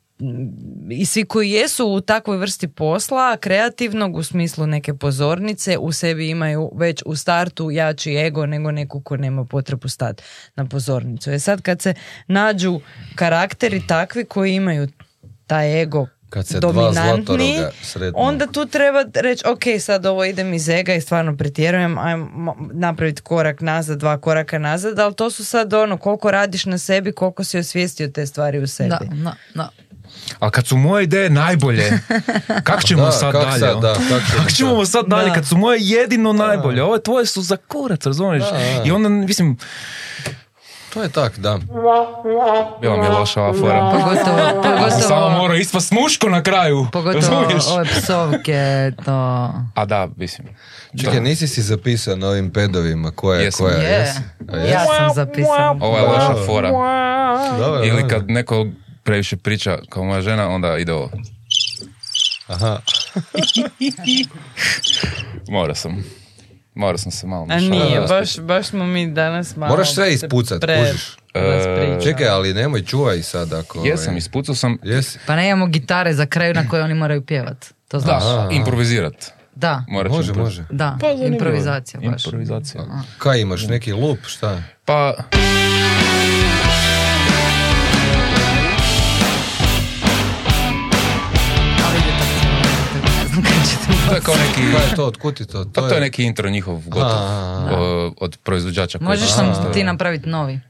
i 0.91 1.07
svi 1.07 1.25
koji 1.25 1.51
jesu 1.51 1.87
u 1.87 2.01
takvoj 2.01 2.37
vrsti 2.37 2.69
posla, 2.69 3.37
kreativnog 3.37 4.17
u 4.17 4.23
smislu 4.23 4.67
neke 4.67 4.95
pozornice, 4.95 5.79
u 5.79 5.93
sebi 5.93 6.29
imaju 6.29 6.71
već 6.75 7.03
u 7.07 7.17
startu 7.17 7.71
jači 7.71 8.17
ego 8.17 8.47
nego 8.47 8.71
neko 8.71 9.01
ko 9.01 9.17
nema 9.17 9.45
potrebu 9.45 9.89
stati 9.89 10.23
na 10.57 10.65
pozornicu. 10.65 11.31
E 11.31 11.39
sad 11.39 11.63
kad 11.63 11.83
se 11.83 11.95
nađu 12.27 12.81
karakteri 13.15 13.87
takvi 13.87 14.25
koji 14.25 14.55
imaju 14.55 14.89
taj 15.47 15.83
ego 15.83 16.07
Kad 16.31 16.47
se 16.47 16.61
dva 16.61 16.73
dominantni, 16.73 17.59
sretnu. 17.83 18.13
onda 18.17 18.47
tu 18.47 18.67
treba 18.67 19.05
reći, 19.15 19.45
ok, 19.47 19.63
sad 19.81 20.07
ovo 20.07 20.25
idem 20.25 20.55
iz 20.55 20.69
ega 20.69 20.95
i 20.95 21.01
stvarno 21.01 21.37
pretjerujem, 21.37 21.99
ajmo 21.99 22.57
napraviti 22.73 23.23
korak 23.23 23.61
nazad, 23.61 23.99
dva 23.99 24.19
koraka 24.19 24.59
nazad, 24.59 24.99
ali 24.99 25.15
to 25.15 25.31
su 25.31 25.45
sad 25.45 25.73
ono, 25.75 25.97
koliko 25.97 26.31
radiš 26.31 26.65
na 26.65 26.79
sebi, 26.79 27.13
koliko 27.13 27.45
si 27.45 27.59
osvijestio 27.59 28.09
te 28.09 28.27
stvari 28.27 28.59
u 28.59 28.67
sebi. 28.67 28.89
Da, 28.89 28.99
da, 29.25 29.35
da. 29.55 29.69
Ali 30.39 30.51
kad 30.51 30.67
su 30.67 30.77
moje 30.77 31.05
ideje 31.05 31.31
najbolje, 31.31 31.99
kak 32.65 32.85
ćemo 32.85 33.05
Da, 33.05 33.13
sad 33.13 33.33
kak 33.33 33.43
dalje? 33.43 33.59
sad, 33.59 33.71
ono? 33.71 33.81
da, 33.81 33.95
kak 33.95 34.03
ćemo 34.23 34.39
Kak 34.39 34.53
ćemo 34.53 34.85
sad 34.87 35.07
dalje 35.07 35.29
Da. 35.29 35.35
kad 35.35 35.47
su 35.47 35.57
moje 35.57 35.79
jedino 35.81 36.33
najbolje? 36.33 36.83
Ove 36.83 37.03
tvoje 37.03 37.27
su 37.27 37.43
za 37.43 37.57
kurac, 37.59 38.07
razumiješ? 38.07 38.45
Da, 38.45 38.51
da. 38.51 38.83
I 38.85 38.91
onda, 38.91 39.09
mislim, 39.09 39.57
To 40.93 41.03
je 41.03 41.09
tak, 41.09 41.39
da. 41.39 41.59
Bila 42.81 42.97
mi 42.97 43.05
je 43.05 43.11
loša 43.11 43.43
ova 43.43 43.53
fora. 43.53 43.91
Pogotovo, 43.93 44.39
sam 44.91 45.01
samo 45.01 45.21
pogotovo, 45.21 45.31
morao 45.31 45.57
ispast 45.57 45.93
muško 45.93 46.29
na 46.29 46.43
kraju. 46.43 46.87
pogotovo 46.93 47.21
razumiješ? 47.43 47.65
ove 47.69 47.85
psovke, 47.85 48.91
to... 49.05 49.13
A 49.75 49.85
da, 49.85 50.09
mislim. 50.17 50.49
Čekaj, 51.01 51.21
nisi 51.21 51.49
si 51.49 51.63
zapisao 51.63 52.17
na 52.17 52.29
ovim 52.29 52.51
pedovima 52.51 53.11
koja 53.11 53.41
je 53.41 53.51
koja, 53.51 53.77
Je? 53.77 54.15
A 54.49 54.57
ja 54.59 54.85
sam 54.87 55.15
zapisala. 55.15 55.77
Ovo 55.81 55.99
je 55.99 56.05
loša 56.05 56.47
fora. 56.47 56.71
Dobro, 57.59 57.85
Ili 57.85 58.09
kad 58.09 58.31
neko 58.31 58.67
previše 59.03 59.37
priča 59.37 59.79
kao 59.89 60.05
moja 60.05 60.23
žena, 60.23 60.49
onda 60.49 60.79
ide 60.79 60.93
ovo. 60.93 61.11
Aha. 62.49 62.79
Morao 65.49 65.75
sam. 65.75 66.05
Morao 66.75 66.99
sam 66.99 67.13
se 67.13 67.27
malo 67.27 67.47
A 67.51 67.57
nije, 67.57 68.01
baš, 68.01 68.39
baš 68.39 68.67
smo 68.67 68.87
mi 68.87 69.07
danas 69.09 69.57
malo... 69.57 69.71
Moraš 69.71 69.95
sve 69.95 70.13
ispucat, 70.15 70.63
pre- 70.63 70.79
kužiš. 70.83 71.17
raspričali. 71.35 72.03
Čekaj, 72.03 72.29
ali 72.29 72.55
nemoj 72.55 72.83
čuvaj 72.83 73.23
sad 73.23 73.53
ako... 73.53 73.79
Jesam, 73.81 74.17
ispucao 74.17 74.55
sam. 74.55 74.79
Jesi? 74.83 75.19
Pa 75.27 75.37
ne 75.37 75.49
imamo 75.49 75.67
gitare 75.67 76.15
za 76.15 76.27
kraju 76.27 76.55
na 76.55 76.69
koje 76.69 76.83
oni 76.83 76.95
moraju 76.95 77.23
pjevat. 77.23 77.67
To 77.89 77.97
Da, 77.97 78.01
znaš? 78.01 78.23
improvizirat. 78.53 79.33
Da, 79.55 79.85
Morat 79.89 80.13
Može, 80.13 80.33
impro- 80.33 80.39
može. 80.39 80.65
da, 80.71 80.99
Pa 81.01 81.11
improvizacija 81.11 82.01
baš. 82.03 82.25
Improvizacija. 82.25 82.85
Kaj 83.19 83.41
imaš, 83.41 83.63
neki 83.63 83.93
lup, 83.93 84.19
šta? 84.27 84.63
Pa, 84.85 85.15
kao 94.35 94.43
neki... 94.43 94.73
Kaj 94.73 94.85
je 94.85 94.97
to, 94.97 95.07
otkud 95.07 95.37
ti 95.37 95.47
to? 95.47 95.65
Pa 95.75 95.81
to 95.81 95.95
je 95.95 96.01
neki 96.01 96.25
intro 96.25 96.51
njihov 96.51 96.83
gotov 96.87 97.11
A, 97.13 97.69
o, 97.73 98.13
od 98.19 98.39
proizvođača. 98.39 98.99
koji 98.99 99.09
Možeš 99.09 99.29
su 99.29 99.35
sam 99.35 99.55
stavili. 99.55 99.75
ti 99.75 99.85
napraviti 99.85 100.29
novi. 100.29 100.61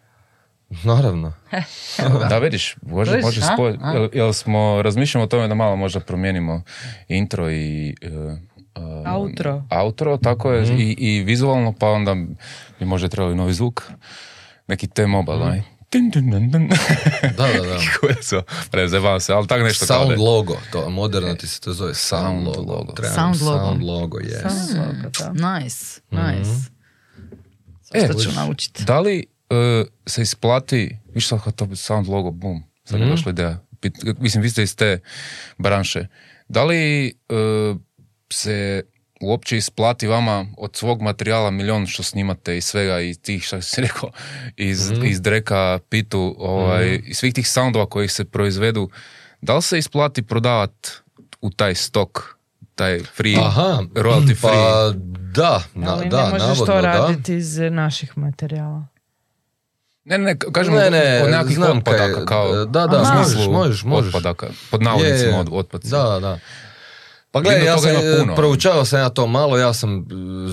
Naravno. 0.85 1.33
Da 2.31 2.39
vidiš, 2.39 2.77
može, 2.83 3.19
može 3.19 3.41
spojiti. 3.45 3.85
Jel, 3.95 4.09
jel 4.13 4.33
smo 4.33 4.83
razmišljamo 4.83 5.25
o 5.25 5.29
tome 5.29 5.49
da 5.49 5.55
malo 5.55 5.77
možda 5.77 6.01
promijenimo 6.01 6.63
intro 7.09 7.51
i 7.51 7.95
e, 8.03 8.07
e, 8.07 9.09
Outro. 9.09 9.63
outro, 9.73 10.17
tako 10.17 10.53
je, 10.53 10.63
Mhm. 10.63 10.73
i, 10.75 10.97
i 10.99 11.21
vizualno, 11.21 11.73
pa 11.73 11.89
onda 11.89 12.15
bi 12.79 12.87
možda 12.87 13.09
trebali 13.09 13.35
novi 13.35 13.53
zvuk. 13.53 13.83
Neki 14.67 14.87
T-Mobile, 14.87 15.37
Mhm. 15.37 15.47
onaj. 15.47 15.63
Tin, 15.93 16.11
tin, 16.11 16.31
tin, 16.31 16.53
tin. 16.53 16.69
Da, 17.31 17.47
da, 17.49 17.63
da. 17.63 17.79
Koje 18.01 18.23
su, 18.23 18.43
ne 18.73 18.89
zajebavam 18.89 19.21
se, 19.21 19.33
ali 19.33 19.47
tako 19.47 19.63
nešto 19.63 19.87
kao 19.87 19.97
da 19.97 20.01
Sound 20.01 20.11
je. 20.13 20.19
logo, 20.21 20.57
to 20.73 20.91
moderno 20.91 21.35
ti 21.35 21.47
se 21.47 21.61
to 21.61 21.73
zove 21.73 21.95
sound 21.95 22.23
Sound 22.25 22.47
logo. 22.49 22.73
logo. 22.73 22.93
Treba 22.93 23.15
Sound 23.15 23.43
logo. 23.43 23.59
Sound 23.59 23.83
logo, 23.83 24.19
yes. 24.19 24.43
Nice, 25.33 26.01
nice. 26.11 26.51
E, 27.95 28.05
Što 28.05 28.15
ću 28.15 28.33
naučiti? 28.33 28.85
Da 28.85 29.01
li 29.01 29.27
e, 29.51 29.85
se 30.07 30.23
isplati, 30.23 30.99
viš 31.07 31.29
sad 31.29 31.43
kao 31.43 31.53
to 31.53 31.67
bi 31.67 31.77
sound 31.77 32.09
logo, 32.09 32.31
bum, 32.31 32.63
sad 32.85 32.95
Mhm. 32.95 33.01
mi 33.01 33.07
je 33.07 33.17
došla 33.17 33.31
ideja. 33.31 33.59
Pit- 33.81 34.15
mislim, 34.19 34.43
vi 34.43 34.51
ste 34.51 34.63
iz 34.63 34.77
te 34.77 35.01
branše. 35.59 36.07
Da 36.49 36.65
li 36.65 37.07
e, 37.07 37.13
se 38.31 38.83
uopće 39.23 39.57
isplati 39.57 40.07
vama 40.07 40.47
od 40.59 40.77
svog 40.77 41.03
materijala 41.03 41.51
milion 41.51 41.87
što 41.87 42.03
snimate 42.03 42.57
i 42.57 42.63
svega 42.63 43.01
i 43.01 43.15
tih, 43.15 43.43
što 43.43 43.61
si 43.63 43.81
rekao, 43.83 44.11
iz, 44.57 44.91
Mhm. 44.91 45.05
iz 45.05 45.21
Dreka, 45.21 45.79
Pitu, 45.83 46.35
ovaj, 46.39 47.01
i 47.05 47.15
svih 47.15 47.35
tih 47.35 47.49
soundova 47.49 47.87
koji 47.87 48.09
se 48.09 48.25
proizvedu, 48.25 48.91
da 49.41 49.57
li 49.57 49.63
se 49.63 49.79
isplati 49.79 50.23
prodavat 50.23 50.89
u 51.41 51.51
taj 51.51 51.75
stok, 51.75 52.37
taj 52.75 53.01
free, 53.07 53.37
Aha, 53.39 53.79
royalty 53.87 54.37
free? 54.37 54.53
pa 54.53 54.93
da, 55.33 55.63
na, 55.75 55.93
Ali 55.93 56.09
da, 56.09 56.17
ne 56.19 56.31
možeš 56.31 56.41
navodno 56.41 56.67
to 56.67 56.73
da. 56.73 56.81
raditi 56.81 57.35
iz 57.35 57.59
eh, 57.59 57.71
naših 57.71 58.19
materijala. 58.19 58.87
Ne, 60.05 60.19
ne, 60.19 60.37
kažemo 60.53 60.77
Ne, 60.77 60.91
ne, 60.91 61.21
od 61.23 61.31
nekakvih 61.31 61.57
znam 61.57 61.79
otpadaka, 61.79 62.05
kaj- 62.15 62.25
kao 62.25 62.53
da, 62.57 62.87
da, 62.87 62.97
u 62.97 63.01
možeš, 63.01 63.33
smislu 63.33 63.53
možeš, 63.53 63.85
možeš. 63.85 64.09
otpadaka, 64.09 64.47
pod 64.71 64.83
navodnicima 64.83 65.29
Je, 65.29 65.35
je. 65.35 65.41
od 65.41 65.49
otpadci. 65.53 65.89
Da, 65.89 66.19
da. 66.21 66.39
Pa 67.33 67.41
gledaj, 67.41 67.61
da 67.61 67.67
ja 67.67 67.79
sam, 67.79 68.35
proučavao 68.37 68.85
sam 68.85 69.01
ja 69.01 69.09
to 69.09 69.27
malo, 69.27 69.59
ja 69.59 69.75
sam 69.75 69.99
e, 69.99 70.03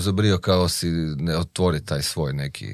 zabrio 0.00 0.38
kao 0.38 0.68
si 0.68 0.90
ne 1.16 1.36
otvori 1.36 1.84
taj 1.84 2.02
svoj 2.02 2.32
neki, 2.32 2.66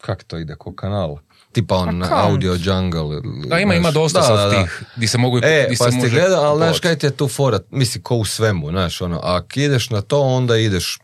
kak 0.00 0.24
to 0.24 0.38
ide, 0.38 0.54
ko 0.54 0.74
kanal? 0.74 1.16
Tipa 1.52 1.74
on 1.76 2.02
Account. 2.02 2.30
Audio 2.30 2.56
Jungle. 2.64 3.20
Da, 3.46 3.58
ima, 3.58 3.74
ima 3.74 3.90
dosta 3.90 4.18
da, 4.20 4.26
sad 4.26 4.36
da, 4.36 4.44
da. 4.44 4.62
tih, 4.62 4.82
di 4.96 5.06
se 5.06 5.18
mogu, 5.18 5.38
E, 5.42 5.66
di 5.70 5.76
pa 5.78 5.90
si 5.90 5.96
može 5.96 6.10
gledao, 6.10 6.42
ali 6.42 6.56
znaš 6.56 6.80
kaj 6.80 6.96
ti 6.96 7.06
je 7.06 7.10
tu 7.10 7.28
fora, 7.28 7.58
misli 7.70 8.02
ko 8.02 8.16
u 8.16 8.24
svemu, 8.24 8.70
znaš, 8.70 9.00
ono, 9.00 9.20
ako 9.22 9.60
ideš 9.60 9.90
na 9.90 10.00
to, 10.00 10.20
onda 10.20 10.56
ideš, 10.56 10.98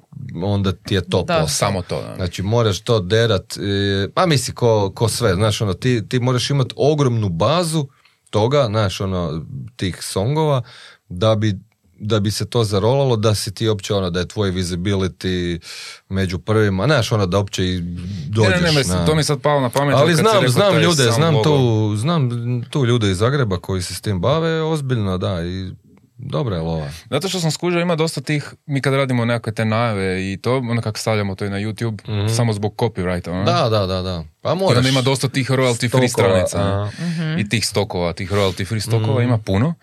onda 0.45 0.73
ti 0.73 0.95
je 0.95 1.01
to 1.09 1.23
Da. 1.23 1.35
posao. 1.35 1.49
Samo 1.49 1.83
to, 1.83 2.03
da. 2.03 2.15
Znači, 2.17 2.43
moraš 2.43 2.81
to 2.81 3.01
derat, 3.01 3.57
e, 3.57 4.09
pa 4.15 4.27
misli, 4.27 4.55
ko, 4.55 4.93
ko 4.95 5.09
sve, 5.09 5.35
znaš, 5.35 5.61
ono, 5.61 5.75
ti, 5.75 6.09
ti 6.09 6.21
moraš 6.21 6.51
imati 6.51 6.75
ogromnu 6.77 7.29
bazu 7.29 7.89
toga, 8.31 8.67
znaš, 8.67 9.01
ono, 9.01 9.45
tih 9.77 9.99
songova, 10.03 10.63
da 11.09 11.35
bi 11.35 11.59
da 11.99 12.21
bi 12.21 12.31
se 12.31 12.47
to 12.47 12.65
zarolalo, 12.65 13.17
da 13.17 13.35
si 13.35 13.55
ti 13.55 13.69
uopće 13.69 13.95
ono, 13.95 14.11
da 14.11 14.21
je 14.21 14.29
tvoj 14.29 14.51
visibility 14.51 15.61
među 16.09 16.39
prvima, 16.39 16.85
znaš, 16.85 17.13
ono, 17.13 17.27
da 17.27 17.39
uopće 17.39 17.65
i 17.65 17.81
dođeš 18.29 18.51
Ne, 18.51 18.61
ne, 18.61 18.73
ne, 18.73 18.85
na... 18.85 19.07
to 19.07 19.15
mi 19.15 19.25
sad 19.25 19.41
palo 19.41 19.61
na 19.61 19.71
pamet. 19.71 19.95
Ali 19.97 20.15
znam, 20.15 20.35
rekao 20.35 20.49
znam 20.49 20.79
ljude, 20.79 21.11
znam 21.13 21.35
tu, 21.43 21.93
znam 21.97 22.31
tu 22.71 22.85
ljude 22.85 23.11
iz 23.11 23.19
Zagreba 23.19 23.61
koji 23.61 23.83
se 23.83 23.95
s 23.95 24.01
tim 24.01 24.21
bave, 24.21 24.63
ozbiljno, 24.63 25.19
da, 25.19 25.45
i 25.45 25.71
dobra 26.19 26.57
je 26.57 26.63
lova. 26.63 26.89
Zato 27.11 27.29
što 27.29 27.41
sam 27.41 27.51
skužio, 27.51 27.81
ima 27.81 27.97
dosta 27.97 28.21
tih, 28.21 28.55
mi 28.67 28.81
kad 28.81 28.95
radimo 28.95 29.25
nekakve 29.25 29.55
te 29.55 29.65
najave 29.65 30.33
i 30.33 30.37
to, 30.37 30.57
onda 30.57 30.83
kako 30.83 30.99
stavljamo 30.99 31.35
to 31.35 31.45
i 31.45 31.51
na 31.51 31.57
YouTube, 31.59 31.99
samo 32.29 32.53
zbog 32.53 32.75
copyrighta. 32.75 33.31
ono. 33.31 33.45
Da, 33.45 33.69
da, 33.69 33.87
da, 33.87 34.03
da. 34.03 34.25
Pa 34.41 34.53
I 34.53 34.57
moraš. 34.57 34.77
onda 34.77 34.89
ima 34.89 35.01
dosta 35.03 35.29
tih 35.29 35.51
royalty 35.51 35.91
free 35.91 36.09
stokova, 36.09 36.47
stranica. 36.47 36.59
a. 36.59 36.91
I 37.39 37.49
tih 37.49 37.67
stokova, 37.67 38.13
tih 38.13 38.33
royalty 38.33 38.67
free 38.67 38.81
stokova 38.81 39.23
ima 39.23 39.39
puno. 39.39 39.75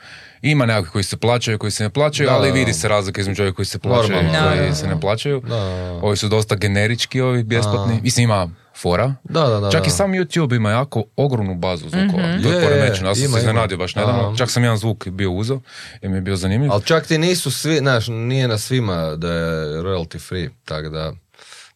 I 0.41 0.52
Ima 0.52 0.66
nekakvi 0.66 0.91
koji 0.91 1.03
se 1.03 1.18
plaćaju, 1.18 1.57
koji 1.60 1.72
se 1.72 1.84
ne 1.84 1.90
plaćaju, 1.90 2.30
Da, 2.30 2.36
ali 2.36 2.48
da. 2.49 2.53
vidi 2.53 2.74
se 2.74 2.88
razlika 2.88 3.22
između 3.22 3.44
ovih 3.44 3.53
koji 3.53 3.66
se 3.66 3.80
plaćaju 3.80 4.18
i 4.18 4.22
koji 4.22 4.60
da, 4.60 4.66
da, 4.68 4.76
se 4.76 4.88
da. 4.88 4.94
ne 4.94 5.02
plaćaju. 5.02 5.41
Da. 5.41 5.56
Ovi 6.02 6.18
su 6.18 6.28
dosta 6.28 6.56
generički, 6.56 7.22
ovi 7.22 7.44
besplatni. 7.44 7.99
Mislim, 8.02 8.24
ima 8.24 8.49
fora. 8.77 9.14
Da, 9.23 9.47
da, 9.47 9.60
da, 9.60 9.72
Čak 9.72 9.88
i 9.88 9.89
sam 9.89 10.11
YouTube 10.11 10.56
ima 10.56 10.72
jako 10.72 11.03
ogromnu 11.15 11.56
bazu 11.56 11.89
zvukova. 11.89 12.23
To 12.43 12.49
Je, 12.49 12.56
je 12.56 12.61
poremećeno. 12.61 13.10
Ja 13.10 13.15
sam 13.15 13.23
ima, 13.23 13.34
se 13.34 13.39
iznenadio 13.39 13.77
baš 13.77 13.95
nedavno. 13.95 14.35
Čak 14.38 14.52
sam 14.52 14.64
jedan 14.64 14.77
zvuk 14.77 15.07
bio 15.07 15.31
uzo 15.31 15.60
jer 16.02 16.11
mi 16.11 16.18
je 16.18 16.22
bio 16.22 16.35
zanimljiv. 16.35 16.72
Ali 16.72 16.84
čak 16.84 17.07
ti 17.07 17.18
nisu 17.18 17.52
svi, 17.52 17.77
znaš, 17.77 18.07
nije 18.07 18.47
na 18.47 18.57
svima 18.57 19.15
da 19.15 19.34
je 19.34 19.81
royalty 19.81 20.27
free, 20.27 20.49
tako 20.65 20.89
da 20.89 21.14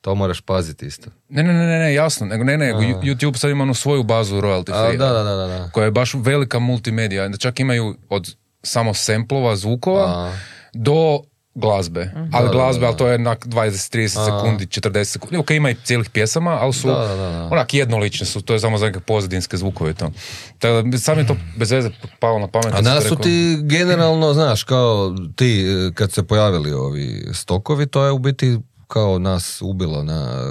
to 0.02 0.16
moraš 0.16 0.42
paziti 0.42 0.86
isto. 0.86 1.10
Ne, 1.30 1.44
ne, 1.44 1.54
ne, 1.54 1.66
ne, 1.66 1.80
ne, 1.80 1.94
jasno. 1.94 2.28
Nego, 2.28 2.44
ne, 2.44 2.58
ne, 2.58 2.74
YouTube 2.74 3.38
sad 3.38 3.52
ima 3.52 3.64
onu 3.64 3.74
svoju 3.74 4.04
bazu 4.04 4.36
royalty 4.36 4.72
A, 4.74 4.86
free. 4.86 4.98
da, 4.98 5.14
da, 5.14 5.24
da, 5.24 5.36
da, 5.36 5.48
da. 5.48 5.70
koja 5.74 5.86
je 5.86 5.92
baš 5.92 6.14
velika 6.14 6.60
multimedija. 6.60 7.38
Čak 7.38 7.60
imaju 7.60 7.96
od 8.10 8.36
samo 8.64 8.94
semplova, 8.94 9.56
zvukova, 9.56 10.06
A. 10.06 10.34
do 10.74 11.20
glazbe. 11.60 12.12
Ali 12.16 12.30
Da, 12.32 12.42
da, 12.42 12.52
glazbe, 12.52 12.82
da, 12.82 12.88
ali 12.88 12.98
to 12.98 13.08
je 13.08 13.18
na 13.18 13.36
20-30 13.36 14.26
sekundi, 14.26 14.66
40 14.66 15.04
sekundi. 15.04 15.38
Ok, 15.38 15.52
ima 15.52 15.70
i 15.70 15.76
cijelih 15.84 16.10
pjesama, 16.10 16.52
ali 16.52 16.74
su 16.74 16.88
Da, 16.88 16.94
da, 16.94 17.08
da, 17.08 17.16
da. 17.16 17.50
onak 17.52 17.74
jednolične 17.74 18.26
su, 18.26 18.42
to 18.42 18.54
je 18.54 18.60
samo 18.60 18.78
za 18.78 18.86
neke 18.86 19.00
pozadinske 19.00 19.58
zvukove 19.58 19.94
to. 19.94 20.12
Tako 20.60 20.82
da 20.82 20.98
sam 20.98 21.18
je 21.18 21.28
to 21.28 21.36
bez 21.58 21.72
veze 21.72 21.90
palo 22.20 22.40
na 22.40 22.48
pamet. 22.48 22.74
A 22.74 22.82
da 22.82 22.94
nas 22.94 23.04
su 23.04 23.10
rekao, 23.10 23.24
ti 23.24 23.58
generalno, 23.62 24.34
znaš, 24.34 24.64
kao 24.64 25.16
ti 25.36 25.66
kad 25.94 26.12
se 26.12 26.24
pojavili 26.24 26.74
ovi 26.74 27.26
stokovi, 27.34 27.88
to 27.88 28.06
je 28.06 28.12
u 28.12 28.20
biti 28.20 28.58
kao 28.90 29.20
nas 29.20 29.62
ubilo 29.62 30.04
na, 30.04 30.46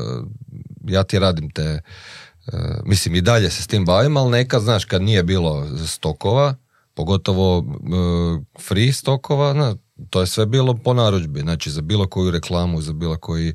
ja 0.85 1.03
ti 1.03 1.19
radim 1.19 1.51
te, 1.51 1.63
e, 1.63 1.81
mislim 2.85 3.15
i 3.15 3.21
dalje 3.21 3.51
se 3.51 3.63
s 3.63 3.67
tim 3.67 3.85
bavim, 3.85 4.17
ali 4.17 4.31
nekad, 4.31 4.63
znaš, 4.63 4.85
kad 4.85 5.03
nije 5.03 5.23
bilo 5.23 5.67
stokova, 5.87 6.55
pogotovo 6.95 7.59
e, 7.59 8.61
free 8.61 8.93
stokova, 8.93 9.53
na, 9.53 9.77
to 10.11 10.21
je 10.21 10.27
sve 10.27 10.47
bilo 10.47 10.75
po 10.75 10.95
narudžbi, 10.95 11.41
znači 11.41 11.71
za 11.71 11.81
bilo 11.81 12.07
koju 12.07 12.31
reklamu, 12.31 12.81
za 12.81 12.93
bilo 12.93 13.17
koji 13.17 13.49
e, 13.49 13.55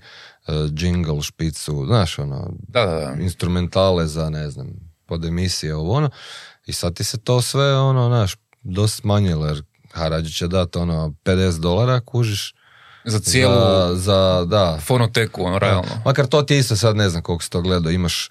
jingle, 0.77 1.21
špicu, 1.21 1.83
znaš, 1.87 2.19
ono, 2.19 2.49
Da, 2.67 2.85
da, 2.85 2.99
da. 2.99 3.21
instrumentale 3.21 4.07
za, 4.07 4.29
ne 4.29 4.49
znam, 4.49 4.67
pod 5.05 5.25
emisije, 5.25 5.75
ovo 5.75 5.93
ono. 5.93 6.09
I 6.65 6.73
sad 6.73 6.95
ti 6.95 7.03
se 7.03 7.17
to 7.17 7.41
sve, 7.41 7.77
ono, 7.77 8.07
znaš, 8.07 8.35
dosta 8.61 9.01
smanjilo, 9.01 9.45
jer 9.47 9.63
harađi 9.91 10.33
će 10.33 10.47
dati, 10.47 10.77
ono, 10.77 11.13
50 11.23 11.59
dolara, 11.59 11.99
kužiš, 11.99 12.55
Za 13.05 13.19
cijelu 13.19 13.55
za, 13.55 13.95
za, 13.95 14.45
da, 14.45 14.79
fonoteku, 14.85 15.43
ono, 15.43 15.59
realno. 15.59 16.01
Makar 16.05 16.27
to 16.27 16.41
ti 16.41 16.57
isto 16.57 16.75
sad 16.75 16.95
ne 16.95 17.09
znam 17.09 17.23
koliko 17.23 17.43
si 17.43 17.49
to 17.49 17.61
gledao, 17.61 17.91
imaš 17.91 18.29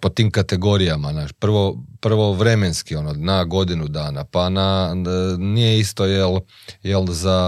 po 0.00 0.08
tim 0.08 0.30
kategorijama, 0.30 1.12
znaš, 1.12 1.32
prvo, 1.32 1.76
prvo 2.00 2.32
vremenski, 2.32 2.96
ono, 2.96 3.12
na 3.12 3.44
godinu 3.44 3.88
dana, 3.88 4.24
pa 4.24 4.48
na, 4.48 4.92
n- 4.94 5.04
nije 5.44 5.78
isto 5.78 6.04
jel, 6.04 6.38
jel 6.82 7.06
za, 7.06 7.38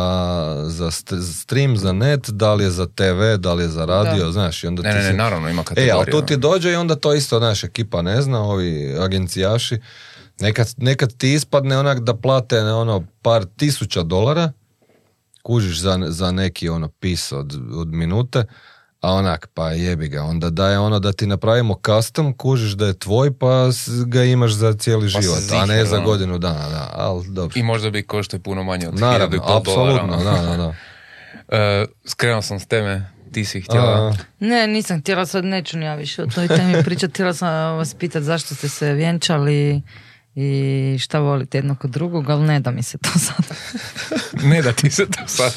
za 0.66 0.86
st- 0.86 1.12
stream, 1.34 1.76
za 1.76 1.92
net, 1.92 2.20
da 2.22 2.54
li 2.54 2.64
je 2.64 2.70
za 2.70 2.86
TV, 2.86 3.02
da 3.38 3.52
li 3.52 3.62
je 3.62 3.68
za 3.68 3.84
radio, 3.84 4.30
znaš, 4.30 4.64
i 4.64 4.66
onda 4.66 4.82
Ne, 4.82 4.90
ti 4.90 4.96
ne, 4.96 5.02
ne, 5.02 5.10
se- 5.10 5.16
naravno 5.16 5.48
ima 5.48 5.60
E, 5.60 5.64
kategorija. 5.64 5.96
ali 5.96 6.06
tu 6.06 6.16
ono. 6.16 6.26
ti 6.26 6.36
dođe 6.36 6.72
i 6.72 6.76
onda 6.76 6.94
to 6.96 7.14
isto 7.14 7.40
naša 7.40 7.66
ekipa 7.66 8.02
ne 8.02 8.22
zna, 8.22 8.40
ovi 8.40 8.96
agencijaši, 8.96 9.78
nekad, 10.40 10.74
nekad 10.76 11.12
ti 11.12 11.32
ispadne 11.32 11.78
onak 11.78 12.00
da 12.00 12.14
plate 12.14 12.56
ne, 12.56 12.72
ono 12.72 13.02
par 13.22 13.44
tisuća 13.46 14.02
dolara, 14.02 14.52
kužiš 15.42 15.78
za, 15.78 15.98
za 16.04 16.30
neki 16.30 16.68
ono 16.68 16.88
pis 16.90 17.32
od, 17.32 17.52
od 17.72 17.88
minute, 17.88 18.44
A 19.04 19.12
onak, 19.12 19.48
pa 19.54 19.70
jebi 19.70 20.08
ga, 20.08 20.22
onda 20.22 20.50
daje 20.50 20.78
ono 20.78 20.98
da 20.98 21.12
ti 21.12 21.26
napravimo 21.26 21.80
custom, 21.86 22.34
kužiš 22.34 22.72
da 22.72 22.86
je 22.86 22.98
tvoj, 22.98 23.38
pa 23.38 23.68
ga 24.06 24.22
imaš 24.22 24.52
za 24.52 24.72
cijeli 24.72 25.12
Pa 25.12 25.20
život, 25.20 25.38
si 25.38 25.54
a 25.54 25.66
ne 25.66 25.84
za 25.84 25.96
ono. 25.96 26.04
godinu 26.04 26.38
dana, 26.38 26.68
da, 26.68 26.90
ali 26.92 27.28
dobro. 27.28 27.52
I 27.56 27.62
možda 27.62 27.90
bi 27.90 28.02
koštao 28.02 28.40
puno 28.40 28.62
manje 28.62 28.88
od 28.88 28.98
Naravno, 28.98 29.36
1500 29.36 29.40
dolara. 29.40 29.58
apsolutno, 29.58 30.16
da, 30.24 30.42
da, 30.42 30.56
da. 30.56 30.74
E, 31.48 31.86
skrenuo 32.06 32.42
sam 32.42 32.60
s 32.60 32.66
teme, 32.66 33.06
ti 33.32 33.44
si 33.44 33.60
htjela... 33.60 34.06
A, 34.08 34.12
Ne, 34.40 34.66
nisam 34.66 35.00
htjela 35.00 35.26
sad, 35.26 35.44
neću 35.44 35.78
ni 35.78 35.84
ja 35.84 35.94
više 35.94 36.22
o 36.22 36.26
toj 36.26 36.48
temi 36.48 36.84
pričati. 36.84 37.12
Htjela 37.12 37.34
sam 37.34 37.48
vas 37.76 37.94
pitati 37.94 38.24
zašto 38.24 38.54
ste 38.54 38.68
se 38.68 38.92
vjenčali 38.92 39.82
i 40.36 40.98
šta 40.98 41.18
volite 41.18 41.58
jedno 41.58 41.76
kod 41.76 41.90
drugog, 41.90 42.30
ali 42.30 42.46
ne 42.46 42.60
da 42.60 42.70
mi 42.70 42.82
se 42.82 42.98
to 42.98 43.10
sad. 43.26 43.44
Ne 44.50 44.62
da 44.62 44.72
ti 44.72 44.90
se 44.90 45.06
to 45.06 45.28
sad... 45.28 45.52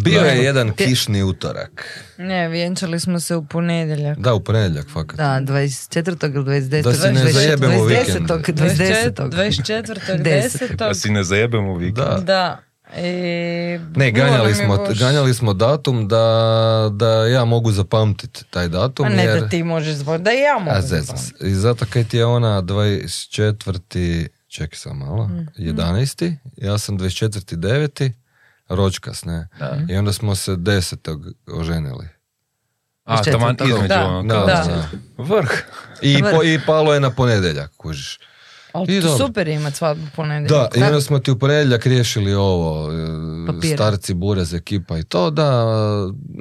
bio 0.00 0.20
je 0.20 0.44
jedan 0.44 0.72
kišni 0.72 1.22
utorak. 1.22 2.02
Ne, 2.18 2.48
vjenčali 2.48 3.00
smo 3.00 3.20
se 3.20 3.36
u 3.36 3.44
ponedjeljak. 3.44 4.18
Da, 4.18 4.34
u 4.34 4.40
ponedjeljak, 4.40 4.86
fakat. 4.92 5.16
Da, 5.16 5.40
24. 5.40 6.34
ili 6.34 6.44
29. 6.44 6.82
Da 6.82 6.94
si 6.94 7.08
ne 7.08 7.24
26. 7.24 7.30
zajebemo 7.30 7.74
20. 7.74 7.88
vikend. 7.88 8.28
20. 8.28 9.30
24. 9.30 10.22
Deset. 10.22 10.72
Da 10.78 10.94
si 10.94 11.10
ne 11.10 11.24
zajebemo 11.24 11.76
vikend. 11.76 11.96
Da. 11.96 12.20
Da. 12.20 12.62
I 12.94 13.78
Ne, 13.96 14.10
ganjali 14.10 14.54
smo, 14.54 14.86
ganjali 14.98 15.34
smo 15.34 15.52
datum 15.52 16.08
da, 16.08 16.88
da 16.92 17.26
ja 17.26 17.44
mogu 17.44 17.72
zapamtiti 17.72 18.44
taj 18.50 18.68
datum. 18.68 19.06
Pa 19.06 19.12
ne 19.12 19.24
jer... 19.24 19.40
da 19.40 19.48
ti 19.48 19.62
možeš 19.62 19.96
da 19.96 20.30
ja 20.30 20.58
mogu 20.58 20.76
A 20.76 20.80
zezam 20.80 21.16
se. 21.16 21.32
I 21.40 21.54
zato 21.54 21.86
kaj 21.90 22.04
ti 22.04 22.16
je 22.16 22.24
ona 22.24 22.62
24. 22.62 24.28
Čekaj 24.48 24.76
sam 24.78 24.98
malo. 24.98 25.28
Mm. 25.28 25.46
11. 25.58 26.36
Ja 26.56 26.78
sam 26.78 26.98
24. 26.98 27.56
9. 27.56 28.12
Ročkas, 28.68 29.24
ne? 29.24 29.48
I 29.88 29.96
onda 29.96 30.12
smo 30.12 30.34
se 30.34 30.52
10. 30.52 31.34
oženili. 31.46 32.08
A, 33.04 33.22
taman 33.22 33.56
četvrtog. 33.56 33.68
između 33.68 33.88
Da, 33.88 34.06
ono, 34.06 34.34
Da, 34.34 34.40
da, 34.40 34.46
da. 34.46 34.64
da. 34.64 34.88
Vrh. 35.24 35.50
I, 36.02 36.22
po, 36.22 36.42
I 36.42 36.60
palo 36.66 36.94
je 36.94 37.00
na 37.00 37.10
ponedjeljak, 37.10 37.72
kužiš. 37.76 38.18
Ali 38.76 38.96
I 38.96 39.00
to 39.00 39.06
dobro. 39.06 39.26
super 39.26 39.48
imat 39.48 39.74
svadbu 39.74 40.06
ponedjeljak. 40.16 40.72
Da, 40.72 40.80
i 40.80 40.82
onda 40.82 41.00
smo 41.00 41.18
ti 41.18 41.30
u 41.30 41.38
ponedjeljak 41.38 41.86
riješili 41.86 42.34
ovo, 42.34 42.92
e, 42.92 43.06
Papire. 43.46 43.76
starci, 43.76 44.14
burez, 44.14 44.54
ekipa 44.54 44.98
i 44.98 45.02
to, 45.02 45.30
da, 45.30 45.64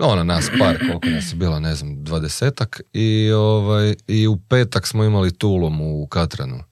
ono, 0.02 0.24
nas 0.24 0.50
par, 0.60 0.78
koliko 0.80 1.08
nas 1.08 1.32
je 1.32 1.36
bilo, 1.36 1.60
ne 1.60 1.76
znam, 1.76 2.04
dvadesetak, 2.04 2.82
i, 2.94 3.32
ovaj, 3.32 3.96
i 4.08 4.28
u 4.28 4.38
petak 4.40 4.88
smo 4.88 5.04
imali 5.04 5.32
tulom 5.32 5.82
u 5.82 6.08
Katranu. 6.08 6.64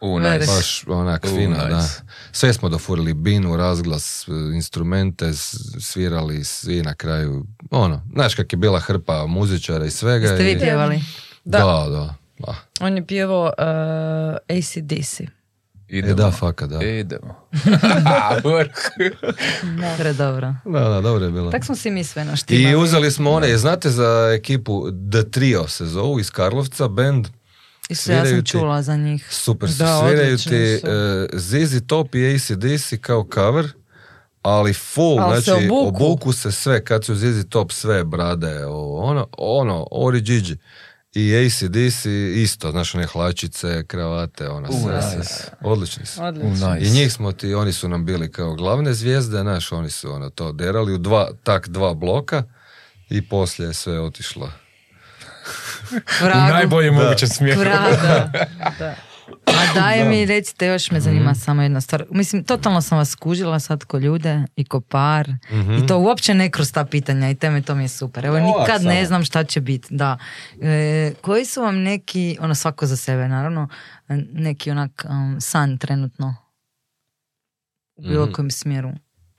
U, 0.00 0.18
nice. 0.20 0.46
Baš 0.46 0.84
onak 0.86 1.24
U, 1.24 1.28
fino, 1.28 1.56
nice. 1.56 1.68
da. 1.68 1.88
Sve 2.32 2.52
smo 2.52 2.68
dofurili 2.68 3.14
binu, 3.14 3.56
razglas, 3.56 4.28
e, 4.28 4.32
instrumente, 4.54 5.32
svirali 5.80 6.44
svi 6.44 6.82
na 6.82 6.94
kraju, 6.94 7.46
ono, 7.70 8.02
znaš 8.12 8.34
kak 8.34 8.52
je 8.52 8.56
bila 8.56 8.80
hrpa 8.80 9.26
muzičara 9.26 9.84
i 9.86 9.90
svega. 9.90 10.26
Jeste 10.26 10.44
vi 10.44 10.52
i- 10.52 10.58
pjevali? 10.58 11.00
Da, 11.44 11.58
da. 11.58 11.86
da. 11.90 12.14
On 12.82 12.96
je 12.96 13.06
pjevao 13.06 13.42
uh, 13.44 14.56
ACDC. 14.58 15.20
Idemo. 15.88 16.12
E, 16.12 16.14
da, 16.14 16.30
faka, 16.30 16.66
da. 16.66 16.84
Idemo. 16.84 17.34
Vrh. 18.44 18.72
Pre 19.98 20.12
dobro. 20.12 20.54
Da, 20.64 20.80
da, 20.80 21.00
dobro 21.00 21.24
je 21.24 21.30
bilo. 21.30 21.50
Tak 21.50 21.64
smo 21.64 21.74
si 21.76 21.90
mi 21.90 22.04
sve 22.04 22.24
naštimali. 22.24 22.70
I 22.70 22.76
uzeli 22.76 23.10
smo 23.10 23.30
one, 23.30 23.56
znate 23.58 23.90
za 23.90 24.32
ekipu 24.34 24.90
The 25.10 25.30
Trio 25.30 25.68
se 25.68 25.86
zovu 25.86 26.20
iz 26.20 26.30
Karlovca, 26.30 26.88
band, 26.88 27.28
I 27.88 27.94
sve 27.94 28.14
ja 28.14 28.26
sam 28.26 28.44
čula 28.44 28.82
za 28.82 28.96
njih. 28.96 29.26
super 29.30 29.70
su, 29.70 29.78
Da, 29.78 30.00
sviraju 30.00 30.38
ti 30.38 30.74
uh, 30.74 31.40
ZZ 31.40 31.86
Top 31.86 32.14
i 32.14 32.34
ACDC 32.34 32.92
kao 33.00 33.26
cover, 33.34 33.68
ali 34.42 34.72
full, 34.72 35.20
Ali 35.20 35.42
se 35.42 35.50
znači 35.50 35.66
obuku. 35.66 36.04
obuku 36.04 36.32
se 36.32 36.52
sve, 36.52 36.84
kad 36.84 37.04
su 37.04 37.14
ZZ 37.14 37.44
Top 37.48 37.72
sve 37.72 38.04
brade, 38.04 38.66
ovo, 38.66 39.00
ono, 39.00 39.26
ono, 39.38 39.86
Ori 39.90 40.20
Gigi. 40.20 40.56
I 41.14 41.46
ACDC 41.46 42.06
isto, 42.34 42.70
znaš, 42.70 42.94
one 42.94 43.06
hlačice, 43.06 43.84
kravate, 43.86 44.48
ona 44.48 44.68
U, 44.68 44.72
sve, 44.82 44.94
nice. 44.94 45.24
sve. 45.24 45.52
Odlični 45.60 46.06
su. 46.06 46.22
U, 46.22 46.24
Odlično. 46.24 46.74
nice. 46.74 46.86
I 46.86 46.90
njih 46.90 47.12
smo 47.12 47.32
ti, 47.32 47.54
oni 47.54 47.72
su 47.72 47.88
nam 47.88 48.04
bili 48.04 48.32
kao 48.32 48.54
glavne 48.54 48.94
zvijezde, 48.94 49.40
znaš, 49.40 49.72
oni 49.72 49.90
su 49.90 50.12
ono 50.12 50.30
to 50.30 50.52
derali 50.52 50.92
u 50.94 50.98
dva, 50.98 51.28
tak 51.42 51.68
dva 51.68 51.94
bloka 51.94 52.42
i 53.10 53.28
poslije 53.28 53.68
je 53.68 53.74
sve 53.74 54.00
otišlo. 54.00 54.52
U 56.22 56.24
najboljem 56.48 56.94
mogućem 56.94 57.28
smjeru. 57.28 57.60
Da. 58.78 58.94
A 59.46 59.74
daj 59.74 60.04
mi, 60.04 60.26
recite, 60.26 60.66
još 60.66 60.90
me 60.90 61.00
zanima 61.00 61.34
samo 61.34 61.62
jedna 61.62 61.80
stvar. 61.80 62.04
Mislim, 62.10 62.44
totalno 62.44 62.80
sam 62.82 62.98
vas 62.98 63.10
skužila 63.10 63.60
sad 63.60 63.84
ko 63.84 63.98
ljude 63.98 64.42
i 64.56 64.64
ko 64.64 64.80
par. 64.80 65.28
I 65.78 65.86
to 65.86 65.98
uopće 65.98 66.34
ne 66.34 66.50
kroz 66.50 66.72
ta 66.72 66.84
pitanja 66.84 67.30
i 67.30 67.34
teme, 67.34 67.62
to 67.62 67.74
mi 67.74 67.84
je 67.84 67.88
super. 67.88 68.26
Evo, 68.26 68.38
nikad 68.40 68.82
ne 68.82 69.06
znam 69.06 69.24
šta 69.24 69.44
će 69.44 69.60
biti. 69.60 69.88
Da. 69.90 70.18
E, 70.62 71.12
koji 71.20 71.44
su 71.44 71.62
vam 71.62 71.76
neki, 71.76 72.36
ono 72.40 72.54
svako 72.54 72.86
za 72.86 72.96
sebe, 72.96 73.28
naravno, 73.28 73.68
neki 74.32 74.70
onak 74.70 75.04
um, 75.08 75.40
san 75.40 75.78
trenutno 75.78 76.36
u 77.96 78.02
bilo 78.02 78.24
Mhm. 78.24 78.32
kojem 78.32 78.50
smjeru? 78.50 78.90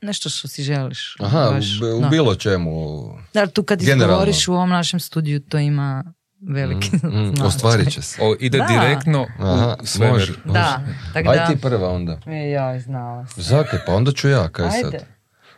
Nešto 0.01 0.29
što 0.29 0.47
si 0.47 0.63
želiš. 0.63 1.15
Aha, 1.19 1.49
baš, 1.51 1.65
u, 1.81 1.97
u 1.97 2.09
bilo 2.09 2.35
čemu. 2.35 3.03
Da, 3.33 3.47
tu 3.47 3.63
kad 3.63 3.81
izgovoriš 3.81 4.47
u 4.47 4.53
ovom 4.53 4.69
našem 4.69 4.99
studiju, 4.99 5.39
to 5.39 5.57
ima 5.59 6.13
veliki 6.43 6.89
Mm, 6.93 6.99
značaj. 7.25 7.47
ostvarit 7.47 7.91
će 7.91 8.01
se. 8.01 8.21
O, 8.21 8.35
ide 8.39 8.57
Da. 8.57 8.65
direktno 8.65 9.27
Aha, 9.39 9.75
u 9.81 9.85
svemir. 9.85 10.13
može. 10.13 10.33
Da, 10.45 10.81
tako 11.13 11.29
Aj 11.29 11.37
da... 11.37 11.45
ti 11.45 11.57
prva 11.57 11.89
onda. 11.89 12.17
E, 12.27 12.49
ja, 12.49 12.79
znala 12.79 13.25
sam. 13.25 13.43
Zakaj? 13.43 13.79
Pa 13.85 13.93
onda 13.93 14.11
ću 14.11 14.29
ja, 14.29 14.49
kaj 14.49 14.71
sad? 14.71 14.85
Ajde. 14.85 15.05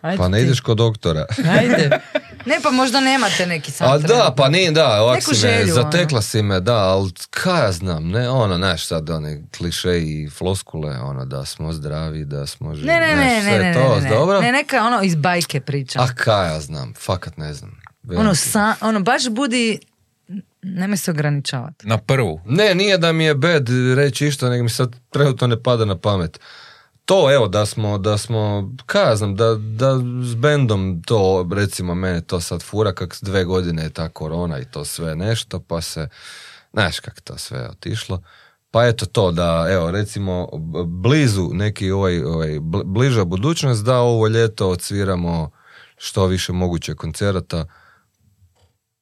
Ajde 0.02 0.18
Pa 0.18 0.28
ne 0.28 0.38
ti. 0.38 0.44
ideš 0.44 0.60
kod 0.60 0.78
doktora. 0.78 1.26
Ajde. 1.52 1.90
Ne, 2.46 2.60
pa 2.64 2.72
možda 2.72 3.00
nemate 3.00 3.46
neki 3.46 3.72
san. 3.72 3.92
A 3.92 3.98
da, 3.98 4.34
pa 4.38 4.50
nije, 4.50 4.72
da, 4.72 5.02
ovak 5.02 5.16
Neku 5.16 5.26
si 5.26 5.46
me, 5.46 5.52
želju, 5.52 5.74
zatekla 5.74 6.22
si 6.22 6.42
me, 6.42 6.60
da, 6.60 6.76
ali 6.76 7.12
kaj 7.30 7.62
ja 7.62 7.72
znam, 7.72 8.08
ne, 8.08 8.30
ono, 8.30 8.56
znaš, 8.56 8.86
sad 8.86 9.10
one 9.10 9.42
kliše 9.58 10.00
i 10.00 10.30
floskule, 10.30 11.00
ono, 11.00 11.26
da 11.26 11.46
smo 11.46 11.74
zdravi, 11.74 12.26
da 12.26 12.46
smo 12.46 12.76
živi, 12.76 12.88
Ne, 12.88 12.94
ne, 12.96 13.08
ne, 13.08 13.16
znaš, 13.16 13.44
ne, 13.46 13.52
sve 13.52 13.60
ne, 13.60 13.74
to, 13.74 13.96
ne, 13.96 14.02
ne, 14.02 14.10
dobro? 14.10 14.42
ne, 14.42 14.52
neka 14.52 14.84
ono 14.84 15.02
iz 15.04 15.16
bajke 15.16 15.60
priča. 15.60 16.00
A 16.00 16.08
kaj 16.08 16.48
ja 16.48 16.60
znam, 16.60 16.94
fakat 16.96 17.38
ne 17.38 17.54
znam. 17.54 17.72
ono, 18.10 18.36
sa, 18.36 18.76
ono, 18.82 19.00
baš 19.00 19.30
budi, 19.30 19.80
nemoj 20.66 20.98
se 20.98 21.12
ograničavati. 21.12 21.88
Na 21.88 21.98
prvu. 21.98 22.42
Ne, 22.46 22.76
nije 22.76 22.98
da 22.98 23.12
mi 23.12 23.24
je 23.24 23.36
bed 23.36 23.70
reći 23.96 24.28
išto, 24.28 24.50
nego 24.50 24.64
mi 24.64 24.70
sad 24.70 24.96
trenutno 25.10 25.48
ne 25.48 25.64
pada 25.64 25.86
na 25.86 25.98
pamet. 25.98 26.40
To, 27.06 27.34
evo, 27.34 27.48
da 27.48 27.66
smo, 27.66 27.98
da 27.98 28.18
smo, 28.18 28.72
ja 28.96 29.16
znam, 29.16 29.36
da, 29.36 29.56
da 29.56 29.98
s 30.24 30.36
bendom 30.36 31.02
to, 31.06 31.50
recimo, 31.54 31.96
mene 31.96 32.22
to 32.22 32.42
sad 32.42 32.64
fura, 32.64 32.94
kak 32.94 33.18
dve 33.22 33.44
godine 33.44 33.84
je 33.84 33.90
ta 33.90 34.10
korona 34.10 34.60
i 34.60 34.66
to 34.66 34.86
sve 34.86 35.16
nešto, 35.16 35.60
pa 35.60 35.82
se, 35.82 36.10
znaš 36.74 37.00
kak 37.00 37.22
to 37.22 37.38
sve 37.38 37.70
otišlo. 37.70 38.22
Pa 38.72 38.86
eto 38.86 39.06
to 39.06 39.32
da, 39.32 39.68
evo, 39.70 39.92
recimo, 39.92 40.50
blizu 40.86 41.50
neki 41.54 41.92
ovaj, 41.92 42.24
ovaj 42.24 42.50
bl- 42.50 42.84
bliža 42.84 43.26
budućnost, 43.26 43.86
da 43.86 44.00
ovo 44.00 44.28
ljeto 44.28 44.70
odsviramo 44.70 45.52
što 45.98 46.26
više 46.26 46.54
moguće 46.54 46.96
koncerata, 46.96 47.66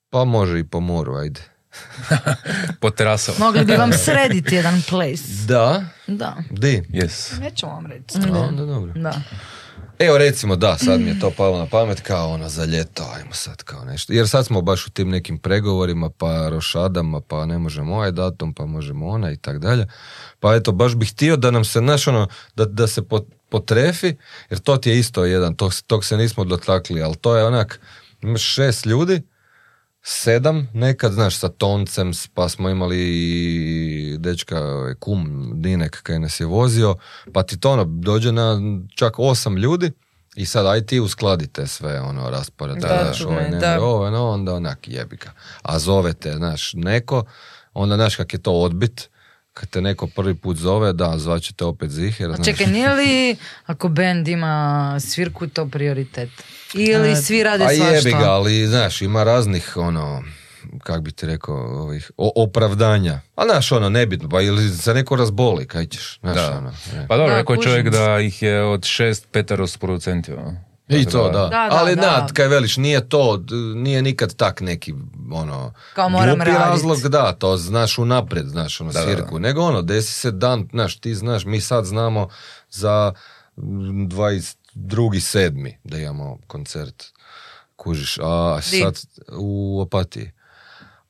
pa 0.09 0.23
može 0.23 0.59
i 0.59 0.67
po 0.67 0.79
moru, 0.79 1.15
ajde. 1.15 1.52
Po 2.79 2.89
terasama. 2.89 3.37
Mogli 3.39 3.65
bi 3.65 3.73
vam 3.73 3.93
srediti 3.93 4.55
jedan 4.55 4.81
place. 4.89 5.23
Da, 5.47 5.83
Da. 6.07 6.35
di? 6.49 6.83
Yes. 6.89 7.39
Neću 7.39 7.65
vam 7.65 7.85
reći. 7.85 8.17
A, 8.33 8.39
onda 8.39 8.65
dobro. 8.65 8.93
Da. 8.95 9.21
Evo 9.99 10.17
recimo 10.17 10.55
da, 10.55 10.77
sad 10.77 11.01
mi 11.01 11.07
je 11.07 11.19
to 11.19 11.31
palo 11.31 11.57
na 11.57 11.65
pamet 11.65 12.01
kao 12.01 12.29
ono 12.29 12.49
za 12.49 12.65
ljeto, 12.65 13.11
ajmo 13.15 13.33
sad 13.33 13.63
kao 13.63 13.85
nešto. 13.85 14.13
Jer 14.13 14.29
sad 14.29 14.45
smo 14.45 14.61
baš 14.61 14.87
u 14.87 14.91
tim 14.91 15.09
nekim 15.09 15.37
pregovorima, 15.37 16.09
pa 16.09 16.49
rošadama, 16.49 17.21
pa 17.21 17.45
ne 17.45 17.57
možemo 17.57 17.95
ovaj 17.95 18.11
datum, 18.11 18.53
pa 18.53 18.65
možemo 18.65 19.07
ona 19.07 19.31
i 19.31 19.37
tak 19.37 19.59
dalje. 19.59 19.87
Pa 20.39 20.55
eto, 20.55 20.71
baš 20.71 20.95
bih 20.95 21.11
htio 21.11 21.37
da 21.37 21.51
nam 21.51 21.65
se, 21.65 21.79
znaš 21.79 22.07
ono, 22.07 22.27
da, 22.55 22.65
da 22.65 22.87
se 22.87 23.01
po- 23.01 23.25
potrefi, 23.49 24.15
jer 24.49 24.59
to 24.59 24.77
ti 24.77 24.89
je 24.89 24.99
isto 24.99 25.25
jedan, 25.25 25.55
tog, 25.55 25.73
tog 25.87 26.05
se 26.05 26.17
nismo 26.17 26.43
dotakli, 26.43 27.01
ali 27.01 27.15
to 27.15 27.37
je 27.37 27.43
onak, 27.43 27.79
imaš 28.21 28.41
šest 28.43 28.85
ljudi, 28.85 29.21
sedam, 30.03 30.67
nekad, 30.73 31.11
znaš, 31.11 31.37
sa 31.37 31.49
toncem, 31.49 32.11
pa 32.33 32.49
smo 32.49 32.69
imali 32.69 32.99
i 32.99 34.17
dečka, 34.19 34.59
kum 34.99 35.51
Dinek 35.55 36.01
kaj 36.03 36.19
nas 36.19 36.39
je 36.39 36.45
vozio, 36.45 36.95
pa 37.33 37.43
ti 37.43 37.59
to 37.59 37.71
ono, 37.71 37.83
dođe 37.83 38.31
na 38.31 38.59
čak 38.95 39.19
osam 39.19 39.57
ljudi 39.57 39.91
i 40.35 40.45
sad 40.45 40.65
aj 40.65 40.85
ti 40.85 40.99
uskladite 40.99 41.67
sve, 41.67 42.01
ono, 42.01 42.29
raspored, 42.29 42.77
Da, 42.77 43.11
to 43.17 43.27
ovaj 43.27 43.49
ne 43.49 43.59
da. 43.59 43.81
ovo, 43.81 44.09
no, 44.09 44.29
onda 44.29 44.53
onak 44.53 44.87
jebi 44.87 45.15
ga. 45.15 45.31
A 45.61 45.79
zove 45.79 46.13
te, 46.13 46.33
znaš, 46.33 46.73
neko, 46.73 47.23
onda 47.73 47.95
znaš 47.95 48.15
kak 48.15 48.33
je 48.33 48.41
to 48.41 48.51
odbit, 48.51 49.09
kad 49.53 49.69
te 49.69 49.81
neko 49.81 50.07
prvi 50.07 50.35
put 50.35 50.57
zove, 50.57 50.93
da, 50.93 51.17
zvaće 51.17 51.53
te 51.53 51.65
opet 51.65 51.89
ziher, 51.89 52.31
A 52.31 52.43
čekaj, 52.45 52.67
nije 52.67 52.89
li 52.89 53.35
ako 53.65 53.89
band 53.89 54.27
ima 54.27 54.55
svirku 55.01 55.47
to 55.47 55.67
prioritet? 55.67 56.29
Ili 56.73 57.11
A, 57.11 57.15
svi 57.15 57.43
rade 57.43 57.63
A 57.63 57.67
svašta? 57.69 57.95
jebi 57.95 58.11
ga, 58.11 58.25
ali 58.25 58.67
znaš, 58.67 59.01
ima 59.01 59.23
raznih 59.23 59.77
ono, 59.77 60.23
kak 60.79 61.01
bi 61.01 61.11
ti 61.11 61.25
rekao, 61.25 61.55
ovih, 61.55 62.11
o- 62.17 62.31
opravdanja. 62.37 63.19
A 63.35 63.43
znaš, 63.45 63.71
ono, 63.71 63.89
nebitno, 63.89 64.29
pa 64.29 64.41
ili 64.41 64.69
se 64.69 64.93
neko 64.93 65.15
razboli, 65.15 65.67
kaj 65.67 65.85
ćeš, 65.85 66.19
znaš, 66.19 66.35
Da. 66.35 66.57
ono. 66.57 66.73
ne. 66.93 67.05
Pa 67.07 67.17
dobro, 67.17 67.31
Da, 67.31 67.37
rekao 67.37 67.57
čovjek 67.57 67.89
da 67.89 68.19
ih 68.19 68.41
je 68.41 68.63
od 68.63 68.85
šest 68.85 69.27
petero 69.31 69.67
s 69.67 69.77
producenti. 69.77 70.33
ono. 70.33 70.72
I 70.87 71.05
to, 71.05 71.23
da. 71.23 71.39
Da, 71.39 71.47
da, 71.49 71.69
Ali 71.71 71.95
da. 71.95 72.01
da, 72.01 72.27
kaj 72.33 72.47
veliš, 72.47 72.77
nije 72.77 73.09
to, 73.09 73.43
nije 73.75 74.01
nikad 74.01 74.35
tak 74.35 74.61
neki, 74.61 74.93
ono, 75.31 75.73
Kao 75.93 76.09
moram 76.09 76.35
glupi 76.35 76.51
razlog, 76.51 76.99
da, 76.99 77.33
to 77.33 77.57
znaš 77.57 77.97
unaprijed, 77.97 78.47
znaš, 78.47 78.81
ono, 78.81 78.91
Da, 78.91 78.99
da, 78.99 79.05
da. 79.05 79.11
svirku. 79.11 79.39
Nego 79.39 79.61
ono, 79.61 79.81
desi 79.81 80.13
se 80.13 80.31
dan, 80.31 80.67
znaš, 80.71 80.99
ti 80.99 81.15
znaš, 81.15 81.45
mi 81.45 81.61
sad 81.61 81.85
znamo 81.85 82.27
za 82.69 83.13
mm, 83.57 84.07
22.7. 84.07 85.73
da 85.83 85.97
imamo 85.97 86.37
koncert, 86.47 87.03
kužiš, 87.75 88.17
a 88.21 88.59
Di? 88.71 88.79
sad 88.79 89.01
u 89.37 89.81
Opatiji. 89.81 90.31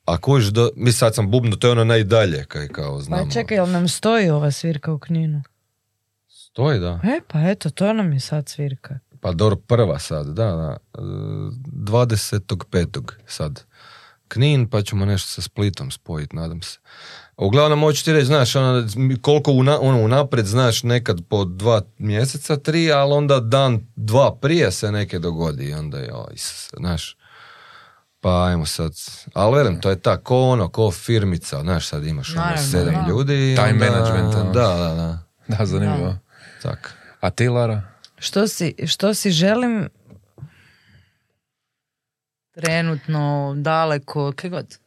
A 0.06 0.18
kužiš, 0.18 0.50
do, 0.50 0.70
mi 0.76 0.92
sad 0.92 1.16
sam 1.16 1.32
bubno, 1.32 1.56
to 1.56 1.68
je 1.68 1.72
ono 1.72 1.84
najdalje, 1.84 2.46
kaj 2.46 2.68
kao 2.68 3.02
znamo. 3.02 3.24
Pa 3.24 3.32
čekaj, 3.32 3.58
jel 3.58 3.70
nam 3.70 3.88
stoji 3.88 4.30
ova 4.30 4.52
svirka 4.52 4.94
u 4.94 5.00
Kninu? 5.00 5.44
Stoji, 6.28 6.80
da. 6.80 7.00
E, 7.04 7.20
pa 7.28 7.40
eto, 7.40 7.70
to 7.70 7.94
nam 7.94 8.14
je 8.14 8.20
sad 8.20 8.50
svirka. 8.50 9.00
Pa 9.24 9.32
dobro, 9.32 9.56
prva 9.58 10.00
sad, 10.00 10.28
da, 10.28 10.46
da. 10.46 10.78
E, 10.94 10.98
25. 11.02 13.02
sad. 13.28 13.64
Knin, 14.28 14.70
pa 14.70 14.82
ćemo 14.82 15.06
nešto 15.06 15.30
sa 15.30 15.42
Splitom 15.42 15.92
spojiti, 15.92 16.36
nadam 16.36 16.62
se. 16.62 16.80
Uglavnom, 17.38 17.80
hoću 17.80 18.06
ti 18.06 18.14
reći, 18.14 18.26
znaš, 18.26 18.56
ono, 18.56 18.88
koliko 19.22 19.52
una, 19.52 19.80
ono, 19.82 20.00
unaprijed 20.00 20.46
znaš 20.46 20.84
nekad 20.84 21.22
po 21.30 21.46
dva 21.46 21.82
mjeseca, 21.98 22.58
tri, 22.58 22.92
ali 22.92 23.14
onda 23.14 23.40
dan, 23.40 23.88
dva 23.96 24.36
prije 24.36 24.72
se 24.72 24.92
neke 24.92 25.20
dogodi 25.20 25.66
i 25.66 25.74
onda 25.74 25.98
je, 25.98 26.14
oj, 26.14 26.34
Isuse, 26.34 26.70
znaš. 26.78 27.18
Pa 28.20 28.46
ajmo 28.46 28.66
sad, 28.66 28.92
ali 29.34 29.56
velim, 29.56 29.82
to 29.82 29.90
je 29.90 29.98
tako, 29.98 30.24
ko 30.24 30.42
ono, 30.42 30.70
ko 30.70 30.92
firmica, 30.92 31.62
znaš, 31.62 31.88
sad 31.88 32.06
imaš 32.06 32.30
ono 32.30 32.38
Naravno, 32.38 32.64
sedam 32.64 32.94
da. 32.96 33.06
ljudi. 33.10 33.54
i 33.54 33.56
Time 33.56 33.72
onda- 33.72 33.86
management. 33.92 34.34
Da, 34.54 34.68
da, 34.68 34.94
da, 34.96 35.20
Da, 35.50 35.66
zanimljivo. 35.66 36.16
tak. 36.62 36.94
A 37.20 37.30
ti, 37.30 37.48
Lara? 37.48 37.82
Što 38.24 38.48
si, 38.48 38.76
što 38.88 39.14
si 39.14 39.32
želim, 39.32 39.90
Trenutno, 42.54 43.54
daleko, 43.58 44.32
kaj 44.36 44.50
god. 44.50 44.78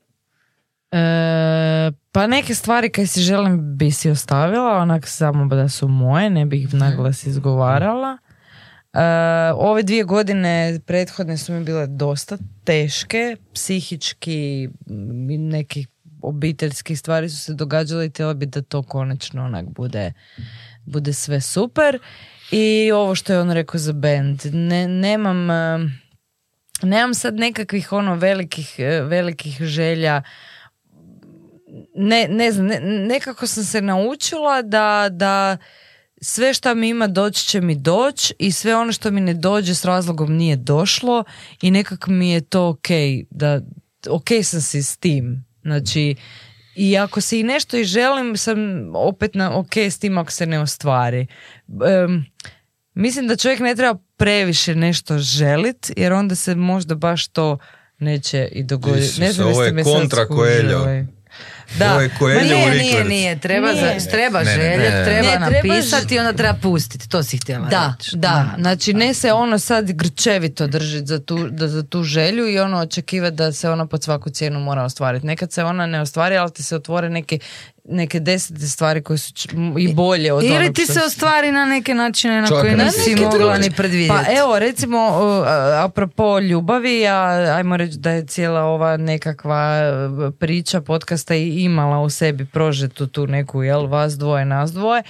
E, 0.91 1.93
pa 2.13 2.27
neke 2.27 2.55
stvari 2.55 2.91
kaj 2.91 3.07
si 3.07 3.21
želim 3.21 3.77
bi 3.77 3.91
si 3.91 4.11
ostavila, 4.11 4.77
onak 4.77 5.07
samo 5.07 5.47
da 5.47 5.69
su 5.69 5.89
moje, 5.89 6.31
ne 6.31 6.47
bih 6.47 6.63
ih 6.63 6.75
naglas 6.75 7.27
izgovarala. 7.27 8.19
E, 8.93 9.01
ove 9.55 9.83
dvije 9.83 10.05
godine 10.05 10.81
prethodne 10.87 11.39
su 11.39 11.53
mi 11.53 11.65
bile 11.65 11.87
dosta 11.87 12.39
teške, 12.65 13.37
psihički 13.55 14.69
neki 15.39 15.87
obiteljski 16.23 16.97
stvari 16.97 17.29
su 17.29 17.37
se 17.37 17.55
događale 17.55 18.07
i 18.07 18.11
htjela 18.11 18.35
bi 18.35 18.47
da 18.47 18.63
to 18.63 18.83
konačno 18.83 19.45
onak 19.45 19.67
bude, 19.69 20.13
bude 20.85 21.13
sve 21.13 21.41
super. 21.41 21.99
I 22.51 22.93
ovo 22.93 23.15
što 23.15 23.33
je 23.33 23.41
on 23.41 23.51
rekao 23.51 23.79
za 23.79 23.93
band, 23.93 24.41
ne, 24.53 24.89
nemam... 24.89 25.51
e, 25.51 25.79
nemam 26.83 27.15
sad 27.15 27.35
nekakvih 27.35 27.93
ono 27.93 28.15
velikih, 28.15 28.75
e, 28.79 29.01
velikih 29.01 29.57
želja 29.61 30.23
ne, 31.95 32.29
ne 32.31 32.53
znam, 32.53 32.67
ne- 32.67 32.81
nekako 32.81 33.47
sam 33.47 33.65
se 33.65 33.81
naučila 33.83 34.63
da, 34.63 35.09
da 35.11 35.57
sve 36.21 36.55
što 36.55 36.75
mi 36.75 36.89
ima 36.89 37.07
doći 37.07 37.47
će 37.47 37.61
mi 37.61 37.75
doći 37.75 38.35
i 38.39 38.53
sve 38.53 38.77
ono 38.77 38.93
što 38.93 39.11
mi 39.11 39.21
ne 39.21 39.35
dođe 39.35 39.75
s 39.75 39.85
razlogom 39.85 40.37
nije 40.37 40.57
došlo 40.57 41.25
i 41.63 41.71
nekako 41.71 42.11
mi 42.11 42.31
je 42.31 42.41
to 42.41 42.69
ok, 42.69 42.89
da 43.31 43.61
ok 44.11 44.29
sam 44.43 44.61
si 44.61 44.83
s 44.83 44.97
tim. 44.97 45.45
Znači, 45.63 46.15
i 46.77 46.97
ako 46.97 47.21
se 47.21 47.41
i 47.41 47.43
nešto 47.43 47.77
i 47.77 47.85
želim, 47.85 48.37
sam 48.37 48.59
opet 48.95 49.35
na 49.35 49.59
ok 49.59 49.77
s 49.77 49.99
tim 49.99 50.19
ako 50.19 50.33
se 50.33 50.47
ne 50.47 50.61
ostvari. 50.61 51.27
Em, 52.05 52.27
mislim 52.95 53.27
da 53.27 53.37
čovjek 53.37 53.61
ne 53.61 53.75
treba 53.75 53.99
previše 54.17 54.75
nešto 54.75 55.19
želit, 55.19 55.91
jer 55.97 56.13
onda 56.13 56.35
se 56.35 56.55
možda 56.55 56.95
baš 56.95 57.29
to 57.29 57.59
neće 57.99 58.49
i 58.53 58.63
dogoditi. 58.63 59.21
Ne 59.21 59.33
znam 59.33 59.49
ovo 59.49 59.63
je 59.65 59.85
kontra 59.85 60.25
skužili. 60.25 61.07
Da. 61.71 61.93
Ovo 61.93 62.01
je 62.01 62.11
Coelho 62.19 62.41
Ma 62.41 62.57
u 62.57 62.59
nije, 62.59 62.71
Rikverc. 62.73 62.83
nije, 62.91 63.05
nije. 63.07 63.39
Treba, 63.39 63.73
Nije. 63.73 64.01
za- 64.01 64.11
treba 64.11 64.39
Ne, 64.39 64.45
ne, 64.47 64.57
ne. 64.57 64.63
željet, 64.63 64.93
Ne. 64.93 65.05
treba 65.05 65.23
Ne, 65.41 65.51
treba 65.51 65.75
napisati 65.75 66.15
i 66.15 66.19
onda 66.19 66.33
treba 66.33 66.55
pustiti. 66.55 67.09
To 67.09 67.23
si 67.23 67.37
htjela 67.37 67.67
Da, 67.67 67.95
reći. 67.99 68.17
da, 68.17 68.55
znači 68.59 68.93
ne 68.95 69.15
se 69.15 69.33
ono 69.33 69.59
sad 69.59 69.93
grčevito 69.93 70.67
držiti 70.67 71.07
za 71.07 71.19
tu, 71.21 71.49
da, 71.49 71.69
za 71.69 71.83
tu 71.83 72.03
želju 72.03 72.49
i 72.49 72.59
ono 72.59 72.79
očekivati 72.79 73.37
da 73.37 73.53
se 73.53 73.71
ona 73.71 73.87
pod 73.87 74.03
svaku 74.03 74.31
cijenu 74.31 74.61
mora 74.61 74.83
ostvariti. 74.83 75.27
Nekad 75.27 75.53
se 75.53 75.65
ona 75.65 75.87
ne 75.87 76.01
ostvari, 76.01 76.37
ali 76.37 76.53
ti 76.53 76.63
se 76.63 76.77
otvore 76.77 77.09
neke, 77.11 77.39
neke 77.89 78.21
desete 78.21 78.67
stvari 78.69 79.03
koje 79.03 79.19
su 79.19 79.33
č- 79.33 79.49
i 79.79 79.95
bolje 79.95 80.33
od 80.33 80.45
Ili 80.45 80.73
ti 80.73 80.87
se 80.87 81.01
ostvari 81.07 81.53
na 81.53 81.65
neke 81.67 81.95
načine 81.95 82.41
na 82.41 82.49
koje 82.49 82.77
nisi 82.77 83.17
mogla 83.17 83.59
ni 83.59 83.71
predvidjeti. 83.71 84.15
Pa 84.27 84.33
evo 84.39 84.59
recimo 84.59 85.09
uh, 85.09 85.47
apropo 85.85 86.39
ljubavi, 86.39 87.07
a 87.07 87.23
ajmo 87.57 87.77
reći 87.77 87.99
da 87.99 88.11
je 88.11 88.27
cijela 88.27 88.63
ova 88.63 88.97
nekakva 88.97 89.81
uh, 90.29 90.35
priča 90.39 90.81
podcasta 90.81 91.35
i 91.35 91.63
imala 91.63 92.01
u 92.01 92.11
sebi 92.11 92.45
prožetu 92.45 93.07
tu 93.07 93.27
neku 93.27 93.63
jel 93.63 93.87
vas 93.87 94.19
dvoje, 94.19 94.45
nas 94.45 94.73
dvoje. 94.73 95.03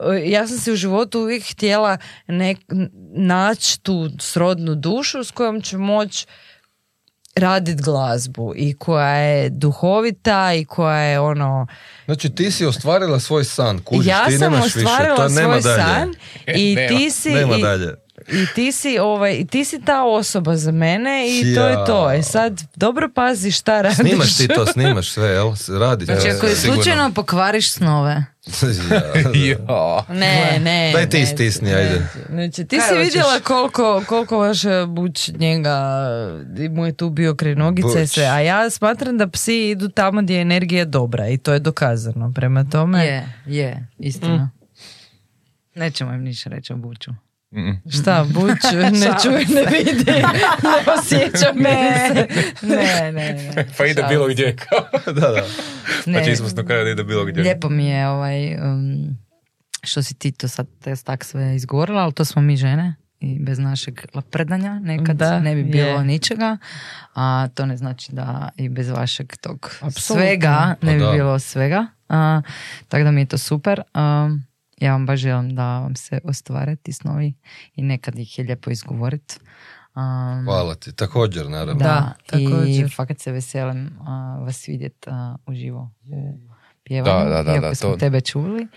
Uh, 0.00 0.06
Ja 0.24 0.46
sam 0.46 0.58
si 0.58 0.72
u 0.72 0.76
životu 0.76 1.20
uvijek 1.20 1.50
htjela 1.50 1.96
nek, 2.26 2.58
naći 3.16 3.80
tu 3.80 4.10
srodnu 4.20 4.74
dušu 4.74 5.24
s 5.24 5.30
kojom 5.30 5.62
ću 5.62 5.78
moći 5.78 6.26
radit 7.36 7.80
glazbu 7.80 8.52
i 8.56 8.74
koja 8.74 9.08
je 9.08 9.50
duhovita 9.50 10.54
i 10.54 10.64
koja 10.64 10.96
je 10.96 11.20
ono 11.20 11.66
Znači 12.04 12.30
ti 12.30 12.50
si 12.50 12.66
ostvarila 12.66 13.20
svoj 13.20 13.44
san, 13.44 13.78
kužiš, 13.78 14.06
ja 14.06 14.26
ti 14.26 14.38
sam 14.38 14.52
nemaš 14.52 14.64
više, 14.64 14.78
ostvarila 14.78 15.16
to 15.16 15.28
nema 15.28 15.60
svoj 15.60 15.76
dalje. 15.76 15.82
san 15.84 16.14
i 16.56 16.74
Nema. 16.74 16.88
ti 16.88 17.10
si 17.10 17.30
Nema 17.30 17.56
i, 17.56 17.62
dalje. 17.62 17.94
I 18.28 18.46
ti 18.54 18.72
si 18.72 18.98
ovaj 18.98 19.34
i 19.34 19.46
ti 19.46 19.64
si 19.64 19.80
ta 19.80 20.04
osoba 20.04 20.56
za 20.56 20.72
mene 20.72 21.26
i 21.28 21.54
to 21.54 21.66
je 21.66 21.76
to. 21.86 22.12
E 22.12 22.22
sad 22.22 22.62
dobro 22.76 23.08
pazi 23.14 23.50
šta 23.50 23.82
radiš. 23.82 23.98
Snimaš 23.98 24.36
ti 24.36 24.48
to, 24.48 24.66
snimaš 24.66 25.10
sve, 25.10 25.28
jel? 25.28 25.52
Radi 25.80 26.04
Znači 26.04 26.28
ako 26.28 26.46
je 26.46 26.56
slučajno 26.56 27.12
pokvariš 27.14 27.72
snove. 27.72 28.24
Ja. 28.90 29.30
Jo. 29.34 30.04
Ne, 30.08 30.60
ne. 30.60 30.90
Daj 30.92 31.08
ti 31.08 31.20
ne, 31.20 31.26
stisni, 31.26 31.70
ne. 31.70 31.74
ajde. 31.74 32.08
Znači, 32.28 32.64
ti 32.64 32.78
Kaj 32.78 32.88
si 32.88 33.04
vidjela 33.04 33.40
koliko, 33.40 34.04
koliko 34.06 34.38
vaš 34.38 34.58
buć 34.88 35.28
njega 35.28 36.06
i 36.58 36.68
mu 36.68 36.86
je 36.86 36.92
tu 36.92 37.10
bio 37.10 37.34
kraj 37.34 37.54
nogice 37.54 38.02
i 38.02 38.06
sve, 38.06 38.24
a 38.24 38.40
ja 38.40 38.70
smatram 38.70 39.18
da 39.18 39.28
psi 39.28 39.70
idu 39.70 39.88
tamo 39.88 40.22
gdje 40.22 40.34
je 40.34 40.42
energija 40.42 40.84
dobra 40.84 41.28
i 41.28 41.38
to 41.38 41.52
je 41.52 41.58
dokazano. 41.58 42.32
Prema 42.34 42.64
tome, 42.64 43.04
Je, 43.04 43.28
je, 43.46 43.86
istina. 43.98 44.50
Nećemo 45.74 46.12
im 46.12 46.22
ništa 46.22 46.50
reći 46.50 46.72
o 46.72 46.76
buču. 46.76 47.10
Mm. 47.54 47.90
šta, 47.90 48.26
buć 48.28 48.62
ne 49.02 49.10
čuje, 49.22 49.46
ne 49.48 49.70
vidi, 49.70 50.12
ne 50.64 50.92
osjeća 50.94 51.52
ne, 51.54 52.10
ne, 52.62 53.12
ne, 53.12 53.32
ne. 53.34 53.66
Pa 53.78 53.86
ide 53.86 54.02
bilo 54.08 54.26
gdje. 54.28 54.56
da, 55.06 55.12
da. 55.12 55.42
Ne, 56.06 56.12
Znači 56.14 56.36
smo 56.36 56.64
kraju 56.64 56.84
da 56.84 56.90
ide 56.90 57.04
bilo 57.04 57.24
gdje. 57.24 57.42
Lijepo 57.42 57.68
mi 57.68 57.86
je 57.86 58.08
ovaj, 58.08 58.54
um, 58.54 59.16
što 59.82 60.02
si 60.02 60.14
ti 60.14 60.32
to 60.32 60.48
sad 60.48 60.66
te 60.80 60.94
tak 60.96 61.24
sve 61.24 61.56
izgovorila, 61.56 62.02
ali 62.02 62.12
to 62.12 62.24
smo 62.24 62.42
mi 62.42 62.56
žene 62.56 62.94
i 63.20 63.38
bez 63.40 63.58
našeg 63.58 64.00
lapredanja 64.14 64.74
nekad 64.74 65.16
Da, 65.16 65.40
ne 65.40 65.54
bi 65.54 65.62
bilo 65.64 65.88
je. 65.88 66.04
ničega, 66.04 66.56
a 67.14 67.48
to 67.48 67.66
ne 67.66 67.76
znači 67.76 68.12
da 68.12 68.48
i 68.56 68.68
bez 68.68 68.88
vašeg 68.90 69.36
tog 69.36 69.76
Apsolutno. 69.80 70.24
svega 70.24 70.74
ne 70.82 70.88
Pa 70.88 70.92
bi 70.92 70.98
da. 70.98 71.12
bilo 71.12 71.38
svega. 71.38 71.86
A, 72.08 72.42
tako 72.88 73.04
da 73.04 73.10
mi 73.10 73.20
je 73.20 73.26
to 73.26 73.38
super. 73.38 73.80
Um, 73.94 74.44
ja 74.84 74.92
vam 74.92 75.06
baš 75.06 75.20
želim 75.20 75.56
da 75.56 75.78
vam 75.78 75.96
se 75.96 76.20
ostvare 76.24 76.76
ti 76.76 76.92
snovi 76.92 77.34
i 77.74 77.82
nekad 77.82 78.18
ih 78.18 78.38
je 78.38 78.44
lijepo 78.44 78.70
izgovoriti. 78.70 79.34
Um, 79.94 80.44
Hvala 80.44 80.74
ti, 80.74 80.92
također, 80.92 81.48
naravno. 81.48 81.74
da, 81.74 82.12
i 82.32 82.44
također. 82.46 82.92
fakat 82.96 83.18
se 83.18 83.32
veselim 83.32 83.98
a, 84.00 84.10
vas 84.40 84.68
vidjet 84.68 85.08
a, 85.08 85.36
uživo 85.46 85.90
u 86.06 86.38
pjevanju, 86.84 87.24
Da, 87.24 87.30
da, 87.30 87.42
da, 87.42 87.52
iako 87.52 87.68
da, 87.68 87.74
smo 87.74 87.90
to- 87.90 87.96
tebe 87.96 88.20
čuli. 88.20 88.68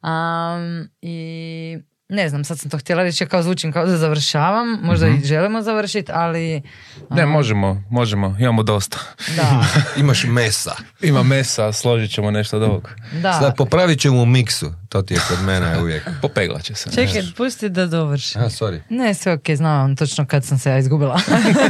Am, 0.00 0.88
I 1.02 1.78
ne 2.12 2.28
znam, 2.28 2.44
sad 2.44 2.58
sam 2.58 2.70
to 2.70 2.78
htjela 2.78 3.02
reći, 3.02 3.26
kao 3.26 3.42
zvučim 3.42 3.72
kao 3.72 3.86
da 3.86 3.96
završavam, 3.96 4.78
možda 4.82 5.06
Mhm. 5.06 5.16
i 5.16 5.24
želimo 5.24 5.62
završiti, 5.62 6.12
ali 6.14 6.62
Ne, 7.10 7.26
možemo, 7.26 7.84
možemo, 7.90 8.36
imamo 8.40 8.62
dosta. 8.62 8.98
da, 9.36 9.64
Imaš 10.00 10.24
mesa. 10.24 10.72
Ima 11.00 11.22
mesa, 11.22 11.72
složit 11.72 12.10
ćemo 12.10 12.30
nešto 12.30 12.56
od 12.56 12.62
ovog. 12.62 12.90
da. 13.12 13.32
Sad 13.32 13.56
popravit 13.56 14.00
ćemo 14.00 14.22
u 14.22 14.26
miksu. 14.26 14.72
To 14.88 15.02
ti 15.02 15.14
je 15.14 15.20
kod 15.28 15.38
mene 15.40 15.78
uvijek. 15.82 16.08
Popeglat 16.22 16.62
će 16.62 16.74
se. 16.74 16.90
Čekaj, 16.90 17.22
pusti 17.36 17.68
da 17.68 17.86
dovrši. 17.86 18.38
A, 18.38 18.42
sorry. 18.42 18.80
Ne, 18.88 19.14
sve 19.14 19.32
ok, 19.32 19.50
znam 19.50 19.96
točno 19.96 20.26
kad 20.26 20.44
sam 20.44 20.58
se 20.58 20.70
ja 20.70 20.78
izgubila. 20.78 21.20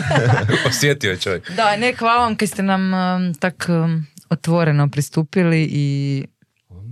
Osjetio 0.69 1.11
je 1.11 1.19
čovjek. 1.19 1.51
da, 1.51 1.77
ne, 1.77 1.95
hvala 1.95 2.21
vam 2.21 2.37
kad 2.37 2.49
ste 2.49 2.63
nam 2.63 2.95
um, 2.95 3.35
tak 3.35 3.67
um, 3.71 4.07
otvoreno 4.31 4.89
pristupili 4.89 5.63
i 5.65 6.25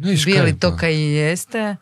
kaj, 0.04 0.14
bili 0.26 0.58
to 0.58 0.76
kaj 0.76 0.92
i 0.92 1.12
jeste 1.12 1.76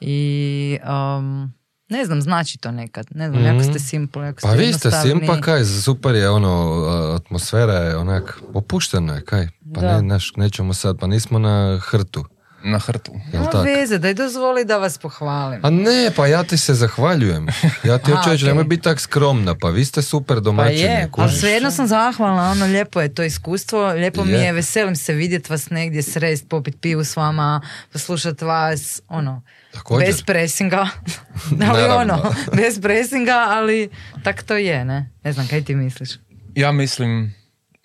i 0.00 0.78
um, 1.18 1.52
ne 1.88 2.04
znam, 2.04 2.22
znači 2.22 2.58
to 2.58 2.70
nekad. 2.70 3.06
Ne 3.14 3.28
znam, 3.28 3.44
jako 3.44 3.62
ste 3.62 3.78
simple, 3.78 4.26
jako 4.26 4.40
ste 4.40 4.48
Pa 4.48 4.54
vi 4.54 4.72
ste 4.72 4.90
simpa, 4.90 5.40
kaj, 5.40 5.64
super 5.64 6.14
je 6.14 6.30
ono, 6.30 6.84
a, 6.88 7.16
atmosfera 7.16 7.72
je 7.74 7.96
onak, 7.96 8.40
opušteno 8.54 9.14
je, 9.14 9.20
kaj. 9.24 9.48
Pa 9.74 9.80
Da. 9.80 9.96
ne, 9.96 10.02
naš, 10.02 10.32
nećemo 10.36 10.74
sad, 10.74 10.98
pa 10.98 11.06
nismo 11.06 11.38
na 11.38 11.78
hrtu. 11.82 12.24
Na 12.62 12.78
hrtu. 12.78 13.12
Jel 13.12 13.22
Nema 13.34 13.50
tak? 13.52 13.64
veze, 13.66 13.98
daj 13.98 14.14
dozvoli 14.14 14.64
da 14.64 14.76
vas 14.76 14.98
pohvalim. 14.98 15.60
A 15.62 15.70
ne, 15.70 16.10
pa 16.16 16.26
ja 16.26 16.44
ti 16.44 16.56
se 16.56 16.74
zahvaljujem. 16.74 17.46
Ja 17.84 17.98
ti 17.98 18.10
hoću 18.12 18.30
reći, 18.30 18.44
nemoj 18.44 18.64
biti 18.64 18.82
tak 18.82 19.00
skromna, 19.00 19.54
pa 19.54 19.68
vi 19.68 19.84
ste 19.84 20.02
super 20.02 20.40
domaćini. 20.40 20.80
je, 20.80 21.08
Ali 21.12 21.32
svejedno 21.32 21.70
sam 21.70 21.86
zahvalna, 21.86 22.50
ono 22.50 22.66
lijepo 22.66 23.00
je 23.00 23.14
to 23.14 23.22
iskustvo, 23.22 23.86
lijepo 23.88 24.24
mi 24.24 24.32
Je. 24.32 24.40
je, 24.40 24.52
veselim 24.52 24.96
se 24.96 25.12
vidjet 25.14 25.50
vas 25.50 25.70
negdje, 25.70 26.02
srest, 26.02 26.48
popit 26.48 26.80
pivu 26.80 27.04
s 27.04 27.16
vama, 27.16 27.60
poslušat 27.92 28.42
vas, 28.42 29.00
ono, 29.08 29.42
Također. 29.72 30.06
bez 30.06 30.22
presinga, 30.22 30.88
ali 31.68 31.82
ono, 31.84 32.32
bez 32.56 32.80
presinga, 32.80 33.44
ali 33.48 33.90
tak 34.22 34.42
to 34.42 34.56
je, 34.56 34.84
ne? 34.84 35.10
Ne 35.24 35.32
znam, 35.32 35.48
kaj 35.48 35.64
ti 35.64 35.74
misliš? 35.74 36.10
Ja 36.54 36.72
mislim 36.72 37.34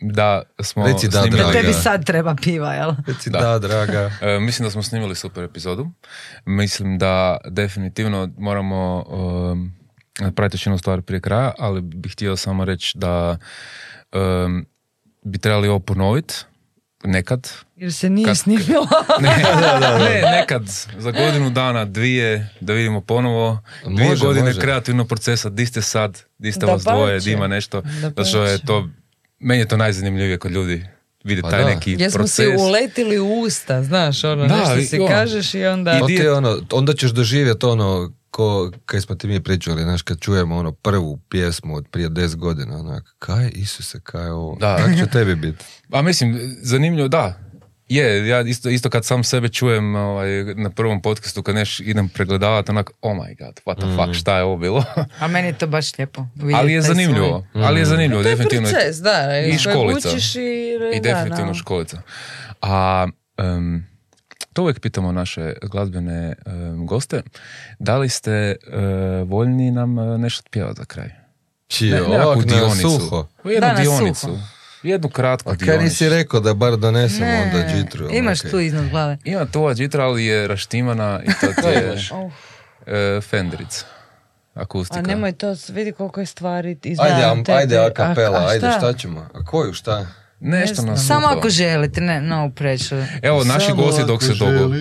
da 0.06 0.42
smo 0.62 0.88
Reci 0.88 1.08
da, 1.08 1.22
snimili... 1.22 1.38
draga. 1.38 1.54
Tebi 1.54 1.74
sad 1.74 2.06
treba 2.06 2.36
piva, 2.36 2.74
jel? 2.74 2.92
Reci 3.08 3.30
Da. 3.30 3.40
da, 3.40 3.60
draga. 3.60 4.12
E, 4.22 4.40
mislim 4.40 4.66
da 4.66 4.72
smo 4.72 4.84
snimili 4.84 5.16
super 5.16 5.44
epizodu. 5.44 5.90
Mislim 6.46 6.98
da 6.98 7.38
definitivno 7.46 8.30
moramo 8.38 9.04
um, 9.08 9.74
napraviti 10.20 10.56
još 10.56 10.66
jednu 10.66 10.78
stvar 10.78 11.02
prije 11.02 11.22
kraja, 11.22 11.52
ali 11.60 11.82
bih 11.82 12.12
htio 12.12 12.36
samo 12.36 12.66
reći 12.66 12.98
da 12.98 13.38
um, 14.14 14.66
bi 15.22 15.38
trebali 15.38 15.68
ovo 15.68 15.80
ponoviti 15.80 16.34
nekad. 17.04 17.50
Jer 17.76 17.94
se 17.94 18.10
nije 18.10 18.26
Kad- 18.26 18.38
snimila. 18.38 18.88
Ne, 19.22 19.38
ne, 20.00 20.22
nekad 20.32 20.64
za 20.98 21.12
godinu 21.12 21.50
dana, 21.50 21.86
dvije, 21.86 22.50
da 22.62 22.74
vidimo 22.74 23.02
ponovo. 23.02 23.62
Dvije 23.86 24.10
Može, 24.10 24.26
godine 24.26 24.46
može. 24.46 24.62
kreativnog 24.62 25.08
procesa, 25.08 25.50
di 25.50 25.66
ste 25.66 25.82
sad, 25.82 26.22
di 26.38 26.52
ste 26.52 26.66
vas 26.66 26.84
Dapače. 26.84 26.98
dvoje, 26.98 27.20
di 27.20 27.32
ima 27.32 27.48
nešto. 27.48 27.82
Zato 28.02 28.26
što 28.26 28.44
je 28.44 28.58
to, 28.60 28.88
meni 29.44 29.62
je 29.62 29.68
to 29.68 29.78
najzanimljivije 29.78 30.38
kod 30.38 30.52
ljudi 30.52 30.86
vidi 31.24 31.42
Pa 31.42 31.50
taj 31.50 31.62
da. 31.62 31.68
neki 31.68 31.92
Jer 31.92 32.12
smo 32.12 32.18
proces. 32.18 32.36
si 32.36 32.58
uletili 32.60 33.20
u 33.20 33.32
usta, 33.32 33.84
znaš, 33.84 34.24
ono, 34.24 34.48
Da, 34.48 34.58
nešto 34.58 34.76
i 34.76 34.86
si 34.86 35.00
ono. 35.00 35.08
kažeš 35.08 35.54
i 35.54 35.66
onda... 35.66 36.00
To 36.00 36.06
di- 36.08 36.16
ti 36.16 36.22
je 36.22 36.34
ono, 36.34 36.60
onda 36.72 36.94
ćeš 36.94 37.12
doživjeti 37.12 37.66
ono, 37.66 38.12
ko, 38.30 38.72
kaj 38.86 39.02
smo 39.02 39.16
ti 39.16 39.28
mi 39.28 39.40
pričali, 39.40 39.84
znaš, 39.84 40.02
kad 40.02 40.20
čujemo 40.20 40.56
ono 40.56 40.72
prvu 40.72 41.20
pjesmu 41.20 41.76
od 41.76 41.88
prije 41.88 42.10
10 42.10 42.36
godina, 42.36 42.78
onak, 42.78 43.16
kaj, 43.20 43.52
Isuse, 43.54 44.00
kaj 44.00 44.24
je 44.24 44.32
ovo? 44.32 44.56
Da. 44.56 44.78
Kako 44.78 44.94
će 44.96 45.06
tebi 45.08 45.36
biti? 45.36 45.66
A 45.92 46.02
mislim, 46.02 46.40
zanimljivo, 46.62 47.08
da. 47.08 47.40
Je, 47.96 48.28
ja 48.28 48.42
isto, 48.42 48.70
isto 48.70 48.90
kad 48.90 49.06
sam 49.06 49.24
sebe 49.24 49.50
čujem 49.50 49.96
ovaj, 49.96 50.28
na 50.46 50.70
prvom 50.70 51.02
podcastu, 51.02 51.44
kad 51.44 51.56
neš 51.56 51.80
idem 51.80 52.10
pregledavati, 52.10 52.72
onak, 52.72 52.92
oh 53.02 53.14
my 53.14 53.38
god, 53.38 53.60
what 53.66 53.78
the 53.78 53.86
Mm. 53.86 53.96
fuck, 53.98 54.14
šta 54.14 54.38
je 54.38 54.44
ovo 54.44 54.58
bilo? 54.58 54.84
A 55.20 55.28
meni 55.28 55.48
je 55.48 55.54
to 55.54 55.68
baš 55.68 55.98
lijepo. 55.98 56.26
ali 56.54 56.74
je 56.74 56.82
zanimljivo, 56.84 57.46
svoj- 57.54 57.66
ali 57.66 57.80
je 57.80 57.86
zanimljivo, 57.86 58.24
To 58.24 58.30
je 58.30 58.36
definitivno. 58.36 58.70
proces, 58.70 58.98
da. 58.98 59.40
I 59.42 59.58
školica. 59.60 60.10
učiš 60.10 60.36
i... 60.36 60.40
I 60.94 61.00
da, 61.02 61.10
definitivno 61.10 61.48
da. 61.48 61.54
školica. 61.54 62.02
A 62.62 63.08
em, 63.38 63.88
to 64.54 64.62
uvijek 64.62 64.80
pitamo 64.80 65.12
naše 65.12 65.54
glazbene 65.64 66.34
em, 66.46 66.86
goste, 66.86 67.22
da 67.80 67.98
li 67.98 68.10
ste 68.10 68.32
e, 68.32 68.56
voljni 69.26 69.72
nam 69.72 70.00
e, 70.00 70.18
nešto 70.18 70.44
pjevati 70.52 70.78
za 70.78 70.86
kraj? 70.86 71.10
Čije, 71.68 71.94
nekakvu 71.94 72.14
ovak 72.16 72.38
na 72.38 72.44
dionicu. 72.48 72.90
suho. 72.92 73.28
Jednu 73.46 73.60
Da, 73.62 73.74
na 73.74 73.80
dionicu. 73.82 74.20
suho. 74.22 74.38
Jednu 74.84 75.10
kratku 75.10 75.50
A 75.50 75.56
kaj 75.56 75.78
nisi 75.78 76.10
rekao 76.10 76.40
da 76.40 76.54
bar 76.54 76.78
donesemo 76.78 77.26
Ne, 77.26 77.42
onda 77.44 77.68
džitru? 77.70 78.10
imaš 78.12 78.40
okej. 78.40 78.52
tu 78.52 78.60
iznad 78.60 78.90
glave. 78.90 79.18
Ima 79.24 79.46
tvoja 79.46 79.76
džitra, 79.76 80.04
ali 80.04 80.26
je 80.26 80.48
raštimana 80.48 81.20
i 81.24 81.28
to 81.42 81.48
ti 81.62 81.68
je 81.70 81.94
Uf, 82.26 82.34
e, 82.88 83.22
Fendrica. 83.22 83.86
Akustika. 84.54 85.00
a 85.00 85.04
nemoj 85.04 85.32
to, 85.32 85.56
vidi 85.70 85.92
koliko 85.92 86.20
je 86.20 86.26
stvari 86.26 86.78
iz 86.84 87.00
Ajde, 87.00 87.24
am, 87.24 87.44
ajde 87.48 87.78
a 87.78 87.90
kapela, 87.90 88.40
a 88.40 88.48
ajde, 88.48 88.72
šta? 88.78 88.94
ćemo? 88.94 89.28
A 89.34 89.46
koju, 89.46 89.74
šta? 89.74 90.08
Nešto 90.40 90.82
Ne 90.82 90.88
na 90.88 90.96
znam. 90.96 91.08
Samo 91.08 91.38
ako 91.38 91.50
želite, 91.50 92.02
ne, 92.02 92.22
no 92.22 92.52
pressure. 92.56 93.08
Evo, 93.22 93.44
naši 93.44 93.66
Samo 93.66 93.84
gosti 93.84 94.04
dok 94.04 94.24
se 94.24 94.34
dogo... 94.34 94.76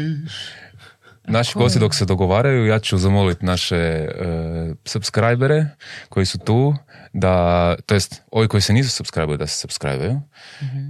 Naši 1.24 1.58
gosti 1.58 1.78
dok 1.78 1.94
se 1.94 2.04
dogovaraju, 2.04 2.66
ja 2.66 2.78
ću 2.78 2.98
zamoliti 2.98 3.44
naše 3.44 3.76
e, 3.76 4.08
subscribere 4.84 5.66
koji 6.08 6.26
su 6.26 6.38
tu, 6.38 6.74
da, 7.12 7.76
to 7.86 7.94
jest 7.94 8.22
ovi 8.30 8.48
koji 8.48 8.60
se 8.60 8.72
nisu 8.72 8.90
subscriberi 8.90 9.38
da 9.38 9.46
se 9.46 9.56
subscribeju, 9.56 10.20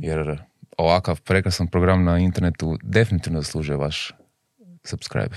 jer 0.01 0.43
ovakav 0.79 1.21
prekrasan 1.21 1.67
program 1.67 2.05
na 2.05 2.19
internetu 2.19 2.79
definitivno 2.83 3.41
zaslužuje 3.41 3.77
vaš 3.77 4.13
subscribe. 4.85 5.37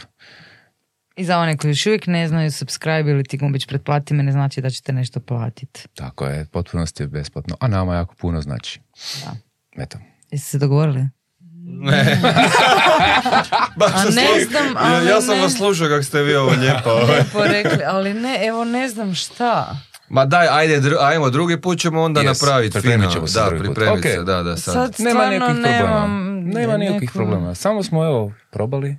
I 1.16 1.26
za 1.26 1.40
one 1.40 1.58
koji 1.58 1.72
još 1.72 1.86
uvijek 1.86 2.08
ne 2.08 2.28
znaju, 2.28 2.52
subscribe 2.52 3.12
ili 3.12 3.24
ti 3.24 3.38
gumbić 3.38 3.66
pretplati 3.66 4.14
me 4.14 4.24
ne 4.24 4.32
znači 4.32 4.62
da 4.62 4.70
ćete 4.70 4.94
nešto 4.94 5.20
platiti. 5.20 5.88
Tako 5.96 6.26
je, 6.26 6.46
potpunosti 6.46 7.04
je 7.04 7.08
besplatno, 7.08 7.58
a 7.60 7.68
nama 7.68 7.96
jako 7.96 8.16
puno 8.16 8.42
znači. 8.42 8.80
Da. 9.26 9.36
Eto. 9.84 9.98
Jeste 10.32 10.50
se 10.50 10.60
dogovorili? 10.60 11.08
Ne. 11.68 12.22
Baš 13.76 13.92
A 13.94 14.04
ne 14.06 14.12
znam, 14.42 14.66
ja, 14.66 14.96
ali 14.96 15.08
ja 15.08 15.22
sam 15.22 15.36
ne. 15.36 15.42
vas 15.42 15.54
slušao 15.54 15.88
kako 15.88 16.04
ste 16.04 16.22
vi 16.22 16.36
ovo 16.36 16.52
lijepo. 16.52 16.90
ovaj. 17.02 17.06
Lijepo 17.08 17.44
rekli, 17.44 17.84
ali 17.86 18.14
ne, 18.14 18.40
evo 18.44 18.66
ne 18.66 18.90
znam 18.90 19.16
šta. 19.16 19.76
Ma 20.10 20.26
daj, 20.26 20.48
ajde, 20.50 20.82
dru- 20.82 20.98
ajmo, 21.02 21.30
drugi 21.30 21.58
put 21.58 21.80
ćemo 21.80 22.02
onda 22.02 22.22
Yes, 22.22 22.26
napraviti 22.26 22.82
fino. 22.82 23.10
ćemo 23.10 23.28
se 23.28 23.40
Da, 23.42 23.50
pripremit 23.50 23.98
Ok. 23.98 24.04
se, 24.04 24.18
da, 24.18 24.44
da, 24.44 24.58
sad. 24.58 24.74
Sad 24.74 24.96
Nema 25.00 25.26
nikakvih 25.26 25.54
problema. 25.54 25.80
nemam 25.80 26.40
Nema 26.44 26.78
nikakvih 26.78 27.12
problema. 27.12 27.56
Samo 27.56 27.84
smo 27.84 28.06
evo 28.06 28.32
probali. 28.52 28.98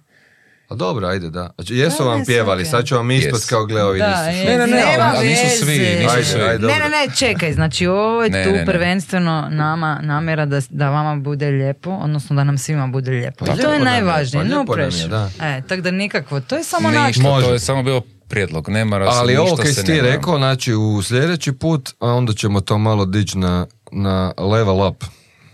A 0.69 0.75
dobro, 0.75 1.07
ajde, 1.07 1.31
da. 1.31 1.51
Znači, 1.55 1.75
jesu 1.75 1.97
Da, 1.99 2.05
vam 2.05 2.25
pjevali, 2.25 2.65
sad 2.65 2.85
ću 2.85 2.95
vam 2.95 3.11
ispod 3.11 3.41
Yes. 3.41 3.49
kao 3.49 3.67
gle, 3.67 3.85
ovi 3.85 3.99
Da, 3.99 4.27
nisu 4.27 4.41
je. 4.41 4.45
Ne, 4.49 4.59
ne, 4.59 4.67
ne, 4.67 4.83
ali, 5.01 5.29
nisu 5.29 5.59
svi, 5.59 5.79
nisu 5.79 6.11
Ajde, 6.11 6.25
svi. 6.25 6.41
ajde. 6.41 6.67
Ne, 6.67 6.73
ne, 6.75 6.89
ne, 6.89 7.15
čekaj, 7.17 7.53
znači 7.53 7.87
ovo 7.87 8.25
je 8.25 8.31
Ne, 8.31 8.45
tu 8.45 8.51
ne, 8.51 8.57
ne. 8.57 8.67
prvenstveno 8.67 9.49
nama 9.51 10.01
namjera 10.03 10.47
da, 10.47 10.61
da 10.71 10.91
vama 10.91 11.17
bude 11.17 11.47
lijepo, 11.49 11.91
odnosno 11.93 12.37
da 12.37 12.45
nam 12.45 12.59
svima 12.59 12.87
bude 12.87 13.11
lijepo. 13.11 13.45
I 13.45 13.49
Pa 13.49 13.57
to 13.57 13.73
je 13.73 13.81
najvažnije, 13.81 14.45
pa 14.45 14.51
no 14.51 14.65
pressure. 14.67 15.09
da. 15.09 15.31
E, 15.43 15.63
tako 15.63 15.83
da 15.83 15.91
nikakvo, 15.91 16.41
to 16.41 16.57
je 16.57 16.65
samo 16.65 16.91
naš... 16.91 17.07
Ništa, 17.07 17.23
Može. 17.23 17.47
to 17.47 17.53
je 17.53 17.59
samo 17.59 17.83
bio 17.83 18.01
prijedlog. 18.29 18.69
Nema 18.69 18.99
raz, 18.99 19.09
Ali 19.13 19.37
ovo 19.37 19.57
kaj 19.57 19.67
si 19.67 19.85
ti 19.85 20.01
rekao, 20.01 20.37
znači 20.39 20.75
u 20.75 21.03
sljedeći 21.03 21.53
put, 21.53 21.91
a 21.99 22.07
onda 22.09 22.33
ćemo 22.33 22.61
to 22.61 22.79
malo 22.79 23.05
dići 23.05 23.39
na, 23.39 23.67
na 23.93 24.33
level 24.39 24.89
up. 24.89 25.05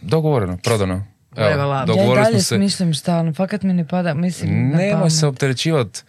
Dogovoreno, 0.01 0.57
prodano. 0.57 1.05
Evo. 1.37 1.49
Ja 1.89 2.13
i 2.13 2.15
dalje 2.15 2.31
smo 2.31 2.41
se. 2.41 2.57
smišljam 2.57 2.95
stalno, 2.95 3.33
fakat 3.35 3.63
mi 3.63 3.73
ne 3.73 3.89
pada, 3.89 4.15
mislim, 4.15 4.73
pamet. 4.93 5.13
se 5.13 5.27
opterećivati. 5.27 6.03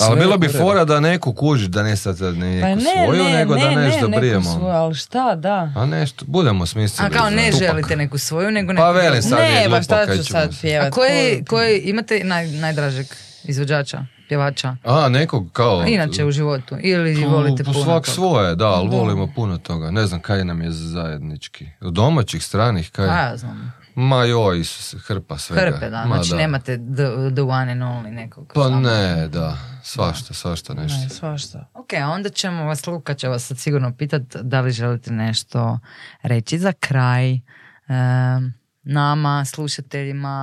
Ali 0.00 0.20
bilo 0.20 0.38
bi 0.38 0.48
fora 0.48 0.84
da 0.84 1.00
neku 1.00 1.32
kuži, 1.32 1.68
da 1.68 1.82
ne 1.82 1.96
sad 1.96 2.20
ne 2.20 2.60
Pa 2.62 2.68
neku 2.68 2.80
ne, 2.80 3.04
svoju, 3.04 3.24
ne, 3.24 3.32
nego 3.32 3.54
ne, 3.54 3.60
da 3.60 3.70
ne, 3.70 3.76
nešto 3.76 4.08
neku 4.08 4.20
brijemo. 4.20 4.52
svoju, 4.52 4.66
ali 4.66 4.94
šta, 4.94 5.34
da. 5.34 5.72
A 5.76 5.86
nešto, 5.86 6.24
budemo 6.28 6.66
smislili. 6.66 7.06
A 7.06 7.10
kao 7.10 7.30
ne 7.30 7.52
za- 7.52 7.58
želite 7.58 7.96
neku 7.96 8.18
svoju, 8.18 8.50
nego 8.50 8.72
neku 8.72 8.82
Pa 8.82 8.92
drugu. 8.92 9.22
sad 9.22 9.38
je 9.38 9.44
ne, 9.44 9.60
glupo 9.60 9.70
ma 9.70 9.82
šta 9.82 10.06
ću 10.06 10.12
ćemo 10.12 10.40
sad 10.40 10.60
pjevat? 10.60 10.86
A 10.86 10.90
koji, 10.90 11.44
koji 11.44 11.78
imate 11.78 12.20
naj, 12.24 12.46
najdražeg 12.46 13.06
izvođača, 13.44 13.98
pjevača? 14.28 14.76
A, 14.84 15.08
nekog 15.08 15.52
kao... 15.52 15.80
A 15.80 15.86
Inače 15.86 16.24
u 16.24 16.30
životu. 16.30 16.76
Ili 16.80 17.22
Pa, 17.22 17.28
volite 17.28 17.64
pa 17.64 17.72
puno 17.72 17.84
svak 17.84 18.04
toga? 18.04 18.14
svoje, 18.14 18.54
da, 18.54 18.66
ali 18.66 18.88
volimo 18.88 19.32
puno 19.34 19.58
toga. 19.58 19.90
Ne 19.90 20.06
znam 20.06 20.20
kaj 20.20 20.44
nam 20.44 20.62
je 20.62 20.70
zajednički. 20.70 21.66
Od 21.80 21.92
domaćih, 21.92 22.44
stranih, 22.44 22.90
kaj? 22.90 23.08
A 23.08 23.18
ja 23.20 23.36
znam. 23.36 23.72
Ma 23.96 24.24
joj, 24.24 24.60
Isuse, 24.60 24.96
hrpa 24.98 25.38
svega. 25.38 25.62
Hrpe, 25.62 25.90
da. 25.90 26.04
Ma 26.04 26.14
Znači 26.14 26.30
da. 26.30 26.36
nemate 26.36 26.76
the, 26.76 27.04
the 27.32 27.42
one 27.42 27.72
and 27.72 27.82
only 27.82 28.10
nekog. 28.10 28.52
Pa 28.54 28.62
samo. 28.62 28.80
ne, 28.80 29.28
da, 29.28 29.56
svašta, 29.82 30.34
svašta 30.34 30.74
nešto. 30.74 30.98
Ne, 30.98 31.08
svašta. 31.10 31.70
Ok, 31.74 31.86
onda 32.08 32.28
ćemo 32.28 32.64
vas, 32.64 32.86
Luka 32.86 33.14
će 33.14 33.28
vas 33.28 33.44
sad 33.44 33.58
sigurno 33.58 33.92
pitat 33.92 34.22
da 34.34 34.60
li 34.60 34.70
želite 34.72 35.10
nešto 35.12 35.78
reći 36.22 36.58
za 36.58 36.72
kraj 36.72 37.32
em, 37.32 38.54
nama, 38.84 39.44
slušateljima, 39.44 40.36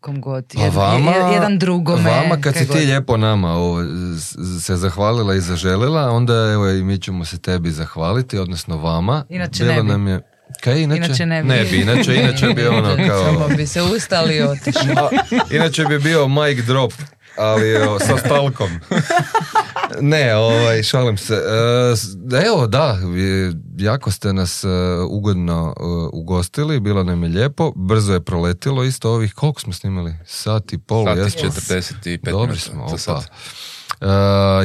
kom 0.00 0.20
god, 0.20 0.52
Pa 0.54 0.60
jed- 0.60 0.72
vama, 0.72 1.10
jed- 1.12 1.32
jedan 1.32 1.58
drugome. 1.58 2.10
vama 2.10 2.36
kad 2.36 2.54
si 2.54 2.60
ti 2.60 2.66
god. 2.68 2.76
lijepo 2.76 3.16
nama 3.16 3.48
ovo, 3.50 3.78
se 4.60 4.76
zahvalila 4.76 5.34
i 5.34 5.40
zaželila, 5.40 6.10
onda 6.10 6.34
evo 6.34 6.68
i 6.68 6.82
mi 6.82 6.98
ćemo 6.98 7.24
se 7.24 7.38
tebi 7.38 7.70
zahvaliti, 7.70 8.38
odnosno 8.38 8.76
vama. 8.76 9.24
Inače 9.28 9.64
Bilo 9.64 9.74
ne 9.74 9.82
bi. 9.82 9.88
nam 9.88 10.08
je, 10.08 10.20
kaj 10.60 10.78
inače? 10.78 10.98
Inače 10.98 11.26
ne 11.26 11.42
bi. 11.42 11.48
Ne 11.48 11.64
bi, 11.64 11.76
inače, 11.76 12.14
inače 12.14 12.46
bi 12.46 12.66
ono 12.66 12.96
kao... 13.08 13.24
Samo 13.24 13.48
bi 13.48 13.66
se 13.66 13.82
ustali 13.82 14.36
i 14.36 14.42
otišli. 14.42 14.92
A, 14.96 15.08
inače 15.50 15.84
bi 15.84 15.98
bio 15.98 16.28
mic 16.28 16.58
drop, 16.58 16.92
ali 17.36 17.76
o, 17.76 17.98
sa 17.98 18.18
stalkom. 18.18 18.70
ne, 20.00 20.36
ovaj, 20.36 20.82
šalim 20.82 21.16
se. 21.18 21.34
E, 22.32 22.46
evo, 22.46 22.66
da, 22.66 22.92
vi- 22.92 23.54
jako 23.78 24.10
ste 24.10 24.32
nas 24.32 24.64
e, 24.64 24.68
ugodno 25.08 25.74
e, 25.76 25.82
ugostili, 26.12 26.80
bilo 26.80 27.04
nam 27.04 27.22
je 27.22 27.28
lijepo, 27.28 27.72
brzo 27.76 28.12
je 28.12 28.20
proletilo 28.20 28.84
isto 28.84 29.10
ovih, 29.10 29.34
koliko 29.34 29.60
smo 29.60 29.72
snimali? 29.72 30.14
Sat 30.26 30.72
i 30.72 30.78
pol, 30.78 31.04
Sat 31.06 31.16
i 31.16 31.20
jesmo? 31.20 31.50
45 31.50 32.30
Dobri 32.30 32.46
minuta 32.46 32.60
smo, 32.60 32.96
za 32.96 33.12
opa. 33.12 33.24
E, 34.00 34.06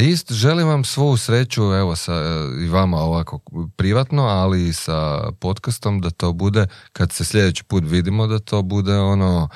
ist, 0.02 0.32
želim 0.32 0.68
vam 0.68 0.84
svu 0.84 1.18
sreću, 1.18 1.64
evo 1.64 1.96
sa, 1.96 2.14
e, 2.14 2.26
i 2.60 2.70
vama 2.70 2.98
ovako 2.98 3.40
privatno, 3.68 4.24
ali 4.24 4.68
i 4.68 4.74
sa 4.74 4.98
podcastom, 5.32 6.02
da 6.02 6.10
to 6.10 6.34
bude, 6.34 6.66
kad 6.94 7.12
se 7.12 7.24
sljedeći 7.26 7.64
put 7.64 7.84
vidimo, 7.86 8.28
da 8.28 8.40
to 8.40 8.62
bude 8.62 8.94
ono... 8.94 9.50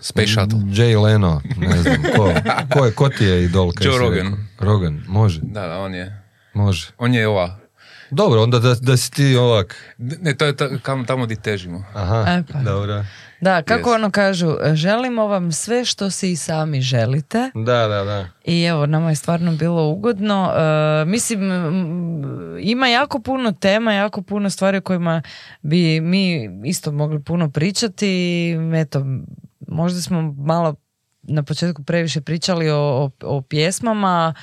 Space 0.00 0.26
Shuttle. 0.28 0.58
Jay 0.60 1.02
Leno, 1.02 1.40
ne 1.56 1.82
znam, 1.82 1.96
ko, 2.16 2.34
ko, 2.70 2.84
je, 2.84 2.92
ko 2.92 3.08
ti 3.08 3.24
je 3.24 3.44
idol? 3.44 3.70
Joe 3.80 3.98
Rogan. 3.98 4.26
rekao? 4.26 4.38
Rogan, 4.60 5.02
može, 5.06 5.40
Da, 5.42 5.60
da, 5.62 5.78
on 5.78 5.94
je, 5.94 6.22
može. 6.54 6.90
on 6.98 7.14
je 7.14 7.28
ova 7.28 7.58
Dobro, 8.10 8.42
onda 8.42 8.58
da, 8.58 8.74
da 8.74 8.96
si 8.96 9.10
ti 9.10 9.36
ovak. 9.36 9.76
Ne, 9.98 10.34
to 10.34 10.44
je 10.44 10.56
ta- 10.56 10.78
kam- 10.78 11.04
tamo 11.04 11.26
di 11.26 11.36
težimo. 11.36 11.84
Aha, 11.94 12.24
E, 12.28 12.42
pa. 12.44 12.58
dobro. 12.60 13.04
Da, 13.44 13.62
kako 13.62 13.90
Yes. 13.90 13.94
ono 13.94 14.10
kažu, 14.10 14.56
želimo 14.74 15.26
vam 15.26 15.52
sve 15.52 15.84
što 15.84 16.10
si 16.10 16.32
i 16.32 16.36
sami 16.36 16.80
želite. 16.80 17.50
Da, 17.54 17.86
da, 17.88 18.04
da. 18.04 18.28
I 18.44 18.62
evo, 18.62 18.86
nama 18.86 19.10
je 19.10 19.16
stvarno 19.16 19.52
bilo 19.52 19.88
ugodno. 19.88 20.52
E, 20.56 21.04
mislim, 21.04 21.40
ima 22.60 22.88
jako 22.88 23.18
puno 23.18 23.52
tema, 23.52 23.92
jako 23.92 24.22
puno 24.22 24.50
stvari 24.50 24.78
o 24.78 24.80
kojima 24.80 25.22
bi 25.62 26.00
mi 26.00 26.50
isto 26.64 26.92
mogli 26.92 27.22
puno 27.22 27.50
pričati. 27.50 28.50
Eto, 28.74 29.04
možda 29.68 30.00
smo 30.00 30.34
malo 30.38 30.74
na 31.22 31.42
početku 31.42 31.82
previše 31.84 32.20
pričali 32.20 32.70
o, 32.70 32.76
o, 32.76 33.10
o 33.22 33.42
pjesmama, 33.42 34.34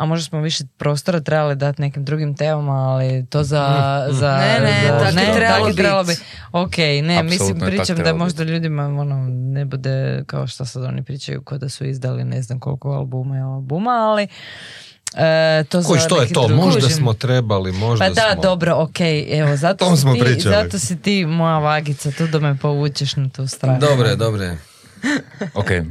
a 0.00 0.06
možda 0.06 0.24
smo 0.24 0.40
više 0.40 0.64
prostora 0.76 1.20
trebali 1.20 1.56
dati 1.56 1.82
nekim 1.82 2.04
drugim 2.04 2.36
temama, 2.36 2.72
ali 2.84 3.26
to 3.26 3.42
za... 3.42 3.66
za 4.10 4.36
Ne, 4.38 4.60
ne, 4.60 4.82
za- 4.82 4.98
tako 5.00 5.20
je 5.20 5.34
trebalo 5.34 5.60
tako 5.60 5.72
trebalo 5.72 6.04
bi. 6.04 6.16
Ok, 6.52 6.76
ne, 6.78 7.22
mislim, 7.22 7.48
je 7.48 7.60
tak 7.60 7.68
pričam 7.68 7.96
da 7.96 8.14
možda 8.14 8.44
ljudima 8.44 8.84
ono, 8.84 9.16
ne 9.28 9.64
bude 9.64 10.24
kao 10.26 10.46
što 10.46 10.64
sad 10.64 10.84
oni 10.84 11.02
pričaju 11.02 11.42
kao 11.42 11.58
da 11.58 11.68
su 11.68 11.84
izdali 11.84 12.24
ne 12.24 12.42
znam 12.42 12.58
koliko 12.60 12.88
albuma 12.90 13.36
i 13.36 13.40
albuma, 13.40 13.90
ali 13.90 14.28
e, 15.14 15.64
to 15.64 15.82
Koji 15.82 16.00
što 16.00 16.22
je 16.22 16.28
to? 16.28 16.40
drugi- 16.40 16.54
Možda 16.56 16.88
smo 16.88 17.12
trebali, 17.14 17.72
možda 17.72 18.04
Pa 18.04 18.10
da, 18.10 18.30
smo. 18.32 18.42
dobro, 18.42 18.74
ok, 18.76 19.00
evo, 19.30 19.56
zato, 19.56 19.84
Tom 19.84 19.96
si 19.96 20.00
smo 20.00 20.14
ti, 20.14 20.20
pričali. 20.20 20.54
zato 20.54 20.78
si 20.78 20.96
ti 20.96 21.26
moja 21.26 21.58
vagica, 21.58 22.10
tu 22.10 22.26
da 22.28 22.38
me 22.40 22.56
povučeš 22.56 23.16
na 23.16 23.28
tu 23.28 23.46
stranu. 23.48 23.78
Dobre, 23.80 24.16
dobre. 24.16 24.56
Ok. 25.54 25.70
E, 25.70 25.82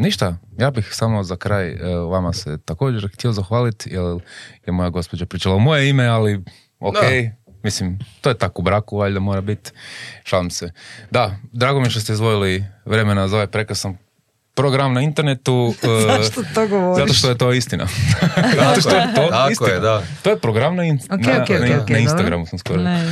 ništa, 0.00 0.36
ja 0.58 0.70
bih 0.70 0.88
samo 0.92 1.22
za 1.22 1.36
kraj 1.36 1.68
e, 1.68 1.96
vama 2.10 2.32
se 2.32 2.58
također 2.64 3.10
htio 3.14 3.32
zahvaliti, 3.32 3.90
jer 3.90 4.20
je 4.66 4.72
moja 4.72 4.90
gospođa 4.90 5.26
pričala 5.26 5.56
u 5.56 5.60
moje 5.60 5.88
ime, 5.88 6.06
ali 6.06 6.44
ok, 6.80 6.96
mislim, 7.62 7.98
to 8.20 8.28
je 8.28 8.38
tako 8.38 8.62
u 8.62 8.64
braku, 8.64 8.96
valjda 8.96 9.20
mora 9.20 9.40
biti, 9.40 9.70
šalim 10.24 10.50
se. 10.50 10.70
Da, 11.10 11.36
drago 11.52 11.80
mi 11.80 11.86
je 11.86 11.90
što 11.90 12.00
ste 12.00 12.12
izvojili 12.12 12.64
vremena 12.84 13.28
za 13.28 13.36
ovaj 13.36 13.46
prekrasan 13.46 13.96
program 14.60 14.92
na 14.92 15.00
internetu. 15.00 15.74
e, 15.82 16.02
Zašto 16.06 16.42
to 16.54 16.68
govoriš? 16.68 16.98
Zato 17.02 17.14
što 17.14 17.28
je 17.28 17.38
to 17.38 17.52
istina. 17.52 17.86
zato 18.60 18.80
što 18.80 18.96
je 18.96 19.14
to 19.14 19.28
Tako 19.30 19.50
istina. 19.52 19.68
je, 19.70 19.80
da. 19.80 20.02
To 20.22 20.30
je 20.30 20.38
program 20.38 20.76
na, 20.76 20.84
in- 20.84 20.98
na, 21.88 21.98
Instagramu 21.98 22.46
sam 22.46 22.58
skoro. 22.58 22.82
Ne. 22.82 23.04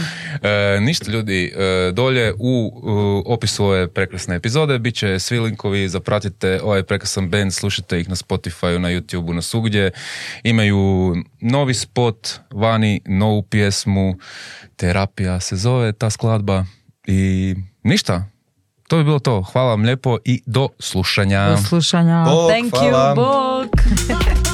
E, 0.42 0.80
ništa 0.80 1.10
ljudi, 1.10 1.52
e, 1.56 1.92
dolje 1.92 2.32
u, 2.32 2.72
u 3.26 3.32
opisu 3.32 3.64
ove 3.64 3.88
prekrasne 3.88 4.36
epizode 4.36 4.78
bit 4.78 4.94
će 4.94 5.18
svi 5.18 5.40
linkovi, 5.40 5.88
zapratite 5.88 6.60
ovaj 6.62 6.82
prekrasan 6.82 7.28
band, 7.28 7.52
slušajte 7.52 8.00
ih 8.00 8.08
na 8.08 8.16
Spotify, 8.16 8.78
na 8.78 8.88
YouTubeu, 8.88 9.32
na 9.32 9.42
svugdje. 9.42 9.90
Imaju 10.42 11.14
novi 11.40 11.74
spot, 11.74 12.28
vani, 12.52 13.00
novu 13.06 13.42
pjesmu, 13.42 14.18
terapija 14.76 15.40
se 15.40 15.56
zove 15.56 15.92
ta 15.92 16.10
skladba 16.10 16.64
i 17.06 17.54
ništa. 17.82 18.24
To 18.88 18.96
bi 18.96 19.04
bilo 19.04 19.18
to. 19.18 19.42
Hvala 19.42 19.68
vam 19.70 19.82
lijepo 19.82 20.18
i 20.24 20.42
do 20.46 20.68
slušanja. 20.78 21.50
Do 21.50 21.56
slušanja. 21.56 22.24
Bog, 22.24 22.50
Thank 22.50 22.70
hvala. 22.70 23.14
you, 23.14 23.14
Bog! 23.14 23.68